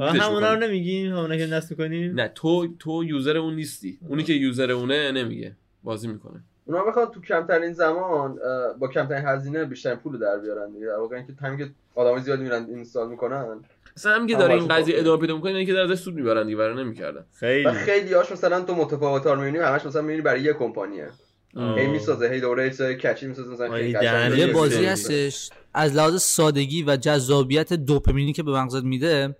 همونا 0.00 0.54
رو. 0.54 0.60
نمیگیم 0.60 1.12
همونا 1.12 1.36
که 1.36 1.46
نصب 1.46 1.70
می‌کنیم. 1.70 2.14
نه 2.14 2.32
تو 2.34 2.68
تو 2.78 3.04
یوزر 3.04 3.36
اون 3.36 3.54
نیستی. 3.54 3.98
اونی 4.08 4.22
که 4.22 4.32
یوزر 4.32 4.70
اونه 4.70 5.12
نمیگه. 5.12 5.56
بازی 5.82 6.08
می‌کنه. 6.08 6.40
اونا 6.66 6.84
بخواد 6.84 7.10
تو 7.10 7.20
کمترین 7.20 7.72
زمان 7.72 8.38
با 8.78 8.88
کمترین 8.88 9.24
هزینه 9.26 9.64
بیشترین 9.64 9.96
پول 9.96 10.12
رو 10.12 10.18
در 10.18 10.38
بیارن 10.38 10.70
دیگه. 10.70 10.86
در 10.86 10.98
واقع 10.98 11.16
اینکه 11.16 11.64
که 11.64 11.70
آدمای 11.94 12.20
زیادی 12.20 12.42
میرن 12.42 12.66
اینستال 12.68 13.08
می‌کنن. 13.08 13.60
اصلا 13.96 14.14
هم 14.14 14.26
که 14.26 14.36
داره 14.36 14.54
این 14.54 14.68
قضیه 14.68 14.94
باشه. 14.94 14.98
ادامه 14.98 15.20
پیدا 15.20 15.34
می‌کنه 15.34 15.50
اینه 15.50 15.66
که 15.66 15.72
در 15.72 15.80
ازش 15.80 16.00
سود 16.00 16.14
می‌برن 16.14 16.44
دیگه 16.44 16.56
برای 16.56 16.84
نمی‌کردن. 16.84 17.24
خیلی. 17.34 17.72
خیلی 17.72 18.14
هاش 18.14 18.32
مثلا 18.32 18.60
تو 18.60 18.74
متفاوتار 18.74 19.36
می‌بینی 19.36 19.58
همش 19.58 19.86
مثلا 19.86 20.02
می‌بینی 20.02 20.22
برای 20.22 20.40
یه 20.40 20.52
کمپانیه. 20.52 21.08
هی 21.56 21.86
می‌سازه 21.86 22.28
هی 22.28 22.40
دوره 22.40 22.70
چیزای 22.70 22.94
کچی 22.96 23.26
می‌سازه 23.26 23.50
مثلا 23.52 23.80
یه 23.80 24.52
بازی. 24.52 24.84
هستش. 24.84 25.50
از 25.74 25.96
لحاظ 25.96 26.22
سادگی 26.22 26.82
و 26.82 26.96
جذابیت 26.96 27.72
دوپامینی 27.72 28.32
که 28.32 28.42
به 28.42 28.52
مغزت 28.52 28.84
میده 28.84 29.36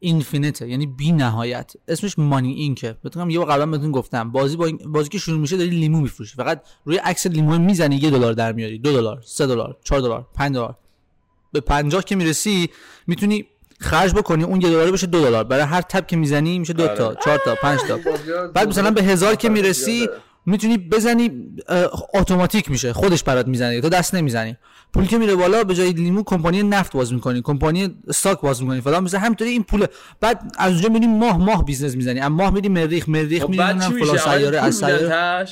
اینفینیته 0.00 0.68
یعنی 0.68 0.86
بی 0.86 1.12
نهایت. 1.12 1.72
اسمش 1.88 2.18
مانی 2.18 2.52
اینکه 2.52 2.96
بهتون 3.02 3.30
یه 3.30 3.38
بار 3.38 3.48
قبلا 3.48 3.66
بهتون 3.66 3.90
گفتم 3.92 4.30
بازی 4.32 4.56
با 4.56 4.66
این- 4.66 4.78
بازی 4.86 5.08
که 5.08 5.18
شروع 5.18 5.38
میشه 5.40 5.56
داری 5.56 5.70
لیمو 5.70 6.00
میفروشی. 6.00 6.36
فقط 6.36 6.62
روی 6.84 6.96
عکس 6.96 7.26
لیمو 7.26 7.58
می‌زنی 7.58 7.96
یه 7.96 8.10
دلار 8.10 8.32
در 8.32 8.52
میاری 8.52 8.78
دو 8.78 8.92
دلار 8.92 9.22
سه 9.24 9.46
دلار 9.46 9.76
چهار 9.84 10.00
دلار 10.00 10.26
پنج 10.34 10.54
دلار. 10.54 10.76
به 11.52 11.60
پنجاه 11.60 12.04
که 12.04 12.16
می‌رسی 12.16 12.70
می‌تونی 13.06 13.46
خرج 13.80 14.14
بکنی 14.14 14.44
اون 14.44 14.60
یه 14.60 14.68
دلار 14.68 14.90
بشه 14.90 15.06
دو 15.06 15.20
دلار. 15.20 15.44
برای 15.44 15.62
هر 15.62 15.80
تپ 15.80 16.06
که 16.06 16.16
می‌زنی 16.16 16.58
میشه 16.58 16.72
دو 16.72 16.88
تا 16.88 17.14
چهار 17.14 17.40
تا 17.44 17.54
پنج 17.54 17.80
تا. 17.88 17.98
بعد 18.54 18.68
مثلا 18.68 18.90
به 18.90 19.02
هزار 19.02 19.34
که 19.34 19.48
می‌رسی. 19.48 20.08
می‌تونی 20.46 20.78
بزنی 20.78 21.30
اتوماتیک 22.14 22.70
میشه. 22.70 22.92
خودش 22.92 23.22
برات 23.22 23.46
می‌زنه 23.46 23.80
تو 23.80 23.88
دست 23.88 24.14
نمی‌زنی. 24.14 24.56
پول 24.92 25.06
که 25.06 25.18
میره 25.18 25.36
بالا 25.36 25.64
به 25.64 25.74
جای 25.74 25.92
لیمو 25.92 26.22
کمپانی 26.22 26.62
نفت 26.62 26.92
باز 26.92 27.12
می‌کنی. 27.12 27.42
کمپانی 27.42 27.96
stock 28.08 28.40
باز 28.40 28.62
می‌کنی. 28.62 28.80
فلان 28.80 29.04
مثلا 29.04 29.20
همینطوری 29.20 29.50
این 29.50 29.62
پول 29.62 29.86
بعد 30.20 30.52
از 30.58 30.72
اونجا 30.72 30.88
میری 30.88 31.06
ماه 31.06 31.38
ماه 31.38 31.64
بیزنس 31.64 31.96
می‌زنی. 31.96 32.20
اما 32.20 32.44
ماه 32.44 32.54
میری 32.54 32.68
مریخ 32.68 33.08
مریخ 33.08 33.42
خب 33.42 33.48
میری 33.48 33.62
فلان 33.62 34.18
سیاره 34.18 34.60
از 34.60 34.74
سیاره؟ 34.74 35.46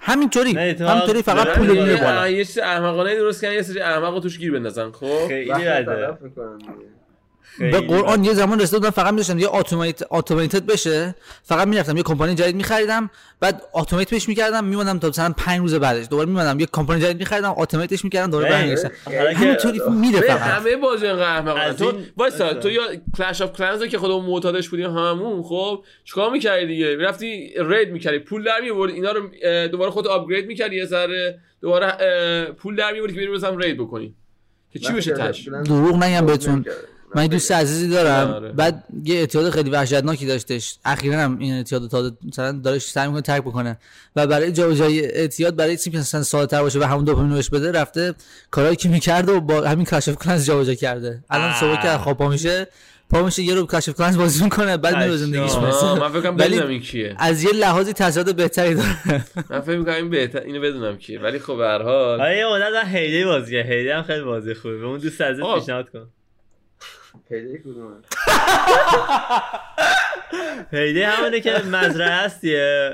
همینطوری. 0.00 0.52
همینطوری 0.52 1.22
فقط 1.22 1.48
پول 1.48 1.66
میره 1.66 1.96
بالا. 1.96 2.28
یه 2.28 2.44
چیز 2.44 2.58
احمقانه 2.58 3.16
درست 3.16 3.42
کردن 3.42 3.54
یه 3.54 3.62
سری 3.62 3.80
احمق 3.80 4.14
رو 4.14 4.20
توش 4.20 4.38
گیر 4.38 4.52
بندازن 4.52 4.90
خب؟ 4.90 5.28
خیلی 5.28 5.52
بده. 5.52 6.18
به 7.58 7.80
قرآن 7.80 8.24
یه 8.24 8.34
زمان 8.34 8.60
رسیده 8.60 8.78
بودم 8.78 8.90
فقط 8.90 9.10
می‌داشتم 9.10 9.38
یه 9.38 9.54
اتومات 9.54 10.04
automated 10.10 10.66
بشه. 10.66 11.14
فقط 11.42 11.68
می‌رفتم 11.68 11.96
یه 11.96 12.02
کمپانی 12.02 12.34
جدید 12.34 12.56
می‌خریدم 12.56 13.10
بعد 13.40 13.62
اتومات 13.74 14.10
بهش 14.10 14.28
می‌کردم 14.28 14.64
میموندم 14.64 14.98
تا 14.98 15.08
مثلا 15.08 15.34
5 15.36 15.60
روز 15.60 15.74
بعدش. 15.74 16.06
دوباره 16.10 16.28
میموندم 16.28 16.60
یه 16.60 16.66
کمپانی 16.66 17.00
جدید 17.00 17.18
می‌خریدم 17.18 17.54
اتوماتش 17.56 18.04
می‌کردم 18.04 18.30
دوباره 18.30 18.50
برمیگشتم. 18.50 18.90
همینطوری 19.34 19.80
میره 19.90 20.20
فقط. 20.20 20.40
همه 20.40 20.76
بازی 20.76 21.06
از 21.06 21.76
تو 21.76 21.92
وایسا 22.16 22.46
مثلا. 22.46 22.60
تو 22.60 22.70
یا 22.70 22.82
کلش 23.18 23.40
اف 23.40 23.52
کلنز 23.52 23.82
که 23.82 23.98
خودمون 23.98 24.24
معتادش 24.24 24.68
بودیم 24.68 24.86
هممون 24.86 25.42
خب 25.42 25.84
چیکار 26.04 26.30
می‌کردی 26.30 26.66
دیگه؟ 26.66 26.96
می‌رفتی 26.96 27.50
رید 27.56 27.88
می‌کردی 27.88 28.18
پول 28.18 28.44
در 28.44 28.60
می‌آوردی 28.60 28.92
اینا 28.92 29.12
رو 29.12 29.28
دوباره 29.68 29.90
خود 29.90 30.06
آپگرید 30.06 30.46
می‌کردی 30.46 30.76
یه 30.76 30.84
ذره 30.84 31.38
دوباره 31.62 31.92
پول 32.52 32.76
در 32.76 32.92
می‌آوردی 32.92 33.14
که 33.14 33.20
بری 33.20 33.30
بزنم 33.30 33.58
رید 33.58 33.78
بکنی. 33.78 34.14
که 34.72 34.78
چی 34.78 34.92
بشه 34.92 35.22
اصلا 35.22 35.62
دروغ 35.62 35.96
نگم 35.96 36.26
بهتون. 36.26 36.64
من 37.14 37.22
یه 37.22 37.28
دوست 37.28 37.52
عزیزی 37.52 37.88
دارم. 37.88 38.30
آره. 38.30 38.52
بعد 38.52 38.84
یه 39.04 39.16
اعتیاد 39.16 39.50
خیلی 39.50 39.70
وحشتناکی 39.70 40.26
داشتش. 40.26 40.78
اخیرا 40.84 41.18
هم 41.18 41.38
این 41.38 41.54
اعتیاد 41.54 41.90
تازه 41.90 42.12
مثلا 42.28 42.52
داره 42.52 42.78
سعی 42.78 43.06
می‌کنه 43.06 43.22
ترک 43.22 43.42
بکنه. 43.42 43.78
و 44.16 44.26
برای 44.26 44.52
جابجایی 44.52 45.00
اعتیاد 45.00 45.56
برای 45.56 45.76
چیزی 45.76 45.90
که 45.90 45.98
مثلا 45.98 46.22
ساده‌تر 46.22 46.62
باشه 46.62 46.78
و 46.78 46.82
همون 46.82 47.04
دوپامین 47.04 47.34
بهش 47.34 47.50
بده 47.50 47.72
رفته 47.72 48.14
کارهایی 48.50 48.76
که 48.76 48.88
می‌کرده 48.88 49.32
و 49.32 49.40
با 49.40 49.60
همین 49.60 49.84
کاشف 49.84 50.16
کلنز 50.16 50.46
جابجا 50.46 50.74
کرده. 50.74 51.24
الان. 51.30 51.54
صبح 51.60 51.82
که 51.82 51.88
از 51.88 52.00
خواب 52.00 52.18
پا 52.18 52.28
میشه 52.28 52.66
پا 53.10 53.22
میشه 53.22 53.42
یه 53.42 53.54
رو 53.54 53.66
کاشف 53.66 53.94
کلنز 53.94 54.16
بازی 54.16 54.44
می‌کنه 54.44 54.76
بعد 54.76 54.96
میره 54.96 55.16
زندگیش 55.16 55.52
آه، 55.52 55.98
من 55.98 56.08
فکر 56.08 56.30
کنم 56.30 56.66
این 56.68 56.80
کیه. 56.80 57.14
از 57.18 57.44
یه 57.44 57.52
لحاظی 57.52 57.92
تاثیرات 57.92 58.30
بهتری 58.30 58.74
داره. 58.74 59.24
من 59.50 59.60
فکر 59.60 59.76
می‌کنم 59.76 59.94
این 59.94 60.10
بهتر 60.10 60.40
اینو 60.40 60.60
بدونم 60.60 60.96
کیه. 60.96 61.20
ولی 61.20 61.38
خب 61.38 61.56
به 61.56 61.64
هر 61.64 61.82
حال 61.82 62.20
آره 62.20 62.38
یه 62.38 62.46
مدت 62.46 62.84
من 62.84 62.90
هیدی 62.90 63.24
بازی 63.24 63.52
کرد. 63.52 63.66
هیدی 63.66 63.88
هم 63.88 64.02
خیلی 64.02 64.22
بازی 64.22 64.54
خوبه. 64.54 64.76
به 64.76 64.86
اون 64.86 64.98
دوست 64.98 65.20
عزیز. 65.20 65.44
پیشنهاد 65.54 65.90
کن. 65.90 66.08
پیدا 67.28 67.58
کدومه 67.58 67.96
هیدی 70.72 71.02
همونه 71.02 71.40
که 71.40 71.50
مزرعه 71.50 72.10
هستیه 72.10 72.90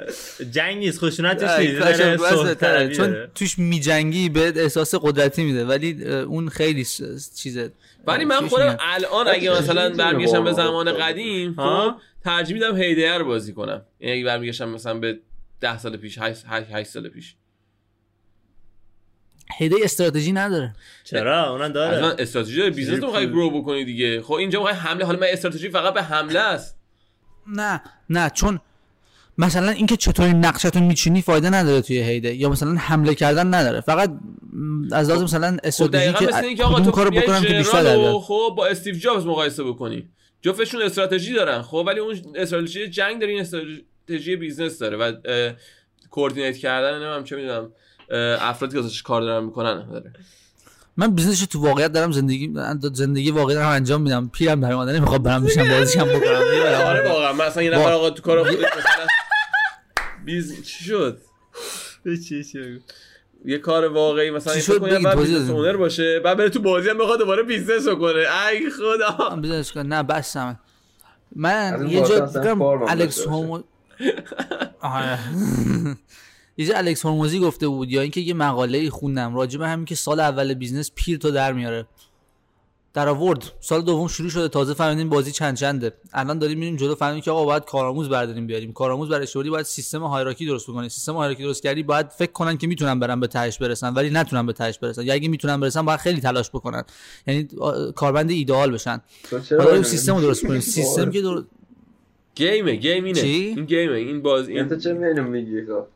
جنگ 0.50 0.76
نیست 0.76 0.98
خشونت 0.98 1.44
توش. 1.44 2.96
چون 2.96 3.26
توش 3.34 3.58
میجنگی 3.58 4.28
به 4.28 4.52
احساس 4.56 4.94
قدرتی 4.94 5.44
میده 5.44 5.64
ولی 5.64 6.04
اون 6.04 6.48
خیلی 6.48 6.86
چیزه 7.36 7.72
ولی 8.06 8.24
من 8.24 8.48
خودم؟ 8.48 8.76
الان 8.80 9.28
اگه 9.28 9.50
مثلا 9.50 9.88
می‌تونی 9.88 9.98
برمیگشتم 9.98 10.44
به 10.44 10.52
زمان. 10.52 10.92
قدیم 10.92 11.54
خب؟ 11.54 11.94
ترجیح 12.24 12.54
میدم 12.54 12.76
هیدر 12.76 13.18
رو 13.18 13.24
بازی 13.24 13.52
کنم 13.52 13.82
یعنی 14.00 14.14
اگه 14.14 14.24
برمیگشتم 14.24 14.68
مثلا 14.68 14.94
به 14.94 15.18
10 15.60 15.78
سال 15.78 15.96
پیش 15.96 16.18
8 16.18 16.82
سال 16.82 17.08
پیش 17.08 17.34
هی 19.58 19.67
دی 19.67 19.76
استراتژی 19.82 20.32
نداره. 20.32 20.74
چرا؟ 21.04 21.52
اونم 21.52 21.72
داره. 21.72 22.14
استراتژی 22.18 22.58
داره. 22.58 22.70
بیزنس 22.70 23.00
تو 23.00 23.06
می‌خوای 23.06 23.30
grow 23.30 23.62
بکنی 23.62 23.84
دیگه. 23.84 24.22
خب 24.22 24.32
اینجا 24.32 24.58
می‌خوای 24.58 24.74
حمله. 24.74 25.04
حالا 25.04 25.18
من 25.18 25.26
استراتژی 25.30 25.68
فقط 25.68 25.94
به 25.94 26.02
حمله 26.02 26.40
است. 26.40 26.76
نه 27.46 27.82
نه 28.10 28.30
چون 28.34 28.60
مثلا 29.38 29.70
اینکه 29.70 29.96
چطوری 29.96 30.32
نقشتون 30.32 30.82
میچینی 30.82 31.22
فایده 31.22 31.50
نداره 31.50 31.80
توی 31.80 32.02
هی 32.02 32.15
دی. 32.15 32.34
یا 32.34 32.48
مثلا 32.48 32.74
حمله 32.74 33.14
کردن 33.14 33.54
نداره. 33.54 33.80
فقط 33.80 34.10
از 34.92 35.10
لحاظ 35.10 35.22
مثلا 35.22 35.50
خب 35.50 35.60
استراتژی 35.64 35.98
دقیقا 35.98 36.18
که 36.18 36.26
مثل 36.26 36.44
اینکه 36.44 36.64
آقا 36.64 36.80
تو 36.80 36.90
کارو 36.90 37.10
بکنم 37.10 37.42
که 37.42 37.54
بیشتر 37.54 37.82
در 37.82 37.96
رو 37.96 38.20
خب 38.20 38.54
با 38.56 38.66
استیو 38.66 38.94
جابز 38.94 39.26
مقایسه 39.26 39.64
بکنی. 39.64 40.08
جفتشون 40.42 40.82
استراتژی 40.82 41.34
دارن. 41.34 41.62
خب 41.62 41.84
ولی 41.86 42.00
اون 42.00 42.16
استراتژی 42.34 42.88
جنگ 42.88 43.20
داره 43.20 43.32
این 43.32 43.40
استراتژی 43.40 44.36
بیزنس 44.36 44.78
داره. 44.78 44.96
و 44.96 45.12
کوردینیت 46.10 46.56
کردن 46.56 46.94
نمی‌دونم 46.94 47.24
چه 47.24 47.36
می‌دونم. 47.36 47.72
افرادی 48.40 48.78
که 48.78 48.84
ازش 48.84 49.02
کار 49.02 49.22
دارن 49.22 49.44
می‌کنن. 49.44 49.86
داره 49.90 50.12
من 50.96 51.14
بیزنسش 51.14 51.46
تو 51.46 51.60
واقعیت 51.60 51.92
دارم 51.92 52.12
زندگی 52.12 52.54
زندگی 52.92 53.30
واقعی 53.30 53.54
دارم 53.54 53.68
انجام 53.68 54.02
میدم. 54.02 54.30
پیرم 54.32 54.60
در 54.60 54.72
اومده 54.72 54.92
نمی‌خوام 54.92 55.22
برم 55.22 55.44
بشم 55.44 55.68
بازیشم 55.68 56.04
بکنم. 56.04 56.40
آره 56.86 57.08
واقعا. 57.08 57.32
من 57.32 57.44
اصلا 57.44 57.62
یه 57.62 57.70
نفر 57.70 57.92
آقا 57.92 58.10
تو 58.10 58.22
کار 58.22 58.44
خودت 58.44 58.58
مثلا 58.78 59.06
بیز 60.24 60.64
چی 60.64 60.84
شد؟ 60.84 61.18
چی 62.28 62.44
چی. 62.44 62.80
یه 63.44 63.58
کار 63.58 63.92
واقعی 63.92 64.30
مثلا 64.30 64.52
چی 64.52 64.58
یه 64.58 64.64
شد؟ 64.64 64.82
بگید، 64.82 65.08
بیزنس. 65.08 65.50
اونر 65.50 65.76
باشه 65.76 66.20
بعد 66.20 66.36
بره 66.36 66.48
تو 66.48 66.60
بازی 66.60 66.88
هم 66.88 66.98
بخواد 66.98 67.18
دوباره 67.18 67.42
بیزنس 67.42 67.86
رو 67.86 67.96
کنه. 67.96 68.24
ای 68.50 68.70
خدا. 68.70 69.30
من 69.30 69.40
بیزنس 69.40 69.72
کنم. 69.72 69.94
نه 69.94 70.14
از 70.14 70.36
من 71.36 71.74
این 71.80 71.90
یه 71.90 72.02
جا 72.08 72.26
هم 72.26 72.62
الکس. 72.62 73.26
هومو. 73.26 73.62
یه 76.56 76.66
جا 76.66 76.76
الکس 76.76 77.06
هرموزی 77.06 77.38
گفته 77.40 77.68
بود 77.68 77.90
یا 77.90 78.02
اینکه 78.02 78.20
یه 78.20 78.34
مقاله 78.34 78.90
خوندم 78.90 79.34
راجع 79.34 79.58
به 79.58 79.68
همین 79.68 79.84
که 79.84 79.94
سال 79.94 80.20
اول 80.20 80.54
بیزنس 80.54 80.90
پیر 80.94 81.18
تو 81.18 81.30
در 81.30 81.52
میاره. 81.52 81.86
در 82.94 83.08
آورد. 83.08 83.52
سال 83.60 83.82
دوم 83.82 84.08
شروع 84.08 84.30
شده 84.30 84.48
تازه 84.48 84.74
فهمیدیم 84.74 85.08
بازی 85.08 85.32
چند 85.32 85.56
چنده. 85.56 85.92
الان 86.12 86.38
داریم 86.38 86.58
میریم 86.58 86.76
جلو 86.76 86.94
فهمیدیم 86.94 87.22
که 87.22 87.30
آقا 87.30 87.44
باید 87.44 87.64
کارآموز 87.64 88.08
برداریم 88.08 88.46
بیاریم. 88.46 88.72
کارآموز 88.72 89.08
برای 89.08 89.26
شوری 89.26 89.50
باید 89.50 89.66
سیستم 89.66 90.02
hierarchy 90.02 90.46
درست 90.46 90.70
بکنی 90.70 90.88
سیستم 90.88 91.12
hierarchy 91.14 91.42
درست 91.42 91.62
کردی 91.62 91.82
باید 91.82 92.08
فکر 92.08 92.32
کنن 92.32 92.56
که 92.56 92.66
می‌تونن 92.66 93.00
برن 93.00 93.20
به 93.20 93.26
تهش 93.26 93.58
برسن 93.58 93.94
ولی 93.94 94.10
نتونن 94.10 94.46
به 94.46 94.52
تهش 94.52 94.78
برسن. 94.78 95.02
یا 95.02 95.14
اگه 95.14 95.28
می‌تونن 95.28 95.60
برسن 95.60 95.82
باید 95.82 96.00
خیلی 96.00 96.20
تلاش 96.20 96.50
بکنن. 96.50 96.82
یعنی 97.26 97.48
کارمند 97.94 98.30
ایدئال 98.30 98.72
بشن. 98.72 99.00
تو 99.30 99.62
حالا 99.62 99.82
سیستم 99.82 100.14
رو 100.14 100.20
درست 100.20 100.46
کنیم؟ 100.46 100.60
سیستم 100.60 101.10
که 101.10 101.22
game 102.34 102.74
ه 102.74 102.80
game 102.80 103.04
اینه 103.04 103.20
چی؟ 103.20 103.28
این 103.28 103.64
game 103.64 103.87
ه 103.87 103.92
این 103.92 104.22
باز 104.22 104.46
تو 104.46 104.52
این 104.52 104.78
چرا 104.78 105.06
اینو 105.06 105.22
میگی؟ 105.22 105.66
خب. 105.66 105.95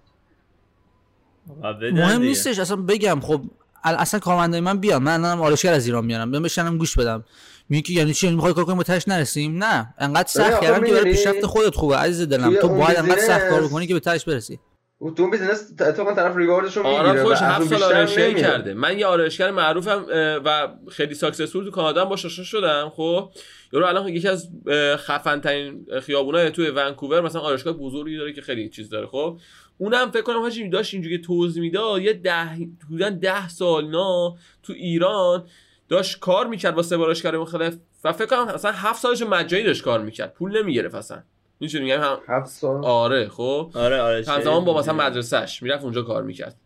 مهم. 1.92 2.22
نیستش 2.22 2.58
اصلا 2.58 2.76
بگم 2.76 3.20
خب 3.20 3.42
اصلا 3.84 4.20
کارمندای 4.20 4.60
من 4.60 4.78
بیان 4.78 5.02
من 5.02 5.24
الانم 5.24 5.42
آرایشگر 5.42 5.72
از 5.72 5.86
ایران 5.86 6.04
میارم. 6.04 6.30
بیان 6.30 6.42
بشنم 6.42 6.78
گوش 6.78 6.98
بدم. 6.98 7.24
میگی 7.68 7.82
که 7.82 8.00
یعنی 8.00 8.14
چی؟ 8.14 8.26
یعنی 8.26 8.36
می‌خوای 8.36 8.54
کار 8.54 8.64
کنیم 8.64 8.76
با 8.76 8.82
تهش 8.82 9.08
نرسیم؟ 9.08 9.64
نه. 9.64 9.94
انقدر 9.98 10.28
سخت 10.28 10.60
کردم 10.60 10.86
که 10.86 10.92
برای 10.92 11.12
پیشرفت 11.12 11.46
خودت 11.46 11.74
خوبه 11.74 11.96
عزیز 11.96 12.28
دلم. 12.28 12.54
تو 12.54 12.68
باید 12.68 12.96
انقدر 12.96 13.20
سخت 13.20 13.48
کار 13.48 13.62
بکنی 13.62 13.86
که 13.86 13.94
به 13.94 14.00
تهش 14.00 14.24
برسی. 14.24 14.58
و 15.00 15.10
تو 15.10 15.22
اون 15.22 15.30
بیزینس 15.30 15.72
اتفاقا 15.80 16.14
طرف 16.14 16.36
reward 16.36 16.66
ش 16.66 16.76
رو 16.76 16.82
می‌گیره 16.82 17.30
از 17.30 17.42
هفت 17.42 17.60
اون 17.60 17.68
سال 17.68 17.78
بیشتر 17.78 17.84
آرایشگری. 17.84 18.34
کرده. 18.34 18.74
من 18.74 18.98
یه 18.98 19.06
آرایشگر 19.06 19.50
معروفم 19.50 20.04
و 20.44 20.68
خیلی 20.90 21.14
ساکسسفول 21.14 21.64
تو 21.64 21.70
کانادا 21.70 22.02
هم 22.02 22.08
باش 22.08 22.24
آشنا 22.24 22.44
شدم 22.44 22.92
خب. 22.96 23.30
یارو 23.72 23.86
الان 23.86 24.08
یکی 24.08 24.28
از 24.28 24.48
خفن 24.96 25.40
ترین 25.40 25.86
خیابونای 26.02 26.50
توی 26.50 26.70
ونکوور 26.70 27.20
مثلا 27.20 27.40
آرایشگاه 27.40 27.72
بزرگی 27.72 28.16
داره 28.16 28.32
که 28.32 28.40
خیلی 28.40 28.68
چیز 28.68 28.90
داره 28.90 29.06
خب. 29.06 29.38
اونم 29.80 30.10
فکر 30.10 30.22
کنم 30.22 30.40
حاجی 30.40 30.68
داشت 30.68 30.94
اینجوری 30.94 31.18
توضیح 31.18 31.62
می‌داد. 31.62 32.02
یه 32.02 32.12
ده 32.12 32.44
حدودا 32.44 33.10
ده 33.10 33.48
سال 33.48 33.90
نا 33.90 34.36
تو 34.62 34.72
ایران 34.72 35.44
داشت 35.88 36.18
کار 36.18 36.46
می‌کرد 36.46 36.74
با 36.74 36.82
سه 36.82 36.96
آرایشگر 36.96 37.36
مختلف 37.36 37.76
و 38.04 38.12
فکر 38.12 38.26
کنم 38.26 38.54
مثلا 38.54 38.72
هفت 38.72 39.02
سالش 39.02 39.22
مجانی 39.22 39.62
داشت 39.62 39.82
کار 39.82 40.00
می‌کرد. 40.00 40.34
پول 40.34 40.62
نمی‌گرفت 40.62 40.94
اصلا. 40.94 41.22
میشه 41.60 41.80
میگم 41.80 42.00
هم 42.00 42.18
هفت 42.28 42.46
سال؟ 42.48 42.84
آره 42.84 43.28
خب. 43.28 43.70
آره 43.74 44.00
آره 44.00 44.24
همزمان 44.28 44.64
با 44.64 44.78
مثلا 44.78 44.94
مدرسهش 44.94 45.62
می‌رفت 45.62 45.84
اونجا 45.84 46.02
کار 46.02 46.22
می‌کرد. 46.22 46.56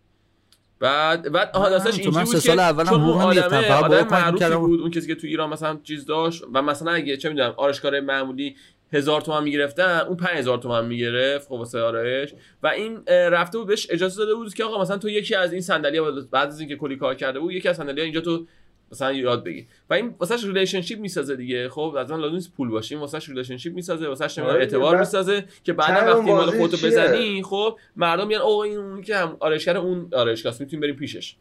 بعد 0.78 1.32
بعد 1.32 1.50
آها 1.54 1.70
داستانش 1.70 1.98
اینجوری 1.98 2.24
بود 2.24 2.34
سه 2.34 2.40
سال 2.40 2.56
که 2.56 2.62
اولم 2.62 2.88
چون 2.88 3.00
اون 3.00 3.20
آدمه 3.20 3.72
آدم 3.72 4.08
معروفی. 4.10 4.56
بود 4.56 4.80
اون 4.80 4.90
کسی 4.90 5.06
که 5.06 5.14
تو 5.14 5.26
ایران 5.26 5.50
مثلا 5.50 5.78
چیز 5.82 6.06
داشت 6.06 6.44
و 6.52 6.62
مثلا 6.62 6.92
اگه 6.92 7.16
چه 7.16 7.28
می‌دونم 7.28 7.54
آرایشگاه 7.56 8.00
معمولی 8.00 8.56
هزار 8.94 9.20
تومن 9.20 9.44
می‌گرفتن 9.44 10.00
اون 10.08 10.16
5000 10.16 10.58
تومن 10.58 10.86
می‌گرفت 10.86 11.46
خب 11.48 11.52
واسه 11.52 11.80
آرایش. 11.80 12.34
و 12.62 12.66
این 12.66 13.06
رفته 13.06 13.58
بود 13.58 13.66
بهش 13.66 13.86
اجازه 13.90 14.18
داده 14.18 14.34
بود 14.34 14.54
که 14.54 14.64
آقا 14.64 14.82
مثلا 14.82 14.98
تو 14.98 15.08
یکی 15.08 15.34
از 15.34 15.52
این 15.52 15.62
صندلی 15.62 16.00
بعد 16.30 16.48
از 16.48 16.60
اینکه 16.60 16.76
کلی 16.76 16.96
کار 16.96 17.14
کرده 17.14 17.40
بود 17.40 17.52
یکی 17.52 17.68
از 17.68 17.76
صندلی 17.76 18.00
اینجا 18.00 18.20
تو 18.20 18.46
مثلا 18.92 19.12
یاد 19.12 19.44
بگیر. 19.44 19.64
و 19.90 19.94
این 19.94 20.14
واسهش 20.18 20.44
relationship 20.44 20.98
می‌سازه 20.98 21.36
دیگه. 21.36 21.68
خب 21.68 21.94
از 21.98 22.10
اون 22.10 22.20
لازم 22.20 22.34
نیست 22.34 22.52
پول 22.56 22.68
باشیم 22.68 23.00
واسهش 23.00 23.28
relationship 23.28 23.74
می‌سازه 23.74 24.08
واسهش 24.08 24.38
نمی‌دونم 24.38 24.56
آره، 24.56 24.64
اعتبار 24.64 24.98
می‌سازه 24.98 25.44
که 25.64 25.72
بعدا 25.72 26.14
وقتی 26.14 26.32
مال 26.32 26.50
خودتو؟ 26.50 26.86
بزنی 26.86 27.42
خب 27.42 27.78
مردم 27.96 28.26
میگن 28.26 28.40
اوه 28.40 28.66
این 28.66 28.78
اون 28.78 29.02
که 29.02 29.16
هم 29.16 29.36
آرایشگر 29.40 29.76
اون 29.76 30.08
آرایشگاست 30.12 30.60
می‌تونیم 30.60 30.80
بریم 30.80 30.96
پیشش. 30.96 31.36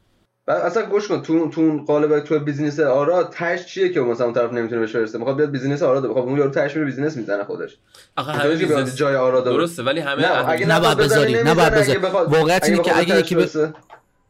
بعد 0.46 0.62
اصلا 0.62 0.84
گوش 0.86 1.08
کن 1.08 1.22
تو 1.22 1.50
تو 1.50 1.62
اون 1.62 1.86
قالب 1.86 2.20
تو 2.20 2.40
بیزینس 2.40 2.80
آرا 2.80 3.24
تش 3.24 3.66
چیه 3.66 3.90
که 3.90 4.02
مثلا 4.02 4.26
اون 4.26 4.36
طرف 4.36 4.54
نمی‌تونه 4.54 4.82
بهش 4.82 4.96
برسه 4.96 5.18
می‌خواد 5.18 5.38
بیاد 5.38 5.52
بیزینس 5.52 5.84
آرا 5.84 6.00
ده. 6.00 6.08
خب 6.08 6.18
اون 6.18 6.38
یارو 6.38 6.52
تش 6.52 6.76
میره 6.76 6.86
بیزینس 6.86 7.18
می‌زنه 7.18 7.44
خودش 7.44 7.78
آخه 8.18 8.32
همه 8.32 8.56
بیزنس 8.56 8.96
جای 8.96 9.16
آرا 9.16 9.42
درسته 9.42 9.84
ولی 9.84 10.00
همه 10.00 10.22
نه 10.22 10.50
اگه 10.50 10.66
نباید 10.66 10.98
بذاری، 10.98 11.44
نباید 11.44 11.74
بذاری. 11.74 12.00
بخواد 12.00 12.34
واقعیت 12.34 12.64
اینه 12.64 12.78
که 12.78 12.90
بخواد 12.90 13.06
اگه 13.06 13.20
یکی 13.20 13.36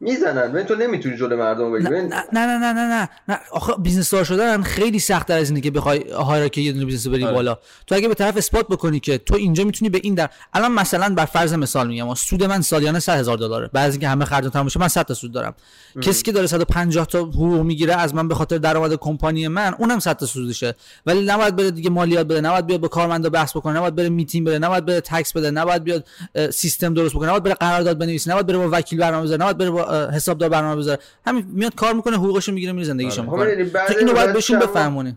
می‌زنن. 0.00 0.52
ببین 0.52 0.66
تو 0.66 0.74
نمی‌تونی 0.74 1.16
جلو 1.16 1.36
مردم 1.36 1.72
بگیری 1.72 1.90
نه 1.90 2.02
نه 2.02 2.24
نه 2.32 2.58
نه 2.58 2.72
نه 2.72 2.72
نه 2.72 3.08
نه. 3.28 3.38
آخه 3.52 3.72
بیزنس 3.78 4.10
دار 4.10 4.24
شدن 4.24 4.62
خیلی 4.62 4.98
سخت 4.98 5.30
از 5.30 5.48
اینه 5.48 5.60
که 5.60 5.70
بخوای 5.70 6.10
هایرارکی 6.10 6.62
یه 6.62 6.72
دونه 6.72 6.84
بیزنس 6.84 7.12
بری 7.12 7.24
آره. 7.24 7.34
بالا. 7.34 7.58
تو 7.86 7.94
اگه 7.94 8.08
به 8.08 8.14
طرف 8.14 8.36
اثبات 8.36 8.68
بکنی 8.68 9.00
که 9.00 9.18
تو 9.18 9.34
اینجا 9.34 9.64
می‌تونی 9.64 9.88
به 9.88 10.00
این 10.02 10.14
در 10.14 10.30
الان 10.54 10.72
مثلا 10.72 11.14
بر 11.14 11.24
فرض 11.24 11.54
مثال 11.54 11.88
میگم 11.88 12.14
سود 12.14 12.44
من 12.44 12.60
سالیانه 12.60 13.00
100 13.00 13.18
هزار 13.18 13.36
دلاره. 13.38 13.70
بعضی 13.72 13.98
که 13.98 14.08
همه 14.08 14.24
خرج 14.24 14.44
تمام 14.52 14.66
بشه 14.66 14.80
من 14.80 14.88
100 14.88 15.02
تا 15.02 15.14
سود 15.14 15.32
دارم. 15.32 15.54
کسی 16.00 16.22
که 16.22 16.32
داره 16.32 16.46
150 16.46 17.06
تا 17.06 17.18
حقوق 17.18 17.60
می‌گیره 17.60 17.94
از 17.94 18.14
من 18.14 18.28
به 18.28 18.34
خاطر 18.34 18.58
درآمد 18.58 18.94
کمپانی 18.94 19.48
من 19.48 19.74
اونم 19.78 19.98
100 19.98 20.16
تا 20.16 20.26
سودشه. 20.26 20.74
ولی 21.06 21.24
نباید 21.24 21.56
بره 21.56 21.70
دیگه 21.70 21.90
مالیات 21.90 22.26
بده 22.26 22.40
نباید 22.40 22.66
بیاد 22.66 22.80
با 22.80 22.88
کارمندا 22.88 23.30
بحث 23.30 23.56
بکنه 23.56 23.76
نباید 23.76 23.94
بره 23.94 24.08
میتینگ 24.08 24.46
بره 24.46 24.58
نباید 24.58 24.84
بره 24.84 25.00
tax 25.00 25.32
بده 25.32 25.50
نباید 25.50 25.84
بیاد 25.84 26.04
سیستم 26.50 26.94
درست 26.94 27.14
بکنه 27.14 27.28
نباید 27.28 27.42
بره 27.42 27.54
قرارداد 27.54 27.98
بنویسه 27.98 28.30
نباید 28.30 28.46
بره 28.46 28.58
با 28.58 28.68
وکیل 28.72 28.98
برنامه 28.98 29.24
بذاره 29.24 29.40
نباید 29.40 29.58
بره 29.58 29.70
با 29.70 29.93
حسابدار 29.94 30.48
برنامه 30.48 30.76
بذاره. 30.76 30.98
همین 31.26 31.44
میاد 31.48 31.74
کار 31.74 31.92
می‌کنه 31.94 32.16
حقوقش 32.16 32.48
رو 32.48 32.54
می‌گیره 32.54 32.72
میره 32.72 33.10
خب 33.10 33.22
می‌کنه 33.22 33.44
می‌دونی 33.44 33.70
بعد- 33.70 33.88
تو 33.88 33.98
اینو 33.98 34.12
باید 34.12 34.26
بعد 34.26 34.34
بهشون 34.34 34.58
بفهمونی. 34.58 35.16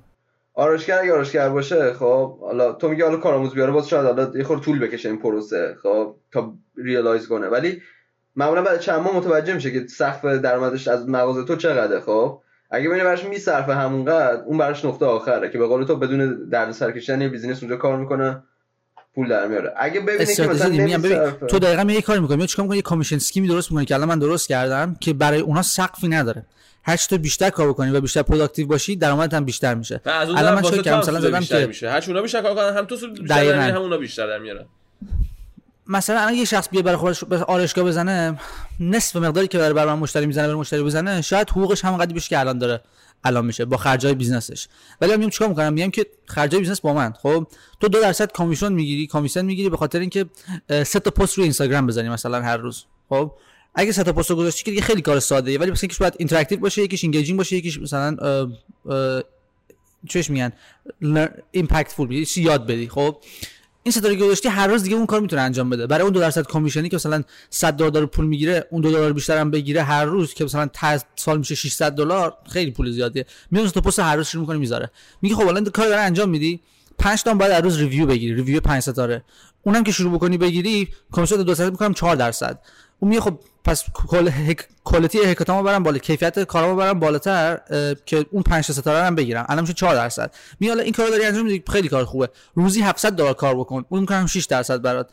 آرایشگر 0.54 1.00
اگه 1.00 1.12
آرایشگر 1.14 1.50
باشه 1.50 1.94
خب 1.94 2.40
حالا 2.40 2.74
تو 2.74 2.90
میگی 2.90 3.02
حالا 3.02 3.18
کارآموز 3.18 3.54
بیاره 3.54 3.72
باز 3.72 3.88
شاید 3.88 4.06
حالا 4.06 4.32
یه 4.38 4.44
خورده 4.44 4.64
طول 4.64 4.80
بکشه 4.80 5.10
این 5.10 5.18
پروسه 5.20 5.76
خب 5.84 6.16
تا 6.32 6.54
realize 6.78 7.28
کنه. 7.28 7.48
ولی 7.48 7.82
معمولا 8.36 8.62
بعد 8.62 8.80
چند 8.80 9.00
ماه 9.00 9.18
متوجه 9.18 9.54
میشه 9.54 9.72
که 9.72 9.88
سقف 9.88 10.26
درآمدش 10.26 10.88
از 10.88 11.10
مغازه 11.10 11.44
تو 11.44 11.56
چقدره 11.56 12.00
خب. 12.00 12.42
اگه 12.72 12.90
ببینی 12.90 13.04
براش 13.04 13.26
میصرفه 13.26 13.74
همونقدر 13.74 14.42
اون 14.46 14.58
براش 14.58 14.86
نقطه 14.86 15.06
آخره 15.06 15.50
که 15.50 15.58
به 15.58 15.68
قول 15.68 15.84
تو 15.84 15.96
بدون 15.96 16.50
دردسر 16.50 16.92
کشیدن 16.92 17.22
یه 17.22 17.30
business 17.30 17.64
اونجا 17.64 17.78
کار 17.78 17.98
می‌کنه. 17.98 18.44
پول 19.18 19.30
در 19.30 19.48
میاره. 19.48 19.74
اگه 19.78 20.00
ببینی 20.00 20.36
که 20.36 20.48
مثلا 20.48 20.70
میگم 20.70 21.02
ببین 21.02 21.32
تو 21.48 21.60
دقیقا 21.60 21.92
یه 21.92 22.02
کاری 22.02 22.20
می‌کنی. 22.20 22.48
چیکار 22.48 22.64
می‌کنی؟ 22.64 22.78
یه 22.78 22.82
commission 22.82 23.16
scheme 23.16 23.43
ی 23.43 23.48
درست 23.48 23.72
می‌کنی 23.72 23.86
که 23.86 23.96
الان 23.96 24.08
من 24.08 24.20
درست 24.20 24.48
کردم 24.48 24.96
که 25.00 25.14
برای 25.14 25.40
اونها 25.40 25.62
سقفی 25.62 26.08
نداره. 26.08 26.46
هر 26.84 26.98
تو 26.98 27.18
بیشتر 27.18 27.50
کار 27.50 27.70
بکنی 27.70 27.92
و 27.92 28.02
بیشتر 28.02 28.22
productive 28.22 28.68
باشی 28.68 28.96
درآمدت 28.96 29.34
هم 29.34 29.46
بیشتر 29.46 29.76
میشه. 29.76 30.02
الان 30.06 30.54
من 30.54 30.62
که 30.62 30.92
هم 30.92 31.00
مثلا 31.00 31.20
زدم 31.20 31.40
که 31.40 31.66
میشه. 31.66 31.90
هر 31.90 32.02
چی 32.02 32.12
اونا 32.12 32.22
بیشتر 32.22 32.42
کار 32.42 32.56
کنن 32.56 32.78
هم 32.78 32.86
تو 32.86 32.96
سود 32.96 33.22
بیشتر 33.22 33.72
هم 33.72 33.82
اونا 33.82 33.98
بیشتر 33.98 34.28
در 34.28 34.40
میارن 34.40 34.66
مثلا 35.88 36.20
الان 36.20 36.34
یه 36.34 36.46
شخص 36.46 36.70
بیا 36.70 36.82
برای 36.82 36.98
خودش 36.98 37.24
به 37.24 37.38
آرایشگاه 37.38 37.86
بزنه 37.86 38.40
نصف 38.80 39.16
مقداری 39.16 39.48
که 39.48 39.58
برای 39.58 39.74
بر 39.74 39.86
من 39.86 39.94
مشتری 39.94 40.26
می‌زنه 40.26 40.48
برای 40.48 40.60
مشتری 40.60 40.84
بزنه 40.84 41.22
شاید 41.22 41.50
حقوقش 41.50 41.86
همونقدر 41.86 42.14
بشه 42.14 42.30
که 42.30 42.40
الان 42.40 42.58
داره. 42.58 42.82
الان 43.24 43.46
میشه 43.46 43.66
با 43.66 43.78
خرجای 43.78 44.14
business 44.14 44.53
ش. 44.53 44.68
ولی 45.02 45.12
من 45.12 45.18
میگم 45.18 45.30
چیکار 45.30 45.48
می‌کنم؟ 45.48 45.74
میگم 45.74 45.90
که 45.90 46.06
خرجای 46.26 46.60
business 46.60 46.82
با 46.82 46.94
من. 46.94 47.14
خب 47.14 47.48
تو 47.80 47.88
دو 47.88 48.02
درصد 48.02 48.32
commission 48.32 48.74
می‌گیری 48.74 49.08
commission 49.08 49.46
می‌گیری 49.46 49.70
به 49.70 49.78
خاطر 49.78 50.00
اینکه 50.00 50.26
سه 50.70 51.00
تا 51.00 51.12
پست 51.12 51.34
روی 51.34 51.44
اینستاگرام 51.44 51.88
بزنی 51.88 52.10
مثلا 52.10 52.42
هر 52.42 52.58
روز. 52.58 52.86
خب 53.10 53.32
اگه 53.76 53.92
سه 53.92 54.04
تا 54.04 54.14
پست 54.14 54.32
گذاشتی 54.32 54.64
که 54.64 54.72
دیگه 54.72 54.84
خیلی 54.84 55.02
کار 55.02 55.20
ساده 55.20 55.52
ای 55.52 55.58
ولی 55.58 55.72
مثلا 55.72 55.86
یکیش 55.86 55.98
باید 55.98 56.14
interactive 56.18 56.60
باشه 56.60 56.82
یکیش 56.82 57.04
engaging 57.04 57.38
باشه 57.38 57.56
یکیش 57.56 57.80
مثلا 57.80 58.18
چش 60.10 60.30
میگن 60.30 60.52
impactful 61.52 62.26
یاد 62.36 62.68
بدی. 62.68 62.88
خب 62.88 63.18
این 63.88 63.92
سه 63.92 64.01
تا 64.01 64.06
رو 64.06 64.16
گذاشتی 64.16 64.50
هر 64.50 64.68
روز 64.68 64.84
دیگه 64.84 64.96
اون 64.96 65.06
کار 65.06 65.22
می‌تونه 65.22 65.42
انجام 65.42 65.70
بده. 65.70 65.88
برای 65.88 66.04
اون 66.04 66.14
دو 66.14 66.20
درصد 66.20 66.48
commission 66.48 66.86
ی 66.86 66.90
که 66.90 66.96
مثلا 66.96 67.24
100 67.50 67.74
دلار 67.74 67.90
داره 67.90 68.06
پول 68.06 68.26
می‌گیره 68.26 68.68
اون 68.72 68.82
دو 68.82 68.92
دلار 68.92 69.14
بیشتر 69.14 69.38
هم 69.38 69.52
بگیره 69.52 69.84
هر 69.84 70.06
روز 70.06 70.34
که 70.34 70.44
مثلا 70.44 70.68
تا 70.74 70.98
سال 71.16 71.38
میشه 71.38 71.56
600 71.56 71.92
دلار 71.92 72.34
خیلی 72.50 72.72
پول 72.72 72.92
زیادیه. 72.92 73.26
میاد 73.52 73.68
تو 73.68 73.82
پست 73.82 74.00
هر 74.00 74.16
روز 74.16 74.28
شروع 74.28 74.42
می‌کنه 74.42 74.58
می‌ذاره. 74.58 74.92
میگه 75.22 75.36
خب 75.36 75.48
الان 75.48 75.66
کار 75.66 75.88
داره 75.88 76.02
انجام 76.02 76.30
میدی؟ 76.30 76.60
5 76.98 77.24
تا 77.24 77.34
باید 77.34 77.52
هر 77.52 77.62
روز 77.62 77.78
ریویو 77.78 78.06
بگیری 78.06 78.36
ریویو 78.36 78.60
5 78.60 78.82
ستاره. 78.82 79.24
اونم 79.64 79.84
که 79.84 79.92
شروع 79.92 80.14
بکنی 80.14 80.38
بگیری 80.38 80.88
commission 81.12 81.36
دو 81.36 81.44
درصد 81.44 81.72
می‌کنم 81.72 81.94
4 81.94 82.16
درصد. 82.16 82.60
اون 83.00 83.10
میگه 83.10 83.22
خب 83.22 83.40
پس. 83.68 83.84
quality 84.84 85.20
کارامو 85.20 85.64
برم 85.64 85.84
بالا 85.84 85.98
کیفیت 85.98 86.44
کارامو 86.44 86.76
برم 86.76 87.00
بالاتر 87.00 87.60
که 88.06 88.26
اون 88.32 88.44
5 88.44 88.64
ستاره 88.64 89.06
هم 89.06 89.16
بگیرم. 89.16 89.46
الان 89.50 89.62
میشه 89.62 89.74
4 89.74 89.96
درصد. 89.96 90.34
می 90.60 90.68
حالا 90.68 90.84
این 90.84 90.94
کارو 90.94 91.10
داری 91.10 91.26
انجام 91.26 91.46
میدی 91.46 91.64
خیلی 91.72 91.88
کار 91.88 92.06
خوبه. 92.06 92.30
روزی 92.56 92.82
700 92.82 93.14
دلار 93.14 93.34
کار 93.34 93.56
بکن. 93.56 93.86
اون 93.90 94.02
می‌کنم 94.02 94.26
6 94.26 94.46
درصد 94.46 94.82
برات. 94.82 95.10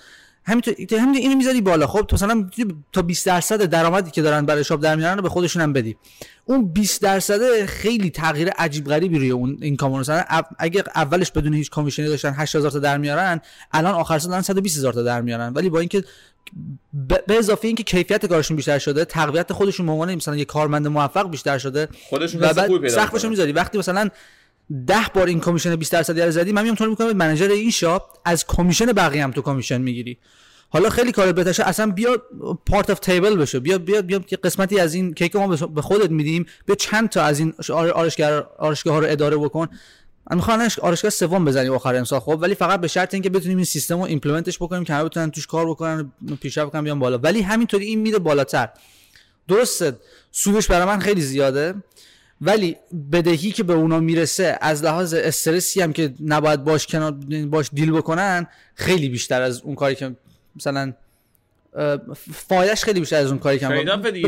همینطور 0.47 0.75
همین 0.91 1.17
اینو 1.17 1.37
می‌ذاری 1.37 1.61
بالا. 1.61 1.87
خب 1.87 2.03
تو 2.09 2.17
مثلا 2.17 2.51
تا 2.93 3.03
20 3.03 3.27
درصد 3.27 3.65
درآمدی 3.65 4.11
که 4.11 4.23
دارن 4.23 4.47
برای 4.47 4.65
شاب 4.65 4.81
در 4.81 4.97
میارن 4.97 5.17
رو 5.17 5.23
به 5.23 5.29
خودشون 5.29 5.63
هم 5.63 5.73
بدی. 5.73 5.97
اون 6.45 6.73
20 6.73 7.03
درصد 7.03 7.67
خیلی 7.67 8.11
تغییر 8.11 8.49
عجیب 8.49 8.87
غریبی 8.87 9.19
روی 9.19 9.31
اون 9.31 9.59
اینکام 9.63 10.01
مثلا 10.01 10.25
اف- 10.29 10.55
اگه 10.59 10.85
اولش 10.95 11.31
بدون 11.31 11.55
هیچ 11.55 11.71
کمیشنی 11.71 12.07
داشتن 12.07 12.35
8000 12.37 12.71
تا 12.71 12.79
در 12.79 12.99
میارن 12.99 13.41
الان 13.73 13.95
آخر 13.95 14.19
سال 14.19 14.31
دارن 14.31 14.43
120000 14.43 14.93
تا 14.93 15.03
در 15.03 15.21
میارن. 15.21 15.53
ولی 15.53 15.71
با 15.71 15.81
اینکه 15.81 16.05
به 17.29 17.39
اضافه 17.39 17.67
اینکه 17.69 17.83
کیفیت 17.83 18.27
کارشون 18.27 18.57
بیشتر 18.57 18.79
شده 18.79 19.05
تقویت 19.05 19.53
خودشون 19.53 19.87
به 19.87 19.93
عنوان 19.93 20.15
مثلا 20.15 20.37
یه 20.37 20.45
کارمند 20.45 20.87
موفق 20.87 21.31
بیشتر 21.31 21.59
شده. 21.59 21.89
خودشون 22.09 22.41
و 22.41 22.53
بعد. 22.53 22.71
می‌ذاری. 23.31 23.53
وقتی 23.53 23.79
مثلا 23.79 24.09
ده 24.87 25.07
بار 25.15 25.27
این 25.27 25.41
commission 25.41 25.77
20 25.77 25.93
درصدی 25.93 26.21
رو 26.21 26.31
زدی 26.31 26.53
من 26.53 26.63
میام 26.63 26.75
تو 26.75 26.82
رو 26.82 26.89
می‌کنم 26.89 27.13
manager 27.13 27.49
این 27.51 27.71
shop 27.71 28.03
از 28.25 28.47
commission 28.47 28.87
بقیه 28.87 29.23
هم 29.25 29.31
تو 29.31 29.43
commission 29.43 29.81
می‌گیری. 29.81 30.19
حالا 30.69 30.91
خیلی 30.91 31.13
کار 31.13 31.33
بهتره 31.33 31.69
اصلا 31.69 31.91
بیا 31.91 32.23
part 32.67 32.91
of 32.91 32.99
table 32.99 33.37
بشه 33.37 33.61
بیا 33.61 33.79
بیا 33.79 34.03
بیا 34.03 34.19
که 34.19 34.37
قسمتی 34.37 34.81
از 34.81 34.95
این 34.95 35.15
کیک 35.15 35.37
ما 35.37 35.47
به 35.67 35.83
خودت 35.83 36.11
میدیم. 36.11 36.47
بیا 36.67 36.77
چند 36.77 37.09
تا 37.09 37.23
از 37.23 37.39
این 37.39 37.55
آر- 37.73 37.91
آرایشگر 37.91 38.45
آرایشگاه 38.59 38.95
ها 38.95 39.01
رو 39.01 39.07
اداره 39.11 39.37
بکن. 39.37 39.69
الان 40.27 40.71
آرایشگاه 40.83 41.11
سوم 41.11 41.45
بزنیم 41.45 41.73
آخر 41.73 41.95
امسال 41.95 42.21
خب 42.21 42.39
ولی 42.41 42.55
فقط 42.55 42.81
به 42.81 42.89
شرط 42.89 43.15
اینکه 43.15 43.31
بتونیم 43.31 43.57
این 43.57 43.65
سیستم 43.65 43.97
رو 43.99 44.03
implement 44.03 44.49
ش 44.49 44.59
بکنیم 44.59 44.85
که 44.85 44.95
همه 44.95 45.05
بتونن 45.05 45.31
توش 45.31 45.47
کار 45.47 45.71
بکنن 45.71 46.13
پیشرفت 46.41 46.73
کنن 46.73 46.85
بیان 46.85 46.99
بالا. 46.99 47.19
ولی 47.19 47.41
همینطوری 47.41 47.87
این 47.87 48.01
میره 48.01 48.19
بالاتر. 48.19 48.69
درسته 49.49 49.97
سودش 50.33 50.67
برای 50.67 50.87
من 50.87 50.99
خیلی 50.99 51.21
زیاده 51.21 51.75
ولی 52.41 52.77
بدهی 53.13 53.53
که 53.53 53.63
به 53.63 53.73
اونا 53.73 54.01
می‌رسه 54.01 54.59
از 54.61 54.85
لحاظ 54.85 55.15
استرسی 55.15 55.81
هم 55.81 55.93
که 55.93 56.15
نباید 56.21 56.65
باش 56.65 56.87
کنار 56.87 57.13
باش 57.47 57.71
دیل 57.73 57.93
بکنن 57.93 58.47
خیلی 58.75 59.09
بیشتر 59.09 59.43
از 59.43 59.61
اون 59.61 59.75
کاری 59.75 59.95
که 59.95 60.17
مثلا 60.57 60.93
فایدهش 62.33 62.85
خیلی 62.85 63.01
بیشتر 63.01 63.17
از 63.17 63.31
اون 63.31 63.39
کاری 63.39 63.59
که. 63.59 63.69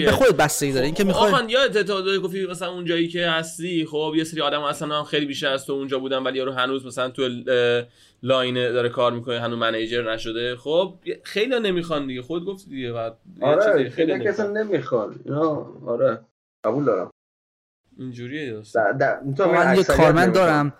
به 0.04 0.12
خودت 0.12 0.36
بستگی 0.36 0.72
داره 0.72 0.86
اینکه 0.86 1.04
می‌خوای 1.04 1.32
آخوان 1.32 1.48
یادت 1.48 1.86
تا 1.86 2.00
داری 2.00 2.18
گفتی 2.18 2.46
مثلا 2.46 2.70
اون 2.70 2.84
جایی 2.84 3.08
که 3.08 3.26
هستی 3.30 3.86
خب 3.90 4.12
یه 4.16 4.24
سری 4.24 4.40
آدم 4.40 4.62
اصلا 4.62 4.98
هم 4.98 5.04
خیلی 5.04 5.26
بیشتر 5.26 5.52
از 5.52 5.66
تو 5.66 5.72
اونجا 5.72 5.98
بودن 5.98 6.22
ولی 6.22 6.38
یارو 6.38 6.52
هنوز 6.52 6.86
مثلا 6.86 7.08
تو 7.10 7.28
لاین 8.22 8.54
داره 8.54 8.88
کار 8.88 9.12
می‌کنه 9.12 9.40
هنوز 9.40 9.58
منیجر 9.58 10.12
نشده. 10.12 10.56
خب 10.56 10.94
خیلی 11.22 11.60
نمی‌خوان 11.60 12.06
دیگه. 12.06 12.22
خود 12.22 12.44
گفتی 12.44 12.70
دیگه 12.70 12.92
و 12.92 13.10
یه 13.36 13.46
آره 13.46 13.72
خیلی 13.72 13.90
خیلی 13.90 14.24
کسی 14.24 14.42
نمی‌خوان. 14.42 15.20
اینا 15.24 15.66
آره. 15.86 16.20
قبول 16.64 16.84
دارم. 16.84 17.10
اینجوریه 17.98 18.62
تو 19.36 19.52
من 19.52 19.76
یه 19.76 19.84
کارمند. 19.84 20.34
دارم. 20.34 20.72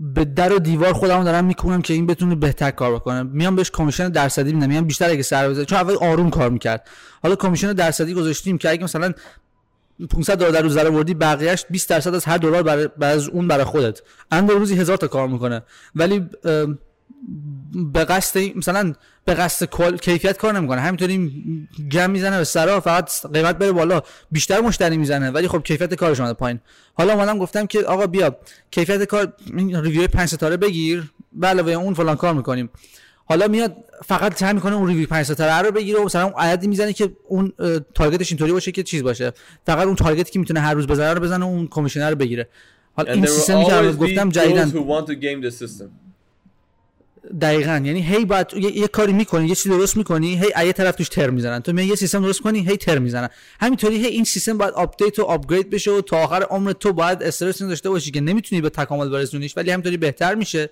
به 0.00 0.24
در 0.24 0.52
و 0.52 0.58
دیوار 0.58 0.92
خودمو 0.92 1.24
دارم 1.24 1.44
می‌کنم 1.44 1.82
که 1.82 1.94
این 1.94 2.06
بتونه 2.06 2.34
بهتر 2.34 2.70
کار 2.70 2.94
بکنه. 2.94 3.22
میام 3.22 3.56
بهش 3.56 3.70
کمیشن 3.70 4.08
درصدی 4.08 4.52
میدم. 4.52 4.68
میام 4.68 4.84
بیشتر 4.84 5.10
اگه 5.10 5.22
سر 5.22 5.48
بزنه. 5.48 5.64
چون 5.64 5.78
اول 5.78 5.94
آروم 6.00 6.30
کار 6.30 6.50
می‌کرد. 6.50 6.88
حالا 7.22 7.36
کمیشن 7.36 7.72
درصدی 7.72 8.14
گذاشتیم 8.14 8.58
که 8.58 8.70
اگه 8.70 8.84
مثلا 8.84 9.12
500 10.10 10.38
دلار 10.38 10.50
در 10.50 10.62
روز 10.62 10.76
در 10.76 10.86
آوردی 10.86 11.14
بقیه‌اش 11.14 11.66
20 11.70 11.88
درصد 11.88 12.14
از 12.14 12.24
هر 12.24 12.36
دلار 12.38 12.62
برای 12.62 12.88
از 13.00 13.28
اون 13.28 13.48
برای 13.48 13.64
خودت. 13.64 14.02
اند 14.30 14.50
روزی 14.50 14.76
هزار 14.76 14.96
تا 14.96 15.08
کار 15.08 15.28
می‌کنه. 15.28 15.62
ولی 15.94 16.28
به 17.74 18.04
قصد 18.04 18.40
مثلا 18.56 18.92
به 19.24 19.34
قصد 19.34 19.66
کل- 19.66 19.96
کیفیت 19.96 20.38
کار 20.38 20.52
نمی‌کنه. 20.52 20.80
همینطوری 20.80 21.32
گم 21.92 22.10
می‌زنه 22.10 22.38
به 22.38 22.44
سرا 22.44 22.80
فقط 22.80 23.10
قیمت 23.32 23.58
بره 23.58 23.72
بالا. 23.72 24.02
بیشتر 24.30 24.60
مشتری 24.60 24.96
می‌زنه 24.96 25.30
ولی 25.30 25.48
خب 25.48 25.62
کیفیت 25.62 25.94
کارش 25.94 26.20
اومده 26.20 26.34
پایین. 26.34 26.60
حالا 26.94 27.12
اومدم 27.12 27.38
گفتم 27.38 27.66
که 27.66 27.80
آقا 27.80 28.06
بیا 28.06 28.36
کیفیت 28.70 29.04
کار 29.04 29.32
این 29.56 29.82
review 29.82 30.06
5 30.06 30.28
ستاره 30.28 30.56
بگیر. 30.56 31.12
به 31.32 31.46
علاوه 31.46 31.72
اون 31.72 31.94
فلان 31.94 32.16
کار 32.16 32.34
می‌کنیم. 32.34 32.70
حالا 33.24 33.48
میاد 33.48 33.76
فقط 34.04 34.38
سعی 34.38 34.52
می‌کنه 34.52 34.76
اون 34.76 34.88
review 34.88 35.06
5 35.06 35.26
ستاره 35.26 35.66
رو 35.66 35.72
بگیره 35.72 36.00
و 36.00 36.04
مثلا 36.04 36.24
اون 36.24 36.34
عددی 36.36 36.66
می‌زنه 36.66 36.92
که 36.92 37.12
اون 37.28 37.52
target 37.94 38.21
ش 38.21 38.30
اینطوری 38.30 38.52
باشه 38.52 38.72
که 38.72 38.82
چیز 38.82 39.02
باشه. 39.02 39.32
فقط 39.66 39.86
اون 39.86 39.96
target 39.96 40.27
ی 40.27 40.32
که 40.32 40.38
می‌تونه 40.38 40.60
هر 40.60 40.74
روز 40.74 40.86
بزنه 40.86 41.12
رو 41.12 41.20
بزنه 41.20 41.44
و 41.44 41.48
اون 41.48 41.66
commission 41.70 42.10
رو 42.10 42.16
بگیره. 42.16 42.48
حالا 42.96 43.12
And 43.12 43.16
این 43.16 43.26
سیستمی 43.26 43.64
که 43.64 43.92
گفتم 43.92 44.28
جدیدن 44.28 44.70
دقیقا. 47.40 47.82
یعنی 47.84 48.02
هی 48.02 48.24
باید 48.24 48.46
یه, 48.54 48.76
یه 48.76 48.88
کاری 48.88 49.12
می‌کنی 49.12 49.48
یه 49.48 49.54
چیزی 49.54 49.68
درست 49.68 49.96
می‌کنی 49.96 50.36
هی 50.36 50.66
یه 50.66 50.72
طرف 50.72 50.96
توش 50.96 51.08
تر 51.08 51.30
می‌زنن. 51.30 51.60
تو 51.60 51.72
می 51.72 51.84
یه 51.84 51.94
سیستم 51.94 52.22
درست 52.22 52.40
کنی 52.40 52.60
هی 52.60 52.76
تر 52.76 52.98
می‌زنن. 52.98 53.28
همینطوری 53.60 53.96
هی 53.96 54.06
این 54.06 54.24
سیستم 54.24 54.58
باید 54.58 54.74
update 54.74 55.18
و 55.18 55.22
upgrade 55.22 55.70
بشه 55.70 55.90
و 55.90 56.00
تا 56.00 56.16
آخر 56.16 56.42
عمر 56.42 56.72
تو 56.72 56.92
باید 56.92 57.22
استرس 57.22 57.62
داشته 57.62 57.90
باشی 57.90 58.10
که 58.10 58.20
نمی‌تونی 58.20 58.60
به 58.62 58.70
تکامل 58.70 59.08
برسونیش 59.08 59.56
ولی 59.56 59.70
همینطوری 59.70 59.96
بهتر 59.96 60.34
میشه. 60.34 60.70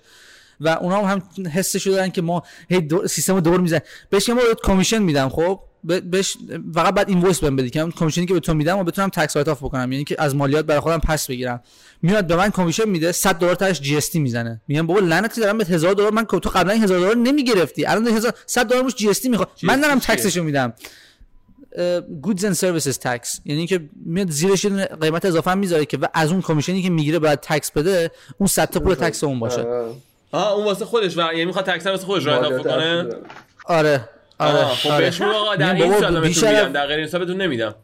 و 0.59 0.69
اونا 0.69 1.07
هم, 1.07 1.21
حسش 1.53 1.87
دارن 1.87 2.09
که 2.09 2.21
ما 2.21 2.43
هی 2.69 2.81
دور 2.81 3.07
سیستم 3.07 3.33
رو 3.33 3.41
دور 3.41 3.59
می‌زنن 3.59 3.81
بهش 4.09 4.29
بار 4.29 4.55
commission 4.63 4.97
میدم 4.97 5.29
خب؟ 5.29 5.59
بهش 5.83 6.37
فقط 6.75 6.93
بعد 6.93 7.09
invoice 7.09 7.39
بهم 7.39 7.55
بدی 7.55 7.69
که 7.69 7.87
commission 7.95 8.22
ی 8.22 8.25
که 8.25 8.33
به 8.33 8.39
تو 8.39 8.53
میدم 8.53 8.79
و 8.79 8.83
بتونم 8.83 9.09
tax 9.09 9.35
write 9.35 9.47
off 9.47 9.63
بکنم. 9.63 9.91
یعنی 9.91 10.03
که 10.03 10.15
از 10.19 10.35
مالیات 10.35 10.65
برای 10.65 10.79
خودم 10.79 10.99
پس 10.99 11.27
بگیرم. 11.27 11.61
میاد 12.01 12.27
به 12.27 12.35
من 12.35 12.49
کمیشن 12.49 12.89
میده 12.89 13.11
100 13.11 13.35
دلار 13.35 13.55
تاش 13.55 13.81
جی 13.81 13.97
اس 13.97 14.09
تی 14.09 14.19
می‌زنه. 14.19 14.61
میگم 14.67 14.87
بابا 14.87 14.99
لعنتی 14.99 15.41
دارم 15.41 15.57
به 15.57 15.65
1000 15.65 15.93
دلار. 15.93 16.11
من 16.11 16.25
تو 16.25 16.49
قبلا 16.49 16.73
این 16.73 16.83
1000 16.83 16.99
دلار 16.99 17.15
نمی‌گرفتی. 17.15 17.85
الان 17.85 18.07
1000 18.07 18.33
100 18.45 18.65
دلار 18.65 18.83
روش 18.83 18.95
جی 18.95 19.09
اس 19.09 19.19
تی 19.19 19.29
می‌خواد 19.29 19.49
من 19.63 19.81
دارم؟ 19.81 19.99
تکسشو 19.99 20.43
میدم. 20.43 20.73
goods 22.23 22.39
and 22.39 22.55
services 22.55 22.95
tax. 22.95 23.39
یعنی 23.45 23.67
که 23.67 23.89
میاد 24.05 24.29
زیرش 24.29 24.65
قیمت 25.01 25.25
اضافه 25.25 25.53
می‌ذاره 25.53 25.85
که 25.85 25.97
و 25.97 26.07
از 26.13 26.31
اون 26.31 26.41
کمیشنی 26.41 26.83
که 26.83 26.89
می‌گیره 26.89 27.19
باید 27.19 27.39
تکس 27.39 27.71
بده 27.71 28.11
اون 28.37 28.47
100 28.47 28.69
تا 28.69 28.79
پول 28.79 28.95
تکس 28.95 29.23
اون 29.23 29.39
باشه. 29.39 29.65
آها 30.31 30.53
اون 30.53 30.65
واسه 30.65 30.85
خودش 30.85 31.17
و 31.17 31.19
یعنی 31.19 31.45
می‌خواد 31.45 31.65
تکثر 31.65 31.91
واسه 31.91 32.05
خودش 32.05 32.25
رایت 32.25 32.43
آف 32.43 32.53
بکنه؟ 32.53 32.63
داره. 33.03 33.21
آره. 33.65 34.09
آره 34.41 34.65
خب 34.65 34.89
آره. 34.89 35.05
بهش 35.05 35.21
میگم 35.21 35.33
آقا 35.33 35.55
در 35.55 35.73
این 35.75 35.93
میدم 36.23 36.71
در 36.73 36.87
غیر 36.87 37.33
نمیدم. 37.33 37.75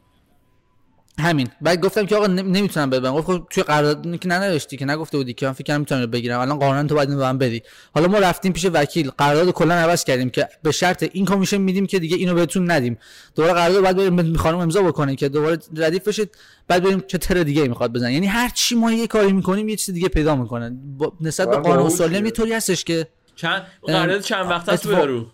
همین. 1.20 1.48
بعد 1.62 1.82
گفتم 1.82 2.06
که 2.06 2.16
آقا 2.16 2.28
نم- 2.28 2.52
نمی‌تونم 2.52 2.90
بدم. 2.90 3.14
گفت 3.14 3.28
خب 3.28 3.48
توی 3.50 3.64
قرارداد 3.64 4.20
که 4.20 4.28
ننوشتی 4.28 4.78
که 4.78 4.86
نگفته 4.86 5.18
بودی 5.18 5.34
که 5.34 5.46
من 5.46 5.52
فکر 5.52 5.64
کنم 5.64 5.80
می‌تونم 5.80 6.06
بگیرم. 6.06 6.40
الان 6.40 6.60
قانونا 6.60 6.88
تو 6.88 6.96
باید 6.96 7.10
اینو 7.10 7.22
به 7.22 7.26
من 7.26 7.38
بدی. 7.38 7.64
حالا 7.96 8.08
ما 8.08 8.20
رفتیم 8.20 8.54
پیش 8.54 8.66
وکیل. 8.74 9.12
قرارداد 9.18 9.52
کلا 9.52 9.74
عوض 9.74 10.04
کردیم 10.04 10.30
که 10.30 10.48
به 10.64 10.72
شرط 10.72 11.10
این 11.12 11.26
کمیشن 11.26 11.58
میدیم 11.58 11.86
که 11.86 12.00
دیگه 12.00 12.18
اینو 12.18 12.34
بهتون 12.34 12.72
ندیم. 12.72 12.98
دوباره 13.36 13.54
قرارداد 13.54 13.84
بعد 13.84 13.98
بریم 13.98 14.16
به 14.34 14.40
خانم 14.40 14.58
امضا 14.58 14.82
بکنه 14.82 15.16
که 15.16 15.30
دوباره 15.30 15.58
ردیف 15.78 16.08
بشه. 16.08 16.26
بعد 16.68 16.84
بریم 16.84 17.04
چه 17.08 17.18
تر 17.18 17.44
دیگه 17.44 17.68
می‌خواد 17.68 17.94
بزنه. 17.94 18.14
یعنی 18.14 18.28
هر 18.28 18.50
چی 18.50 18.76
ما 18.76 18.92
یه 18.92 19.08
کاری 19.08 19.34
می‌کنیم 19.34 19.70
یه 19.70 19.76
چیز 19.76 19.94
دیگه 19.96 20.08
پیدا 20.08 20.36
می‌کنه. 20.36 20.78
نسبت 21.22 21.50
به 21.50 21.58
قانون 21.58 21.90
دیگه. 21.90 22.26
یه 22.26 22.32
طوری 22.32 22.54
هستش 22.54 22.84
که 22.84 23.08
چند 23.36 23.64
قرارداد 23.84 24.22
چند 24.22 24.50
وقت 24.50 24.70
است 24.70 24.86
اتفاق- 24.86 25.06
رو 25.08 25.18
اه، 25.18 25.26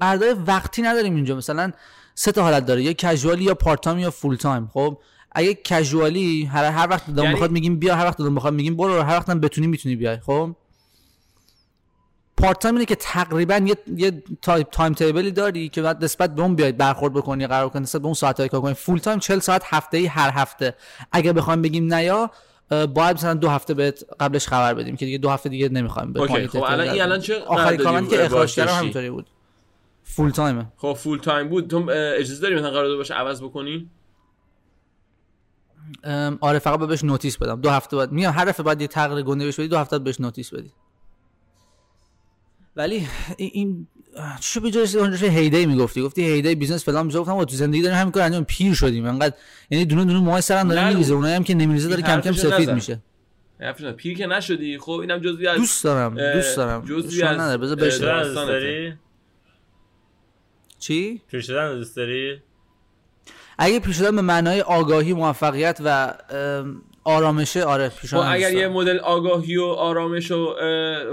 قرارداد 0.00 0.48
وقتی 0.48 0.82
نداریم 0.82 1.14
اینجا. 1.16 1.36
مثلا 1.36 1.72
سه 2.14 2.32
تا 2.32 2.42
حالت 2.42 2.66
داره. 2.66 2.82
یا 2.82 2.92
casual 2.92 3.37
ی 3.37 3.44
یا 3.44 3.54
part 3.54 3.80
time 3.80 3.98
یا 3.98 4.10
full 4.10 4.36
time 4.36 4.70
خب 4.74 4.98
اگه 5.32 5.54
casual 5.54 6.31
ی 6.31 6.44
هر 6.44 6.64
هر 6.64 6.88
وقت 6.90 7.06
دلم 7.06 7.22
یعنی- 7.22 7.34
بخواد 7.34 7.50
میگیم 7.50 7.78
بیا 7.78 7.96
هر 7.96 8.06
وقت 8.06 8.18
دلم 8.18 8.34
بخواد 8.34 8.52
میگیم 8.54 8.76
برو 8.76 9.02
هر 9.02 9.16
وقت 9.16 9.30
هم 9.30 9.40
بتونی 9.40 9.66
می‌تونی 9.66 9.96
بیای. 9.96 10.16
خب؟ 10.20 10.50
part 12.36 12.58
time 12.58 12.74
اینه 12.74 12.84
که 12.84 12.94
تقریبا 12.94 13.54
یه 13.66 13.76
یه 13.96 14.22
تایپ 14.42 14.70
timetable 14.70 14.92
ی 14.94 15.30
داری 15.30 15.68
که 15.68 15.82
بعد 15.82 16.04
نسبت 16.04 16.34
به 16.34 16.42
اون 16.42 16.54
بیاید 16.54 16.76
برخورد 16.76 17.12
بکنی 17.12 17.46
قرار 17.46 17.68
کنی 17.68 17.82
نسبت 17.82 18.00
به 18.00 18.04
اون 18.06 18.14
ساعتایی 18.14 18.48
کار 18.48 18.60
کنی. 18.60 18.74
full 18.74 18.98
time 18.98 19.18
40 19.18 19.38
ساعت 19.38 19.62
هفته 19.66 19.96
ای 19.96 20.06
هر 20.06 20.30
هفته. 20.30 20.74
اگه 21.12 21.32
بخوایم 21.32 21.62
بگیم 21.62 21.94
نیا 21.94 22.30
باید 22.72 23.16
مثلا 23.16 23.34
دو 23.34 23.48
هفته 23.48 23.74
بهت 23.74 24.04
قبلش 24.20 24.48
خبر 24.48 24.74
بدیم 24.74 24.96
که 24.96 25.04
دیگه 25.06 25.18
دو 25.18 25.30
هفته 25.30 25.48
دیگه 25.48 25.68
نمی‌خوایم. 25.68 26.12
به 26.12 26.26
خب 26.26 26.56
الان 26.62 26.80
این 26.80 27.02
الان. 27.02 27.20
چه 27.20 27.34
آخرین 27.40 27.56
قراردادی 27.56 27.84
کارمندی 27.84 28.16
که 28.16 28.24
اخراج 28.24 28.54
کردم؟ 28.54 28.72
همینطوری 28.72 29.10
بود. 29.10 29.26
full 30.04 30.30
time 30.30 30.59
ه 30.59 30.66
خب 30.76 30.92
full 30.92 31.18
time 31.18 31.48
بود. 31.48 31.70
تو 31.70 31.90
اجازه 31.90 32.42
داری 32.42 32.54
مثلا 32.54 32.70
قرارداد 32.70 32.96
باشه 32.96 33.14
عوض 33.14 33.42
بکنی؟ 33.42 33.90
آره 36.40 36.58
فقط 36.58 36.78
بهش 36.78 37.04
notice 37.04 37.36
بدم. 37.38 37.60
دو 37.60 37.70
هفته 37.70 37.96
بعد 37.96 38.12
میگم 38.12 38.30
هر 38.30 38.44
دفعه 38.44 38.64
بعد 38.64 38.80
یه 38.80 38.86
تغییر 38.86 39.22
گنده 39.22 39.44
بهش 39.44 39.60
بدی 39.60 39.68
دو 39.68 39.76
هفته 39.78 39.98
بعد 39.98 40.04
بهش 40.04 40.20
notice 40.20 40.54
بدی. 40.54 40.72
ولی 42.76 43.08
این- 43.36 43.86
چی 44.40 44.60
به 44.60 44.70
جای 44.70 44.86
اونجا 44.96 45.28
هیدی 45.28 45.66
می‌گفتی 45.66 46.02
گفتی 46.02 46.22
هیدی 46.22 46.54
business 46.54 46.84
فلان 46.84 47.06
میشه 47.06 47.18
گفتم 47.18 47.44
تو 47.44 47.56
زندگی 47.56 47.82
داریم 47.82 47.98
همین 47.98 48.12
کار 48.12 48.22
انجام 48.22 48.44
پیر 48.44 48.74
شدیم 48.74 49.06
انقدر 49.06 49.34
یعنی 49.70 49.84
دونه 49.84 50.04
دونه 50.04 50.18
موهای 50.18 50.42
سرم 50.42 50.68
داره. 50.68 50.88
میریزه 50.88 51.14
اونایی 51.14 51.34
هم 51.34 51.44
که 51.44 51.54
نمیریزه 51.54 51.88
داره 51.88 52.02
کم 52.02 52.20
کم 52.20 52.32
سفید 52.32 52.52
نزن. 52.52 52.74
میشه 52.74 53.02
حرفش 53.60 53.80
نه. 53.80 53.92
پیر 53.92 54.18
که 54.18 54.26
نشدی 54.26 54.78
خب 54.78 54.92
اینم 54.92 55.18
جزوی 55.18 55.46
از 55.46 55.58
دوست 55.58 55.84
دارم 55.84 56.32
دوست 56.34 56.56
دارم 56.56 56.84
جزوی 56.84 57.22
از، 57.22 57.38
نداره 57.38 57.56
بذار 57.56 57.76
بشه. 57.76 58.22
دوست. 58.22 58.34
داری؟ 58.34 58.94
چی 60.78 61.22
پیر 61.30 61.40
شدن 61.40 61.78
دوست 61.78 61.96
داری؟ 61.96 62.42
اگه 63.58 63.80
پیش 63.80 63.96
شدن 63.96 64.16
به 64.16 64.22
معنای 64.22 64.60
آگاهی 64.60 65.12
موفقیت 65.12 65.80
و 65.84 66.14
ام، 66.30 66.82
آرامشه 67.04 67.64
آره 67.64 67.88
پیش 67.88 68.00
خب 68.00 68.06
شدن 68.06 68.32
اگر 68.32 68.52
یه. 68.52 68.68
مدل 68.68 68.98
آگاهی 68.98 69.56
و 69.56 69.64
آرامش 69.64 70.30
و 70.30 70.54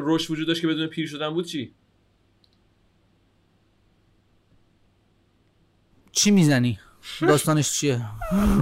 رشد 0.01 0.31
وجود 0.31 0.47
داشت 0.47 0.61
که 0.61 0.67
بدون 0.67 0.87
پیر 0.87 1.07
شدن 1.07 1.29
بود 1.29 1.45
چی 1.45 1.73
چی 6.19 6.31
می‌زنی؟ 6.31 6.79
داستانش 7.21 7.71
چیه؟ 7.71 8.01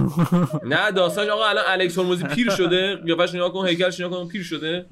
نه 0.64 0.90
داستانش 0.92 1.28
آقا 1.28 1.46
الان 1.46 1.64
الکس 1.66 1.98
هرمزی 1.98 2.24
پیر 2.24 2.50
شده. 2.50 2.96
قیافش 2.96 3.34
نگاه 3.34 3.52
کن 3.52 3.66
هیکلش 3.66 4.00
نگاه 4.00 4.22
کن 4.22 4.28
پیر 4.28 4.42
شده. 4.42 4.86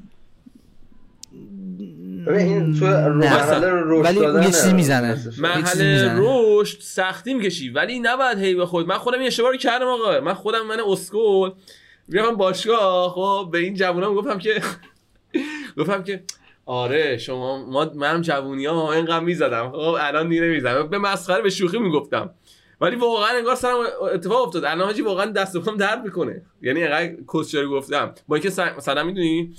این 2.29 2.79
تو 2.79 2.87
نه. 2.87 3.09
مرحله 3.09 3.69
رشد 3.73 4.05
ولی 4.05 4.45
یه. 4.45 4.45
چیزی 4.47 4.73
می‌زنه. 4.73 5.19
مرحله 5.39 5.93
می‌زنه. 5.93 6.21
رشد 6.23 6.81
سختی 6.81 7.35
می‌کشی. 7.35 7.71
ولی 7.71 8.01
نباید 8.01 8.39
هی 8.39 8.55
به 8.55 8.67
خود. 8.67 8.87
من 8.87 8.99
خودم 8.99 9.19
این 9.19 9.27
اشتباه 9.27 9.51
رو 9.51 9.57
کردم 9.57 9.87
آقا. 9.87 10.21
من 10.21 10.35
خودم 10.35 10.67
من 10.67 10.81
اسکول. 10.89 11.51
می‌رفتم 12.09 12.37
باشگاه. 12.37 13.11
خب 13.11 13.49
به 13.53 13.59
این 13.59 13.75
جوونا 13.75 14.15
گفتم 14.15 14.39
که 14.39 14.63
گفتم 15.79 16.03
که 16.03 16.23
آره 16.67 17.19
شما 17.19 17.67
ما 17.67 17.91
منم 17.95 18.21
جوونی 18.23 18.67
ها 18.67 18.93
اینقدر 18.93 19.21
می‌زدم. 19.21 19.71
خب 19.71 19.97
الان 20.01 20.29
دیگه 20.29 20.43
نمی‌زدم 20.43 20.89
به 20.89 20.99
مسخره 20.99 21.43
به 21.43 21.51
شوخی 21.51 21.79
می‌گفتم. 21.79 22.31
ولی 22.81 22.97
واقعا 22.97 23.37
انگار 23.37 23.55
سرم 23.55 23.77
اتفاق 24.15 24.47
افتاد. 24.47 24.65
الان 24.65 24.87
حاجی 24.87 25.03
واقعا 25.03 25.27
دست 25.27 25.57
و 25.57 25.61
پام 25.61 25.77
درد 25.77 26.05
می‌کنه. 26.05 26.43
یعنی 26.63 26.83
اینقدر 26.83 27.13
کسچری 27.35 27.67
گفتم. 27.67 28.15
با 28.29 28.37
اینکه 28.37 28.49
مثلا 28.77 29.05
می‌دونی 29.05 29.55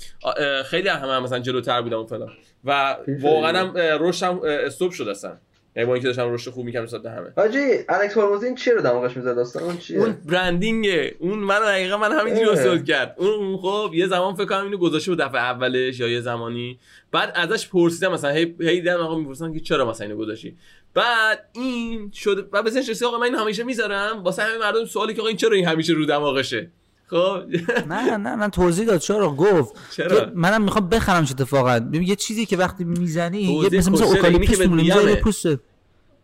خیلی 0.64 0.88
هم 0.88 1.22
مثلا 1.22 1.38
جلوتر 1.38 1.82
بودم 1.82 1.98
و 1.98 2.06
فلان. 2.06 2.30
و 2.64 2.96
واقعا 3.22 3.58
هم 3.58 3.72
رشدم 3.76 4.38
اه، 4.38 4.50
استوب 4.50 4.92
شد 4.92 5.08
اصلا. 5.08 5.36
یعنی 5.76 5.86
با 5.86 5.94
اینکه 5.94 6.08
داشتم 6.08 6.32
رشد 6.32 6.50
خوب 6.50 6.64
می‌کردم 6.64 6.84
نسبت 6.84 7.02
به 7.02 7.10
همه. 7.10 7.32
حاجی 7.36 7.58
الکس 7.88 8.16
هورموزی 8.16 8.46
این 8.46 8.54
چیه 8.54 8.72
رو 8.72 8.82
دماغش 8.82 9.16
می‌زد 9.16 9.34
داستان؟ 9.34 9.62
اون 9.62 9.78
چیه؟ 9.78 9.98
اون 9.98 10.16
برندینگه. 10.26 11.14
اون 11.18 11.38
من 11.38 11.60
دقیقا 11.60 11.96
من 11.96 12.12
همینجوری. 12.12 12.48
استفاده 12.48 12.84
کرد. 12.84 13.14
اون 13.18 13.56
خب 13.56 13.90
یه 13.94 14.06
زمان 14.06 14.34
فکر 14.34 14.44
کنم 14.44 14.64
اینو 14.64 14.76
گذاشته 14.76 15.10
بود 15.10 15.20
دفعه 15.20 15.40
اولش 15.40 16.00
یا 16.00 16.08
یه 16.08 16.20
زمانی. 16.20 16.78
بعد 17.12 17.32
ازش 17.34 17.68
پرسیدم 17.68 18.12
مثلا 18.12 18.30
هی 18.30 18.56
هی 18.60 18.80
دیدم 18.80 18.96
آقا 18.96 19.18
می‌پرسن 19.18 19.52
که 19.52 19.60
چرا 19.60 19.90
مثلا 19.90 20.06
اینو 20.06 20.18
گذاشتی؟ 20.18 20.56
بعد 20.98 21.48
این 21.52 22.10
شد 22.14 22.48
و 22.52 22.62
بزنش 22.62 22.88
رسید 22.88 23.08
آقا 23.08 23.18
من 23.18 23.24
اینو 23.24 23.38
همیشه 23.38 23.64
می‌ذارم 23.64 24.22
واسه 24.24 24.42
همه 24.42 24.58
مردم 24.58 24.84
سوالی 24.84 25.14
که 25.14 25.20
آقا 25.20 25.28
این 25.28 25.36
چرا 25.36 25.52
این 25.52 25.66
همیشه 25.66 25.92
رو 25.92 26.06
دماغشه؟ 26.06 26.70
خب؟ 27.06 27.42
نه 27.88 28.16
نه 28.16 28.34
نه 28.34 28.48
توضیح 28.48 28.86
داد 28.86 29.00
چرا؟ 29.00 29.30
گفت. 29.30 29.74
چرا؟ 29.90 30.30
منم 30.34 30.62
می‌خوام 30.62 30.88
بخرم 30.88 31.24
چه 31.24 31.32
اتفاقا. 31.32 31.80
یه 31.92 32.16
چیزی 32.16 32.46
که 32.46 32.56
وقتی 32.56 32.84
می‌زنی 32.84 33.42
یه 33.42 33.78
مثل 33.78 33.92
مثل 33.92 34.04
اوکالیپتوس 34.04 34.60
میگمه. 34.60 34.82
می‌ذاری 34.82 35.14
پوسته 35.14 35.58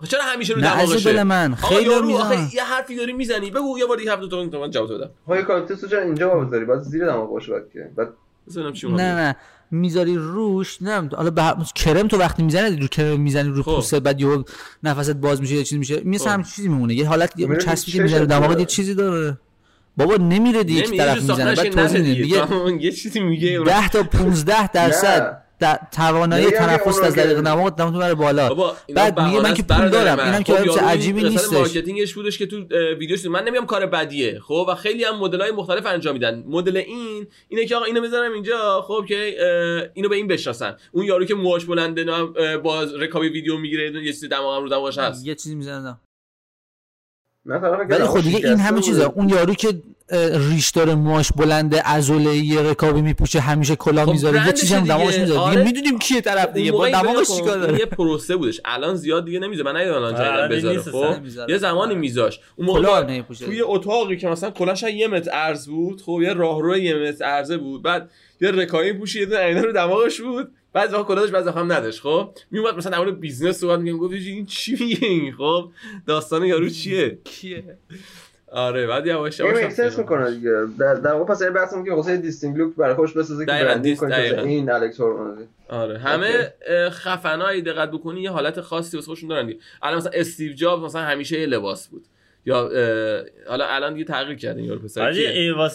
چرا 0.09 0.22
همیشه 0.22 0.55
رو 0.55 0.61
نه، 0.61 0.75
دماغشه؟ 0.75 1.12
دل 1.12 1.22
من، 1.22 1.55
خیلی. 1.55 2.14
آخه 2.14 2.55
یه 2.55 2.64
حرفی 2.64 2.97
داری 2.97 3.12
می‌زنی 3.12 3.51
بگو 3.51 3.79
یه 3.79 3.87
بار 3.87 3.97
دیگه 3.97 4.11
حرف 4.11 4.29
تو 4.29 4.61
من 4.61 4.70
جواب 4.70 4.95
بدم. 4.95 5.11
های 5.29 5.43
کاکتوس 5.43 5.93
رو 5.93 6.01
اینجا 6.01 6.29
بذاری 6.29 6.64
باید 6.64 6.81
زیر 6.81 7.07
دماغ 7.07 7.31
باشه 7.31 7.53
باید 7.53 7.64
که. 7.72 7.91
بعد 7.97 8.09
نه 8.85 9.14
نه. 9.14 9.37
می‌ذاری 9.71 10.17
روش 10.17 10.83
نه 10.83 11.09
حالا 11.17 11.31
به 11.31 11.43
کرم 11.75 12.09
تو 12.09 12.17
وقتی 12.19 12.43
می‌زنی 12.43 12.77
رو 12.77 12.87
کرم 12.87 13.21
می‌زنی 13.21 13.49
رو 13.49 13.62
خب. 13.62 13.75
پوست 13.75 13.95
بعد 13.95 14.21
یهو 14.21 14.43
نفست 14.83 15.11
باز 15.11 15.41
میشه 15.41 15.55
یه 15.55 15.65
چیزی 15.65 15.79
میشه 15.79 16.03
مثل 16.05 16.25
خب. 16.25 16.31
همین 16.31 16.47
چیزی 16.47 16.69
میمونه 16.69 16.95
یه 16.95 17.09
حالت 17.09 17.33
یه 17.37 17.57
چسبی 17.57 17.93
که 17.93 18.03
می‌زنه 18.03 18.21
رو 18.21 18.27
دماغ 18.27 18.49
داره. 18.49 18.61
یه 18.61 18.67
چیزی 18.67 18.95
داره 18.95 19.39
بابا 19.97 20.17
نمیره 20.17 20.65
دیگه 20.65 20.81
یک 20.81 20.97
طرف 20.97 21.23
می‌زنه 21.23 21.55
بعد 21.55 21.69
توضیح 21.69 22.01
میده 22.01 22.23
دیگه. 22.23 22.47
یه 22.87 22.93
چیزی 22.93 23.21
میگه 23.21 23.61
10 23.67 23.89
تا 23.89 24.03
15 24.03 24.69
درصد 24.69 25.19
در 25.19 25.44
توانایی 25.93 26.51
تنفس 26.51 27.01
از 27.03 27.15
دقیق 27.15 27.41
دماغ 27.41 27.77
دمتون 27.77 27.99
بره 27.99 28.15
بالا. 28.15 28.75
بعد 28.95 29.21
میگه 29.21 29.41
من 29.41 29.55
که 29.55 29.63
پول 29.63 29.89
دارم 29.89 30.17
من. 30.17 30.25
اینم 30.25 30.43
که 30.43 30.53
خب 30.53 30.65
چیز 30.65 30.77
یارو 30.77 30.89
عجیبی 30.89 31.23
نیستش. 31.23 31.53
marketing 31.53 32.03
ش 32.03 32.15
بودش 32.15 32.39
که 32.39 32.47
تو 32.47 32.57
ویدیوش 32.99 33.27
من 33.27 33.45
نمیگم 33.45 33.67
کار 33.67 33.87
بدیه 33.87 34.41
خب؟ 34.41 34.67
و 34.69 34.75
خیلی 34.75 35.05
هم 35.05 35.19
مدل 35.19 35.41
های 35.41 35.51
مختلف 35.51 35.87
انجام 35.87 36.15
میدن. 36.15 36.45
مدل 36.47 36.77
این 36.77 37.27
اینه 37.49 37.67
که 37.67 37.77
آقا 37.77 37.85
اینو 37.85 38.01
بذارم 38.01 38.33
اینجا 38.33 38.85
خب 38.89 39.05
که 39.09 39.37
اینو 39.95 40.09
به 40.09 40.17
این 40.17 40.27
بشناسن. 40.27 40.77
اون 40.93 41.05
یارو 41.05 41.25
که 41.25 41.35
موهاش 41.35 41.65
بلنده 41.65 42.05
با 42.57 42.83
رکابی 42.83 43.29
ویدیو 43.29 43.59
می‌گیره 43.59 44.05
یه 44.05 44.13
چیزی 44.13 44.29
دماغم 44.29 44.63
رو 44.63 44.69
دماغش 44.69 44.99
هست. 44.99 45.27
یه 45.27 45.35
چیزی 45.35 45.65
طرف 45.65 45.97
ولی 47.91 48.05
خب 48.05 48.21
دیگه 48.21 48.49
این 48.49 48.59
همه 48.59 48.81
چیزه. 48.81 49.05
اون 49.05 49.29
یارو 49.29 49.55
که 49.55 49.75
اه، 50.09 50.49
ریش 50.49 50.71
داره 50.71 50.95
موهاش 50.95 51.33
بلنده 51.33 51.83
عضله 51.83 52.37
یه 52.37 52.61
رکابی 52.61 53.01
میپوشه 53.01 53.41
همیشه 53.41 53.77
کلاه 53.77 54.07
خب 54.07 54.13
می‌ذاره 54.13 54.47
یه 54.47 54.53
چیزی 54.53 54.75
هم. 54.75 54.85
دماغش 54.85 55.19
می‌ذاره. 55.19 55.41
آره. 55.41 55.57
دیگه 55.57 55.65
می‌دونیم 55.65 55.99
کیه 55.99 56.21
طرف 56.21 56.53
دیگه. 56.53 56.73
با 56.73 56.89
دماغش 56.89 57.27
چیکار 57.37 57.59
داره؟ 57.59 57.79
یه 57.79 57.87
پروسه 57.87 58.37
بودش. 58.37 58.61
الان 58.65 58.97
زیاد 58.97 59.25
دیگه 59.25 59.39
نمی‌ذاره. 59.39 59.73
من 59.73 59.81
ندیدم 59.81 59.95
الان 59.95 60.15
آره، 60.15 60.49
جدیدن 60.49 60.71
دیگه 60.71 60.81
بذاره 60.91 61.15
خب. 61.15 61.51
یه 61.51 61.59
زمانی 61.59 61.95
میذاش 61.95 62.41
اون 62.57 62.67
موقع 62.67 63.23
توی 63.23 63.63
اتاقی 63.63 64.17
که 64.17 64.29
مثلا 64.29 64.51
کلاش 64.51 64.83
یه 64.83 65.09
متر 65.09 65.31
عرض 65.31 65.69
بود 65.69 66.03
خب 66.03 66.21
یه 66.23 66.33
راهرو 66.33 66.79
یه 66.79 66.95
متر 66.95 67.25
عرضه 67.25 67.57
بود. 67.57 67.83
بعد 67.83 68.11
یه 68.41 68.51
رکایی 68.51 68.93
پوشی 68.93 69.21
یه 69.21 69.27
دونه 69.27 69.63
رو 69.63 69.73
دماغش 69.73 70.21
بود. 70.21 70.51
بعضی 70.73 70.95
وقت 70.95 71.07
کلاهش 71.07 71.31
بعضی 71.31 71.51
هم 71.51 71.73
نداشت 71.73 72.01
خب؟ 72.01 72.31
میومد 72.51 72.77
مثلا 72.77 72.93
در 72.93 72.99
مورد 72.99 73.21
business 73.21 73.59
صحبت 73.59 73.79
میگم 73.79 73.99
گفت 73.99 74.15
این 74.15 74.47
چی 74.47 74.77
میگه 74.81 75.09
این 75.09 75.33
خب؟ 75.33 75.71
داستان 76.07 76.45
یارو 76.45 76.69
چیه؟ 76.69 77.19
کیه؟ 77.25 77.79
آره 78.55 78.87
بعد 78.87 79.07
یواش 79.07 79.41
این 79.41 79.51
یواش 79.51 79.65
access 79.65 79.99
می‌کنه 79.99 80.31
دیگه. 80.31 80.51
در 80.79 80.95
در 80.95 81.13
واقع 81.13 81.35
پس 81.35 81.43
این 81.43 81.53
بحث 81.53 81.75
که 81.85 81.93
واسه 81.93 82.17
distinct 82.17 82.57
look 82.59 82.75
برای 82.77 82.95
خوش 82.95 83.13
بسازه 83.13 83.47
که 83.47 83.53
branding 83.53 83.83
دیست- 83.83 84.01
کنه. 84.01 84.43
این 84.45 84.71
الکس 84.71 85.01
هرمزی 85.01 85.47
آره 85.69 85.99
همه 85.99 86.53
خفنایی 86.91 87.63
دقت 87.63 87.91
بکنی 87.91 88.23
یه 88.23 88.31
حالت 88.31 88.61
خاصی 88.61 88.97
واسه 88.97 89.07
خودشون 89.07 89.29
دارن 89.29 89.47
دیگه. 89.47 89.59
الان 89.83 89.97
مثلا 89.97 90.13
استیو 90.15 90.53
جابز 90.53 90.85
مثلا 90.85 91.03
همیشه 91.03 91.41
یه 91.41 91.47
لباس 91.47 91.89
بود. 91.89 92.05
یا 92.47 92.69
اه، 92.69 93.23
حالا 93.49 93.67
الان 93.67 93.93
دیگه 93.93 94.05
تغییر 94.05 94.39
کرده 94.39 94.61
این 94.61 94.79
پسر 94.79 95.09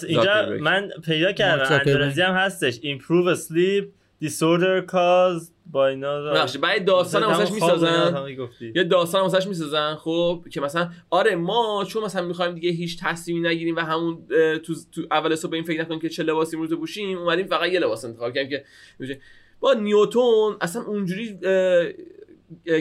اینجا. 0.08 0.58
من 0.60 0.90
پیدا 1.06 1.32
کردم. 1.32 1.76
اندونزی 1.88 2.22
هم 2.22 2.34
هستش. 2.34 2.80
Improve 2.80 3.38
sleep. 3.38 3.86
Disorder 4.24 4.82
caused 4.88 5.52
by 5.74 5.90
another 5.96 6.34
ببخشید 6.34 6.62
بعد 6.62 6.86
داستان 6.86 7.24
واسش 7.24 7.52
می‌سازن 7.52 8.16
اینا. 8.16 8.50
یه 8.76 8.84
داستان 8.84 9.22
واسش 9.22 9.48
می‌سازن 9.48 9.96
خب 9.96 10.46
که 10.52 10.62
مثلا 10.62 10.90
آره 11.10 11.36
ما 11.36 11.86
چون 11.88 12.04
مثلا 12.04 12.26
می‌خوایم 12.28 12.56
دیگه 12.56 12.70
هیچ 12.70 13.00
تصمیمی 13.04 13.48
نگیریم 13.48 13.76
و 13.76 13.80
همون 13.80 14.28
تو 14.64 14.74
تو 14.92 15.02
اول 15.12 15.36
صبح 15.36 15.52
به 15.52 15.58
این 15.58 15.66
فکر 15.66 15.82
نکنیم 15.82 16.00
که 16.00 16.10
چه 16.10 16.24
لباسی 16.24 16.56
امروز 16.56 16.74
بپوشیم 16.74 17.18
اومدیم 17.18 17.48
فقط 17.48 17.70
یه 17.72 17.80
لباس 17.80 18.06
انتخاب 18.06 18.34
کردیم 18.34 18.50
که. 18.50 19.20
با 19.60 19.74
نیوتون 19.74 20.58
اصلا 20.62 20.82
اونجوری 20.82 21.40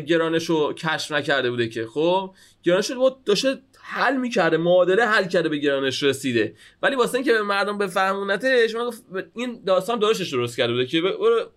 گرانش 0.07 0.45
رو 0.45 0.73
کشف 0.73 1.13
نکرده 1.13 1.51
بوده 1.51 1.69
که 1.69 1.87
خب 1.87 2.35
گرانش 2.63 2.91
رو 2.91 3.01
با- 3.01 3.17
داشته 3.25 3.59
حل 3.91 4.17
می‌کرده 4.17 4.57
معادله 4.57 5.07
حل 5.07 5.25
کرده 5.25 5.49
به 5.49 5.57
گرانش 5.57 6.03
رسیده. 6.03 6.55
ولی 6.83 6.97
واسه 6.97 7.15
اینکه 7.15 7.33
به 7.33 7.43
مردم 7.43 7.79
بفهمونتش 7.79 8.75
من 8.75 8.91
این 9.35 9.63
داستان 9.67 9.99
داداشش 9.99 10.33
درست 10.33 10.57
کرده 10.57 10.73
بوده 10.73 10.87
که 10.87 11.03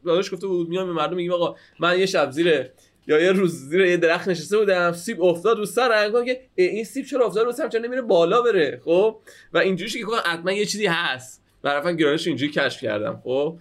داداش 0.05 0.33
گفته 0.33 0.47
بود 0.47 0.69
میام 0.69 0.87
به 0.87 0.93
مردم 0.93 1.15
میگیم 1.15 1.33
آقا 1.33 1.55
من 1.79 1.99
یه 1.99 2.05
شب 2.05 2.31
زیر 2.31 2.69
یا 3.07 3.19
یه 3.19 3.31
روز 3.31 3.69
زیر 3.69 3.81
یه 3.81 3.97
درخت 3.97 4.27
نشسته 4.27 4.57
بودم 4.57 4.91
سیب 4.91 5.21
افتاد 5.21 5.57
رو 5.57 5.65
سرم 5.65 6.25
که 6.25 6.41
این 6.55 6.83
سیب 6.83 7.05
چرا 7.05 7.25
افتاد 7.25 7.45
رو 7.45 7.51
سرم 7.51 7.69
چرا 7.69 7.81
نمیره 7.81 8.01
بالا 8.01 8.41
بره؟ 8.41 8.81
خب؟ 8.85 9.19
و 9.53 9.57
اینجوریش 9.57 9.97
که 9.97 10.05
حتما 10.25 10.51
یه 10.51 10.65
چیزی 10.65 10.85
هست. 10.85 11.43
برای 11.61 11.97
گرانش 11.97 12.27
اینجوری 12.27 12.51
کشف 12.51 12.81
کردم 12.81 13.21
خب؟ 13.23 13.57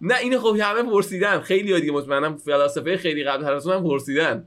نه 0.00 0.18
اینو 0.18 0.38
خب 0.38 0.56
همه 0.60 0.82
پرسیدن. 0.82 1.40
خیلی 1.40 1.80
دیگه 1.80 1.92
مطمئنم 1.92 2.36
فلاسفه 2.36 2.96
خیلی 2.96 3.24
قبل 3.24 3.44
هر 3.44 3.52
هم 3.52 3.84
پرسیدن. 3.84 4.44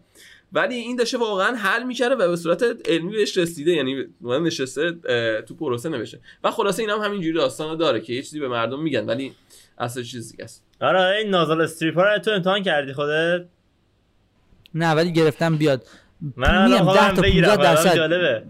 ولی 0.54 0.76
این 0.76 0.96
داشته 0.96 1.18
واقعا 1.18 1.56
حل 1.56 1.84
می‌کرده 1.84 2.16
و 2.16 2.30
به 2.30 2.36
صورت 2.36 2.64
علمی 2.86 3.12
بهش 3.12 3.38
رسیده 3.38 3.72
یعنی 3.72 4.06
من 4.22 4.44
نشسته 4.44 4.92
تو 5.42 5.56
پروسه 5.56 5.90
نوشته. 5.90 6.20
و 6.44 6.52
خلاصه 6.52 6.82
اینا 6.82 6.98
هم 6.98 7.02
همینجوری 7.02 7.34
داستان 7.34 7.78
داره 7.78 8.02
که 8.02 8.14
یه 8.14 8.22
چیزی 8.22 8.40
به 8.40 8.48
مردم 8.48 8.82
میگن 8.82 9.06
ولی 9.06 9.34
اصلا 9.78 10.04
چیز 10.04 10.32
دیگه 10.32 10.44
است. 10.44 10.64
آره 10.82 11.18
این 11.18 11.30
nasal 11.30 11.62
strip 11.62 12.14
رو 12.14 12.20
تو 12.20 12.32
امتحان 12.32 12.64
کردی 12.64 12.94
خودت؟ 12.94 13.46
نه 14.76 14.92
ولی 14.92 15.14
گرفتم 15.14 15.58
بیاد. 15.58 15.88
من 16.38 16.78
خودم 16.78 16.94
10 16.94 17.16
تا 17.16 17.22
بگیرم 17.22 17.48
15 17.48 17.64
برام 17.64 17.76
درصد. 17.76 17.96
جالبه. 17.96 18.44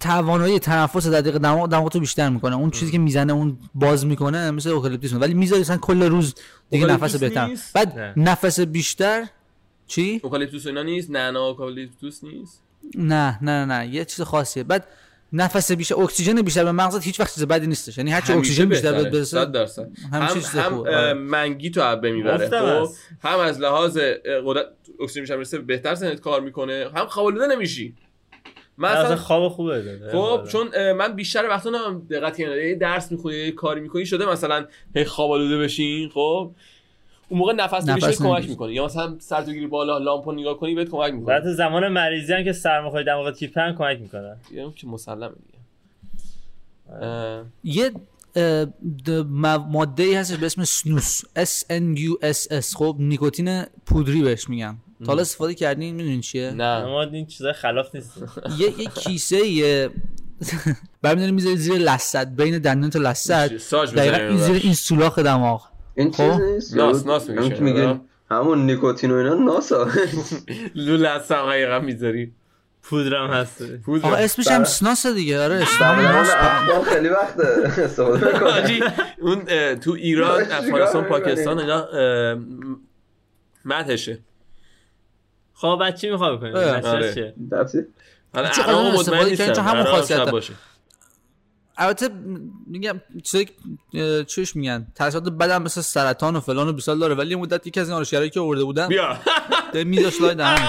توانایی 0.00 0.58
تنفس 0.58 1.06
دقیق 1.06 1.38
دماغ 1.38 1.68
دماغتو 1.68 2.00
بیشتر 2.00 2.28
می‌کنه. 2.28 2.56
اون 2.56 2.70
چیزی 2.70 2.92
که 2.92 2.98
می‌زنه 2.98 3.32
اون 3.32 3.58
باز 3.74 4.06
می‌کنه 4.06 4.50
مثل 4.50 4.70
اوکالیپتوس 4.70 5.12
ولی 5.12 5.34
می‌ذاری 5.34 5.60
مثلا 5.60 5.76
کل 5.76 6.02
روز 6.02 6.34
دیگه 6.70 6.86
نفس 6.86 7.16
بهتر؟ 7.16 7.50
بعد 7.74 7.98
نه. 7.98 8.12
نفس 8.16 8.60
بیشتر 8.60 9.26
چی؟ 9.88 10.20
اوکالیپتوس 10.24 10.66
اینا 10.66 10.82
نیست؟ 10.82 11.10
نه 11.10 11.30
نه 11.30 11.38
اوکالیپتوس 11.38 12.24
نیست. 12.24 12.62
نه 12.94 13.38
نه 13.42 13.64
نه 13.64 13.78
نه. 13.78 13.94
یه 13.94 14.04
چیز 14.04 14.20
خاصیه. 14.20 14.62
بعد 14.62 14.84
نفس 15.32 15.72
بیشتر 15.72 15.94
اکسیژن 15.94 16.42
بیشتر 16.42 16.64
به 16.64 16.72
مغزت 16.72 17.04
هیچ 17.04 17.20
وقت 17.20 17.34
چیز 17.34 17.44
بدی 17.44 17.66
نیستش. 17.66 17.98
یعنی 17.98 18.10
هرچی 18.10 18.32
اکسیژن 18.32 18.64
بیشتر 18.64 18.92
بهت 18.92 19.12
برسه 19.12 19.44
درصد. 19.44 19.90
هم 20.12 20.22
هم 20.54 20.74
آره. 20.74 21.12
منگی 21.12 21.70
تو 21.70 21.80
عبه 21.80 22.12
می‌بره. 22.12 22.48
خب. 22.48 22.88
هم 23.28 23.38
از 23.38 23.60
لحاظ 23.60 23.98
قدرت 24.46 24.66
اکسیژن 25.00 25.20
بیشتر 25.20 25.36
برسه 25.36 25.58
بهتر 25.58 25.94
سنت 25.94 26.20
کار 26.20 26.40
می‌کنه. 26.40 26.90
هم 26.94 27.06
خوابالوده 27.06 27.46
نمیشی. 27.46 27.94
من 28.78 28.88
اصلا 28.88 29.16
خواب 29.16 29.48
خوبه 29.48 29.82
داره. 29.82 30.12
خب 30.12 30.48
چون 30.48 30.68
اه، 30.74 30.92
من 30.92 31.16
بیشتر 31.16 31.48
وقتا 31.48 31.70
نمیم 31.70 32.06
دقت 32.10 32.40
یه 32.40 32.74
درس 32.74 33.12
می‌خونی 33.12 33.36
یه 33.36 33.52
کاری 33.52 33.80
می‌کنی 33.80 34.06
شده 34.06 34.26
مثلا 34.26 34.66
هی 34.96 35.04
خواب 35.04 35.30
آلوده 35.30 35.58
بشین 35.58 36.08
خب؟ 36.08 36.54
اون 37.28 37.40
موقع 37.40 37.52
نفس 37.52 37.74
نفس 37.74 37.88
نمیشه 37.88 38.12
کمک. 38.12 38.48
می‌کنه 38.48 38.72
یا 38.72 38.84
مثلا 38.84 39.16
سر 39.18 39.42
تو 39.42 39.52
گیری 39.52 39.66
بالا 39.66 39.98
لامپو 39.98 40.32
نگاه 40.32 40.58
کنی 40.58 40.74
بهت 40.74 40.88
کمک 40.88 41.12
می‌کنه. 41.12 41.26
بعد 41.26 41.52
زمان 41.52 41.88
مریضی 41.88 42.32
هم 42.32 42.44
که 42.44 42.52
سرماخوری 42.52 43.04
دماغت 43.04 43.38
کیپن 43.38 43.74
کمک 43.78 44.00
می‌کنه. 44.00 44.36
یه 44.52 44.72
که 44.76 44.86
مسلمه 44.86 45.32
دیگه. 45.46 45.58
یه 47.64 47.92
ماده 49.70 50.02
ای 50.02 50.14
هستش 50.14 50.36
به 50.36 50.46
اسم 50.46 50.64
سنوس. 50.64 51.22
S 51.22 51.64
N 51.70 51.98
U 51.98 52.26
S 52.32 52.48
S. 52.50 52.76
خب 52.76 52.96
نیکوتین 52.98 53.62
پودری 53.86 54.22
بهش 54.22 54.48
میگن 54.48 54.76
تا 54.98 55.06
حالا 55.06 55.20
استفاده 55.20 55.54
کردین 55.54 55.94
می‌دونین 55.94 56.20
چیه؟ 56.20 56.50
نه. 56.50 56.64
اما 56.64 57.02
این 57.02 57.26
چیزای 57.26 57.52
خلاف 57.52 57.94
نیست 57.94 58.12
یه 58.58 58.80
یه 58.80 58.86
کیسه 58.86 59.46
یه 59.46 59.90
برمیداری 61.02 61.32
می‌ذاری 61.32 61.56
زیر 61.56 61.78
لثت 61.78 62.26
بین 62.26 62.58
دندون 62.58 62.90
تا 62.90 62.98
لثت 62.98 63.56
ساج 63.56 63.94
دقیقا 63.94 64.16
این 64.16 64.36
زیر 64.36 64.60
این 64.62 64.74
سولاخ 64.74 65.18
دماغ. 65.18 65.67
این 65.98 66.10
چیز 66.10 66.30
خب. 66.30 66.40
نیست 66.40 66.76
ناس- 66.76 67.06
ناس 67.06 67.30
آره. 67.30 68.00
همون 68.30 68.66
نیکوتین 68.66 69.10
و 69.10 69.14
اینا 69.14 69.34
ناسا 69.34 69.88
لوله 70.74 71.08
از 71.08 71.32
حقیقا 71.32 71.78
می‌ذاری 71.78 72.32
پودرم 72.82 73.30
هست 73.30 73.62
آقا 74.02 74.16
اسمش 74.16 74.48
هم 74.48 74.56
بله. 74.56 74.64
سناس 74.64 75.06
دیگه 75.06 75.44
آره 75.44 75.54
اسم 75.54 75.78
برای 75.80 76.04
همون 76.06 76.16
ناس 76.16 76.28
افغان 76.34 76.82
خیلی 76.82 77.08
وقت 77.08 77.40
استفاده 77.40 78.36
اون 79.20 79.44
تو 79.74 79.92
ایران 79.92 80.40
افغانستان؟ 80.52 81.04
پاکستان 81.04 81.58
اینا 81.58 81.88
مدهشه 83.64 84.18
خب 85.54 85.76
بعد 85.80 85.94
چی 85.96 86.10
می‌خوای 86.10 86.36
بکنی 86.36 86.50
اه. 86.54 86.76
نتیجهش 86.76 86.94
آره. 86.94 87.14
چیه؟ 87.14 87.34
دفتی؟ 87.52 87.78
حالا 88.34 88.48
الان 88.66 88.94
مطمئن 88.94 89.24
نیستم 89.24 89.52
چون 89.52 89.64
همون 89.64 89.84
خاصیت. 89.84 90.18
باشه. 90.30 90.52
البته 91.78 92.08
میگم 92.66 93.00
اه، 93.94 94.24
چیش 94.24 94.56
میگن؟ 94.56 94.86
تاثیرات 94.94 95.28
بدم 95.28 95.62
مثل 95.62 95.80
سرطان 95.80 96.36
و 96.36 96.40
فلان 96.40 96.68
و 96.68 96.72
بیسال 96.72 96.98
داره 96.98 97.14
ولی 97.14 97.34
مدت 97.34 97.66
یکی 97.66 97.80
از 97.80 97.88
این 97.88 97.96
آرشگرایی 97.98 98.30
که 98.30 98.40
آورده 98.40 98.64
بودن 98.64 98.88
بیا. 98.88 99.16
میذاش 99.84 100.20
لای 100.20 100.34
دهن. 100.34 100.68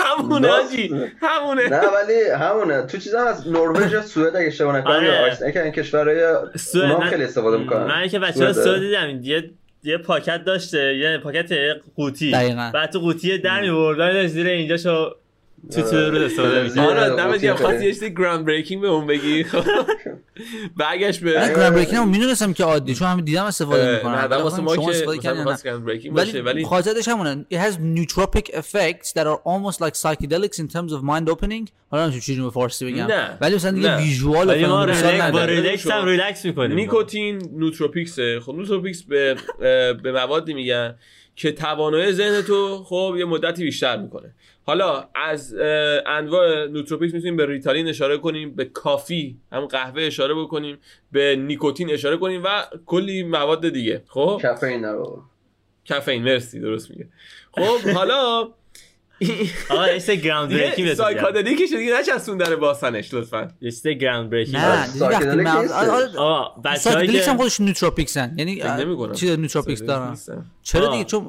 همونه 0.00 0.48
حاجی 0.48 0.94
همونه. 1.22 1.68
نه 1.68 1.80
ولی 1.80 2.30
همونه. 2.38 2.82
تو 2.82 2.98
چیزا 2.98 3.20
از 3.20 3.48
نروژ 3.48 3.92
یا 3.92 4.02
سوئد 4.02 4.36
اگه 4.36 4.46
اشتباه 4.46 4.76
نکنم. 4.78 4.92
آره. 4.92 5.06
یا 5.06 5.22
آیسلند 5.24 5.52
که 5.52 5.62
این 5.62 5.72
کشورهای 5.72 6.32
من- 6.74 7.10
خیلی 7.10 7.24
استفاده 7.24 7.56
می‌کنن. 7.56 7.84
من 7.84 8.08
که 8.08 8.18
بچه 8.18 8.46
ها 8.46 8.52
سوئد 8.52 8.80
دیدم. 8.80 9.20
یه 9.22 9.50
یه 9.84 9.98
پاکت 9.98 10.44
داشته. 10.44 10.96
یه 10.96 11.18
پاکت 11.18 11.52
قوطی. 11.96 12.30
دقیقاً. 12.30 12.70
بعد 12.74 12.90
تو 12.90 13.00
قوطی 13.00 13.38
در 13.38 13.60
می‌بردن 13.60 14.26
زیر 14.26 14.46
اینجاشو 14.46 15.14
تو 15.72 15.82
تو 15.82 15.96
رو 15.96 16.18
استفاده 16.18 16.62
می‌کرد 16.62 16.68
زیر 16.68 16.82
آره 16.82 17.08
دمت 17.08 17.20
قوطی 17.20 17.38
گرم. 17.38 17.56
خواستی 17.56 17.84
یه 17.84 17.92
چیزی 17.92 18.14
گراند 18.14 18.46
بریکینگ 18.46 18.82
به 18.82 18.88
اون 18.88 19.06
بگی. 19.06 19.44
خب. 19.50 19.64
برگشت 20.76 21.20
به 21.20 21.32
groundbreaking 21.32 21.96
هم 21.98 22.08
می‌دونستم 22.08 22.52
که 22.52 22.64
عادی 22.64 22.94
چون 22.94 23.08
همه 23.08 23.22
دیدم 23.22 23.44
استفاده 23.44 23.94
می‌کنن. 23.96 24.14
نه 24.14 24.36
واسه 24.36 24.62
ما 24.62 24.76
که 24.76 25.16
groundbreaking 25.22 26.14
باشه 26.14 26.42
ولی 26.42 26.64
خاصیتش 26.64 27.08
همونه. 27.08 27.46
It 27.52 27.56
has 27.56 27.72
nootropic 27.74 28.50
effects 28.54 29.12
that 29.12 29.24
are 29.26 29.38
almost 29.44 29.80
like 29.80 29.94
psychedelics 29.94 30.58
in 30.58 30.68
terms 30.74 30.92
of 30.92 31.02
mind 31.02 31.28
opening. 31.30 31.68
حالا 31.90 32.04
نمیشه 32.04 32.20
چجوری 32.20 32.42
به 32.42 32.50
فارسی 32.50 32.92
بگم. 32.92 33.06
نه. 33.06 33.38
ولی 33.40 33.54
مثلا 33.54 33.70
دیگه. 33.70 33.96
visual 33.96 34.48
ولی 34.48 34.66
ما 34.66 34.84
relax- 34.84 35.86
هم 35.90 36.04
ریلکس 36.06 36.44
می‌کنیم. 36.44 36.76
نیکوتین 36.76 37.42
nootropics 37.56 38.26
ه. 38.26 38.40
خب 38.40 38.54
nootropics 38.54 39.02
به 39.02 39.36
به 40.02 40.12
موادی 40.12 40.54
میگن. 40.54 40.94
که 41.38 41.52
توانایی 41.52 42.12
ذهن 42.12 42.42
تو 42.42 42.84
خب 42.84 43.14
یه 43.18 43.24
مدتی 43.24 43.64
بیشتر 43.64 43.96
می‌کنه. 43.96 44.34
حالا 44.66 45.08
از 45.14 45.54
انواع 46.06 46.66
nootropics 46.66 47.14
می‌تونیم 47.14 47.36
به 47.36 47.46
ریتالین 47.46 47.88
اشاره 47.88 48.18
کنیم 48.18 48.54
به 48.54 48.64
کافی 48.64 49.36
هم 49.52 49.66
قهوه 49.66 50.02
اشاره 50.02 50.34
بکنیم 50.34 50.78
به 51.12 51.36
نیکوتین 51.36 51.90
اشاره 51.90 52.16
کنیم 52.16 52.42
و 52.44 52.64
کلی 52.86 53.22
مواد 53.22 53.68
دیگه. 53.68 54.02
خب؟ 54.08 54.38
کافئین 54.42 54.92
بابا 54.92 55.22
کافئین 55.88 56.22
مرسی 56.22 56.60
درست 56.60 56.90
میگه. 56.90 57.08
خب 57.52 57.90
حالا 57.94 58.48
آقا 59.70 59.88
یه 59.88 60.16
groundbreaking 60.16 60.88
یه. 60.88 60.94
psychedelic 60.94 61.60
ش 61.60 61.72
دیگه 61.72 61.98
نچسبون 61.98 62.56
باسنش 62.60 63.14
لطفا 63.14 63.48
یه 63.60 63.70
چیز 63.70 63.86
groundbreaking 63.86 64.56
نه 64.56 64.86
دیدی 64.86 65.04
وقتی 65.04 65.36
نیستش. 65.36 65.70
آره، 65.70 65.90
آره، 65.90 66.18
آقا 66.18 66.74
psychedelics 66.76 67.28
هم 67.28 67.36
خودش 67.36 67.60
nootropics 67.60 68.27
ن 68.27 68.34
یعنی. 68.36 68.62
چیز 69.14 69.30
nootropics 69.30 69.82
دارن. 69.82 70.16
چرا. 70.62 70.92
دیگه 70.92 71.04
چون 71.04 71.26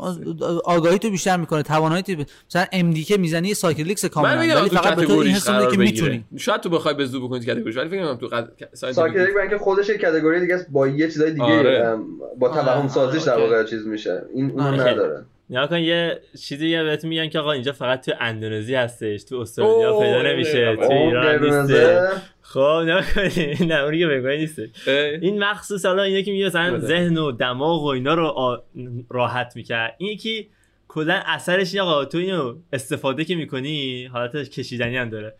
آگاهی 0.65 0.99
تو 0.99 1.09
بیشتر 1.09 1.37
می‌کنه 1.37 1.63
توانایی 1.63 2.03
تو 2.03 2.23
مثلا 2.49 2.65
ام 2.71 2.91
دی 2.91 3.03
که 3.03 3.17
می‌زنی 3.17 3.47
یه 3.47 3.53
سایکدلیکس 3.53 4.03
من 4.03 4.09
کاملا 4.09 4.39
ولی 4.39 4.69
تو 4.69 4.75
فقط 4.75 4.95
به 4.95 5.05
تو 5.05 5.13
این 5.13 5.31
حس 5.31 5.49
که 5.71 5.77
می‌تونی 5.77 6.25
شاید 6.37 6.61
تو 6.61 6.69
بخوای 6.69 6.93
به 6.93 7.05
زو 7.05 7.27
بکنی 7.27 7.39
تو 7.39 7.45
کاتگوریش 7.45 7.77
ولی 7.77 7.89
فکر 7.89 8.05
کنم 8.05 8.15
تو 8.15 8.29
سایکدلیک 8.73 9.33
برای 9.33 9.41
اینکه 9.41 9.57
خودش 9.57 9.89
یک 9.89 10.01
کاتگوری 10.01 10.39
دیگه 10.39 10.55
است 10.55 10.65
با 10.69 10.87
یه 10.87 11.07
چیزای 11.07 11.31
دیگه 11.31 11.43
آره. 11.43 11.97
با 12.39 12.49
توهم 12.49 12.87
سازیش 12.87 13.23
در. 13.23 13.37
واقع 13.37 13.63
چیز 13.63 13.87
میشه 13.87 14.21
این 14.33 14.51
اونو 14.51 14.63
آره. 14.63 14.91
نداره 14.91 15.25
نیا 15.49 15.67
کن 15.67 15.79
یه 15.79 16.19
چیزی 16.31 16.57
دیگه 16.57 16.83
بهتون 16.83 17.09
میگن 17.09 17.29
که 17.29 17.39
آقا 17.39 17.51
اینجا 17.51 17.71
فقط 17.71 18.05
تو 18.05 18.11
اندونزی 18.19 18.75
هستش 18.75 19.23
تو 19.23 19.35
استرالیا 19.39 19.99
پیدا 19.99 20.21
نمیشه. 20.21 20.75
تو 20.75 20.81
اون 20.93 21.07
ایران 21.07 21.43
نیست 21.45 21.73
خب 22.41 22.81
نیا 22.85 23.01
کن. 23.01 23.65
نه 23.65 23.75
اونی 23.83 23.99
که 23.99 24.07
بگوی 24.07 24.37
نیست. 24.37 24.59
این 25.21 25.43
مخصوص 25.43 25.85
حالا 25.85 26.03
اینه 26.03 26.23
که 26.23 26.31
میگه 26.31 26.45
مثلا. 26.45 26.79
ذهن 26.79 27.17
و 27.17 27.31
دماغ 27.31 27.83
و 27.83 27.87
اینا 27.87 28.13
رو 28.13 28.25
آ- 28.25 28.57
راحت 29.09 29.53
می‌کرد. 29.55 29.95
این 29.97 30.09
یکی 30.11 30.47
کلا 30.87 31.21
اثرش 31.25 31.73
اینه 31.73 31.81
آقا 31.85 32.05
تو 32.05 32.17
اینو 32.17 32.55
استفاده 32.73 33.25
که 33.25 33.35
می‌کنی 33.35 34.05
حالت 34.05 34.49
کشیدنی 34.49 34.97
هم 34.97 35.09
داره. 35.09 35.33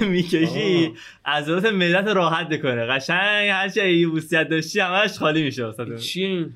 می‌کشی 0.00 0.92
عضلات 1.26 1.66
ملت 1.66 2.06
راحت 2.08 2.62
کنه 2.62 2.86
قشنگ 2.86 3.48
هر 3.48 3.68
چی 3.68 3.92
یه 3.92 4.08
بوستیت 4.08 4.48
داشتی 4.48 4.80
همش 4.80 5.18
خالی 5.18 5.42
میشه 5.42 5.64
واسه 5.64 5.82
این 6.14 6.52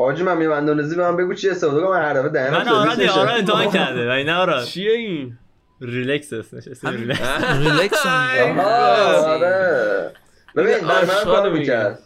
آجی 0.00 0.22
من 0.22 0.36
میام 0.36 0.52
اندونزی 0.52 0.96
به 0.96 1.02
من 1.02 1.16
بگو 1.16 1.34
چی 1.34 1.50
استفاده 1.50 1.80
کنم 1.80 1.92
هر 1.92 2.14
دفعه 2.14 2.28
دهنم 2.28 2.52
من 2.52 2.64
سرویس 2.64 2.74
آراد 2.74 2.98
میشه. 2.98 3.12
آراد 3.12 3.38
امتحان 3.38 3.70
کرده. 3.70 4.08
و 4.08 4.10
اینا 4.10 4.40
آراد. 4.40 4.64
چیه 4.64 4.92
این؟ 4.92 5.38
ریلکس 5.80 6.32
اسمش 6.32 6.68
اسم 6.68 6.88
ریلکس. 6.88 7.20
ریلکس 7.58 8.06
آره. 8.06 10.10
ببین 10.56 10.78
برای 10.78 11.06
من 11.06 11.24
کار. 11.24 11.50
می‌کرد. 11.50 11.98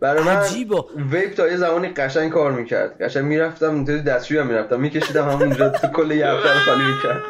برای 0.00 0.22
من 0.22 0.42
vape 1.10 1.34
تا 1.34 1.48
یه 1.48 1.56
زمانی 1.56 1.88
قشنگ 1.88 2.32
کار 2.32 2.52
می‌کرد. 2.52 3.02
قشنگ 3.02 3.24
می‌رفتم 3.24 3.74
اینطوری 3.74 4.02
دستشویی 4.02 4.40
هم 4.40 4.46
می‌رفتم. 4.46 4.80
میکشیدم 4.80 5.28
همونجا 5.28 5.68
تو 5.68 5.86
کل 5.86 6.10
یه 6.10 6.26
هفته 6.26 6.52
رو 6.52 6.58
خالی 6.58 6.84
می‌کرد. 6.84 7.22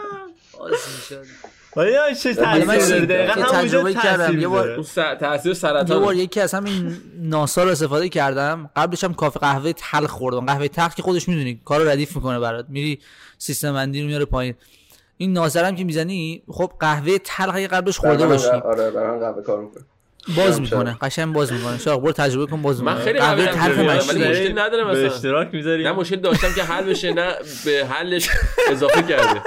ولی 1.76 2.14
چه 2.22 2.32
ولی 2.32 2.64
من 2.64 2.74
تاثیر 2.76 2.96
یه 2.96 3.06
داره. 3.06 3.26
دقیقاً 3.26 3.48
تجربه 3.52 3.94
کردم. 3.94 4.40
یه 4.40 4.48
بار-. 4.48 4.68
اون 4.68 4.84
تاثیر 5.20 5.52
یه 5.52 5.58
سرطان. 5.58 6.00
بار 6.00 6.14
یکی 6.14 6.40
از 6.40 6.54
همین 6.54 6.96
ناسا 7.22 7.64
رو 7.64 7.70
استفاده 7.70 8.08
کردم. 8.08 8.70
قبلش 8.76 9.04
هم 9.04 9.14
کافه 9.14 9.40
قهوه 9.40 9.72
تلخ 9.72 10.10
خوردم. 10.10 10.46
قهوه 10.46 10.68
تلخ 10.68 10.94
که 10.94 11.02
خودش 11.02 11.28
می‌دونی 11.28 11.60
کار 11.64 11.80
رو 11.80 11.88
ردیف 11.88 12.16
می‌کنه 12.16 12.38
برات. 12.38 12.66
میری 12.68 13.00
سیستم 13.38 13.72
بندی 13.72 14.00
رو 14.00 14.06
میاره 14.06 14.24
پایین. 14.24 14.54
این 15.16 15.32
ناظرم 15.32 15.76
که 15.76 15.84
می‌زنی 15.84 16.42
خب 16.48 16.72
قهوه 16.80 17.18
تلخ 17.18 17.54
قبلش 17.54 17.98
خورده 17.98 18.26
برای 18.26 18.28
من 18.28 18.36
باشی. 18.36 18.48
آره 18.48 18.90
برای 18.90 19.10
من 19.10 19.18
قهوه 19.18 19.42
کار 19.42 19.60
می‌کنه 19.60 19.84
باز 20.36 20.60
می‌کنه 20.60 20.96
قشنگ 21.00 21.32
باز 21.34 21.52
می‌کنه. 21.52 21.78
شاق 21.78 22.00
برو 22.00 22.12
تجربه 22.12 22.46
کن 22.46 22.62
باز 22.62 22.82
من 22.82 22.92
می‌کنه. 22.92 23.04
خیلی 23.04 23.88
مشروب 23.88 24.08
ولی 24.08 24.30
مشکل. 24.30 24.58
نداره 24.58 24.84
به 24.84 24.90
مثلا. 24.90 25.06
اشتراک 25.06 25.48
می‌ذاری 25.52 25.84
نه 25.84 25.92
مشکل 25.92 26.16
داشتم 26.16 26.48
که 26.56 26.62
حل 26.62 26.84
بشه 26.84 27.12
نه 27.12 27.32
به 27.64 27.86
حلش 27.90 28.28
اضافه 28.70 29.02
کرده. 29.02 29.42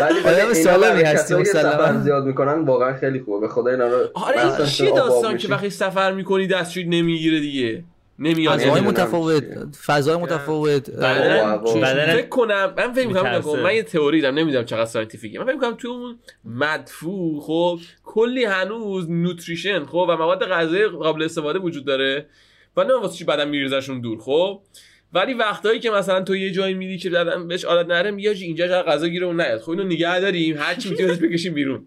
ولی 0.00 0.20
آدم 0.20 0.52
سالمی 0.52 1.02
هستی 1.02 1.34
مسلما. 1.34 1.72
سفر 1.72 2.00
زیاد 2.00 2.24
می‌کنن 2.24 2.64
واقعا 2.64 2.96
خیلی 2.96 3.20
خوبه. 3.20 3.46
به 3.46 3.52
خدا 3.52 3.70
اینا 3.70 3.88
رو 3.88 4.08
آره 4.14 4.40
این 4.40 4.48
آب 4.48 4.96
داستان. 4.96 5.36
که 5.36 5.48
وقتی 5.48 5.70
سفر 5.70 6.12
می‌کنی 6.12 6.46
دستشویی 6.46 6.86
نمی‌گیره 6.86 7.40
دیگه؟ 7.40 7.84
نمیاد 8.20 8.58
فضای 8.58 8.80
متفاوت. 8.80 9.44
فضای 9.86 10.16
متفاوت. 10.16 10.90
فکر 10.90 12.28
کنم 12.28 12.74
من 12.76 12.92
فکر 12.92 13.06
می‌کنم. 13.06 13.42
من 13.62 13.74
یه 13.74 13.82
تئوری 13.82 14.20
دارم 14.20 14.38
نمی‌دونم 14.38 14.64
چقدر 14.64 14.84
ساینتیفیکه 14.84 15.38
من 15.38 15.44
فکر 15.44 15.54
می‌کنم 15.54 15.74
تو 15.74 15.88
اون 15.88 16.18
مدفوع 16.44 17.40
خب 17.40 17.78
کلی 18.04 18.44
هنوز 18.44 19.10
نوتریشن 19.10 19.84
خب 19.84 20.06
و 20.08 20.16
مواد 20.16 20.44
غذایی 20.44 20.86
قابل 20.86 21.22
استفاده 21.22 21.58
وجود 21.58 21.84
داره. 21.84 22.26
و 22.76 22.84
نه 22.84 22.94
واسه 22.94 23.18
چی 23.18 23.24
بدن 23.24 23.48
میریزشون 23.48 24.00
دور 24.00 24.18
خب. 24.18 24.60
ولی 25.12 25.34
وقتایی 25.34 25.80
که 25.80 25.90
مثلا 25.90 26.22
تو 26.22 26.36
یه 26.36 26.50
جایی 26.50 26.74
میری 26.74 26.98
که 26.98 27.10
بدن 27.10 27.48
بهش 27.48 27.64
عادت 27.64 27.88
نره 27.88 28.10
میگه 28.10 28.30
حاجی 28.30 28.44
اینجا 28.46 28.82
غذا 28.82 29.08
گیره 29.08 29.26
اون 29.26 29.40
نیاد. 29.40 29.60
خب 29.60 29.70
اینو 29.70 29.84
نگه 29.84 30.20
داریم. 30.20 30.56
هر 30.58 30.74
چی 30.74 30.90
می‌تونیم 30.90 31.12
ازش 31.12 31.22
بکشیم 31.22 31.54
بیرون. 31.54 31.86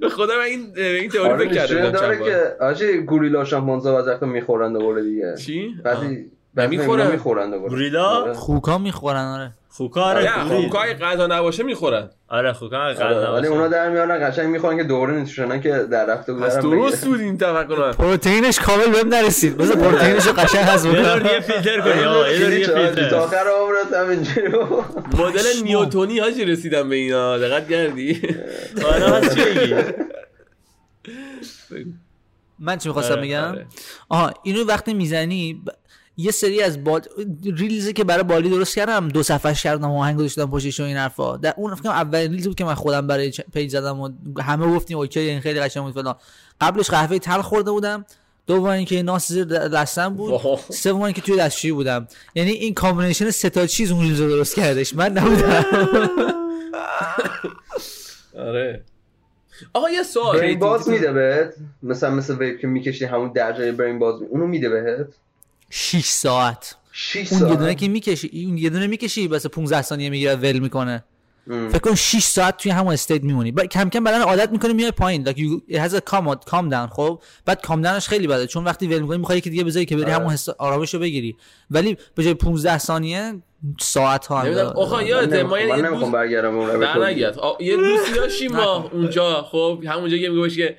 به 0.00 0.08
خدا 0.08 0.34
من 0.34 0.40
این 0.40 0.72
این 0.76 1.10
تئوری 1.10 1.30
آره 1.30 1.48
فکر 1.48 1.66
بودم 1.66 1.90
داره 1.90 2.16
چند 2.16 2.18
بار. 2.18 2.30
که 2.30 2.56
آجی 2.60 2.98
گوریلا 2.98 3.44
شامپانزا 3.44 3.94
بعضی 3.94 4.10
وقتا 4.10 4.26
می‌خورن 4.26 4.72
دوباره 4.72 5.02
دیگه 5.02 5.34
چی 5.38 5.74
بعضی 5.84 6.30
نمی‌خورن. 6.56 7.00
اینا 7.00 7.12
می‌خورن 7.12 7.50
دوباره 7.50 7.70
گوریلا؟ 7.70 8.04
آره. 8.04 8.32
خوکا 8.32 8.78
می‌خورن 8.78 9.24
آره 9.24 9.50
خوکا 9.76 10.02
آره 10.02 10.52
نه 10.52 10.68
کاری 10.68 10.94
غذا 10.94 11.26
نباشه 11.26 11.62
می‌خورن. 11.62 12.10
آره 12.28 12.52
خوکا 12.52 12.76
آره، 12.76 12.94
غذا 12.94 13.34
ولی. 13.34 13.46
اونا 13.46 13.68
در 13.68 13.90
میارن 13.90 14.30
قشنگ 14.30 14.46
می‌خورن 14.46 14.76
که 14.76 14.84
دوباره 14.84 15.12
نیتریشنن 15.12 15.60
که 15.60 15.70
در 15.70 16.06
رفته 16.06 16.34
پس 16.34 16.56
بودن 16.56 16.76
درست 16.76 17.04
بود 17.04 17.20
این 17.20 17.38
تفکر 17.38 17.78
من. 17.78 17.92
پروتئینش 17.92 18.60
کامل 18.60 18.86
بهم 18.86 19.08
نرسید. 19.08 19.56
بذار 19.56 19.76
پروتئینش 19.76 20.26
رو 20.26 20.32
قشنگ 20.32 20.66
یه 20.66 20.92
دور 20.92 21.02
کنم 21.02 21.18
دیگه 21.22 21.40
فیلتر 21.40 21.80
کنی 21.80 22.04
آقا 22.04 22.28
یه 22.28 22.38
دور 22.38 22.48
دیگه 22.48 22.66
تا 22.66 22.74
فیلتر. 22.74 23.14
آخر 23.14 23.44
عمرت 23.60 23.92
هم 23.92 24.08
اینجوری 24.08 24.48
بود. 24.48 25.20
مدل. 25.20 25.42
نیوتونی 25.64 26.18
هاجی 26.18 26.44
رسیدم 26.44 26.88
به 26.88 26.96
اینا. 26.96 27.38
دقت 27.38 27.68
کردی؟ 27.68 28.22
حالا 28.82 29.20
پس 29.20 29.34
چی 29.34 29.40
میگی 29.44 29.74
من 32.58 32.78
چی 32.78 32.88
می‌خواستم 32.88 33.12
آره، 33.12 33.22
بگم؟ 33.22 33.42
آره. 33.42 33.66
آها 34.08 34.30
اینو 34.42 34.64
وقتی 34.64 34.94
می‌زنی. 34.94 35.62
یه 36.16 36.30
سری 36.30 36.62
از 36.62 36.84
بالی 36.84 37.00
reels 37.44 37.84
ی 37.84 37.92
که 37.92 38.04
برای 38.04 38.22
بالی 38.22 38.50
درست 38.50 38.74
کردم 38.74 39.08
دو 39.08 39.22
صفحه 39.22 39.54
کردم 39.54 39.90
و 39.90 39.98
آهنگ 39.98 40.16
گذاشتم 40.16 40.50
پشتش 40.50 40.80
و 40.80 40.82
این 40.82 40.96
حرفا. 40.96 41.36
در 41.36 41.54
اون 41.56 41.74
فکر 41.74 41.82
کنم 41.82 41.92
اولین 41.92 42.32
reels 42.32 42.46
بود 42.46 42.56
که 42.56 42.64
من 42.64 42.74
خودم 42.74 43.06
برای 43.06 43.32
page 43.54 43.70
زدم 43.70 44.00
و 44.00 44.10
همه 44.42 44.74
گفتیم 44.74 44.98
okay 44.98 45.20
این 45.20 45.40
خیلی 45.40 45.60
قشنگ 45.60 45.82
بود 45.84 45.94
فلان. 45.94 46.14
قبلش 46.60 46.90
قهوه 46.90 47.18
تلخ 47.18 47.44
خورده 47.44 47.70
بودم. 47.70 48.04
دوم 48.46 48.64
اینکه 48.64 49.02
ناس 49.02 49.32
زیر 49.32 49.44
دستم 49.44 50.14
بود. 50.14 50.40
سوم 50.70 51.02
اینکه 51.02 51.20
توی 51.20 51.36
دستشویی 51.36 51.72
بودم. 51.72 52.08
یعنی 52.34 52.50
این 52.50 52.74
combination 52.74 53.30
سه 53.30 53.50
تا 53.50 53.66
چیز 53.66 53.92
اون 53.92 54.02
reels 54.02 54.20
رو 54.20 54.28
درست 54.28 54.56
کردش. 54.56 54.94
من 54.94 55.12
نبودم. 55.12 55.64
آره. 58.48 58.84
آقا 59.72 59.90
یه 59.90 60.02
سوال. 60.02 60.38
brain 60.38 60.58
buzz 60.58 60.88
میده 60.88 61.12
بهت. 61.12 61.54
مثلا 61.82 62.10
مثل 62.10 62.38
vape 62.38 62.60
که 62.60 62.66
می‌کشی 62.66 63.04
همون 63.04 63.32
درجه 63.32 63.72
brain 63.72 63.98
buzz 63.98 64.22
اونو 64.30 64.46
میده 64.46 64.68
بهت. 64.68 65.08
6 65.70 66.04
ساعت. 66.04 66.76
6 66.92 67.32
اون 67.32 67.40
یه 67.40 67.48
دونه 67.48 67.64
ساعت. 67.64 67.78
که 67.78 67.88
می‌کشی 67.88 68.44
اون 68.46 68.58
یه 68.58 68.70
دونه 68.70 68.86
می‌کشی 68.86 69.26
واسه 69.26 69.48
15 69.48 69.82
ثانیه 69.82 70.10
می‌گیره 70.10 70.34
ول 70.34 70.58
می‌کنه. 70.58 71.04
ام. 71.50 71.68
فکر 71.68 71.78
کن 71.78 71.94
6 71.94 72.22
ساعت 72.22 72.56
توی 72.56 72.72
همون 72.72 72.92
state 72.92 73.22
میمونی. 73.22 73.52
با... 73.52 73.64
کم 73.66 73.88
کم 73.88 74.04
بدن 74.04 74.20
عادت 74.20 74.50
می‌کنه 74.50 74.72
میای 74.72 74.90
پایین. 74.90 75.24
Like 75.24 75.36
you 75.36 75.74
it 75.74 75.78
has 75.78 75.92
a 75.92 76.00
calm, 76.10 76.50
calm 76.50 76.70
down 76.72 76.92
خب؟ 76.92 77.22
بعد 77.44 77.60
calm 77.62 77.82
down 77.82 77.99
ش 77.99 78.08
خیلی 78.08 78.26
بده. 78.26 78.46
چون 78.46 78.64
وقتی 78.64 78.86
ول 78.86 78.98
می‌کنی 78.98 79.18
می‌خوای 79.18 79.40
که 79.40 79.50
دیگه 79.50 79.64
بذاری 79.64 79.86
که 79.86 79.96
بری 79.96 80.04
آره. 80.04 80.14
همون 80.14 80.32
حس 80.32 80.48
آرامش 80.48 80.94
رو 80.94 81.00
بگیری. 81.00 81.36
ولی 81.70 81.96
به 82.14 82.24
جای 82.24 82.34
15 82.34 82.78
ثانیه 82.78 83.42
ساعت 83.80 84.26
ها 84.26 84.38
هم 84.38 84.46
نمی‌دونم. 84.46 84.66
آخه 84.66 84.96
من 84.96 85.06
یادته 85.06 85.42
ما 85.42 85.58
یه 85.58 85.76
نمی‌خوام 85.76 86.00
دوست 86.00 86.12
برگردم 86.12 86.58
اون 86.58 86.84
نه. 86.84 87.06
نگید 87.06 87.34
یه 87.60 87.76
دوستی 87.76 88.12
داشتیم 88.14 88.52
ما 88.52 88.90
اونجا 88.92 89.42
خب؟ 89.42 89.82
همونجا 89.86 90.16
که 90.16 90.28
میگوش 90.28 90.56
که 90.56 90.76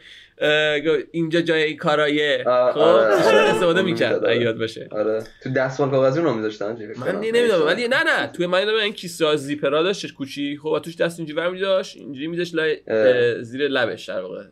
اینجا 1.12 1.42
جای 1.42 1.76
کارایه 1.76 2.44
خب 2.44 2.50
آره، 2.50 3.16
آره. 3.26 3.38
استفاده 3.38 3.80
اون 3.80 3.90
می‌کرد 3.90 4.26
آره. 4.26 4.42
یاد 4.42 4.58
باشه 4.58 4.88
آره 4.92 5.24
تو 5.44 5.50
دستمال 5.50 5.90
کاغذی 5.90 6.20
اونو 6.20 6.34
میذاشتن 6.34 6.78
من 6.98 7.16
نمی‌دونم 7.16 7.66
ولی 7.66 7.88
نه 7.88 8.04
نه 8.04 8.28
توی 8.28 8.48
من 8.48 8.68
این 8.68 8.94
کیسه 8.94 9.36
زیپرا 9.36 9.84
داشتش 9.84 10.14
کوچی 10.14 10.58
خب 10.58 10.66
و 10.66 10.80
توش 10.80 10.96
دست 10.96 11.20
اینجوری 11.20 11.38
برمی 11.38 11.60
داشت 11.60 11.98
اینجوری 11.98 12.28
میذاش 12.28 12.56
لای 12.56 12.78
اه. 12.88 12.98
اه، 12.98 13.42
زیر 13.42 13.68
لبش 13.68 14.10
در 14.10 14.22
واقع. 14.22 14.44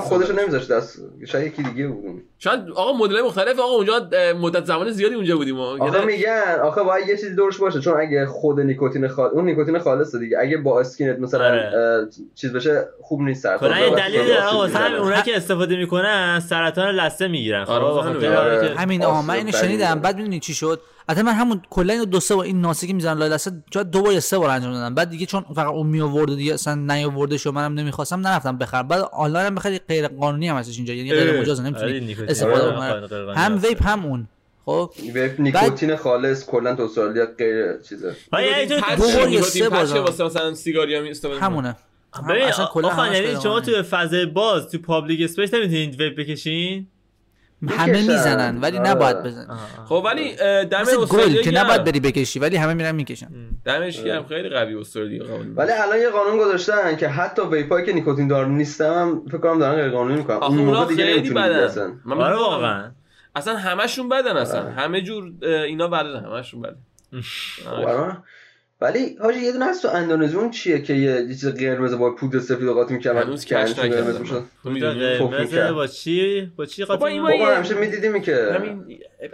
خودشو 0.00 0.32
نمیذاشت 0.32 0.72
دست 0.72 1.02
شاید 1.26 1.46
یکی 1.46 1.62
دیگه 1.62 1.86
بود 1.86 2.22
شاید 2.38 2.60
آقا 2.74 2.92
مدل 2.92 3.20
مختلف 3.20 3.58
آقا 3.58 3.74
اونجا 3.74 4.08
مدت 4.40 4.64
زمان 4.64 4.90
زیادی 4.90 5.14
اونجا 5.14 5.36
بودیم 5.36 5.56
ما 5.56 5.78
آخه 5.78 6.04
میگن 6.04 6.58
آخه 6.62 6.82
باید 6.82 7.08
یه 7.08 7.16
چیزی 7.16 7.34
دورش 7.34 7.58
باشه 7.58 7.80
چون 7.80 8.00
اگه 8.00 8.26
خود 8.26 8.60
نیکوتین 8.60 9.08
خال... 9.08 9.30
اون 9.30 9.44
نیکوتین 9.44 9.78
خالصه 9.78 10.18
دیگه 10.18 10.38
اگه 10.40 10.56
با 10.56 10.80
skin 10.80 11.10
ت 11.10 11.18
مثلا 11.18 11.44
آره. 11.44 12.08
چیز 12.34 12.52
بشه 12.52 12.88
خوب 13.00 13.20
نیست 13.20 13.42
سرطان 13.42 13.72
کلا 13.72 15.11
یه. 15.12 15.18
اونایی 15.18 15.32
که 15.32 15.36
استفاده 15.36 15.76
می‌کنن 15.76 16.40
سرطان 16.48 16.94
لثه 16.94 17.28
می‌گیرن 17.28 17.64
خب 17.64 17.70
آره، 17.70 17.94
به 17.94 18.02
همین. 18.02 18.14
خاطر 18.14 18.36
آره. 18.36 18.74
همین 18.78 19.04
آه 19.04 19.26
من 19.26 19.34
اینو 19.34 19.52
شنیدم. 19.52 20.00
بعد 20.00 20.16
می‌دونی 20.16 20.40
چی 20.40 20.54
شد 20.54 20.80
البته 21.08 21.24
من 21.26 21.32
همون 21.32 21.62
کلا 21.70 21.92
اینو 21.92 22.04
دو 22.04 22.20
سه 22.20 22.34
بار 22.34 22.44
این 22.44 22.60
ناسی 22.60 22.86
که 22.86 22.92
می‌زنن 22.94 23.18
لای 23.18 23.30
دست 23.30 23.52
جا 23.70 23.82
دو 23.82 24.02
بار 24.02 24.12
یا 24.12 24.20
سه 24.20 24.38
بار 24.38 24.50
انجام 24.50 24.72
دادم 24.72 24.94
بعد 24.94 25.10
دیگه 25.10 25.26
چون 25.26 25.44
فقط 25.54 25.66
اون 25.66 25.86
می 25.86 26.00
آورد 26.00 26.34
دیگه 26.36 26.54
اصلا 26.54 26.74
نیاورده 26.74 27.36
شو 27.38 27.52
منم 27.52 27.74
نمی‌خواستم 27.74 28.20
نرفتم 28.26 28.58
بخرم 28.58 28.88
بعد 28.88 29.00
آنلاین 29.12 29.46
هم 29.46 29.54
بخری 29.54 29.78
غیر 29.88 30.08
قانونی 30.08 30.48
هم 30.48 30.56
هستش 30.56 30.76
اینجا 30.76 30.94
یعنی 30.94 31.12
غیر. 31.12 31.40
مجاز 31.40 31.60
نمی‌تونی. 31.60 32.16
استفاده 32.28 32.62
آره. 32.62 33.06
قانونی 33.06 33.34
هم. 33.36 33.60
ویپ 33.62 33.86
هم 33.86 34.04
اون 34.06 34.28
خب 34.66 34.90
ویپ 35.14 35.40
نیکوتین 35.40 35.96
خالص 35.96 36.46
کلا 36.46 36.74
تو 36.74 36.82
استرالیا 36.82 37.26
غیر 37.38 37.78
چیزه 37.88 38.16
تو- 38.30 38.76
patch 38.80 38.96
دو 38.96 39.02
بار 39.04 39.18
یا 39.18 39.26
نیکوتین 39.26 39.62
سه 39.62 39.68
بار 39.68 39.82
patch 39.84 39.88
زدم. 39.88 40.00
واسه 40.04 40.24
مثلا 40.24 40.54
سیگاری 40.54 40.94
هم 40.94 41.04
استفاده 41.04 41.40
همونه 41.40 41.76
ببین 42.28 42.42
همش 42.42 43.18
یعنی 43.18 43.40
شما. 43.42 43.60
تو 43.60 43.82
فضای 43.82 44.26
باز 44.26 44.68
تو 44.70 44.78
public 44.78 45.20
space 45.22 45.54
نمی‌تونید 45.54 46.00
ویپ 46.00 46.20
بکشین؟ 46.20 46.86
همه. 47.68 47.92
می‌زنن 47.92 48.60
ولی 48.60 48.78
آره. 48.78 48.90
نباید 48.90 49.22
بزن 49.22 49.46
خب 49.88 50.02
ولی 50.06 50.36
دم 50.64 50.78
استرالیا 51.02 51.42
که. 51.42 51.50
نباید 51.50 51.84
بری 51.84 52.00
بکشی 52.00 52.38
ولی 52.38 52.56
همه 52.56 52.74
میرن 52.74 52.94
می‌کشن. 52.94 53.28
دمش 53.64 54.02
گرم. 54.02 54.26
خیلی 54.26 54.48
قوی 54.48 54.74
استرالیا 54.74 55.24
قانون. 55.24 55.54
ولی 55.54 55.72
الان 55.72 55.98
یه 55.98 56.10
قانون 56.10 56.38
گذاشتن 56.38 56.96
که 56.96 57.08
حتی 57.08 57.42
ویپایی 57.42 57.86
که 57.86 57.92
نیکوتین 57.92 58.28
دار 58.28 58.46
نیستم 58.46 58.92
هم 58.92 59.22
فکر 59.28 59.38
کنم 59.38 59.58
دارن 59.58 59.74
غیر 59.82 59.90
قانونی 59.90 60.16
می‌کنن. 60.16 60.36
اون 60.36 60.58
موقع 60.58 60.84
دیگه 60.86 61.32
من 62.04 62.16
آره. 62.20 62.36
واقعا. 62.36 62.90
اصلا 63.36 63.56
همشون 63.56 64.08
بدن 64.08 64.36
اصلا. 64.36 64.70
همه 64.70 65.00
جور 65.00 65.32
اینا 65.42 65.88
بدن. 65.88 66.24
همشون 66.24 66.62
بدن. 66.62 66.76
آره. 67.70 67.84
برای- 67.86 68.12
ولی 68.82 69.16
حاجی 69.20 69.38
یه 69.38 69.52
دونه 69.52 69.64
هست 69.64 69.82
تو 69.82 69.88
اندونزی 69.88 70.36
اون 70.36 70.50
چیه 70.50 70.82
که 70.82 70.94
یه 70.94 71.28
چیز 71.28 71.46
قرمز 71.46 71.94
با 71.94 72.14
پودر 72.14 72.38
سفید 72.38 72.68
قاطی 72.68 72.94
می‌کردن 72.94 73.22
هنوز 73.22 73.44
کش 73.44 73.74
قرمز 73.74 74.20
می‌شد. 74.20 74.44
تو 74.62 74.70
می‌دونی؟ 74.70 75.18
فوق 75.18 75.30
قرمز 75.30 75.52
می‌کرد. 75.52 75.72
با 75.72 75.86
چی 75.86 76.50
با 76.56 76.66
چی 76.66 76.84
قاطی 76.84 77.04
این 77.04 77.24
یه- 77.24 77.46
همیشه 77.46 77.74
می‌دیدیم 77.74 78.20
که 78.22 78.58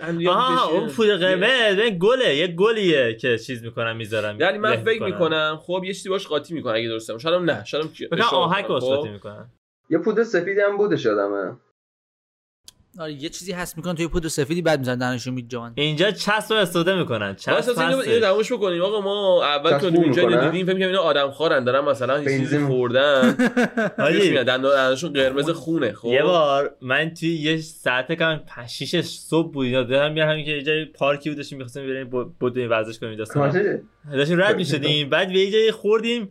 همین 0.02 0.28
آها. 0.28 0.70
اون 0.70 0.88
پودر 0.88 1.16
قرمز 1.16 1.76
ببین 1.76 1.98
گله 1.98 2.36
یه 2.36 2.46
گلیه 2.46 3.14
که 3.14 3.38
چیز 3.38 3.62
می‌کنن 3.62 3.96
می‌ذارن 3.96 4.40
یعنی 4.40 4.58
من 4.58 4.76
فکر. 4.76 5.02
می‌کنم 5.04 5.58
خب 5.62 5.82
یه 5.84 5.92
چیزی 5.94 6.08
باش 6.08 6.26
قاطی 6.26 6.54
می‌کنه 6.54 6.72
اگه 6.74 6.88
درسته 6.88 7.18
شاید 7.18 7.34
هم 7.34 7.50
نه 7.50 7.64
شاید 7.64 7.84
آهک 8.32 8.66
باش 8.66 8.82
قاطی 8.82 9.08
می‌کنن 9.08 9.46
یه 9.90 9.98
پودر 9.98 10.24
سفیدی 10.24 10.60
هم 10.60 10.76
بودش 10.76 11.04
یادمه 11.04 11.56
آره 13.00 13.12
یه 13.12 13.28
چیزی 13.28 13.52
هست 13.52 13.76
می‌کنن 13.76 13.94
توی 13.94 14.08
پودر 14.08 14.28
سفیدی 14.28 14.62
بعد 14.62 14.78
می‌زنن 14.78 14.98
دهنشون 14.98 15.34
میجان 15.34 15.72
اینجا 15.74 16.10
چسب 16.10 16.54
استفاده 16.54 16.94
می‌کنن 16.98 17.34
چسب 17.34 17.78
اینو. 17.78 17.96
اینو 17.98 18.20
تموش 18.20 18.52
بکنیم. 18.52 18.82
آقا 18.82 19.00
ما 19.00 19.44
اول 19.44 19.90
بو 19.90 20.02
اینجا؟ 20.02 20.22
دیدیم 20.50 20.66
فکر 20.66 20.74
کنیم 20.74 20.86
اینا 20.86 21.00
آدم 21.00 21.30
خارن 21.30 21.64
دارن 21.64 21.84
مثلا 21.84 22.22
یه 22.22 22.38
چیزی. 22.38 22.58
خوردن. 22.58 23.36
میاد 24.30 24.46
دندونشون 24.46 25.12
قرمز 25.12 25.50
خونه 25.50 25.92
خب؟ 25.92 26.08
یه 26.08 26.22
بار 26.22 26.74
من 26.80 27.14
توی 27.14 27.34
یه 27.34 27.56
ساعت 27.56 28.12
کم 28.12 28.40
6 28.68 29.00
صبح 29.00 29.52
بود 29.52 29.66
اینا 29.66 29.82
دارم 29.82 30.12
میرم 30.12 30.28
همین 30.28 30.44
که 30.44 30.50
یه 30.50 30.62
جای 30.62 30.84
پارکی 30.84 31.30
بود 31.30 31.36
داشتیم 31.36 31.58
می‌خواستیم 31.58 31.86
بریم 31.86 32.08
بود- 32.08 32.38
بدویم 32.40 32.70
ورزش 32.70 32.98
کنیم 32.98 33.14
داستان 33.16 33.80
داشتیم 34.12 34.40
رد 34.42 34.56
می‌شدیم 34.56 35.08
بعد 35.12 35.28
به 35.28 35.38
یه 35.38 35.50
جایی 35.50 35.70
خوردیم 35.70 36.28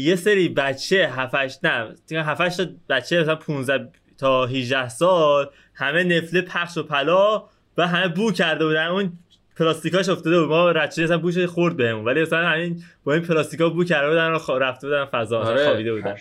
یه 0.00 0.16
سری 0.16 0.48
بچه 0.48 1.08
7 1.08 1.64
نه 1.64 1.94
دیگه 2.06 2.22
7 2.22 2.56
تا 2.56 2.64
بچه 2.88 3.20
مثلا 3.20 3.34
15 3.36 3.88
تا 4.18 4.46
18 4.46 4.88
سال 4.88 5.50
همه 5.74 6.04
نفله 6.04 6.40
پخش 6.40 6.76
و 6.76 6.82
پلا 6.82 7.44
و 7.78 7.86
همه 7.86 8.08
بو 8.08 8.32
کرده 8.32 8.66
بودن. 8.66 8.86
اون 8.86 9.12
پلاستیکاش 9.56 10.08
افتاده 10.08 10.40
بود. 10.40 10.48
ما 10.48 10.70
رچه 10.70 11.02
اصلا 11.02 11.18
بوش 11.18 11.38
خورد 11.38 11.76
بهمون. 11.76 12.04
ولی 12.04 12.22
مثلا 12.22 12.48
همین 12.48 12.82
با 13.04 13.14
این 13.14 13.22
پلاستیکا 13.22 13.68
بو 13.68 13.84
کرده 13.84 14.08
بودن 14.08 14.30
و 14.30 14.58
رفته 14.58 14.86
بودن 14.86 15.04
فضا. 15.04 15.40
آره. 15.40 15.64
خوابیده 15.64 15.94
بودن. 15.94 16.16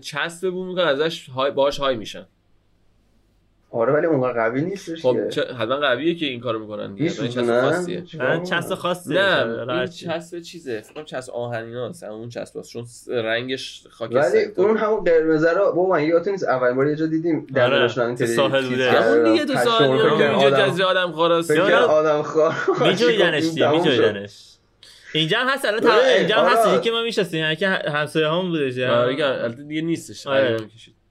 چسب 0.00 0.50
بو 0.50 0.64
می‌کنن 0.64 0.84
ازش 0.84 1.28
های 1.28 1.50
باهاش 1.50 1.78
های 1.78 1.96
میشن. 1.96 2.26
آره 3.70 3.92
ولی 3.92 4.06
اونقدر 4.06 4.48
قوی 4.48 4.62
نیستش 4.62 5.02
خب 5.02 5.12
که. 5.24 5.28
چه- 5.30 5.54
حتما 5.54 5.76
قویه 5.76 6.14
که 6.14 6.26
این 6.26 6.40
کارو 6.40 6.58
می‌کنن 6.58 6.94
دیگه. 6.94 7.02
این 7.02 7.10
چسب 7.12 7.22
میسوزونن 7.22 7.60
خاصیه 7.60 8.04
من 8.18 8.42
چسب 8.44 8.74
خاصی 8.74 9.14
نه 9.14 9.34
حالا 9.56 9.74
این. 9.78 9.86
چسب 9.86 10.40
چیزه 10.40 10.80
فکر 10.80 10.94
کنم 10.94 11.04
چسب 11.04 11.32
آهنیناست 11.32 12.04
اون 12.04 12.28
چسب 12.28 12.62
چون 12.62 12.86
رنگش 13.08 13.82
ولی 13.84 13.90
خاکستری 13.94 14.44
اون 14.56 14.76
همون 14.76 15.04
قرمزه 15.04 15.50
رو 15.52 15.64
بابا 15.72 15.88
من 15.88 16.04
یادتون 16.04 16.32
نیست 16.32 16.44
اول 16.48 16.72
بار 16.72 16.86
یه 16.88 16.96
جا 16.96 17.06
دیدیم 17.06 17.46
دندوناشون 17.54 17.94
تو 17.94 18.02
همینطوری 18.04 18.30
ساحل 18.34 18.60
چیز 18.60 18.70
بوده. 18.70 18.90
همون 18.90 19.32
دیگه 19.32 19.44
تو 19.44 19.54
که 20.18 20.30
اینجا 20.30 20.50
جزیره 20.50 20.86
آدم 20.86 21.12
کنم 21.12 21.90
آدم 21.90 22.22
خوار 22.22 22.54
میجویدنش. 22.80 23.44
میجویدنش 23.44 24.44
اینجا 25.14 25.38
هم 25.38 25.48
هست 25.48 25.64
الان 25.64 25.86
آره، 25.86 26.00
تا- 26.00 26.06
اینجا 26.18 26.36
هم 26.36 26.52
هست 26.52 26.66
آره. 26.66 26.74
یکی 26.76 26.84
که 26.84 26.90
ما 26.90 27.02
میشستیم 27.02 27.54
که 27.54 27.68
همسایه 27.68 28.28
همون 28.28 28.48
بودش 28.50 28.78
آره 28.78 29.14
دیگه 29.68 29.80
نیستش 29.82 30.26
آره. 30.26 30.56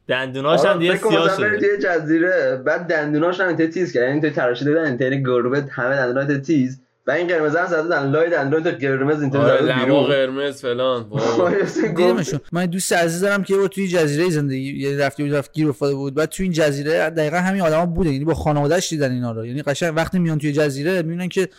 دندوناش 0.08 0.60
آره، 0.60 0.70
هم 0.70 0.80
دیگه 0.80 0.98
سیاه 0.98 1.38
شده. 1.38 1.58
توی 1.58 1.78
جزیره 1.82 2.62
بعد 2.66 2.88
دندوناش 2.88 3.40
هم 3.40 3.56
تیز 3.56 3.94
کرد. 3.94 4.02
یعنی 4.02 4.12
اینطوری 4.12 4.34
تراشیده 4.34 4.72
بودن 4.72 4.86
اینطوری 4.86 5.24
گربه 5.24 5.66
همه 5.72 5.96
دندونات 5.96 6.42
تیز. 6.42 6.80
و 7.08 7.12
این 7.12 7.28
قرمز 7.28 7.56
هم 7.56 7.66
زده 7.66 7.82
بودن. 7.82 8.10
لای 8.10 8.30
دندونات 8.30 8.68
قرمز 8.68 9.22
اینطوری 9.22 9.44
آره 9.44 9.62
زده 9.62 9.86
لبا 9.86 10.04
قرمز 10.04 10.62
فلان. 10.62 11.06
دیدمشون 11.98 12.40
من 12.52 12.66
دوست 12.66 12.94
عزیز 12.94 13.22
دارم 13.22 13.44
که 13.44 13.54
او 13.54 13.68
توی 13.68 13.88
جزیره 13.88 14.30
زندگی 14.30 14.78
یعنی 14.78 14.98
رفتی 14.98 15.24
بود 15.24 15.36
رفت 15.36 15.54
گیر 15.54 15.70
افتاده 15.70 15.96
بود. 15.96 16.14
بعد 16.14 16.30
توی 16.30 16.44
این 16.44 16.54
جزیره 16.54 17.10
دقیقا 17.10 17.38
همین 17.38 17.62
آدما 17.62 17.86
بودن. 17.86 18.12
یعنی 18.12 18.26
با 18.26 18.34
خانواده‌اش 18.34 18.90
دیدن 18.90 19.12
اینا 19.12 19.32
رو. 19.32 19.46
یعنی 19.46 19.62
قشنگ 19.62 19.94
وقتی 19.96 20.20
میان 20.20 20.40
توی 20.40 20.52
جزیره 20.52 21.02
می‌بینن 21.02 21.28
که 21.28 21.50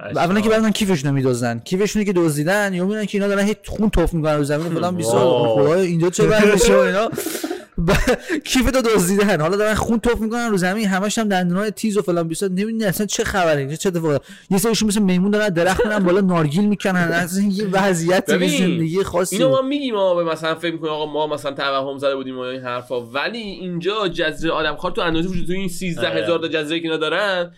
اولا 0.00 0.40
که 0.40 0.48
بعدن 0.48 0.70
کیفشون 0.70 1.10
میدزدن 1.10 1.58
کیفشون 1.58 2.04
که 2.04 2.12
دزدیدن 2.12 2.74
یا 2.74 2.84
می‌بینن 2.84 3.04
که 3.06 3.18
اینا 3.18 3.28
دارن 3.28 3.44
هی 3.44 3.56
خون 3.66 3.90
توف 3.90 4.14
می‌کنن 4.14 4.36
رو 4.36 4.44
زمین. 4.44 4.74
فلان 4.74 4.96
بیسار. 4.96 5.48
خدایا 5.48 5.82
اینجا 5.82 6.10
چه 6.10 6.26
بردشه 6.26 6.76
و 6.76 6.78
اینا. 6.78 7.10
کیف 8.44 8.70
تو 8.70 8.82
دزدیدن. 8.82 9.40
حالا 9.40 9.56
دارن 9.56 9.74
خون 9.74 10.00
توف 10.00 10.20
می‌کنن 10.20 10.50
رو 10.50 10.56
زمین 10.56 10.88
همش 10.88 11.18
هم 11.18 11.28
دندونای 11.28 11.70
تیز 11.70 11.96
و 11.96 12.02
فلان. 12.02 12.28
بیسار 12.28 12.48
نمی‌دونی 12.48 12.84
اصلا 12.84 13.06
چه 13.06 13.24
خبره 13.24 13.60
اینجا 13.60 13.76
چه 13.76 13.88
اتفاقی. 13.88 14.18
یه 14.50 14.58
سریشون 14.58 14.88
مثل 14.88 15.02
میمون 15.02 15.30
دارن 15.30 15.48
درخت 15.48 15.86
میرن 15.86 15.98
بالا 15.98 16.20
نارگیل 16.20 16.68
می‌کنن. 16.68 16.94
اصلا 17.12 17.44
یه 17.44 17.68
وضعیت 17.72 18.24
زندگی 18.26 19.02
خاصی. 19.02 19.36
اینو. 19.36 19.48
ما 19.48 19.62
میگیم 19.62 19.94
ما 19.94 20.14
به 20.14 20.24
مثلا 20.24 20.54
فکر 20.54 20.72
می‌کنیم 20.72 20.92
آقا 20.92 21.06
ما 21.06 21.26
مثلا 21.26 21.52
توهم 21.52 21.98
زده 21.98 22.16
بودیم 22.16 22.38
این 22.38 22.60
حرفا. 22.60 23.00
ولی 23.00 23.38
اینجا 23.38 24.08
جزیره 24.08 24.52
آدمخوار 24.52 24.92
تو 24.92 25.00
اندازه 25.00 25.28
وجود 25.28 25.46
تو 25.46 25.52
این 25.52 25.68
13 25.68 26.08
آره. 26.08 26.22
هزار 26.22 26.38
تا 26.38 26.48
جزیره 26.48 26.80
که 26.80 26.84
اینا 26.84 26.96
دارن 26.96 27.50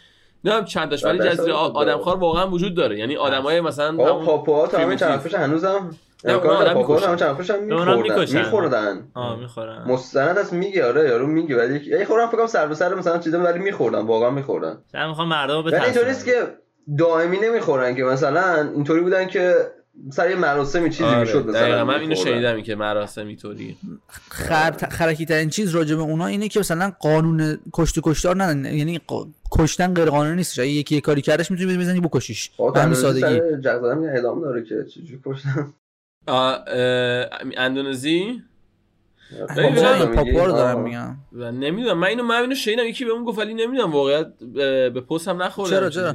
نه 0.45 0.53
هم 0.53 0.65
چند 0.65 0.91
تاش. 0.91 1.05
ولی 1.05 1.19
جزیره 1.19 1.53
آدمخوار 1.53 2.17
واقعا 2.17 2.51
وجود 2.51 2.75
داره. 2.75 2.99
یعنی 2.99 3.17
آدمای 3.17 3.61
مثلا 3.61 3.97
پاپوها 3.97 4.67
تا 4.67 4.79
همین 4.79 4.99
هفتهش 5.03 5.35
هنوزم 5.35 5.97
نه، 6.25 6.33
اونا. 6.33 6.61
همین 6.61 7.17
چند 7.17 7.73
اونا 7.73 7.97
می‌خوردن. 7.97 8.39
می‌خوردن. 8.39 9.09
آه 9.15 9.41
می‌خورن. 9.41 9.85
مستند 9.87 10.39
هست 10.39 10.53
میگه 10.53 10.87
آره 10.87 11.09
یارو 11.09 11.27
میگه 11.27 11.57
ولی 11.57 11.81
یه 11.87 12.05
خورم 12.05 12.29
فکر 12.29 12.37
کنم 12.37 12.47
سر 12.47 12.67
به 12.67 12.75
سر 12.75 12.95
مثلا 12.95 13.19
چیزا 13.19 13.41
ولی 13.41 13.59
میخوردن 13.59 14.01
واقعا 14.01 14.31
میخوردن. 14.31 14.79
من 14.95 15.09
می‌خوام 15.09 15.29
مردم 15.29 15.55
رو 15.55 15.63
ولی 15.63 15.77
اینطوری 15.77 16.07
نیست 16.07 16.25
که 16.25 16.33
دائمی 16.99 17.39
نمی‌خورن 17.39 17.95
که 17.95 18.05
مثلا 18.05 18.71
اینطوری 18.75 19.01
بودن 19.01 19.27
که 19.27 19.55
سر 20.11 20.31
یه 20.31 20.37
مراسمی 20.37 20.91
چیزی 20.91 21.05
آره، 21.05 21.21
می‌شد 21.21 21.47
مثلا 21.47 21.61
دقیقاً. 21.61 21.85
من 21.85 22.01
اینو. 22.01 22.15
شنیدم 22.15 22.63
که 22.63 22.75
مراسم 22.75 23.27
اینطوری 23.27 23.77
خر... 24.29 24.73
خرکی 24.91 25.27
ترین 25.27 25.51
چیز 25.51 25.75
راجع 25.75 25.97
به 25.97 26.03
اونا 26.03 26.27
اینه 26.27 26.49
که 26.49 26.61
مثلا 26.61 26.93
قانون 27.01 27.59
کشت 27.73 27.99
و 27.99 28.01
کشتار 28.05 28.43
ندارن 28.43 28.65
یعنی 28.65 28.99
ق- 28.99 29.27
کشتن 29.53 29.95
غیر 29.95 30.11
قانونی 30.11 30.37
نیستش 30.37 30.59
اگه 30.59 30.69
یکی 30.69 30.95
یه 30.95 31.01
کاری 31.01 31.23
کردش 31.23 31.51
می‌تونی 31.51 31.77
بزنی 31.77 32.01
بکشیش. 32.01 32.51
به 32.75 32.81
همین 32.81 32.95
سادگی. 32.95 33.41
میگن 33.41 34.09
اعدام 34.15 34.41
داره 34.41 34.65
که 34.65 34.85
چجوری 34.85 35.21
کشتن. 35.27 35.75
اندونزی؟ 37.57 38.43
پاپوها 39.49 39.93
ببین، 39.93 40.03
رو 40.03 40.07
پاپا 40.07 40.23
میگی؟ 40.23 40.39
رو 40.39 40.53
دارم 40.53 40.77
آه. 40.77 40.83
میگم. 40.83 41.17
و 41.33 41.53
نمی‌دونم. 41.53 41.99
من 41.99 42.07
اینو 42.07 42.23
من 42.23 42.41
اینو 42.41 42.55
شنیدم. 42.55 42.85
یکی 42.85 43.05
بهم 43.05 43.25
گفت 43.25 43.39
ولی 43.39 43.55
نمی‌دونم. 43.55 43.93
واقعیت 43.93 44.27
به 44.95 45.01
پست 45.11 45.29
هم 45.29 45.43
نخوردم 45.43 45.71
چرا 45.71 45.91
چرا؟ 45.91 46.15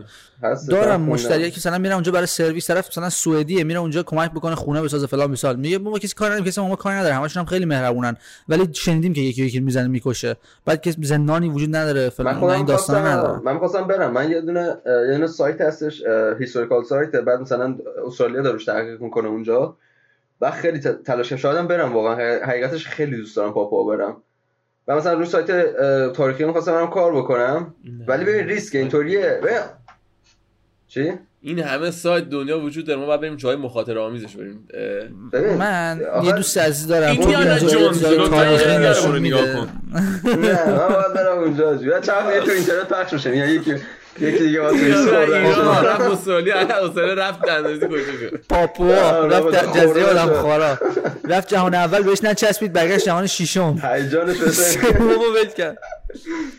دارم 0.69 1.01
مشتری 1.01 1.51
که 1.51 1.57
مثلا 1.57 1.77
میره 1.77 1.93
اونجا 1.93 2.11
برای 2.11 2.25
سرویس 2.25 2.67
طرف 2.67 2.87
مثلا 2.89 3.09
سوئدیه 3.09 3.63
میره 3.63 3.79
اونجا 3.79 4.03
کمک 4.03 4.31
بکنه 4.31 4.55
خونه 4.55 4.81
بسازه 4.81 5.07
فلان 5.07 5.31
مثال 5.31 5.55
میگه 5.55 5.77
ما 5.77 5.99
کسی 5.99 6.13
کار 6.15 6.27
نداریم 6.27 6.45
کسی 6.45 6.61
ما 6.61 6.75
کار 6.75 6.93
نداره 6.93 7.15
همشون 7.15 7.41
هم 7.41 7.45
خیلی 7.45 7.65
مهربونن. 7.65 8.17
ولی 8.49 8.69
شنیدیم 8.73 9.13
که 9.13 9.21
یکی 9.21 9.45
یکی 9.45 9.59
می‌زنه 9.59 9.87
می‌کشه. 9.87 10.35
بعد 10.65 10.81
که 10.81 10.95
زندانی 11.01 11.49
وجود 11.49 11.75
نداره 11.75 12.03
من 12.03 12.09
فلان 12.09 12.49
این 12.49 12.65
داستان 12.65 13.05
نداره 13.05 13.27
خواستم 13.27 13.45
من 13.45 13.53
می‌خواستم 13.53 13.87
برم. 13.87 14.11
من 14.11 14.31
یه 14.31 14.41
دونه 14.41 14.77
یه 14.85 15.13
دونه 15.13 15.27
سایت 15.27 15.61
هستش 15.61 16.03
هیستوریکال 16.39 16.83
سایت 16.83 17.11
بعد 17.11 17.41
مثلا 17.41 17.77
استرالیا 18.07 18.41
داره 18.41 18.57
تحقیق 18.65 19.01
می‌کنه 19.01 19.27
اونجا. 19.27 19.77
و 20.41 20.51
خیلی 20.51 20.79
تلاش 20.79 21.33
شایدم 21.33 21.67
برم 21.67 21.93
واقعا. 21.93 22.15
حقیق- 22.15 22.43
حقیقتش 22.43 22.87
خیلی 22.87 23.17
دوست 23.17 23.35
دارم 23.35 23.53
پاپا 23.53 23.83
برم. 23.83 24.17
و 24.87 24.95
مثلا 24.95 25.13
روی 25.13 25.25
سایت 25.25 25.51
تاریخی 26.13 26.43
می‌خواستم 26.45 26.71
برم 26.71 26.87
کار 26.89 27.15
بکنم. 27.15 27.75
ولی 28.07 28.25
ببین 28.25 28.47
ریسک 28.47 28.75
اینطوریه. 28.75 29.39
ببین- 29.43 29.57
چی؟ 30.87 31.13
این 31.41 31.59
همه 31.59 31.91
سایت 31.91 32.29
دنیا 32.29 32.59
وجود 32.59 32.85
داره. 32.85 32.99
ما 32.99 33.05
باید 33.05 33.21
بریم 33.21 33.35
جای 33.35 33.55
مخاطره 33.55 33.99
آمیزش 33.99 34.35
بریم. 34.35 34.67
من 35.57 36.01
آخه- 36.13 36.27
یه 36.27 36.33
دوست 36.33 36.57
عزیز 36.57 36.87
دارم. 36.87 37.11
ایندیانا 37.11 37.55
خب 37.55 37.63
اینجا 37.63 37.77
جونز، 37.79 38.01
تاریخی 38.29 38.69
اینو 38.69 38.89
نشون 38.89 39.13
رو 39.13 39.19
نگاه 39.19 39.41
میده. 39.41 39.53
کن. 39.53 39.69
نه 40.39 40.69
من 40.69 40.87
باید 40.87 41.13
برم 41.15 41.37
اونجا. 41.39 41.99
چند 41.99 42.33
یه 42.33 42.41
تو 42.41 42.51
اینترنت 42.51 42.87
پخش 42.89 43.13
میشه 43.13 43.37
یعنی 43.37 43.51
یکی 43.51 43.75
یکی 44.19 44.37
دیگه 44.37 44.61
واسه 44.61 44.77
ایران 44.77 46.15
خوردن 46.15 47.15
رفت 47.17 47.49
اندازی 47.49 47.87
کجا 47.87 47.97
شد. 47.97 48.41
پاپوا 48.49 48.95
آه، 48.95 49.27
رفت 49.27 49.77
جزیره 49.77 50.05
آدم. 50.05 50.33
خارا 50.33 50.77
رفت 51.29 51.47
جهان 51.47 51.75
اول 51.75 52.03
بهش 52.03 52.23
نچسبید 52.23 52.73
برگشت 52.73 53.05
جهان 53.05 53.27
ششم. 53.27 53.81
هیجانش 53.93 54.37
سومو 54.37 55.15
ول 55.35 55.45
کرد. 55.57 55.77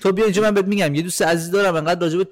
تو 0.03 0.13
بیا 0.13 0.25
اینجا 0.25 0.43
من 0.43 0.55
بهت 0.55 0.65
میگم. 0.65 0.95
یه 0.95 1.03
دوست 1.03 1.23
عزیز 1.23 1.51
دارم 1.51 1.75
انقدر 1.75 2.01
راجع 2.01 2.19
به 2.19 2.27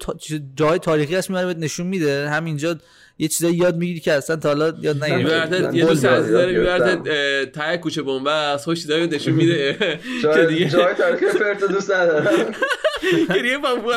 جای 0.55 0.79
تاریخی 0.79 1.15
هست 1.15 1.29
می‌بره 1.29 1.45
بهت 1.45 1.57
نشون 1.57 1.87
میده. 1.87 2.29
همینجا 2.29 2.75
یه 3.19 3.27
چیزایی 3.27 3.55
یاد 3.55 3.75
می‌گیری 3.75 3.99
که 3.99 4.13
اصلا 4.13 4.35
تا 4.35 4.49
حالا 4.49 4.73
یاد 4.81 5.05
می‌برد. 5.05 5.75
یه 5.75 5.85
دوست 5.85 6.05
عزیز 6.05 6.31
داره 6.31 6.53
یاد 6.53 6.61
می‌برد 6.61 7.03
گرفتم. 7.03 7.61
ته 7.61 7.77
کوچه 7.77 8.01
بنبه 8.01 8.31
از 8.31 8.63
خوش 8.63 8.81
چیزایی 8.81 9.03
رو 9.03 9.13
نشون 9.13 9.33
میده. 9.33 9.73
که 9.77 9.99
جای 10.23 10.47
دیگه 10.47 10.69
جای 10.69 10.93
تاریخی 10.93 11.25
فرت 11.25 11.63
دوست 11.63 11.91
ندارم. 11.91 12.55
گریه 13.35 13.57
پاپو 13.57 13.91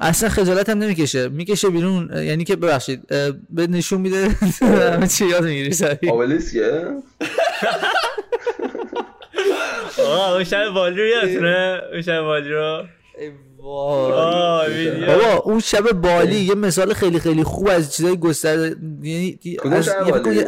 اصلا 0.00 0.28
خجالت 0.28 0.68
هم 0.68 0.78
نمی‌کشه. 0.78 1.28
می‌کشه 1.28 1.70
بیرون 1.70 2.10
یعنی 2.14 2.44
که 2.44 2.56
ببخشید 2.56 3.06
به 3.50 3.66
نشون 3.66 4.00
میده 4.00 4.28
همه 4.94 5.08
چی 5.08 5.26
یاد 5.26 5.44
می‌گیری 5.44 5.72
سری 5.72 6.10
آبلیسکه 6.10 6.70
آقا 9.98 10.34
اون 10.34 10.44
شب 10.44 10.68
بالی 10.68 10.96
رو 10.96 11.06
یادتونه؟ 11.06 11.80
اون 11.92 12.02
شب 12.02 12.20
بالی 12.20 12.48
رو؟ 12.48 12.84
بابا 15.06 15.36
اون 15.44 15.60
شب 15.60 15.92
بالی 15.92 16.36
یه 16.36 16.54
مثال 16.54 16.94
خیلی 16.94 17.20
خیلی 17.20 17.44
خوب 17.44 17.68
از 17.68 17.96
چیزای 17.96 18.16
گسترده 18.16 18.76
یعنی 19.02 19.38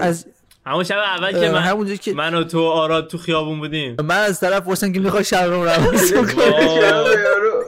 از 0.01 0.27
همون 0.67 0.85
شب 0.85 0.99
اول 0.99 1.33
که 1.33 1.51
من 1.51 1.97
که 1.97 2.15
من 2.15 2.35
و 2.35 2.45
تو 2.45 2.67
آراد 2.69 3.09
تو 3.09 3.19
خیابون 3.19 3.59
بودیم. 3.59 3.97
من 4.05 4.19
از 4.19 4.41
طرف 4.41 4.67
واسم 4.67 4.93
که 4.93 5.01
می‌خوای 5.01 5.25
شب 5.25 5.37
رو 5.37 5.65
روز 5.65 6.13
کنی. 6.15 6.75
یارو 6.75 7.65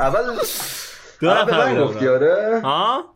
اول 0.00 0.20
دو 1.24 1.30
اول 1.30 1.44
به 1.44 1.52
نفر 1.52 1.72
من. 1.72 1.84
گفتی 1.84 2.08
آره؟ 2.08 2.60
ها 2.64 3.14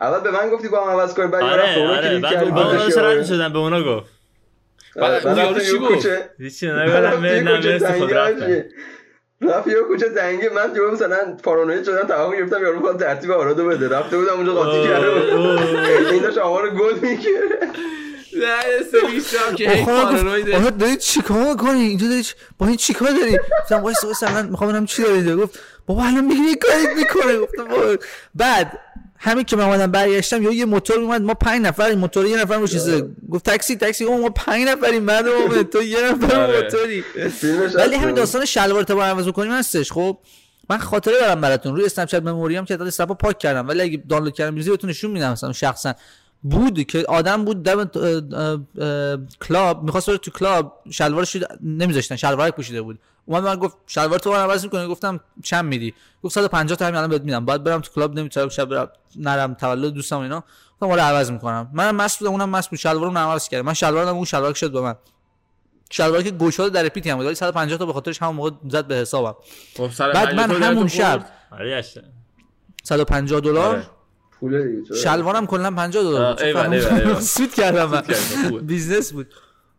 اول 0.00 0.20
به 0.20 0.30
من 0.30 0.50
گفتی 0.50 0.68
با 0.68 0.84
هم 0.84 0.90
عوض 1.00 1.14
کنیم 1.14 1.30
بعد 1.30 1.42
آره 1.42 1.88
آره. 1.88 2.18
بعد 2.18 2.50
با 2.54 2.60
اونا 2.62 2.74
گذاشتی 2.74 3.00
رد 3.00 3.06
آره. 3.06 3.24
شدن 3.24 3.52
به 3.52 3.58
اونا 3.58 3.82
گفت. 3.82 4.06
بعد 4.96 5.26
اون 5.26 5.36
یارو 5.38 5.60
چی 5.60 5.78
گفت؟ 5.78 6.08
هیچی 6.38 6.66
بعد 6.66 6.78
نگفتم 6.90 7.24
نه 7.26 7.42
مرسی 7.58 7.86
خود 8.00 8.12
رفتم. 8.12 8.64
رفت 9.42 9.66
یه 9.66 9.74
کوچه 9.88 10.08
تنگی 10.08 10.48
من 10.48 10.74
جو 10.74 10.90
مثلا 10.90 11.36
پارانوید 11.42 11.84
شدم 11.84 12.06
تمام 12.08 12.32
گرفتم 12.36 12.62
یارو 12.62 12.76
می‌خواد 12.76 13.00
ترتیب 13.00 13.30
آرادو 13.30 13.66
بده. 13.68 13.88
رفته 13.88 14.16
بودم 14.18 14.32
اونجا 14.36 14.52
قاطی 14.54 14.88
کرده 14.88 15.10
بود. 15.10 15.28
این 16.12 16.22
داشت 16.22 16.38
آقا 16.38 16.60
رو 16.60 16.70
گل 16.70 16.94
می‌کرد. 17.02 17.76
نه 18.36 18.46
یه 18.46 18.82
سری 18.92 19.20
شب 19.20 19.54
که 19.56 19.70
هی 19.70 19.82
آخه 19.82 19.92
من 19.92 20.02
گفت 20.02 20.12
پارانویده 20.22 20.56
آخه 20.56 20.70
داری 20.70 20.96
چیکار 20.96 21.36
می‌کنی؟ 21.50 21.80
اینجا 21.80 22.08
داری 22.08 22.22
چی- 22.22 22.34
با 22.58 22.66
این 22.66 22.76
چیکار 22.76 23.08
داری 23.10 23.38
گفتم 23.62 23.82
وایس 23.82 24.04
وایس 24.04 24.22
الان 24.22 24.46
می‌خوام 24.46 24.70
ببینم 24.70 24.86
چی 24.86 25.02
داری 25.02 25.14
اینجا 25.14 25.36
گفت 25.36 25.58
بابا 25.86 26.02
الان 26.02 26.24
میگی 26.24 26.40
یه 26.40 26.56
کاری 26.56 26.94
می‌کنه. 26.94 27.38
گفتم. 27.38 27.64
بعد 28.34 28.78
همین 29.18 29.44
که 29.44 29.56
من 29.56 29.64
اومدم 29.64 29.90
برگشتم 29.90 30.42
یا 30.42 30.52
یه 30.52 30.64
موتور 30.64 30.98
اومد. 30.98 31.22
ما 31.22 31.34
پنج 31.34 31.62
نفر 31.62 31.84
این 31.84 31.98
موتور 31.98 32.26
یه 32.26 32.42
نفر 32.42 32.58
روش 32.58 32.70
چیزه. 32.70 33.08
گفت 33.30 33.44
تاکسی 33.44 33.76
تاکسی. 33.76 34.04
گفت 34.04 34.20
ما 34.20 34.30
پنج 34.30 34.68
نفریم. 34.68 35.06
بعد 35.06 35.26
ما 35.26 35.62
تو 35.62 35.82
یه 35.82 36.12
نفر 36.12 36.40
آره. 36.40 36.62
موتوری. 36.62 37.04
ولی. 37.74 37.96
همین 37.96 38.14
داستان 38.14 38.44
شلوار 38.44 38.82
تو 38.82 39.02
عوض 39.02 39.28
کنیم 39.28 39.52
هستش. 39.52 39.92
خب 39.92 40.18
من 40.70 40.78
خاطره 40.78 41.14
دارم 41.20 41.40
براتون. 41.40 41.76
روی 41.76 41.84
اسنپ 41.84 42.08
چت 42.08 42.22
مموری 42.22 42.56
هم 42.56 42.64
که 42.64 42.76
داد 42.76 42.86
اسنپ 42.86 43.12
پاک 43.12 43.38
کردم. 43.38 43.68
ولی 43.68 43.80
اگه 43.80 44.02
دانلود 44.08 44.34
کردم 44.34 44.54
میزی 44.54 44.70
بهتون 44.70 44.90
نشون 44.90 45.10
میدم. 45.10 45.32
مثلا 45.32 45.52
شخصا 45.52 45.94
بود 46.42 46.84
که 46.84 47.04
آدم 47.08 47.44
بود 47.44 47.62
دم 47.62 47.84
club 49.48 49.82
می‌خواست 49.82 50.08
بره 50.08 50.18
تو 50.18 50.30
club 50.30 50.82
شلوارش 50.90 51.36
نمیذاشتن 51.60 52.16
شلوارک 52.16 52.54
پوشیده 52.54 52.82
بود. 52.82 52.98
اومد 53.26 53.42
من 53.42 53.56
گفت 53.56 53.76
شلوار 53.86 54.18
تو 54.18 54.32
من 54.32 54.38
عوض 54.38 54.64
می‌کنه 54.64 54.86
گفتم 54.86 55.20
چند 55.42 55.64
میدی؟ 55.64 55.94
گفت 56.22 56.34
150 56.34 56.76
تا 56.76 56.84
همین 56.84 56.96
الان 56.96 57.10
بهت 57.10 57.22
میدم. 57.22 57.44
باید 57.44 57.64
برم 57.64 57.80
تو 57.80 57.92
club 57.92 58.18
نمی‌تونم 58.18 58.48
شب 58.48 58.64
برم 58.64 58.88
نرم 59.16 59.54
تولد 59.54 59.92
دوستم 59.92 60.16
و 60.16 60.20
اینا. 60.20 60.44
گفتم 60.74 60.92
آره 60.92 61.02
عوض 61.02 61.30
می‌کنم. 61.30 61.70
من 61.72 61.90
مست 61.90 62.18
بودم 62.18 62.30
اونم 62.30 62.50
مست 62.50 62.70
بود. 62.70 62.78
شلوارم 62.78 63.18
عوض 63.18 63.48
کردم. 63.48 63.66
من 63.66 63.74
شلوارم 63.74 64.16
اون 64.16 64.24
شلوار 64.24 64.54
شد 64.54 64.72
به 64.72 64.80
من. 64.80 64.94
شلواری 65.90 66.24
که 66.24 66.30
گشاد 66.30 66.72
در 66.72 66.88
پیتی 66.88 67.10
هم 67.10 67.16
بود. 67.16 67.26
ولی 67.26 67.34
150 67.34 67.78
تا 67.78 67.86
به 67.86 67.92
خاطرش 67.92 68.22
همون 68.22 68.36
موقع 68.36 68.50
زد 68.68 68.86
به 68.86 68.94
حسابم. 68.94 69.34
خب 69.76 69.90
سر 69.90 70.12
بعد 70.12 70.36
پنجاه 70.36 70.58
من 70.58 70.62
همون 70.62 70.88
شب 70.88 71.10
خورد؟ 71.10 71.32
آره 71.50 71.78
یشته 71.78 72.04
150 72.84 73.40
دلار 73.40 73.86
چرا؟ 74.88 74.96
شلوارم 74.96 75.46
کلا 75.46 75.70
50 75.70 76.02
دلار. 76.02 77.20
سود 77.20 77.54
کردم 77.54 77.84
من. 77.84 78.02
business 78.58 79.12
بود. 79.12 79.26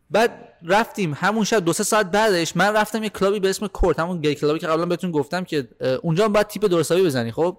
بعد 0.09 0.31
رفتیم 0.67 1.17
همون 1.19 1.43
شب 1.43 1.65
دو 1.65 1.73
سه 1.73 1.83
ساعت 1.83 2.11
بعدش 2.11 2.55
من 2.55 2.73
رفتم 2.73 3.03
یه 3.03 3.09
club 3.09 3.33
ی 3.33 3.39
به 3.39 3.49
اسم 3.49 3.67
Court 3.67 3.99
همون 3.99 4.21
gay 4.21 4.35
club 4.35 4.54
ی 4.54 4.59
که 4.59 4.67
قبلا 4.67 4.85
بهتون 4.85 5.11
گفتم 5.11 5.43
که 5.43 5.67
اونجا 6.01 6.27
باید 6.27 6.47
تیپ 6.47 6.65
درست 6.67 6.85
حسابی 6.85 7.03
بزنی 7.03 7.31
خب؟ 7.31 7.57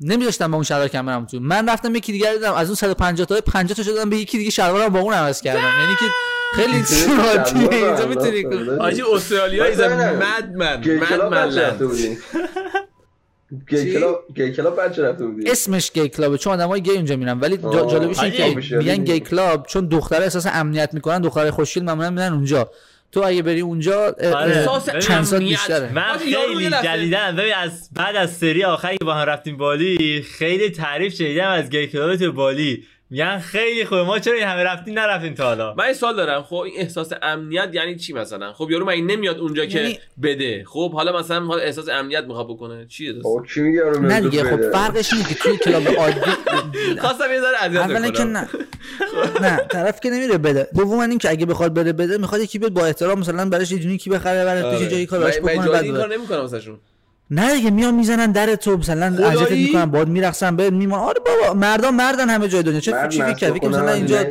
نمیذاشتم 0.00 0.50
با 0.50 0.54
اون 0.54 0.64
شلوار 0.64 0.88
کم 0.88 1.06
برم 1.06 1.26
تو. 1.26 1.40
من 1.40 1.68
رفتم 1.68 1.94
یکی 1.94 2.12
دیگه 2.12 2.32
دیدم 2.32 2.52
از 2.52 2.66
اون 2.68 2.74
150 2.74 3.26
تا 3.26 3.40
50 3.40 3.76
تا 3.76 3.82
شدم 3.82 4.10
به 4.10 4.16
یکی 4.16 4.38
دیگه 4.38 4.50
شلوارم 4.50 4.88
با 4.88 5.00
اون 5.00 5.14
عوض 5.14 5.40
کردم. 5.40 5.80
یعنی 5.80 5.94
که 5.98 6.04
خیلی 6.54 6.82
سراحتیه 6.82 7.86
اینجا 7.86 8.06
می‌تونی 8.06 8.42
کنی. 8.42 8.70
آجی 8.70 9.02
استرالیا 9.14 9.64
is 9.64 9.80
مثلا 9.80 10.12
مد 10.12 10.56
من 10.56 10.76
مد 10.76 10.88
من 10.88 11.30
بچه 11.30 11.60
رفته 11.60 11.60
لند 11.60 11.78
بودی 11.78 12.18
gay 13.70 13.92
club 13.92 14.24
gay 14.34 14.52
club 14.52 14.80
بچه 14.80 15.02
رفته 15.02 15.26
بودی 15.26 15.50
اسمش 15.50 15.92
gay 15.92 16.08
club 16.08 16.32
ه 16.32 16.38
چون 16.38 16.52
آدمای 16.52 16.80
گی 16.80 16.90
اونجا 16.90 17.16
میرن 17.16 17.40
ولی. 17.40 17.56
جالبیش 17.56 18.18
اینه 18.18 18.36
که 18.36 18.76
میگن 18.76 19.04
gay. 19.04 19.20
club 19.20 19.66
چون 19.66 19.86
دختره 19.86 20.22
احساس 20.22 20.46
امنیت 20.46 20.94
می‌کنن 20.94 21.20
دختره 21.20 21.50
خوشگل 21.50 21.82
معمولا 21.82 22.10
میرن 22.10 22.32
اونجا 22.32 22.70
تو 23.12 23.22
اگه 23.26 23.42
بری 23.42 23.60
اونجا 23.60 24.14
اه، 24.20 24.32
آره. 24.32 24.56
احساس 24.56 24.90
چند 24.90 25.24
سال 25.24 25.38
امنیت. 25.38 25.58
بیشتره 25.58 25.92
من 25.92 26.16
خیلی 26.18 26.70
جدیدن 26.84 27.36
ببین 27.36 27.54
از 27.54 27.88
بعد 27.92 28.16
از 28.16 28.36
سری 28.36 28.64
آخری 28.64 28.98
که 28.98 29.04
با 29.04 29.14
هم 29.14 29.26
رفتیم 29.26 29.56
بالی 29.56 30.22
خیلی 30.22 30.70
تعریف 30.70 31.14
شنیدم 31.14 31.48
از 31.48 31.70
gay 31.70 31.86
club 31.86 32.16
تو 32.16 32.32
بالی 32.32 32.84
میگن 33.10 33.38
خیلی 33.38 33.84
خوبه. 33.84 34.02
ما 34.02 34.18
چرا 34.18 34.34
این 34.34 34.42
همه 34.46 34.62
رفتیم 34.64 34.98
نرفتیم 34.98 35.34
تا 35.34 35.44
حالا؟ 35.44 35.74
من 35.74 35.84
این 35.84 35.94
سوال 35.94 36.16
دارم. 36.16 36.42
خب 36.42 36.54
این 36.56 36.74
احساس 36.76 37.12
امنیت 37.22 37.68
یعنی 37.72 37.96
چی 37.96 38.12
مثلا؟ 38.12 38.52
خب 38.52 38.70
یارو 38.70 38.86
مگه 38.86 39.02
نمیاد 39.02 39.38
اونجا 39.38 39.66
که 39.66 39.78
یعنی- 39.80 39.98
بده؟ 40.22 40.64
خب 40.66 40.92
حالا 40.92 41.18
مثلا 41.18 41.40
می‌خواد 41.40 41.60
احساس 41.60 41.88
امنیت 41.88 42.24
می‌خواد 42.24 42.46
بکنه. 42.48 42.86
چیه 42.86 43.12
داستان 43.12 43.32
بابا 43.32 43.46
کی 43.46 43.60
میگه 43.60 43.82
رو 43.82 44.00
نه 44.02 44.20
دیگه 44.20 44.44
خب 44.44 44.70
فرقش 44.70 45.12
اینه 45.12 45.24
که 45.28 45.34
توی 45.34 45.56
کلاب 45.56 45.88
عادی 45.88 46.20
خواستم 47.00 47.32
یه 47.32 47.40
ذره 47.40 47.56
اذیت 47.64 47.80
اولا 47.80 48.10
که 48.10 48.18
کنم 48.18 48.36
نه. 48.36 48.48
نه 49.40 49.56
طرف 49.70 50.00
که 50.00 50.10
نمیره 50.10 50.38
بده. 50.38 50.68
دوم 50.76 50.98
این 51.00 51.18
که 51.18 51.30
اگه 51.30 51.46
بخواد 51.46 51.74
بره 51.74 51.92
بده. 51.92 52.18
می‌خواد 52.18 52.40
یکی 52.40 52.58
بیاد 52.58 52.72
با 52.72 52.86
احترام 52.86 53.18
مثلا 53.18 53.48
براش 53.48 53.72
یه 53.72 53.78
جونی 53.78 53.98
کی 53.98 54.10
بخره 54.10 54.44
براش 54.44 54.64
آره. 54.64 54.78
پیش 54.78 54.88
جایی 54.88 55.06
کاراش 55.06 55.34
من- 55.42 55.56
من 55.56 55.62
بکنه 55.64 55.70
بعد. 55.82 55.96
کار 55.96 56.14
نمی‌کنم 56.16 56.38
واسهشون. 56.40 56.78
نه 57.30 57.54
دیگه 57.54 57.70
میان 57.70 57.94
می‌زنن 57.94 58.32
در 58.32 58.56
تو 58.56 58.76
مثلا؟ 58.76 59.26
اذیتت 59.26 59.50
می‌کنن 59.50 59.84
باد 59.84 60.08
میرقصن 60.08 60.56
به 60.56 60.70
میمان 60.70 61.00
آره 61.00 61.20
بابا 61.26 61.54
مردان 61.54 61.94
مردن 61.94 62.28
همه 62.30 62.48
جای 62.48 62.62
دنیا. 62.62 62.80
چه 62.80 62.92
چی 63.08 63.22
فکر 63.22 63.58
که 63.58 63.68
مثلا 63.68 63.82
من 63.82 63.92
اینجا. 63.92 64.16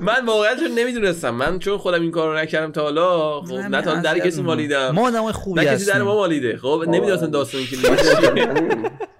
من 0.00 0.26
واقعا 0.26 0.54
چون 0.54 0.78
نمی‌دونستم. 0.78 1.30
من 1.30 1.58
چون 1.58 1.78
خودم 1.78 2.02
این 2.02 2.10
کارو 2.10 2.38
نکردم 2.38 2.72
تا 2.72 2.82
حالا 2.82 3.40
خب 3.40 3.54
نه 3.54 3.82
تا 3.82 3.94
در 3.94 4.18
کسی 4.18 4.42
مالیدم. 4.42 4.90
ما 4.90 5.06
آدمای 5.06 5.32
خوبی 5.32 5.60
نه 5.60 5.66
کسی 5.66 5.84
در 5.84 5.92
هستیم. 5.92 6.06
ما 6.06 6.14
مالیده. 6.14 6.56
خب 6.56 6.84
نمی‌دونستم 6.86 7.30
داستان 7.30 7.60
که. 7.64 7.76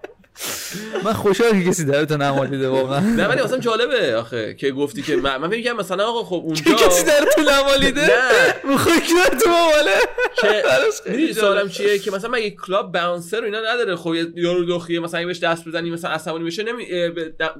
من 1.04 1.12
خوشحالم 1.12 1.64
که 1.64 1.70
کسی 1.70 1.84
در 1.84 2.04
تو 2.04 2.16
نمالیده 2.16 2.68
واقعا. 2.68 3.00
نه 3.00 3.26
ولی 3.26 3.40
اصلا 3.40 3.58
جالبه. 3.58 4.16
آخه 4.16 4.54
که 4.54 4.70
گفتی 4.70 5.02
که 5.02 5.16
من 5.16 5.62
کنم 5.62 5.76
مثلا 5.76 6.04
آقا 6.04 6.22
خب 6.22 6.42
اونجا 6.44 6.74
کسی 6.74 7.04
در 7.04 7.24
تو 7.36 7.42
نمالیده؟ 7.42 8.00
نه. 8.00 8.70
می‌خوای 8.70 9.00
که 9.00 9.36
تو 9.44 9.50
ماماله 9.50 9.98
که. 10.40 11.32
سوالم 11.40 11.68
چیه؟ 11.68 11.98
که 11.98 12.10
مثلا 12.10 12.30
مگه 12.30 12.50
کلاب 12.50 12.92
باونسر 12.92 13.40
و 13.40 13.44
اینا 13.44 13.58
نداره؟ 13.58 13.96
خب 13.96 14.14
یارو 14.36 14.64
دخیه 14.64 15.00
مثلا 15.00 15.26
بهش 15.26 15.38
دست 15.38 15.68
بزنی 15.68 15.90
مثلا 15.90 16.10
عصبانی 16.10 16.44
بشه 16.44 16.62
نمی 16.62 16.84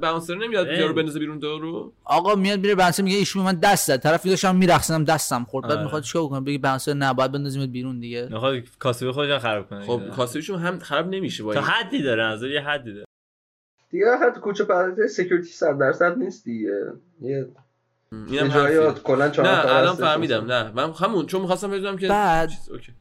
باونسر 0.03 0.35
نمیاد. 0.35 0.67
یارو 0.67 0.95
بندازه 0.95 1.19
بیرون 1.19 1.41
تو 1.41 1.59
رو 1.59 1.93
آقا 2.05 2.35
میاد 2.35 2.61
میره 2.61 2.75
بنسه 2.75 3.03
میگه 3.03 3.17
ایشون 3.17 3.43
من 3.43 3.55
دست 3.55 3.87
زد. 3.87 3.97
طرف 3.97 4.27
داشتم 4.27 4.57
میرقصنم 4.57 5.05
دستم 5.05 5.47
خورد. 5.51 5.65
بعد 5.65 5.73
آره. 5.73 5.83
می‌خواد 5.83 6.03
چیکار 6.03 6.23
بکنه؟ 6.23 6.41
بگه 6.41 6.59
بنسه 6.59 6.95
نه 6.95 7.15
باید 7.15 7.33
بندازیمت 7.33 7.69
بیرون 7.69 8.01
دیگه. 8.01 8.29
می‌خواد 8.31 8.55
کاسبه 8.79 9.13
خودش 9.13 9.39
خراب 9.41 9.69
کنه 9.69 9.87
خب 9.87 10.01
کاسبیشون 10.17 10.59
هم 10.59 10.79
خراب 10.79 11.09
نمیشه 11.09 11.43
با 11.43 11.55
تا 11.55 11.61
حدی 11.61 12.03
داره 12.03 12.25
از 12.25 12.43
یه 12.43 12.61
حدی 12.69 12.93
داره. 12.93 13.05
دیگه 13.91 14.07
خط 14.21 14.39
کوچه 14.39 14.65
پرده 14.65 15.07
سکیوریتی 15.07 15.49
100 15.49 15.79
درصد 15.79 16.19
نیست 16.19 16.45
دیگه. 16.45 16.71
یه 17.21 17.47
اینم 18.31 18.51
نه 18.51 19.77
الان 19.77 19.95
فهمیدم. 19.95 20.53
نه 20.53 20.73
من 20.73 20.93
همون 20.93 21.27
چون 21.27 21.41
می‌خواستم 21.41 21.71
بدونم 21.71 21.97
که 21.97 22.09
بعد 22.09 22.49
چیز، 22.49 22.71
اوکی. 22.71 22.93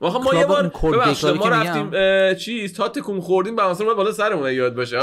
ما 0.00 0.34
یه 0.34 0.46
بار 0.46 0.68
ببخشید 0.92 1.30
ما 1.30 1.48
رفتیم 1.48 1.90
چیز 2.34 2.74
تا 2.74 2.88
تکون 2.88 3.20
خوردیم 3.20 3.56
باونسر 3.56 3.84
اومد 3.84 3.96
بالا 3.96 4.12
سرمون 4.12 4.52
یاد 4.52 4.74
باشه. 4.74 4.98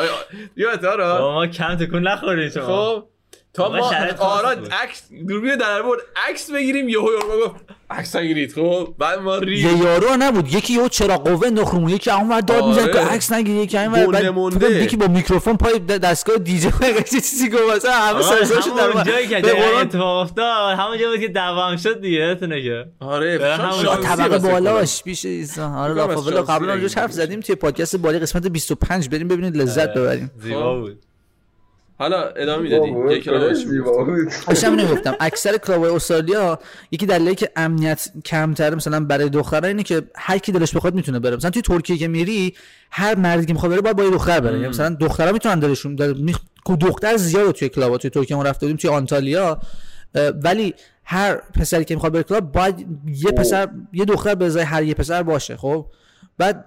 یادته 0.56 0.88
آرا 0.88 1.20
بابا 1.20 1.34
ما 1.34 1.48
کم 1.48 1.76
تکون 1.76 2.08
نخوریم 2.08 2.50
شما. 2.50 2.66
خب 2.66 3.08
تا 3.58 3.70
ما 3.70 3.92
آراد. 4.20 4.72
عکس 4.84 5.02
دوربین 5.28 5.56
در 5.56 5.82
برد 5.82 6.00
عکس 6.30 6.52
بگیریم 6.52 6.90
یهو 6.90 7.10
یارو 7.12 7.46
گفت 7.46 7.56
عکس 7.90 8.16
نگیرید 8.16 8.54
خب 8.54 8.96
بعد 8.98 9.20
ما 9.20 9.38
ری 9.38 9.60
یه 9.60 9.78
یارو 9.78 10.08
نبود 10.20 10.54
یکی 10.54 10.74
یه 10.74 10.90
چراغ 10.90 11.28
قوه 11.28 11.50
نخرومون 11.50 11.90
یکی 11.90 12.12
اون 12.12 12.30
ور 12.30 12.42
داد 12.42 12.64
آره. 12.64 12.94
که 12.94 13.00
عکس 13.00 13.32
نگیری 13.32 13.58
یکی 13.58 13.78
این 13.78 13.92
ور 13.92 14.06
گنده 14.06 14.12
بعد 14.12 14.26
مونده. 14.26 14.60
فکر 14.60 14.70
کنم 14.70 14.84
یکی 14.84 14.98
با 14.98 15.08
میکروفون 15.08 15.58
پای 15.58 15.80
دستگاه 15.80 16.38
دیجی 16.38 16.68
یه 16.88 17.04
چیزی 17.04 17.50
گفت 17.50 17.76
مثلا 17.76 17.92
همه 17.92 18.20
آقا، 18.20 18.22
سرساشون 18.22 18.76
در 18.76 18.82
همون 18.82 18.94
اومد. 18.94 19.08
جایی 19.08 19.28
که 19.28 19.36
به 19.36 19.42
دقیقا 19.42 19.68
قرآن 19.68 19.82
اتفاق 19.82 20.18
افتاد 20.18 20.80
همون 20.80 20.98
جایی 20.98 21.18
بود 21.18 21.20
که 21.20 21.34
دعوام 21.34 21.78
شد 21.78 22.02
دیگه 22.02 22.18
یادتونه 22.18 22.64
که 22.64 22.86
آره 23.00 23.38
طبقه 24.04 24.38
بالاش 24.38 25.04
پیش 25.04 25.26
ایسا 25.26 25.70
آره 25.70 25.94
لافاولا 25.94 26.42
قبلا 26.42 26.74
اگه 26.74 26.82
راجعش 26.82 26.98
حرف 26.98 27.12
زدیم 27.12 27.40
توی 27.40 27.56
پادکست 27.56 27.96
بالی 27.98 28.20
قسمت 28.20 28.48
25 28.48 29.10
بریم 29.10 29.28
ببینید 29.28 29.58
لذت 29.58 29.94
ببریم 29.94 30.32
زیبا 30.38 30.74
خب. 30.74 30.80
بود 30.80 31.07
حالا 32.00 32.24
ادامه 32.28 32.64
می‌دادی؟ 32.64 33.16
یک 33.16 33.26
داشتم 34.48 34.72
اینو 34.72 34.92
گفتم 34.96 35.16
اکثر 35.20 35.58
کلابای 35.58 35.92
استرالیا 35.92 36.60
یکی 36.92 37.06
دلیلی 37.06 37.36
که 37.36 37.50
امنیت 37.56 38.10
کمتره 38.26 38.76
مثلا 38.76 39.06
برای 39.06 39.30
دخترها 39.30 39.68
اینه 39.68 39.84
که 39.84 40.02
هر 40.16 40.38
کی 40.38 40.52
دلش 40.52 40.76
بخواد 40.76 40.96
می‌تونه 40.96 41.20
بره. 41.20 41.36
مثلا 41.36 41.52
توی 41.52 41.62
ترکیه 41.62 41.98
که 41.98 42.08
میری 42.08 42.56
هر 42.92 43.16
مردی 43.16 43.46
که 43.46 43.54
می‌خواد 43.54 43.72
بره 43.72 43.82
باید 43.82 43.96
با 43.98 44.04
یه 44.04 44.10
دختر 44.10 44.40
بره. 44.40 44.54
یعنی 44.54 44.68
مثلا 44.68 44.96
دخترها 45.00 45.32
می‌تونن 45.32 45.60
دلشون 45.60 45.96
دل... 45.96 46.14
میخ... 46.18 46.40
دختر 46.82 47.18
زیاده 47.18 47.52
توی 47.52 47.70
کلابا 47.70 47.98
توی 47.98 48.10
ترکیه 48.10 48.38
ما 48.38 48.44
رفته 48.44 48.66
بودیم 48.66 48.78
توی 48.78 48.90
آنتالیا. 48.90 49.60
ولی 50.44 50.74
هر 51.04 51.36
پسری 51.36 51.86
که 51.86 51.94
می‌خواد 51.94 52.14
بره 52.14 52.24
کلاب 52.24 52.52
باید 52.52 52.88
یه 53.06 53.32
پسر 53.32 53.68
یه 53.94 54.06
دختر 54.06 54.36
به 54.36 54.46
ازای 54.46 54.64
هر 54.64 54.84
یه 54.84 54.94
پسر 54.94 55.24
باشه 55.24 55.58
خب؟ 55.58 55.86
بعد 56.38 56.66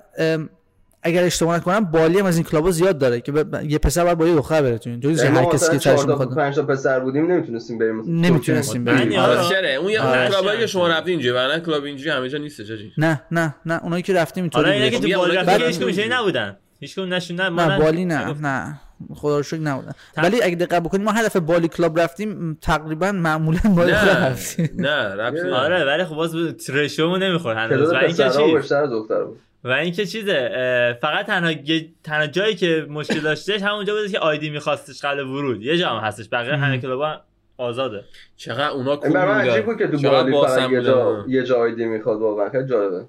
اگر 1.03 1.25
اشتباه 1.25 1.57
نکنم 1.57 1.85
بالی 1.85 2.19
هم 2.19 2.27
از 2.27 2.37
این 2.37 2.45
club 2.45 2.66
ا 2.66 2.71
زیاد 2.71 2.99
داره 2.99 3.21
که 3.21 3.33
ب... 3.33 3.65
یه 3.65 3.79
پسر 3.79 4.05
باید 4.05 4.19
با 4.19 4.27
یه 4.27 4.35
دختر 4.35 4.63
بره 4.63 4.79
تو 4.79 4.91
این. 4.91 5.01
جوری 5.01 5.15
یعنی 5.15 5.39
هر 5.39 5.45
کسی 5.45 5.79
که 5.79 5.79
تا 5.79 6.07
می‌خواد 6.07 6.35
پنج 6.35 6.55
تا 6.55 6.63
پسر 6.63 7.01
بودیم 7.01 7.33
نمی‌تونستیم 7.33 7.79
بریم 7.79 8.03
نمی‌تونستیم 8.07 8.85
بریم. 8.85 8.99
بریم 8.99 9.19
آره. 9.19 9.39
آره. 9.39 9.49
چره 9.49 9.75
اون 9.75 9.91
یه 9.91 10.01
آره. 10.01 10.29
club 10.29 10.50
ایی 10.50 10.61
که 10.61 10.67
شما 10.67 10.89
رفتین 10.89 11.13
اینجا 11.19 11.35
ورنه 11.35 11.61
club 11.61 11.85
اینجوری 11.85 12.11
همه 12.11 12.29
جا 12.29 12.39
نیست 12.39 12.61
حاجی 12.61 12.93
نه 12.99 13.23
نه 13.31 13.55
نه. 13.67 13.81
اونایی 13.83 14.03
که 14.03 14.15
رفتیم 14.15 14.45
اینطوری 14.45 14.65
آره 14.65 14.75
اینا 14.75 14.99
بوده. 14.99 15.09
که 15.09 15.15
خب، 15.15 15.21
تو 15.21 15.21
بالی 15.21 15.35
یه 15.35 15.41
رفتی 15.41 15.85
اونایی 15.85 16.03
هیچ 16.03 16.13
نبودن. 16.13 16.57
هیچ 16.81 16.95
کدوم 16.95 17.15
نشون 17.15 17.37
نه 17.37 17.49
نه 17.49 17.51
ما 17.69 17.85
بالی 17.85 18.05
نه 18.05 18.41
نه. 18.41 18.81
خدا 19.15 19.37
رو 19.37 19.43
شکر 19.43 19.61
نبودن. 19.61 19.93
ولی 20.17 20.43
اگه 20.43 20.57
دقت 20.57 20.83
بکنیم 20.83 21.05
ما 21.05 21.13
هر 21.13 21.23
دفعه 21.23 21.41
بالی 21.41 21.69
club 21.69 22.01
رفتیم 22.01 22.59
تقریبا 22.63 23.13
معمولا 23.13 23.61
بالی 23.77 23.93
club 23.93 24.17
نه 24.17 24.27
رفتیم. 24.27 24.69
نه 24.75 24.89
نداره. 24.89 25.55
آره 25.55 25.85
ولی 25.85 26.05
خب 26.05 26.15
باز 26.15 26.33
ترشو 26.67 27.17
نمی‌خوره 27.17 27.57
هنوز. 27.57 27.89
و 27.89 27.93
تعداد 27.93 28.05
اینکه 28.05 28.31
چی؟ 28.31 29.50
و 29.65 29.69
اینکه 29.69 30.07
چیزه 30.07 30.51
اه، 30.53 30.93
فقط 30.93 31.27
تنها 31.27 31.51
یه- 31.51 31.89
تنها 32.05 32.27
جایی 32.27 32.55
که 32.55 32.87
مشکل 32.89 33.21
داشتش 33.21 33.63
همونجا 33.63 33.95
بود 33.95 34.11
که 34.11 34.19
آیدی 34.19 34.51
میخواستش 34.51 35.05
قبل 35.05 35.21
ورود. 35.21 35.63
یه 35.63 35.79
جا 35.79 35.89
هم 35.89 36.05
هستش 36.05 36.29
بقیه 36.33 36.57
همه 36.57 36.79
کلابا 36.79 37.21
آزاده. 37.57 38.05
چقدر 38.37 38.69
اونا 38.71 38.91
این 38.93 39.13
بودن 39.13 39.61
بود 39.61 39.79
که 39.79 39.87
تو 39.87 39.97
چقدر 39.97 40.31
بالی 40.31 40.75
یه 40.75 40.83
جا 40.83 41.11
بودن. 41.11 41.31
یه 41.31 41.43
جا 41.43 41.57
آیدی 41.59 41.85
می‌خواد 41.85 42.21
واقعا 42.21 42.51
خیلی 42.51 42.67
جالبه. 42.67 43.07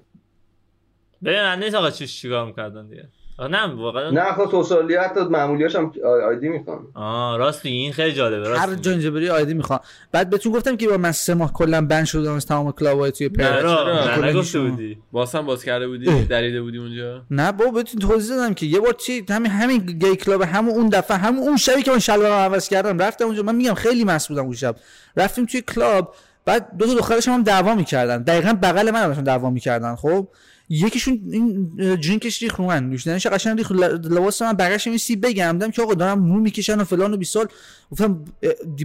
ببین 1.24 1.42
من 1.42 1.58
نیست 1.58 1.74
آقا 1.74 1.90
چیش 1.90 2.20
چیکار 2.20 2.46
می‌کردن 2.46 2.88
دیگه. 2.88 3.08
نه 3.38 3.74
واقعا. 3.74 4.10
نه 4.10 4.32
خب 4.32 4.50
سوسیالی 4.50 4.96
حتی 4.96 5.20
معمولیاش 5.20 5.76
هم 5.76 5.92
آیدی 6.28 6.48
می‌خوان. 6.48 6.78
آه 6.94 7.38
راست 7.38 7.64
میگی 7.64 7.76
این 7.76 7.92
خیلی 7.92 8.12
جالبه 8.12 8.48
راست 8.48 8.68
هر. 8.68 8.74
جا 8.74 8.90
اینجا 8.90 9.10
بری 9.10 9.30
ID 9.30 9.54
می‌خوان 9.54 9.80
بعد 10.12 10.30
بهتون 10.30 10.52
گفتم 10.52 10.76
که 10.76 10.88
با 10.88 10.96
من 10.96 11.12
سه 11.12 11.34
ماه 11.34 11.52
کلا 11.52 11.86
ban 11.86 12.04
شدم 12.04 12.32
از 12.32 12.46
تمام 12.46 12.72
club 12.72 13.04
ای 13.04 13.12
توی 13.12 13.28
نه 13.28 13.32
پرث 13.32 13.60
چرا؟ 13.60 13.82
را 13.82 14.04
کلا 14.14 14.16
نه 14.16 14.30
نگفته. 14.30 14.60
بودی. 14.60 14.98
باسم 15.12 15.46
باز 15.46 15.64
کرده 15.64 15.88
بودی. 15.88 16.24
دریده 16.24 16.62
بودی 16.62 16.78
اونجا؟ 16.78 17.22
نه 17.30 17.52
بابا 17.52 17.70
بهتون 17.70 18.00
توضیح 18.00 18.36
دادم 18.36 18.54
که 18.54 18.66
یه 18.66 18.80
بار 18.80 18.92
چی 18.92 19.24
همین 19.30 19.50
همین 19.50 19.78
gay 19.78 20.16
club 20.16 20.42
همون 20.42 20.74
اون 20.74 20.88
دفعه 20.88 21.16
همون 21.16 21.42
اون 21.42 21.56
شبی 21.56 21.82
که 21.82 21.90
من 21.90 21.98
شلوارم 21.98 22.32
عوض 22.32 22.68
کردم 22.68 22.98
رفتم 22.98 23.24
اونجا. 23.24 23.42
من 23.42 23.54
میگم 23.54 23.74
خیلی 23.74 24.04
مست 24.04 24.28
بودم 24.28 24.42
اون 24.42 24.52
شب. 24.54 24.76
رفتیم 25.16 25.46
توی 25.46 25.60
club 25.60 26.14
بعد 26.44 26.76
دو 26.78 26.86
تا 26.86 26.94
دخترش 26.94 27.28
هم 27.28 27.42
دعوا 27.42 27.74
می‌کردن. 27.74 28.22
دقیقا 28.22 28.58
بغل 28.62 28.90
من 28.90 29.06
داشتن 29.06 29.22
دعوا 29.22 29.50
می‌کردن 29.50 29.94
خب؟ 29.94 30.28
یکیشون 30.68 31.20
این 31.32 31.72
اه، 31.78 31.96
drink 31.96 32.29
ش 32.29 32.42
ریخ 32.42 32.56
رو 32.56 32.66
من 32.66 32.90
نوشیدنش 32.90 33.26
قشنگ 33.26 33.58
ریخ 33.58 33.72
لباس 33.72 34.42
من 34.42 34.52
بغلش 34.52 34.86
این 34.86 34.98
سی 34.98 35.16
بگم. 35.16 35.52
دیدم 35.52 35.70
که 35.70 35.82
آقا 35.82 35.94
دارم 35.94 36.18
مو 36.18 36.40
می‌کشن 36.40 36.80
و 36.80 36.84
فلان 36.84 37.14
و 37.14 37.16
بیسار. 37.16 37.46
گفتم 37.90 38.24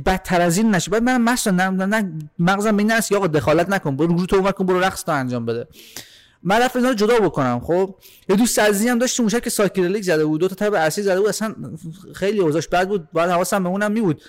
بدتر 0.05 0.41
از 0.41 0.57
این 0.57 0.75
نشه. 0.75 0.91
بعد 0.91 1.03
من 1.03 1.21
مست 1.21 1.47
نه 1.47 2.11
مغزم 2.39 2.78
این 2.78 2.91
است 2.91 3.13
آقا 3.13 3.28
دخالت 3.28 3.69
نکن 3.69 3.95
برو 3.95 4.17
رو 4.17 4.25
تو 4.25 4.51
کن 4.51 4.65
برو 4.65 4.80
رقص 4.80 5.03
تا 5.03 5.13
انجام 5.13 5.45
بده. 5.45 5.67
من 6.43 6.61
رفتم 6.61 6.79
اینا 6.79 6.89
رو 6.89 6.95
جدا 6.95 7.19
بکنم 7.19 7.59
خب؟ 7.59 7.95
یه 8.29 8.35
دوست 8.35 8.59
عزیزی 8.59 8.88
هم 8.88 8.99
داشت 8.99 9.19
اون 9.19 9.29
که 9.29 9.49
psychedelic 9.49 10.03
زده 10.03 10.25
بود 10.25 10.39
دو 10.39 10.47
تا 10.47 10.55
tab 10.55 10.73
LSD 10.73 11.03
زده 11.03 11.19
بود 11.19 11.29
اصلا 11.29 11.55
خیلی 12.13 12.39
اوضاعش 12.39 12.67
بد 12.67 12.88
بود 12.88 13.11
باید 13.11 13.29
حواسم 13.29 13.63
به 13.63 13.69
اونم 13.69 13.91
می 13.91 14.01
بود 14.01 14.21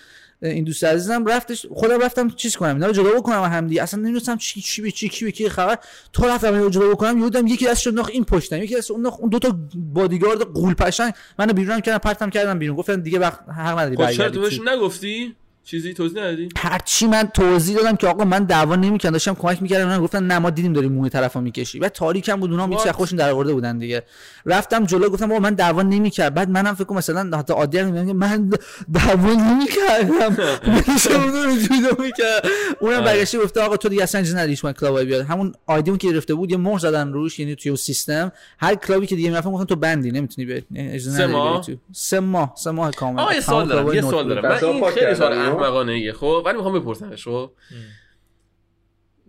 این 0.43 0.65
دوست 0.65 0.85
عزیزم 0.85 1.27
رفتش 1.27 1.67
خودم 1.67 2.01
رفتم 2.01 2.31
چیز 2.31 2.57
کنم 2.57 2.75
اینا 2.75 2.87
رو 2.87 2.93
جدا 2.93 3.11
بکنم 3.11 3.43
هم 3.43 3.67
دیگه. 3.67 3.83
اصلا 3.83 4.01
نمی‌دونستم 4.01 4.37
چی 4.37 4.61
چی 4.61 4.83
به 4.83 4.91
چی 4.91 5.09
کی 5.09 5.25
به 5.25 5.33
کی 5.33 5.49
خبر. 5.49 5.79
تو 6.13 6.27
رفتم 6.27 6.53
اینا 6.53 6.65
رو 6.65 6.71
جدا 6.71 6.89
بکنم 6.89 7.19
یودم 7.19 7.47
یکی 7.47 7.67
دستش 7.67 7.87
انداخت 7.87 8.11
این 8.11 8.25
پشتم 8.25 8.63
یکی 8.63 8.77
دست 8.77 8.91
انداخت 8.91 9.21
اون 9.21 9.29
دو 9.29 9.39
تا 9.39 9.59
بادیگارد 9.75 10.41
غول 10.41 10.75
تشن. 10.75 11.13
منو 11.39 11.53
بیرونم 11.53 11.81
کردم 11.81 11.99
پرتم 11.99 12.31
کردم 12.31 12.59
بیرون. 12.59 12.77
گفتن 12.77 13.01
دیگه 13.01 13.19
وقت 13.19 13.41
حق 13.49 13.79
نداری 13.79 13.97
خب 13.97 14.03
چرا 14.03 14.07
برگردی 14.07 14.35
تو 14.35 14.35
تو. 14.35 14.41
بهشون 14.41 14.69
نگفتی؟ 14.69 15.37
چیزی 15.71 15.95
توضیح 15.95 16.23
ندادی؟ 16.23 16.49
هرچی 16.57 17.07
من 17.07 17.23
توضیح 17.35 17.77
دادم 17.77 17.97
که 17.97 18.07
آقا 18.07 18.25
من 18.25 18.45
دعوا 18.45 18.77
نمی‌کنم 18.77 19.13
داشتم 19.13 19.35
کمک 19.35 19.63
می‌کردم. 19.63 19.85
اونا 19.89 20.01
گفتن 20.01 20.27
نه 20.27 20.39
ما 20.39 20.51
دیدیم 20.51 20.73
داری 20.73 20.89
موی 20.89 21.11
طرفو 21.11 21.41
می‌کشی. 21.41 21.79
بعد 21.79 21.93
تاریکم 21.93 22.41
بود 22.41 22.51
اونها 22.51 22.67
هیچ 22.67 22.79
What? 22.79 22.89
خوشون 22.91 23.19
در 23.19 23.31
آورده 23.31 23.53
بودن 23.53 23.79
دیگه. 23.79 24.03
رفتم 24.47 24.85
جلو 24.85 25.11
گفتم 25.11 25.27
بابا 25.27 25.41
من 25.41 25.55
دعوا 25.55 25.83
نمی‌کردم. 25.83 26.35
بعد 26.35 26.51
منم 26.51 26.75
فکر 26.75 26.85
کنم 26.85 26.99
مثلا 26.99 27.39
حتی 27.39 27.53
عادی 27.53 27.79
هم 27.79 27.87
میگم 27.87 28.17
من 28.17 28.51
دعوا 28.95 29.33
نمی‌کردم. 29.33 30.37
میشم 30.93 31.11
اون 31.11 31.33
رو 31.33 31.57
جدا 31.57 32.05
می‌کرد 32.05 32.47
اونم 32.81 32.97
آره. 32.97 33.05
برگشته 33.05 33.39
گفته 33.39 33.61
آقا 33.61 33.77
تو 33.77 33.89
دیگه 33.89 34.03
اصلا 34.03 34.21
اجازه 34.21 34.39
ندیش 34.39 34.65
من 34.65 34.73
کلاب 34.73 35.01
بیاد. 35.01 35.27
همون 35.27 35.53
آیدیمون 35.67 35.99
که 35.99 36.09
گرفته 36.09 36.35
بود 36.35 36.51
یه 36.51 36.57
مهر 36.57 36.79
زدن 36.79 37.13
روش 37.13 37.39
یعنی 37.39 37.55
توی 37.55 37.77
سیستم. 37.77 38.33
هر 38.59 38.75
club 38.75 39.00
ی 39.00 39.07
که 39.07 39.17
دیگه 39.17 39.31
می‌رفتم 39.31 39.51
گفتن 39.51 39.65
تو 39.65 39.77
ban 39.77 40.02
ی 40.02 40.11
نمی‌تونی 40.11 40.47
بیای. 40.47 40.63
اجازه 40.77 41.11
سه 41.11 41.27
نداری 41.27 41.33
بیای 41.33 41.51
ماه؟ 41.53 41.65
سه 41.93 42.21
ماه 42.21 42.53
سه 42.57 42.71
ماه 42.71 42.91
کامل. 42.91 43.21
آقا 43.21 43.35
یه 43.35 43.41
سوال 43.41 43.69
دارم 43.69 43.95
یه 43.95 44.01
سوال 44.01 44.25
بود. 44.25 44.43
دارم. 44.43 44.59
من 44.63 44.65
این 44.65 44.91
خیلی 44.91 45.15
سوال؟ 45.15 45.58
احمقانه 45.63 45.93
ایه. 45.93 46.13
خب 46.13 46.43
ولی 46.47 46.57
می‌خوام 46.57 46.81
بپرسمش 46.81 47.25
خب؟ 47.25 47.51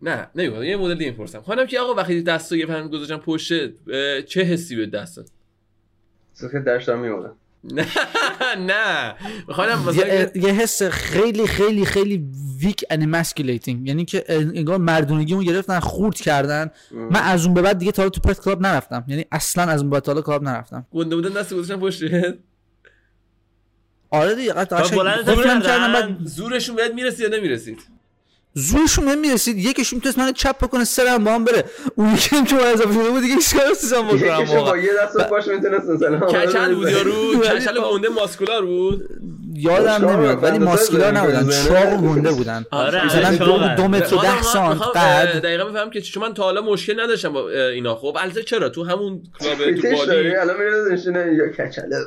نه 0.01 0.27
نمیگم 0.35 0.63
یه 0.63 0.77
مدل 0.77 0.95
دیگه 0.95 1.11
می‌پرسم. 1.11 1.41
خودم 1.41 1.65
که 1.65 1.79
آقا 1.79 1.93
وقتی 1.93 2.21
دستو 2.21 2.55
یه 2.55 2.65
پرند 2.65 2.89
گذاشتم 2.89 3.17
پشت 3.17 3.51
چه 4.25 4.41
حسی 4.41 4.75
به 4.75 4.85
دستت؟ 4.85 5.29
درش 6.65 6.85
دارم 6.85 6.99
میمونه 6.99 7.29
نه 7.63 7.85
نه. 8.57 9.15
می‌خوام 9.47 9.69
مثلا 9.89 10.07
یه, 10.07 10.31
یه 10.35 10.49
حس 10.49 10.83
خیلی 10.83 11.47
خیلی 11.47 11.85
خیلی 11.85 12.29
weak 12.59 12.85
and 12.89 13.05
emasculating 13.05 13.87
یعنی 13.87 14.05
که 14.05 14.25
انگار 14.29 14.77
مردونگیمو 14.77 15.43
گرفتن 15.43 15.79
خورد 15.79 16.15
کردن. 16.15 16.71
من 16.91 17.21
از 17.21 17.45
اون 17.45 17.53
به 17.53 17.61
بعد 17.61 17.77
دیگه 17.77 17.91
تا 17.91 18.09
تو 18.09 18.21
پرث 18.21 18.41
club 18.41 18.61
نرفتم. 18.61 19.05
یعنی 19.07 19.25
اصلا 19.31 19.63
از 19.63 19.81
اون 19.81 19.89
به 19.89 19.93
بعد 19.93 20.03
تا 20.03 20.11
حالا 20.11 20.21
club 20.21 20.43
نرفتم. 20.43 20.85
گنده 20.91 21.15
بودن 21.15 21.29
دست 21.29 21.53
گذاشتم 21.53 21.79
پشت 21.79 22.03
آره 24.11 24.35
دیگه 24.35 24.53
قطعا 24.53 24.87
بلند 24.97 25.29
قفلم 25.29 25.61
کردن. 25.61 25.61
کردم 25.61 25.93
بعد 25.93 26.17
زورشون 26.23 26.75
بهت 26.75 26.93
می‌رسید 26.93 27.19
یا 27.19 27.37
نمی‌رسید 27.37 27.98
زورشون 28.53 29.05
بهم 29.05 29.19
می‌رسید. 29.19 29.57
یکیش 29.57 29.93
می‌تونست 29.93 30.17
منو 30.17 30.31
چپ 30.31 30.57
بکنه 30.57 30.83
سرم 30.83 31.23
با 31.23 31.31
هم 31.31 31.43
بره. 31.43 31.63
اون 31.95 32.13
یکی 32.13 32.35
هم 32.35 32.45
که 32.45 32.55
من 32.55 32.61
اضافه 32.61 32.93
شده 32.93 33.09
بود 33.09 33.21
دیگه 33.21 33.35
کاری 33.35 33.65
نمی‌تونستم 33.65 34.07
بکنم 34.07 34.41
یکیشو 34.41 34.63
با. 34.65 34.77
یه 34.77 34.89
دست 35.03 35.29
باش 35.29 35.47
می‌تونست 35.47 35.89
مثلا 35.89 36.19
کچل 36.19 36.75
بود 36.75 36.89
یا 36.89 37.01
رو؟ 37.01 37.13
ولی 37.39 37.59
کچل 37.59 37.79
با- 37.79 37.91
گنده 37.93 38.09
ماسکولار 38.09 38.65
بود؟ 38.65 39.09
یادم 39.53 40.09
نمیاد 40.09 40.43
ولی 40.43 40.57
ماسکولار 40.59 41.11
نبودن. 41.11 41.49
چاق 41.49 41.93
و 41.93 41.97
گنده 41.97 42.31
بودن. 42.31 42.65
آره 42.71 43.05
مثلا 43.05 43.37
چاقن. 43.37 43.75
دو, 43.75 43.81
دو 43.83 43.87
متر 43.87 44.15
و 44.15 44.17
حالا 44.17 44.29
ده 44.29 44.35
من 44.35 44.41
سانت 44.41 44.73
می‌خوام، 44.73 44.91
قد. 44.93 45.27
اه، 45.33 45.39
دقیقا 45.39 45.65
بفهم 45.65 45.89
که 45.89 46.01
چون 46.01 46.23
من 46.23 46.33
تا 46.33 46.43
حالا 46.43 46.61
مشکل 46.61 46.99
نداشتم 46.99 47.33
با 47.33 47.49
اینا. 47.49 47.95
خب 47.95 48.17
البته 48.19 48.43
چرا؟ 48.43 48.69
تو 48.69 48.83
همون 48.83 49.23
کلاب 49.39 49.57
تو 49.57 50.05
بالی 50.05 50.35
الان 50.35 50.57
میره 50.57 50.93
نشونه 50.93 51.33
یا 51.37 51.47
کچله. 51.47 51.97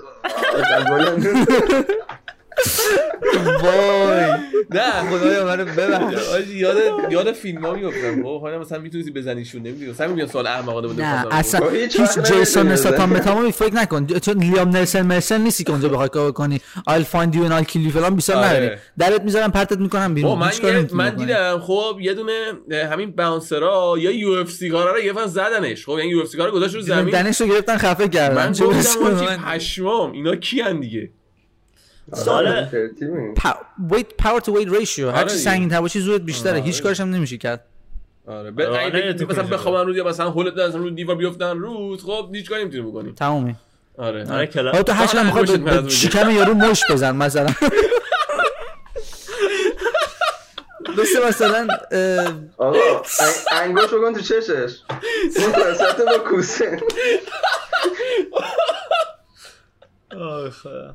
وای. 3.63 4.25
نه 4.71 5.11
خدایا 5.11 5.45
منو 5.45 5.65
ببخش 5.65 6.29
آجی 6.29 6.59
یاد 6.59 6.77
یاد 7.11 7.33
فیلم 7.33 7.65
ها 7.65 7.73
میفتم 7.73 8.23
خب 8.23 8.41
حالا 8.41 8.59
مثلا 8.59 8.79
می‌تونستی 8.79 9.11
بزنیشون 9.11 9.63
نمی‌دونم 9.63 9.91
مثلا 9.91 10.09
میگم 10.09 10.27
سوال 10.27 10.47
احمقانه 10.47 10.89
بوده 10.89 11.03
نه 11.03 11.25
می‌خواستم 11.25 11.39
اصلا 11.39 11.69
خب 11.69 11.75
هیچ 11.75 12.01
جیسون 12.33 12.69
استاتام. 12.69 13.11
متامو 13.11 13.51
فکر 13.51 13.75
نکن. 13.75 14.07
چون 14.07 14.43
لیام 14.43 14.69
نلسن 14.69 15.03
مرسن 15.03 15.41
نیستی 15.41 15.65
که 15.65 15.71
اونجا 15.71 15.89
بخوای 15.89 16.09
کار 16.09 16.33
کنی. 16.33 16.61
I'll 16.91 17.05
find 17.15 17.35
you 17.35 17.49
and 17.49 17.53
I'll 17.53 17.73
kill 17.73 17.89
you 17.89 17.93
فلان 17.93 18.17
بیسار 18.17 18.37
آره. 18.37 18.47
نداری. 18.49 18.71
درت 18.99 19.23
می‌ذارم 19.23 19.51
پرتت 19.51 19.79
می‌کنم 19.79 20.09
خب 20.09 20.15
بیرون 20.15 20.39
من 20.39 20.89
من. 20.93 21.15
دیدم 21.15 21.61
خب 21.61 21.99
یه 22.01 22.15
دونه 22.15 22.53
همین 22.93 23.11
باونسرا 23.11 23.95
یا 23.99 24.11
یو 24.11 24.31
اف 24.31 24.51
سی 24.51 24.71
کارا 24.71 24.93
رو 24.93 25.01
یه 25.01 25.13
فن 25.13 25.27
زدنش. 25.27 25.87
خب 25.87 25.99
یعنی 25.99 26.11
یو 26.11 26.21
اف 26.21 26.27
سی 26.27 26.37
کارا 26.39 26.51
گذاشت 26.51 26.75
رو 26.75 26.81
زمین. 26.81 27.23
دنش 27.23 27.41
رو 27.41 27.47
گرفتن 27.47 27.77
خفه 27.77 28.09
کردن. 28.09 28.37
من 28.37 28.53
چه 28.53 28.65
گفتم. 28.65 29.37
پشمام 29.37 30.13
اینا 30.13 30.37
کیان 30.37 30.81
دیگه؟ 30.81 31.11
سال- 32.15 32.47
آره، 32.47 32.69
ترتیبی. 32.73 33.35
پا- 33.35 33.93
weight 33.93 34.25
power 34.25 34.41
to 34.41 34.49
weight 34.49 34.69
ratio 34.69 34.99
هر 35.01 35.09
آره 35.09 35.29
چی 35.29 35.37
دیگه. 35.37 35.51
سنگین 35.51 35.69
تر 35.69 35.81
باشی 35.81 36.01
زورت 36.01 36.21
بیشتره 36.21 36.53
آره. 36.53 36.61
هیچ 36.61 36.83
کارش 36.83 37.01
هم 37.01 37.11
نمیشه 37.11 37.37
کرد 37.39 37.65
آره 38.27 38.51
به 38.51 38.69
آره، 38.69 39.13
تو 39.15 39.27
مثلا؟ 39.27 39.43
بخوابن 39.45 39.87
رو 39.87 39.97
یا 39.97 40.05
مثلا 40.05 40.31
هولت 40.31 40.53
مثلا 40.57 40.81
رو 40.81 40.91
دیوار 40.91 41.17
بیفتن 41.17 41.59
روز 41.59 42.05
خب 42.05 42.31
هیچ 42.35 42.49
کاری 42.49 42.63
نمی‌تونی 42.63 42.83
بکنی 42.91 43.13
تمومی 43.13 43.55
آره 43.99 44.33
آره 44.33 44.47
کلا 44.47 44.83
تو 44.83 44.93
هر 44.93 45.07
چقدر 45.07 45.23
فقط 45.31 45.51
می‌خواد 45.61 45.89
شکم 45.89 46.31
یارو 46.31 46.55
مش 46.55 46.83
بزن 46.91 47.17
مثلا 47.17 47.51
مثل 50.99 51.25
مثلا 51.29 51.69
آقا 52.57 52.79
انگ- 53.03 53.53
انگوش 53.53 53.85
بکن 53.85 54.13
تو 54.15 54.21
چشش 54.21 54.73
اون 55.37 55.53
وسط 55.71 56.01
با 56.07 56.19
کوسه 56.31 56.81
خدا. 60.63 60.95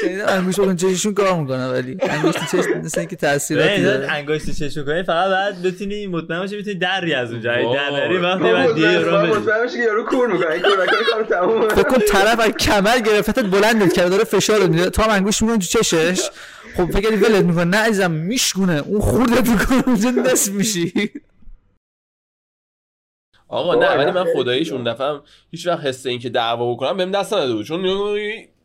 شنیدم 0.00 0.24
انگوش 0.28 0.60
بکن 0.60 0.76
چششون 0.76 1.14
کار 1.14 1.40
می‌کنه 1.40 1.68
ولی. 1.68 1.96
انگوش 2.00 2.34
تو 2.34 2.56
چش 2.56 2.64
مثل 2.84 3.00
اینکه 3.00 3.16
تاثیراتی 3.16 3.82
داره. 3.82 4.12
انگشت 4.12 4.50
چشم 4.50 4.84
کنی 4.84 5.02
فقط 5.02 5.30
بعد 5.30 5.62
بتونی 5.62 6.06
مطمئن 6.06 6.40
باشی 6.40 6.58
بتونی 6.58 6.76
دری 6.76 7.14
از 7.14 7.32
اونجا 7.32 7.52
اگه 7.52 7.74
در. 7.74 7.90
نری 7.90 8.16
وقتی 8.16 8.52
بعد 8.52 8.74
دیگه 8.74 8.98
بری. 8.98 9.30
مطمئن 9.30 9.62
میشه 9.62 9.76
که 9.76 9.82
یارو 9.82 10.04
کور 10.04 10.32
می‌کنه 10.32 10.50
این 10.50 10.62
کور 10.62 10.82
نکنه 10.82 10.98
کار 11.12 11.24
تمومه. 11.24 11.68
فکر 11.68 11.82
کن 11.82 11.98
طرف 11.98 12.40
از 12.40 12.50
کمر 12.50 12.98
گرفتت 12.98 13.44
بلندت 13.44 13.92
کرده 13.92 14.08
داره 14.08 14.24
فشار 14.24 14.60
رو 14.60 14.68
میده. 14.68 14.90
تا 14.90 15.02
هم 15.02 15.10
انگوش 15.10 15.42
می‌کنه 15.42 15.58
تو 15.58 15.82
چشش. 15.82 16.30
خب 16.76 16.90
فکر 16.90 17.00
کردی 17.00 17.16
ولت 17.16 17.44
می‌کنه. 17.44 17.64
نه 17.64 17.76
عزیزم 17.76 18.10
میشکونه. 18.10 18.82
اون 18.86 19.00
خوردت 19.00 19.48
می‌کنه 19.48 19.82
اونجا 19.86 20.10
نصف 20.10 20.52
میشی. 20.52 21.10
آقا 23.48 23.74
نه 23.74 23.88
ولی 23.88 24.10
من 24.10 24.24
خداییش. 24.34 24.72
اون 24.72 24.84
دفعه 24.84 25.20
هیچ 25.50 25.66
وقت 25.66 25.84
حس 25.84 26.06
این 26.06 26.18
که 26.18 26.28
دعوا 26.28 26.74
بکنم 26.74 26.96
بهم 26.96 27.10
دست 27.10 27.32
نداده 27.32 27.54
بود. 27.54 27.66
چون 27.66 27.84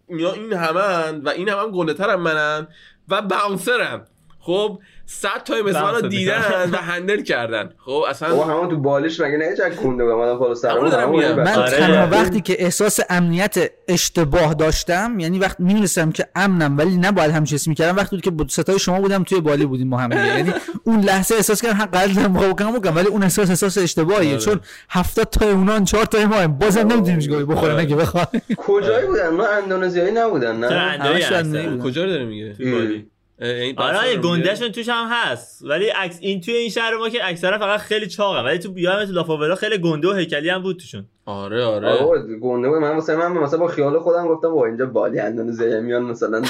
اینا 0.07 0.31
این 0.31 0.53
همن 0.53 1.21
و 1.21 1.29
این 1.29 1.49
هم 1.49 1.59
هم 1.59 1.71
گنده 1.71 1.93
ترم 1.93 2.21
منن 2.21 2.67
و 3.09 3.21
باونسرم 3.21 4.07
خب 4.45 4.79
100 5.05 5.29
تا 5.45 5.53
مثل 5.65 5.81
من 5.81 5.93
رو 5.95 6.01
دیدن 6.01 6.69
و 6.71 6.77
هندل 6.77 7.21
کردن. 7.21 7.69
خب 7.85 8.03
اصلا 8.09 8.43
همون 8.43 8.69
تو 8.69 8.77
بالش 8.77 9.19
مگه 9.19 9.37
نه 9.37 9.55
چک 9.57 9.75
کنده 9.75 10.05
به 10.05 10.15
مادم 10.15 10.37
پالو 10.37 10.43
همونو 10.43 10.55
سر 10.55 10.73
دارم 10.73 11.09
همون 11.09 11.29
میگم. 11.29 11.43
من 11.43 11.53
آره. 11.53 11.77
تنها 11.77 12.07
وقتی 12.07 12.41
که 12.41 12.63
احساس 12.63 12.99
امنیت 13.09 13.71
اشتباه 13.87 14.53
داشتم 14.53 15.19
یعنی 15.19 15.39
وقت 15.39 15.59
می‌دونستم 15.59 16.11
که 16.11 16.27
امنم 16.35 16.77
ولی 16.77 16.97
نباید 16.97 17.31
همچین 17.31 17.55
اسمی 17.55 17.71
می‌کردم. 17.71 17.97
وقتی 17.97 18.15
بود 18.29 18.47
که 18.47 18.53
ستای 18.53 18.79
شما 18.79 19.01
بودم 19.01 19.23
توی 19.23 19.41
بالی 19.41 19.65
بودیم 19.65 19.87
ما 19.87 19.97
هم 19.97 20.09
دیگه. 20.09 20.37
یعنی 20.37 20.53
اون 20.83 20.99
لحظه 20.99 21.35
احساس 21.35 21.61
کردم 21.61 21.75
حق 21.75 21.91
قلب 21.91 22.15
دارم 22.15 22.33
بخوام 22.33 22.51
بکنم 22.51 22.79
بکنم 22.79 22.95
ولی 22.95 23.07
اون 23.07 23.23
احساس 23.23 23.49
احساس 23.49 23.77
اشتباهیه. 23.77 24.31
آره. 24.31 24.39
چون 24.39 24.59
70 24.89 25.29
تا 25.29 25.49
اونان 25.49 25.85
4 25.85 26.05
تا 26.05 26.27
ما 26.27 26.47
بازم 26.47 26.79
نمی‌دونیم 26.79 27.19
چیکار 27.19 27.45
بخورن 27.45 27.79
اگه 27.79 27.95
بخوان 27.95 28.25
کجایی 28.57 29.07
بودن؟ 29.07 29.29
ما 29.29 29.47
اندونزیایی 29.47 30.11
نبودن 30.11 30.57
نه. 30.57 31.79
کجا 31.83 32.03
رو 32.03 32.09
داره 32.09 32.25
میگه؟ 32.25 32.53
توی 32.53 32.71
بالی. 32.71 33.12
این 33.41 33.79
آره؟ 33.79 34.17
گندهشون 34.17 34.71
توش 34.71 34.89
هم 34.89 35.07
هست. 35.11 35.61
ولی 35.65 35.85
عکس 35.85 36.17
این 36.21 36.41
توی 36.41 36.53
این 36.53 36.69
شهر 36.69 36.95
ما 36.97 37.09
که 37.09 37.27
اکثرا 37.27 37.59
فقط 37.59 37.79
خیلی 37.79 38.07
چاقه 38.07 38.39
ولی 38.39 38.59
تو 38.59 38.71
بیام 38.71 39.05
تو 39.05 39.11
لافاولا 39.11 39.55
خیلی 39.55 39.77
گنده 39.77 40.07
و 40.07 40.13
هیکلی 40.13 40.49
هم 40.49 40.63
بود 40.63 40.77
توشون. 40.79 41.05
آره 41.25 41.63
آره. 41.63 41.87
آره 41.87 42.21
گنده 42.41 42.69
بود. 42.69 42.77
من 42.77 42.95
مثلا 42.95 43.29
من 43.29 43.41
مثلا 43.41 43.59
با 43.59 43.67
خیال 43.67 43.99
خودم 43.99 44.27
گفتم 44.27 44.49
با 44.49 44.65
اینجا 44.65 44.85
بالی 44.85 45.19
اندونزیایی 45.19 45.81
میان 45.81 46.03
مثلا 46.03 46.43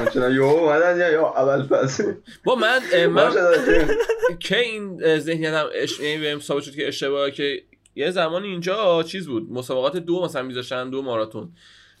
موچولو 0.00 0.34
یو 0.34 0.42
اومدن 0.42 0.98
یا 0.98 1.10
یا 1.10 1.26
اول 1.28 1.62
پس 1.62 2.00
با 2.44 2.54
من 2.54 3.06
من. 3.06 3.30
که 4.40 4.58
این 4.58 5.18
ذهنیتم 5.18 5.66
اش... 5.74 6.00
یعنی 6.00 6.22
بهم 6.22 6.40
ثابت 6.40 6.62
شد 6.62 6.74
که 6.74 6.88
اشتباهه 6.88 7.30
که 7.30 7.62
یه 7.94 8.10
زمانی 8.10 8.48
اینجا 8.48 9.02
چیز 9.02 9.26
بود. 9.26 9.52
مسابقات 9.52 9.96
دو 9.96 10.24
مثلا 10.24 10.42
میذاشتن 10.42 10.90
دو 10.90 11.02
ماراتون. 11.02 11.52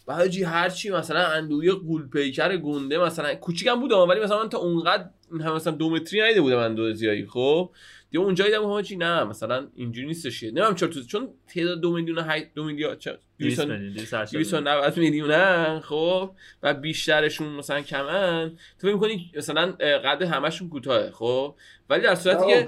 و 0.06 0.14
حاجی 0.14 0.42
هرچی 0.42 0.90
مثلا 0.90 1.26
اندوی 1.26 1.70
قول 1.72 2.08
پیکر 2.08 2.56
گنده 2.56 2.98
مثلا 2.98 3.34
کوچیکم 3.34 3.80
بود 3.80 3.92
ولی 3.92 4.20
مثلا 4.20 4.42
من 4.42 4.48
تا 4.48 4.58
اونقدر 4.58 5.04
این 5.32 5.40
هم 5.42 5.54
مثلا 5.54 5.72
دو 5.72 5.90
متری 5.90 6.20
ندیده 6.20 6.40
بودم 6.40 6.58
اندازیایی 6.58 7.26
خب؟ 7.26 7.70
دیگه 8.10 8.24
اونجا 8.24 8.44
دیدم 8.44 8.64
حاجی 8.64 8.96
نه 8.96 9.24
مثلا 9.24 9.66
اینجوری 9.74 10.06
نیستش 10.06 10.40
که. 10.40 10.46
نمی‌دونم 10.46 10.74
چرا 10.74 10.88
تو 10.88 11.02
چون 11.02 11.28
تعداد 11.54 11.80
دو 11.80 11.92
میلیون 11.92 12.30
هی- 12.30 12.46
دو 12.54 12.64
میلیون 12.64 12.96
چه 12.96 13.18
200 13.38 13.60
200 13.60 13.70
میلیون 13.70 13.92
280 13.92 14.42
290 14.42 14.96
میلیونن 14.96 15.80
خب؟ 15.80 16.30
و 16.62 16.74
بیشترشون 16.74 17.48
مثلا 17.48 17.80
کمن. 17.80 18.48
تو 18.48 18.86
فکر 18.86 18.94
می‌کنی 18.94 19.32
مثلا 19.36 19.72
قد 20.04 20.22
همشون 20.22 20.68
کوتاهه 20.68 21.10
خب؟ 21.10 21.54
ولی 21.90 22.02
در 22.02 22.14
صورتی 22.14 22.46
که 22.46 22.64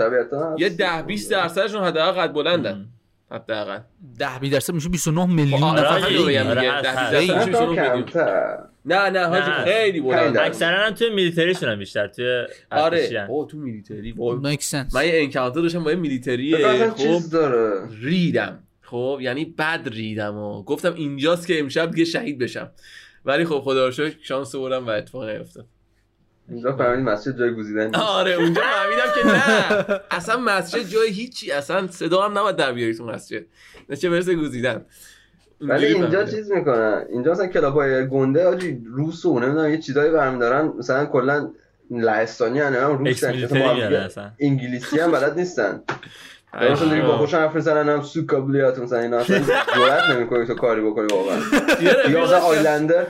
یه 0.58 0.68
10 0.68 1.02
20 1.02 1.30
درصدشون 1.30 1.84
حداقل 1.84 2.20
قد 2.26 2.32
بلندن. 2.32 2.88
حداقل. 3.30 3.78
10 4.18 4.38
20 4.40 4.52
درصد 4.52 4.74
میشه 4.74 4.88
29 4.88 5.26
میلیون 5.26 5.62
آره 5.62 5.80
نفر 5.80 5.94
آره، 5.94 6.08
دیگه 6.08 6.44
هست، 6.44 6.82
10 6.82 6.92
هست. 6.92 7.14
20 7.14 7.32
درصد 7.32 7.48
میشه 7.48 7.52
تا 7.52 7.66
29 7.66 7.68
میلیون 7.68 8.02
کمتر 8.02 8.58
نه 8.84 9.10
نه 9.10 9.26
حاجی 9.26 9.50
نه. 9.50 9.64
خیلی 9.64 10.00
بلند. 10.00 10.36
اکثرا 10.36 10.86
هم 10.86 10.94
توی 10.94 11.10
میلیتریشون 11.10 11.68
هم 11.68 11.78
بیشتر 11.78 12.06
توی 12.06 12.44
آره. 12.70 13.26
او 13.28 13.46
تو 13.46 13.56
میلیتری. 13.56 14.14
من 14.94 15.06
یه 15.06 15.22
انکانتر 15.22 15.60
داشتم 15.60 15.84
با 15.84 15.90
یه 15.90 15.96
میلیتری 15.96 16.56
خب 16.90 17.22
ریدم. 18.02 18.62
خب 18.82 19.18
یعنی 19.22 19.44
بد 19.44 19.88
ریدم 19.92 20.36
و 20.36 20.62
گفتم 20.62 20.94
اینجاست 20.94 21.46
که 21.46 21.60
امشب 21.60 21.90
دیگه 21.90 22.04
شهید 22.04 22.38
بشم. 22.38 22.70
ولی 23.24 23.44
خب 23.44 23.58
خدا 23.58 23.86
رو 23.86 23.92
شکر 23.92 24.16
شانس 24.22 24.54
بردم 24.54 24.86
و 24.86 24.90
اتفاق 24.90 25.28
نیفتاد. 25.28 25.66
اینجا 26.50 26.76
فهمید 26.76 27.08
مسجد 27.08 27.38
جای 27.38 27.54
گزیدن. 27.54 27.94
آره 27.94 28.32
اونجا 28.32 28.60
فهمیدم 28.62 29.14
که 29.14 29.26
نه. 29.26 30.00
اصلا 30.10 30.36
مسجد 30.36 30.82
جای 30.82 31.10
هیچی. 31.10 31.52
اصلا 31.52 31.86
صدا 31.86 32.22
هم 32.22 32.38
نباید 32.38 32.56
در 32.56 32.72
بیاری 32.72 32.94
تو 32.94 33.06
مسجد. 33.06 33.42
نه 33.88 33.96
چه 33.96 34.10
برسه 34.10 34.34
گوزیدن. 34.34 34.84
ولی 35.60 35.86
اینجا 35.86 36.08
فهمیدم. 36.08 36.30
چیز 36.30 36.52
می‌کنن. 36.52 37.04
اینجا 37.12 37.32
مثلا 37.32 37.46
کلاب 37.46 37.74
های 37.74 38.08
گنده 38.08 38.46
آجی 38.46 38.82
روس 38.86 39.24
و 39.24 39.40
نمی‌دونم 39.40 39.70
یه 39.70 39.78
چیزایی 39.78 40.10
برمیدارن. 40.10 40.72
مثلا 40.78 41.06
کلا 41.06 41.50
لهستانی 41.90 42.60
هم 42.60 42.98
روس 42.98 43.08
اکس 43.08 43.24
هن. 43.24 43.30
میلیتری 43.32 43.44
مثلا 43.44 43.60
با 43.60 43.68
هم 43.68 43.74
میادن 43.76 43.88
دیگه 43.88 44.02
اصلا. 44.02 44.30
انگلیسی 44.40 45.00
هم 45.00 45.10
بلد 45.10 45.38
نیستن. 45.38 45.82
مثلا 46.54 46.88
دیگه 46.88 47.02
با 47.02 47.12
آه. 47.12 47.18
خوشم 47.18 47.36
حرف 47.36 47.54
می‌زنن 47.54 47.88
هم 47.88 48.02
سو 48.02 48.26
کابلیات 48.26 48.78
مثلا 48.78 48.98
اینا 48.98 49.16
اصلا 49.16 50.14
نمی‌کنی 50.14 50.46
تو 50.46 50.54
کاری 50.54 50.80
بکنی 50.80 51.06
واقعا. 51.12 51.38
یا 52.12 52.38
Islander. 52.38 53.06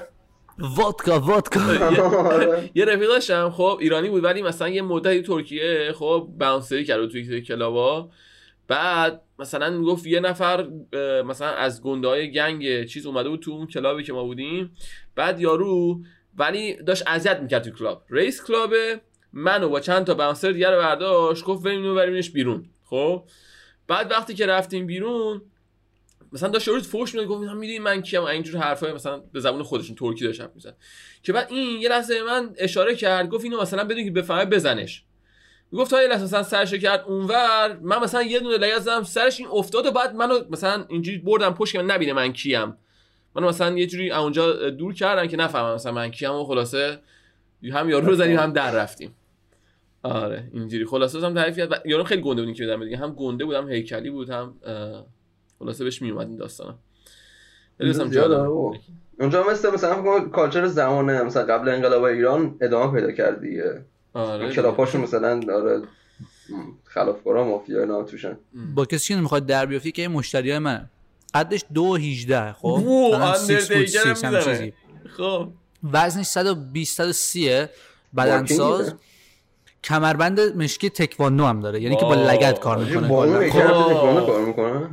vodka 0.59 1.21
vodka 1.21 1.61
آره. 2.35 2.71
یه 2.75 2.85
رفیق 2.85 3.09
داشتم 3.09 3.51
خب 3.51 3.79
ایرانی 3.81 4.09
بود 4.09 4.25
ولی 4.25 4.43
مثلا 4.43 4.69
یه 4.69 4.83
مدتی 4.83 5.23
ترکیه 5.23 5.93
خب 5.95 6.29
bouncer 6.39 6.79
ی 6.79 6.85
کرد 6.85 7.09
توی 7.09 7.43
club 7.43 7.97
ا. 7.97 8.11
بعد 8.69 9.23
مثلا 9.39 9.71
می‌گفت 9.71 10.07
یه 10.07 10.21
نفر 10.21 10.69
مثلا 11.27 11.49
از 11.49 11.83
گنده 11.83 12.09
های 12.09 12.33
gang 12.33 12.85
چیز 12.85 13.07
اومده 13.07 13.29
بود 13.29 13.41
تو 13.41 13.51
اون 13.51 13.67
club 13.67 13.95
ی 13.95 14.03
که 14.03 14.13
ما 14.13 14.25
بودیم. 14.25 14.73
بعد 15.15 15.41
یارو 15.41 16.01
ولی 16.37 16.77
داشت 16.77 17.03
اذیت 17.07 17.41
می‌کرد 17.41 17.63
تو 17.63 17.71
club. 17.71 18.05
رئیس 18.11 18.45
club 18.45 18.89
ه 18.89 19.01
منو 19.33 19.69
با 19.69 19.81
چند 19.81 20.07
تا 20.07 20.15
bouncer 20.15 20.51
دیگه 20.53 20.71
رو 20.71 20.79
برداشت 20.79 21.45
گفت 21.45 21.63
بریم 21.63 21.83
اینو 21.83 22.23
بیرون 22.35 22.65
خب. 22.85 23.23
بعد 23.89 24.11
وقتی 24.11 24.35
که 24.35 24.47
رفتیم 24.47 24.87
بیرون 24.87 25.43
مثلا 26.33 26.49
داشت 26.49 26.69
یارو 26.69 26.81
فوش 26.81 27.15
می‌داد 27.15 27.29
گفت 27.29 27.41
می‌دونی 27.41 27.79
من 27.79 28.03
کیم؟ 28.03 28.23
اینجور 28.23 28.61
حرفای 28.61 28.93
مثلا 28.93 29.19
به 29.33 29.41
زبان 29.41 29.63
خودشون 29.63 29.97
ترکی 29.97 30.25
داشت 30.25 30.41
حرف 30.41 30.51
می‌زد. 30.55 30.77
که 31.23 31.33
بعد 31.33 31.47
این 31.51 31.81
یه 31.81 31.89
لحظه 31.89 32.23
من 32.23 32.55
اشاره 32.59 32.95
کرد 32.95 33.29
گفت 33.29 33.45
اینو 33.45 33.61
مثلا 33.61 33.85
بدون 33.85 34.05
که 34.05 34.11
بفهمه 34.11 34.45
بزنش. 34.45 35.05
می‌گفت 35.73 35.91
تا 35.91 36.03
یه 36.03 36.09
لحظه 36.09 36.25
مثلا 36.25 36.43
سرش 36.43 36.75
کرد 36.75 37.05
اونور 37.07 37.79
من 37.83 38.01
مثلا 38.01 38.23
یه 38.23 38.41
دونه 38.41 38.57
لگد 38.57 38.79
زدم 38.79 39.03
سرش 39.03 39.41
این 39.41 39.49
افتاد 39.53 39.87
و 39.87 39.91
بعد 39.91 40.15
منو 40.15 40.41
مثلا 40.51 40.85
اینجوری 40.89 41.19
بردم 41.19 41.55
پشت 41.55 41.73
که 41.73 41.83
من 41.83 41.91
نبینه 41.91 42.13
من 42.13 42.33
کیم. 42.33 42.77
منو 43.35 43.49
مثلا 43.49 43.79
یه 43.79 43.87
جوری 43.87 44.11
اونجا 44.11 44.71
دور 44.71 44.95
کردن 44.95 45.27
که 45.27 45.37
نفهمم 45.37 45.75
مثلا 45.75 45.93
من 45.93 46.11
کیم 46.11 46.33
و 46.33 46.45
خلاصه 46.45 46.99
هم 47.73 47.91
یارو 47.91 48.07
رو 48.07 48.15
زدیم 48.15 48.39
هم 48.39 48.53
در 48.53 48.71
رفتیم. 48.71 49.15
آره 50.03 50.51
اینجوری. 50.53 50.85
خلاصه 50.85 51.27
هم 51.27 51.35
تعریف 51.35 51.59
کرد. 51.59 51.83
یارو 51.87 52.05
خیلی 52.05 52.23
گنده 52.23 52.43
بود 52.43 52.55
که 52.55 52.67
بدم 52.67 52.83
هم 52.83 53.13
گنده 53.13 53.45
بود 53.45 53.55
هم 53.55 53.71
هیکلی 53.71 54.11
بود 54.11 54.31
خلاصه 55.59 55.85
بهش 55.85 56.03
میومد 56.03 56.29
این 56.29 56.43
آره. 58.19 58.49
بابا. 58.49 58.77
اونجا 59.21 59.47
مثل 59.51 59.75
مثلا 59.75 59.95
فکر 59.95 60.03
کنم 60.03 60.31
کالچر 60.31 60.67
زمانه 60.67 61.23
مثلا 61.23 61.43
قبل 61.43 61.69
انقلاب 61.69 62.03
ایران 62.03 62.57
ادامه 62.61 63.01
پیدا 63.01 63.13
کرد 63.13 63.41
دیگه. 63.41 63.85
آره 64.15 64.53
کلاپاشون 64.53 65.01
مثلا 65.01 65.41
داره 65.41 65.83
خلافکارا 66.85 67.45
مافیا 67.45 67.81
اینا 67.81 68.03
توشن. 68.03 68.39
با 68.75 68.85
کسی 68.85 69.15
که 69.15 69.21
نمی‌خواد 69.21 69.47
در 69.47 69.67
بیافتی 69.67 69.93
که 69.93 70.09
مشتری 70.09 70.51
های 70.51 70.59
من. 70.59 70.91
قدش 71.35 71.65
دو 71.75 71.95
18 71.95 72.53
خب؟ 72.53 72.65
وو، 72.65 73.17
مثلا 73.17 73.59
6 73.59 73.65
فوت 73.65 73.71
اندرتیکر 73.71 74.09
هم 74.09 74.15
6 74.15 74.25
هم 74.25 74.35
می‌زنه. 74.35 74.55
چیزی. 74.57 74.73
خب. 75.17 75.49
وزنش 75.93 76.27
120 76.27 76.97
130 76.97 77.67
بدنساز. 78.17 78.95
کمربند 79.85 80.41
مشکی 80.41 80.91
تکواندو 80.91 81.45
هم 81.47 81.61
داره 81.61 81.81
یعنی 81.81 81.97
که 81.97 82.03
با. 82.03 82.15
لگد 82.15 82.59
کار 82.61 82.79
می‌کنه 82.79 83.09
با 83.09 83.25
اون 83.25 83.51
خب. 83.51 84.27
کار 84.27 84.45
می‌کنه 84.45 84.89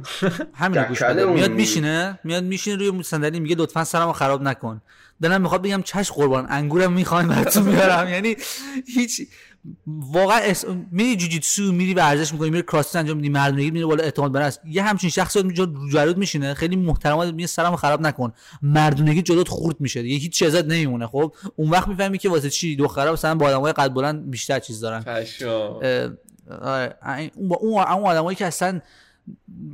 همین 0.53 0.83
گوش 0.83 1.03
بده 1.03 1.25
میاد. 1.25 1.51
میشینه 1.51 2.19
میاد 2.23 2.43
میشینه 2.43 2.75
روی 2.75 3.03
صندلی 3.03 3.39
میگه 3.39 3.55
لطفا 3.55 3.83
سرمو 3.83 4.13
خراب 4.13 4.41
نکن 4.41 4.81
دلم 5.21 5.41
می‌خواد 5.41 5.61
بگم 5.61 5.81
چش 5.81 6.11
قربان 6.11 6.47
انگورم 6.49 6.93
می‌خواین 6.93 7.27
براتون 7.27 7.63
میارم 7.63 8.09
یعنی 8.09 8.35
هیچ 8.95 9.21
واقعا 9.87 10.37
اس... 10.37 10.65
میری 10.91 11.15
جوجیتسو 11.15 11.71
میری 11.71 11.93
ورزش 11.93 12.33
می‌کنی 12.33 12.49
میری 12.49 12.63
کراس 12.63 12.95
انجام 12.95 13.17
میدی 13.17 13.29
مردونگی 13.29 13.71
میری 13.71 13.85
بالا 13.85 14.03
اعتماد 14.03 14.31
به 14.31 14.39
نفس 14.39 14.59
یه 14.65 14.83
همچین 14.83 15.09
شخصی 15.09 15.43
میاد 15.43 15.75
جلوت 15.91 16.17
میشینه 16.17 16.53
خیلی 16.53 16.75
محترمانه 16.75 17.31
میگه 17.31 17.47
سرمو 17.47 17.75
خراب 17.75 18.01
نکن. 18.01 18.33
مردونگی 18.61 19.21
جلوت 19.21 19.47
خورد 19.47 19.75
میشه 19.81 20.01
دیگه 20.01 20.15
هیچ 20.15 20.31
چیزات 20.39 20.65
نمیمونه. 20.65 21.07
خب 21.07 21.33
اون 21.55 21.69
وقت 21.69 21.87
می‌فهمی 21.87 22.17
که 22.17 22.29
واسه 22.29 22.49
چی 22.49 22.75
دخترا 22.75 23.13
مثلا 23.13 23.35
با 23.35 23.47
آدمای 23.47 23.73
قد 23.73 23.93
بلند 23.93 24.31
بیشتر 24.31 24.59
چیز 24.59 24.79
دارن. 24.79 25.03
اه، 25.83 26.09
آره، 26.61 26.95
این- 27.17 27.31
اون 27.35 27.47
با 27.49 27.55
اون 27.55 27.83
اون 27.83 28.03
آدمایی 28.03 28.35
که 28.35 28.45
اصلا 28.45 28.81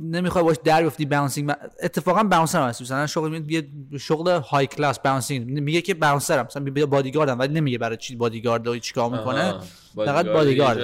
نمی‌خوای 0.02 0.44
باش 0.44 0.56
در 0.64 0.82
بیفتی 0.82 1.04
باونسینگ 1.04 1.52
اتفاقا 1.82 2.22
باونسر 2.22 2.62
هم 2.62 2.68
هست 2.68 2.82
مثلا 2.82 3.06
شغل 3.06 3.30
میاد 3.30 3.50
یه 3.50 3.68
شغل 4.00 4.30
های 4.30 4.66
کلاس 4.66 4.98
باونسینگ 4.98 5.46
میگه 5.60 5.80
که 5.82 5.94
باونسرم 5.94 6.46
مثلا 6.46 6.64
بیا 6.64 6.86
بادیگاردم 6.86 7.38
ولی 7.38 7.54
نمیگه 7.54 7.78
برای 7.78 7.96
چی 7.96 8.16
بادیگارد 8.16 8.66
و 8.66 8.78
چیکار 8.78 9.10
می‌کنه. 9.10 9.54
فقط 9.96 10.26
یه 10.26 10.32
بادیگارد. 10.32 10.78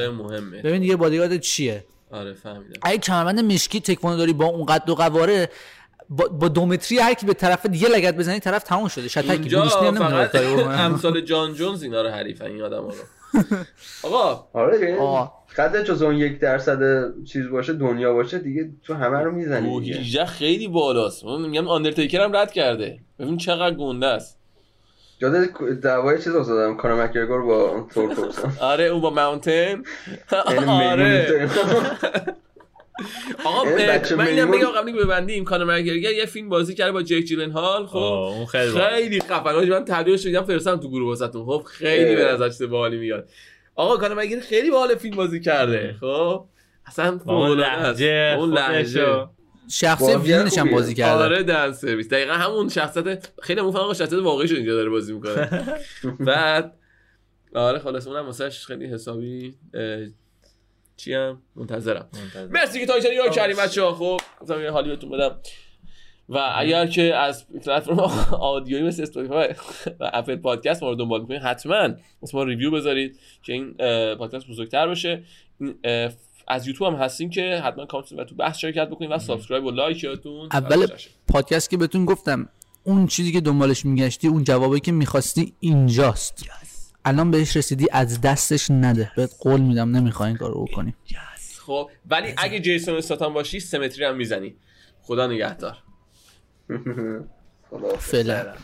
ببین 0.63 0.81
دیگه 0.81 0.97
بادیگارد 0.97 1.41
چیه؟ 1.41 1.85
آره 2.11 2.33
فهمیدم. 2.35 2.81
اگه 2.83 2.99
کمربند 2.99 3.41
مشکی 3.41 3.81
تکواندو 3.81 4.19
داری 4.19 4.33
با 4.33 4.45
اون 4.45 4.67
قد 4.67 4.91
و 4.91 4.95
قواره 4.95 5.51
با, 6.11 6.29
با 6.29 6.49
دومتری 6.49 6.99
هر 6.99 7.15
کی 7.15 7.27
به 7.27 7.35
طرف 7.35 7.67
دیگه 7.67 7.89
لگد 7.89 8.17
بزنی 8.17 8.41
طرف 8.41 8.63
تموم 8.63 8.89
شده. 8.89 9.09
شتک 9.09 9.31
نمی‌دونه 9.31 9.69
فقط. 10.09 10.35
امثال 10.87 11.21
جان 11.21 11.55
جونز 11.55 11.83
اینا 11.83 12.03
رو 12.03 12.09
حریفن 12.09 12.45
این 12.45 12.63
آدم 12.63 12.83
رو. 12.83 12.93
آقا. 14.03 14.49
آره. 14.53 14.97
دیگه 15.51 15.63
آه. 15.63 15.69
قد 15.69 15.83
جز 15.85 16.03
اون 16.03 16.15
یک 16.17 16.39
درصد 16.39 16.81
چیز 17.25 17.49
باشه 17.49 17.73
دنیا 17.73 18.13
باشه 18.15 18.39
دیگه 18.39 18.71
تو 18.85 18.95
همه 18.95 19.19
رو 19.19 19.33
می‌زنی 19.33 19.81
دیگه. 19.81 19.97
18 19.99 20.25
خیلی 20.25 20.69
بالاست. 20.69 21.25
من 21.25 21.41
میگم 21.41 21.69
آندرتیکر 21.69 22.21
هم 22.21 22.37
رد 22.37 22.53
کرده. 22.53 22.99
ببین 23.19 23.37
چقدر 23.37 23.75
گنده 23.77 24.07
است. 24.07 24.39
جاده 25.21 25.47
دعوای 25.83 26.19
چیز 26.23 26.35
افتادم 26.35 26.77
کانر 26.77 27.05
مکگرگور 27.05 27.43
با 27.43 27.87
تورکوبسن 27.95 28.53
آره 28.61 28.85
اون 28.85 29.01
با 29.01 29.11
ماونتن 29.11 29.83
آره. 30.69 31.49
آقا 33.45 33.71
یعنی 33.71 34.15
من 34.17 34.27
اینم 34.27 34.51
بگم 34.51 34.67
قبلی 34.67 34.93
که 34.93 34.99
ببندیم 34.99 35.45
کانر 35.45 35.65
مکگرگر 35.65 36.13
یه 36.13 36.27
فیلم 36.27 36.49
بازی 36.49 36.75
کرده 36.75 36.93
با 36.93 37.03
جک 37.03 37.21
جیلن 37.21 37.51
هال 37.51 37.87
خب 37.87 37.97
اون 37.97 38.47
خیلی 38.47 38.73
باحال. 38.73 38.91
خیلی 38.91 39.21
خفن 39.21 39.69
من 39.69 39.85
تعریفش 39.85 40.25
رو 40.25 40.31
دیدم 40.31 40.45
فرستادم 40.45 40.81
تو 40.83 40.89
گروه 40.89 41.09
واسطون 41.09 41.45
خب 41.47 41.63
خیلی 41.67 42.17
به. 42.17 42.25
نظر 42.33 42.49
چیز 42.49 42.63
باحالی 42.63 42.97
میاد. 42.97 43.29
آقا 43.79 43.97
کانر 43.97 44.15
مگیر 44.15 44.41
خیلی 44.41 44.71
باحال 44.71 44.95
فیلم 44.95 45.17
بازی 45.17 45.41
کرده؟ 45.41 45.97
خب؟ 46.01 46.45
اصلا 46.87 47.21
اون. 47.27 47.59
لحجه 47.59 48.35
اون 48.39 48.53
لحجه 48.53 49.27
بازی 50.01 50.15
ویلنش 50.33 50.59
هم. 50.59 50.71
بازی 50.71 50.95
کرده. 50.95 51.25
آره 51.25 51.43
دن 51.43 51.73
سرویس. 51.73 52.09
دقیقا 52.09 52.33
همون 52.33 52.69
شخصیت 52.69 53.29
خیلی 53.43 53.61
مفهم 53.61 53.81
آقا 53.81 53.95
شخصیت 53.95 54.19
واقعی 54.19 54.55
اینجا 54.57 54.75
داره 54.75 54.91
بازی 54.91 55.13
می‌کنه. 55.13 55.79
بعد 56.27 56.79
آره 57.55 57.79
خلاص 57.79 58.07
اونم 58.07 58.27
واسش 58.27 58.67
خیلی 58.67 58.87
حسابی 58.87 59.55
چی 60.97 61.15
هم؟ 61.15 61.43
منتظرم. 61.57 62.09
منتظر. 62.23 62.47
مرسی 62.47 62.81
که 62.81 62.87
تا 62.87 62.95
اینجا 62.95 63.11
نگاه 63.11 63.31
کردیم 63.31 63.57
بچه‌ها. 63.57 63.95
خب 63.95 64.21
گفتم 64.41 64.61
یه 64.61 64.71
حالی 64.71 64.89
بهتون 64.89 65.11
بدم. 65.11 65.39
و 66.29 66.53
اگر 66.57 66.87
که 66.87 67.15
از 67.15 67.49
پلتفرم 67.49 67.99
audio 68.41 68.71
یی 68.71 68.83
مثل 68.83 69.03
اسپاتیفای 69.03 69.49
و 70.01 70.11
اپل 70.13 70.37
پادکست 70.37 70.83
ما 70.83 70.89
رو 70.89 70.95
دنبال 70.95 71.21
می‌کنید 71.21 71.43
حتما 71.43 71.89
ما 72.33 72.43
review 72.43 72.71
بذارید 72.71 73.19
که 73.43 73.53
این 73.53 73.75
پادکست 74.15 74.47
بزرگتر 74.49 74.89
بشه. 74.89 75.23
از 76.49 76.67
یوتیوب 76.67 76.93
هم 76.93 77.01
هستیم 77.01 77.31
که 77.31 77.63
حتما 77.65 77.87
کامنت 77.87 78.13
و 78.13 78.25
تو 78.25 78.35
بحث 78.35 78.59
شرکت 78.59 78.89
بکنید 78.89 79.11
و 79.11 79.19
subscribe 79.19 79.65
و 79.65 79.71
لایک 79.71 80.05
یادتون 80.05 80.49
اول. 80.53 80.87
پادکست 81.29 81.71
که 81.71 81.77
بهتون 81.77 82.05
گفتم 82.05 82.49
اون 82.85 83.07
چیزی 83.07 83.33
که 83.33 83.41
دنبالش 83.41 83.85
میگشتی 83.85 84.29
اون 84.29 84.45
جوابی 84.45 84.81
که 84.81 84.93
می‌خواستی 84.93 85.55
اینجاست. 85.61 86.47
الان 87.05 87.31
بهش 87.31 87.57
رسیدی 87.57 87.87
از 87.93 88.21
دستش 88.21 88.71
نده. 88.71 89.13
بهت 89.17 89.35
قول 89.41 89.61
میدم 89.61 89.97
نمی‌خوای 89.97 90.29
این 90.29 90.39
کارو 90.39 90.65
بکنی. 90.65 90.95
خب 91.67 91.91
ولی 92.11 92.35
اگه 92.37 92.61
جیسون 92.61 92.97
استاتان 92.97 93.35
باشی 93.35 93.61
سمتری 93.61 94.05
هم 94.05 94.17
می‌زنی. 94.17 94.55
خدا 95.03 95.27
نگهدار. 95.27 95.77
خدا 97.71 97.97
فعلا 97.97 98.55